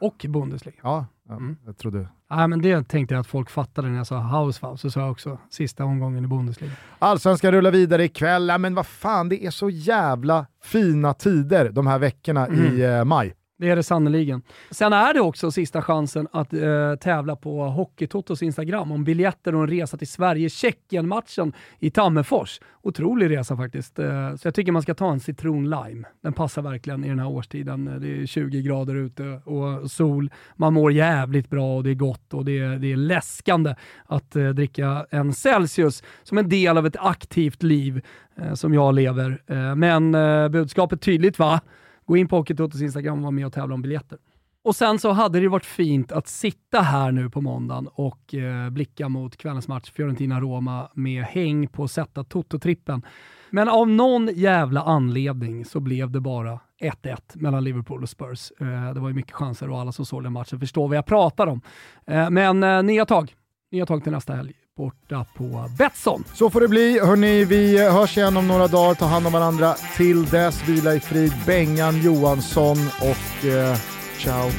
och 0.00 0.26
Bundesliga. 0.28 0.76
Ja, 0.82 1.06
ja 1.28 1.36
Mm. 1.36 1.56
jag 1.66 1.78
trodde. 1.78 2.08
Nej, 2.30 2.48
men 2.48 2.62
det 2.62 2.88
tänkte 2.88 3.14
jag 3.14 3.20
att 3.20 3.26
folk 3.26 3.50
fattade 3.50 3.88
när 3.88 3.96
jag 3.96 4.06
sa 4.06 4.18
HSV, 4.18 4.66
så 4.76 4.90
sa 4.90 5.00
jag 5.00 5.10
också 5.10 5.38
sista 5.50 5.84
omgången 5.84 6.24
i 6.24 6.26
Bundesliga. 6.26 6.70
Allsvenskan 6.98 7.52
rullar 7.52 7.70
vidare 7.70 8.04
ikväll, 8.04 8.48
ja, 8.48 8.58
men 8.58 8.74
vad 8.74 8.86
fan, 8.86 9.28
det 9.28 9.46
är 9.46 9.50
så 9.50 9.70
jävla 9.70 10.46
fina 10.62 11.14
tider 11.14 11.70
de 11.70 11.86
här 11.86 11.98
veckorna 11.98 12.48
i 12.48 12.84
eh, 12.84 13.04
maj. 13.04 13.34
Det 13.60 13.70
är 13.70 13.76
det 13.76 13.82
sannoliken. 13.82 14.42
Sen 14.70 14.92
är 14.92 15.14
det 15.14 15.20
också 15.20 15.50
sista 15.50 15.82
chansen 15.82 16.28
att 16.32 16.52
eh, 16.52 16.94
tävla 17.00 17.36
på 17.36 17.64
Hockeytotos 17.64 18.42
Instagram 18.42 18.92
om 18.92 19.04
biljetter 19.04 19.54
och 19.54 19.60
en 19.60 19.68
resa 19.68 19.96
till 19.96 20.08
Sverige-Tjeckien-matchen 20.08 21.52
i 21.78 21.90
Tammerfors. 21.90 22.60
Otrolig 22.82 23.30
resa 23.30 23.56
faktiskt. 23.56 23.98
Eh, 23.98 24.36
så 24.36 24.46
jag 24.46 24.54
tycker 24.54 24.72
man 24.72 24.82
ska 24.82 24.94
ta 24.94 25.12
en 25.12 25.20
citron 25.20 25.70
lime. 25.70 26.08
Den 26.22 26.32
passar 26.32 26.62
verkligen 26.62 27.04
i 27.04 27.08
den 27.08 27.18
här 27.18 27.28
årstiden. 27.28 27.88
Eh, 27.88 27.94
det 27.94 28.22
är 28.22 28.26
20 28.26 28.62
grader 28.62 28.94
ute 28.94 29.40
och 29.44 29.90
sol. 29.90 30.30
Man 30.56 30.74
mår 30.74 30.92
jävligt 30.92 31.50
bra 31.50 31.76
och 31.76 31.84
det 31.84 31.90
är 31.90 31.94
gott 31.94 32.34
och 32.34 32.44
det 32.44 32.58
är, 32.58 32.76
det 32.78 32.92
är 32.92 32.96
läskande 32.96 33.74
att 34.06 34.36
eh, 34.36 34.48
dricka 34.48 35.06
en 35.10 35.32
Celsius 35.32 36.02
som 36.22 36.38
en 36.38 36.48
del 36.48 36.78
av 36.78 36.86
ett 36.86 36.96
aktivt 36.98 37.62
liv 37.62 38.04
eh, 38.36 38.54
som 38.54 38.74
jag 38.74 38.94
lever. 38.94 39.42
Eh, 39.46 39.74
men 39.74 40.14
eh, 40.14 40.48
budskapet 40.48 41.00
tydligt 41.00 41.38
va? 41.38 41.60
Gå 42.08 42.16
in 42.16 42.28
på 42.28 42.36
Hockeytotos 42.36 42.82
Instagram 42.82 43.18
och 43.18 43.24
var 43.24 43.30
med 43.30 43.46
och 43.46 43.52
tävla 43.52 43.74
om 43.74 43.82
biljetter. 43.82 44.18
Och 44.64 44.76
sen 44.76 44.98
så 44.98 45.12
hade 45.12 45.40
det 45.40 45.48
varit 45.48 45.64
fint 45.64 46.12
att 46.12 46.28
sitta 46.28 46.80
här 46.80 47.12
nu 47.12 47.30
på 47.30 47.40
måndagen 47.40 47.88
och 47.92 48.34
eh, 48.34 48.70
blicka 48.70 49.08
mot 49.08 49.36
kvällens 49.36 49.68
match 49.68 49.90
Fiorentina-Roma 49.90 50.90
med 50.94 51.24
häng 51.24 51.68
på 51.68 51.88
sätta 51.88 52.24
Toto-trippen. 52.24 53.02
Men 53.50 53.68
av 53.68 53.88
någon 53.88 54.28
jävla 54.34 54.82
anledning 54.82 55.64
så 55.64 55.80
blev 55.80 56.10
det 56.10 56.20
bara 56.20 56.60
1-1 56.80 57.16
mellan 57.34 57.64
Liverpool 57.64 58.02
och 58.02 58.08
Spurs. 58.08 58.52
Eh, 58.60 58.94
det 58.94 59.00
var 59.00 59.08
ju 59.08 59.14
mycket 59.14 59.32
chanser 59.32 59.70
och 59.70 59.80
alla 59.80 59.92
som 59.92 60.06
såg 60.06 60.22
den 60.22 60.32
matchen 60.32 60.60
förstår 60.60 60.88
vad 60.88 60.96
jag 60.96 61.06
pratar 61.06 61.46
om. 61.46 61.60
Eh, 62.06 62.30
men 62.30 62.62
eh, 62.62 62.82
nya 62.82 63.06
tag. 63.06 63.34
Nya 63.70 63.86
tag 63.86 64.02
till 64.02 64.12
nästa 64.12 64.34
helg 64.34 64.54
borta 64.78 65.26
på 65.36 65.70
Betsson. 65.78 66.24
Så 66.34 66.50
får 66.50 66.60
det 66.60 66.68
bli. 66.68 67.00
Hörni, 67.00 67.44
vi 67.44 67.78
hörs 67.78 68.16
igen 68.16 68.36
om 68.36 68.48
några 68.48 68.68
dagar. 68.68 68.94
Ta 68.94 69.06
hand 69.06 69.26
om 69.26 69.32
varandra. 69.32 69.74
Till 69.96 70.26
dess, 70.26 70.68
vila 70.68 70.94
i 70.94 71.00
frid. 71.00 71.32
Bengan 71.46 72.02
Johansson 72.02 72.76
och 73.00 73.46
eh, 73.46 73.76
ciao. 74.18 74.50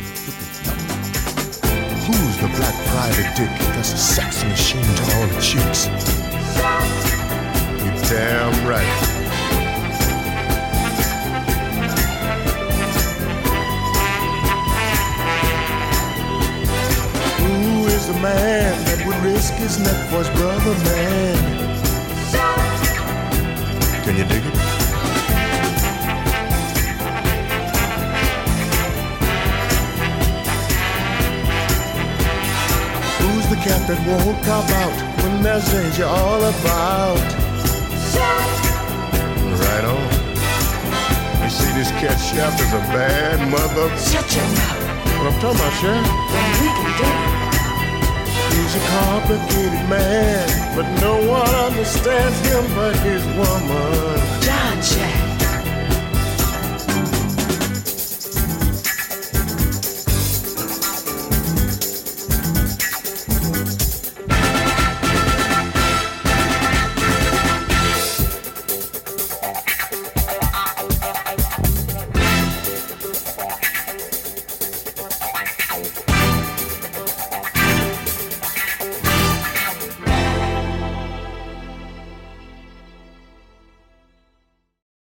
Who's 2.07 2.35
the 2.39 2.47
black 2.57 2.75
private 2.85 3.37
dick 3.37 3.59
that's 3.75 3.93
a 3.93 3.97
sex 3.97 4.43
machine 4.43 4.95
to 4.95 5.03
all 5.17 5.27
the 5.27 5.41
chicks? 5.41 5.87
You 7.83 7.91
damn 8.09 8.67
right. 8.69 9.18
Is 17.99 18.07
the 18.07 18.19
man 18.21 18.71
that 18.85 19.05
would 19.05 19.17
risk 19.23 19.53
his 19.55 19.77
neck 19.80 19.99
for 20.09 20.19
his 20.23 20.30
brother, 20.39 20.73
man? 20.88 21.35
Can 24.05 24.15
you 24.15 24.23
dig 24.23 24.43
it? 24.49 24.55
Who's 33.19 33.47
the 33.49 33.59
cat 33.67 33.81
that 33.89 33.99
won't 34.07 34.39
cop 34.45 34.69
out 34.84 34.95
when 35.23 35.43
there's 35.43 35.69
danger 35.69 36.05
all 36.05 36.41
about? 36.43 37.19
Right 39.63 39.85
on. 39.93 40.07
You 41.43 41.49
see, 41.49 41.71
this 41.73 41.91
cat 41.99 42.17
chef 42.17 42.55
is 42.61 42.71
a 42.71 42.84
bad 42.95 43.39
mother. 43.51 43.89
Shut 43.97 44.35
your 44.35 44.45
mouth. 44.55 44.89
What 45.19 45.34
I'm 45.34 45.39
talking 45.41 45.59
about, 45.59 45.73
Chef? 45.81 46.05
Then 46.31 46.47
we 46.61 46.67
can 46.67 46.97
do 46.97 47.35
it. 47.35 47.39
He's 48.60 48.76
a 48.76 48.80
complicated 48.80 49.90
man, 49.90 50.76
but 50.76 50.86
no 50.99 51.15
one 51.26 51.49
understands 51.49 52.38
him 52.41 52.65
but 52.76 52.94
his 52.98 53.26
woman. 53.26 54.41
John 54.41 54.81
Jack. 54.81 55.28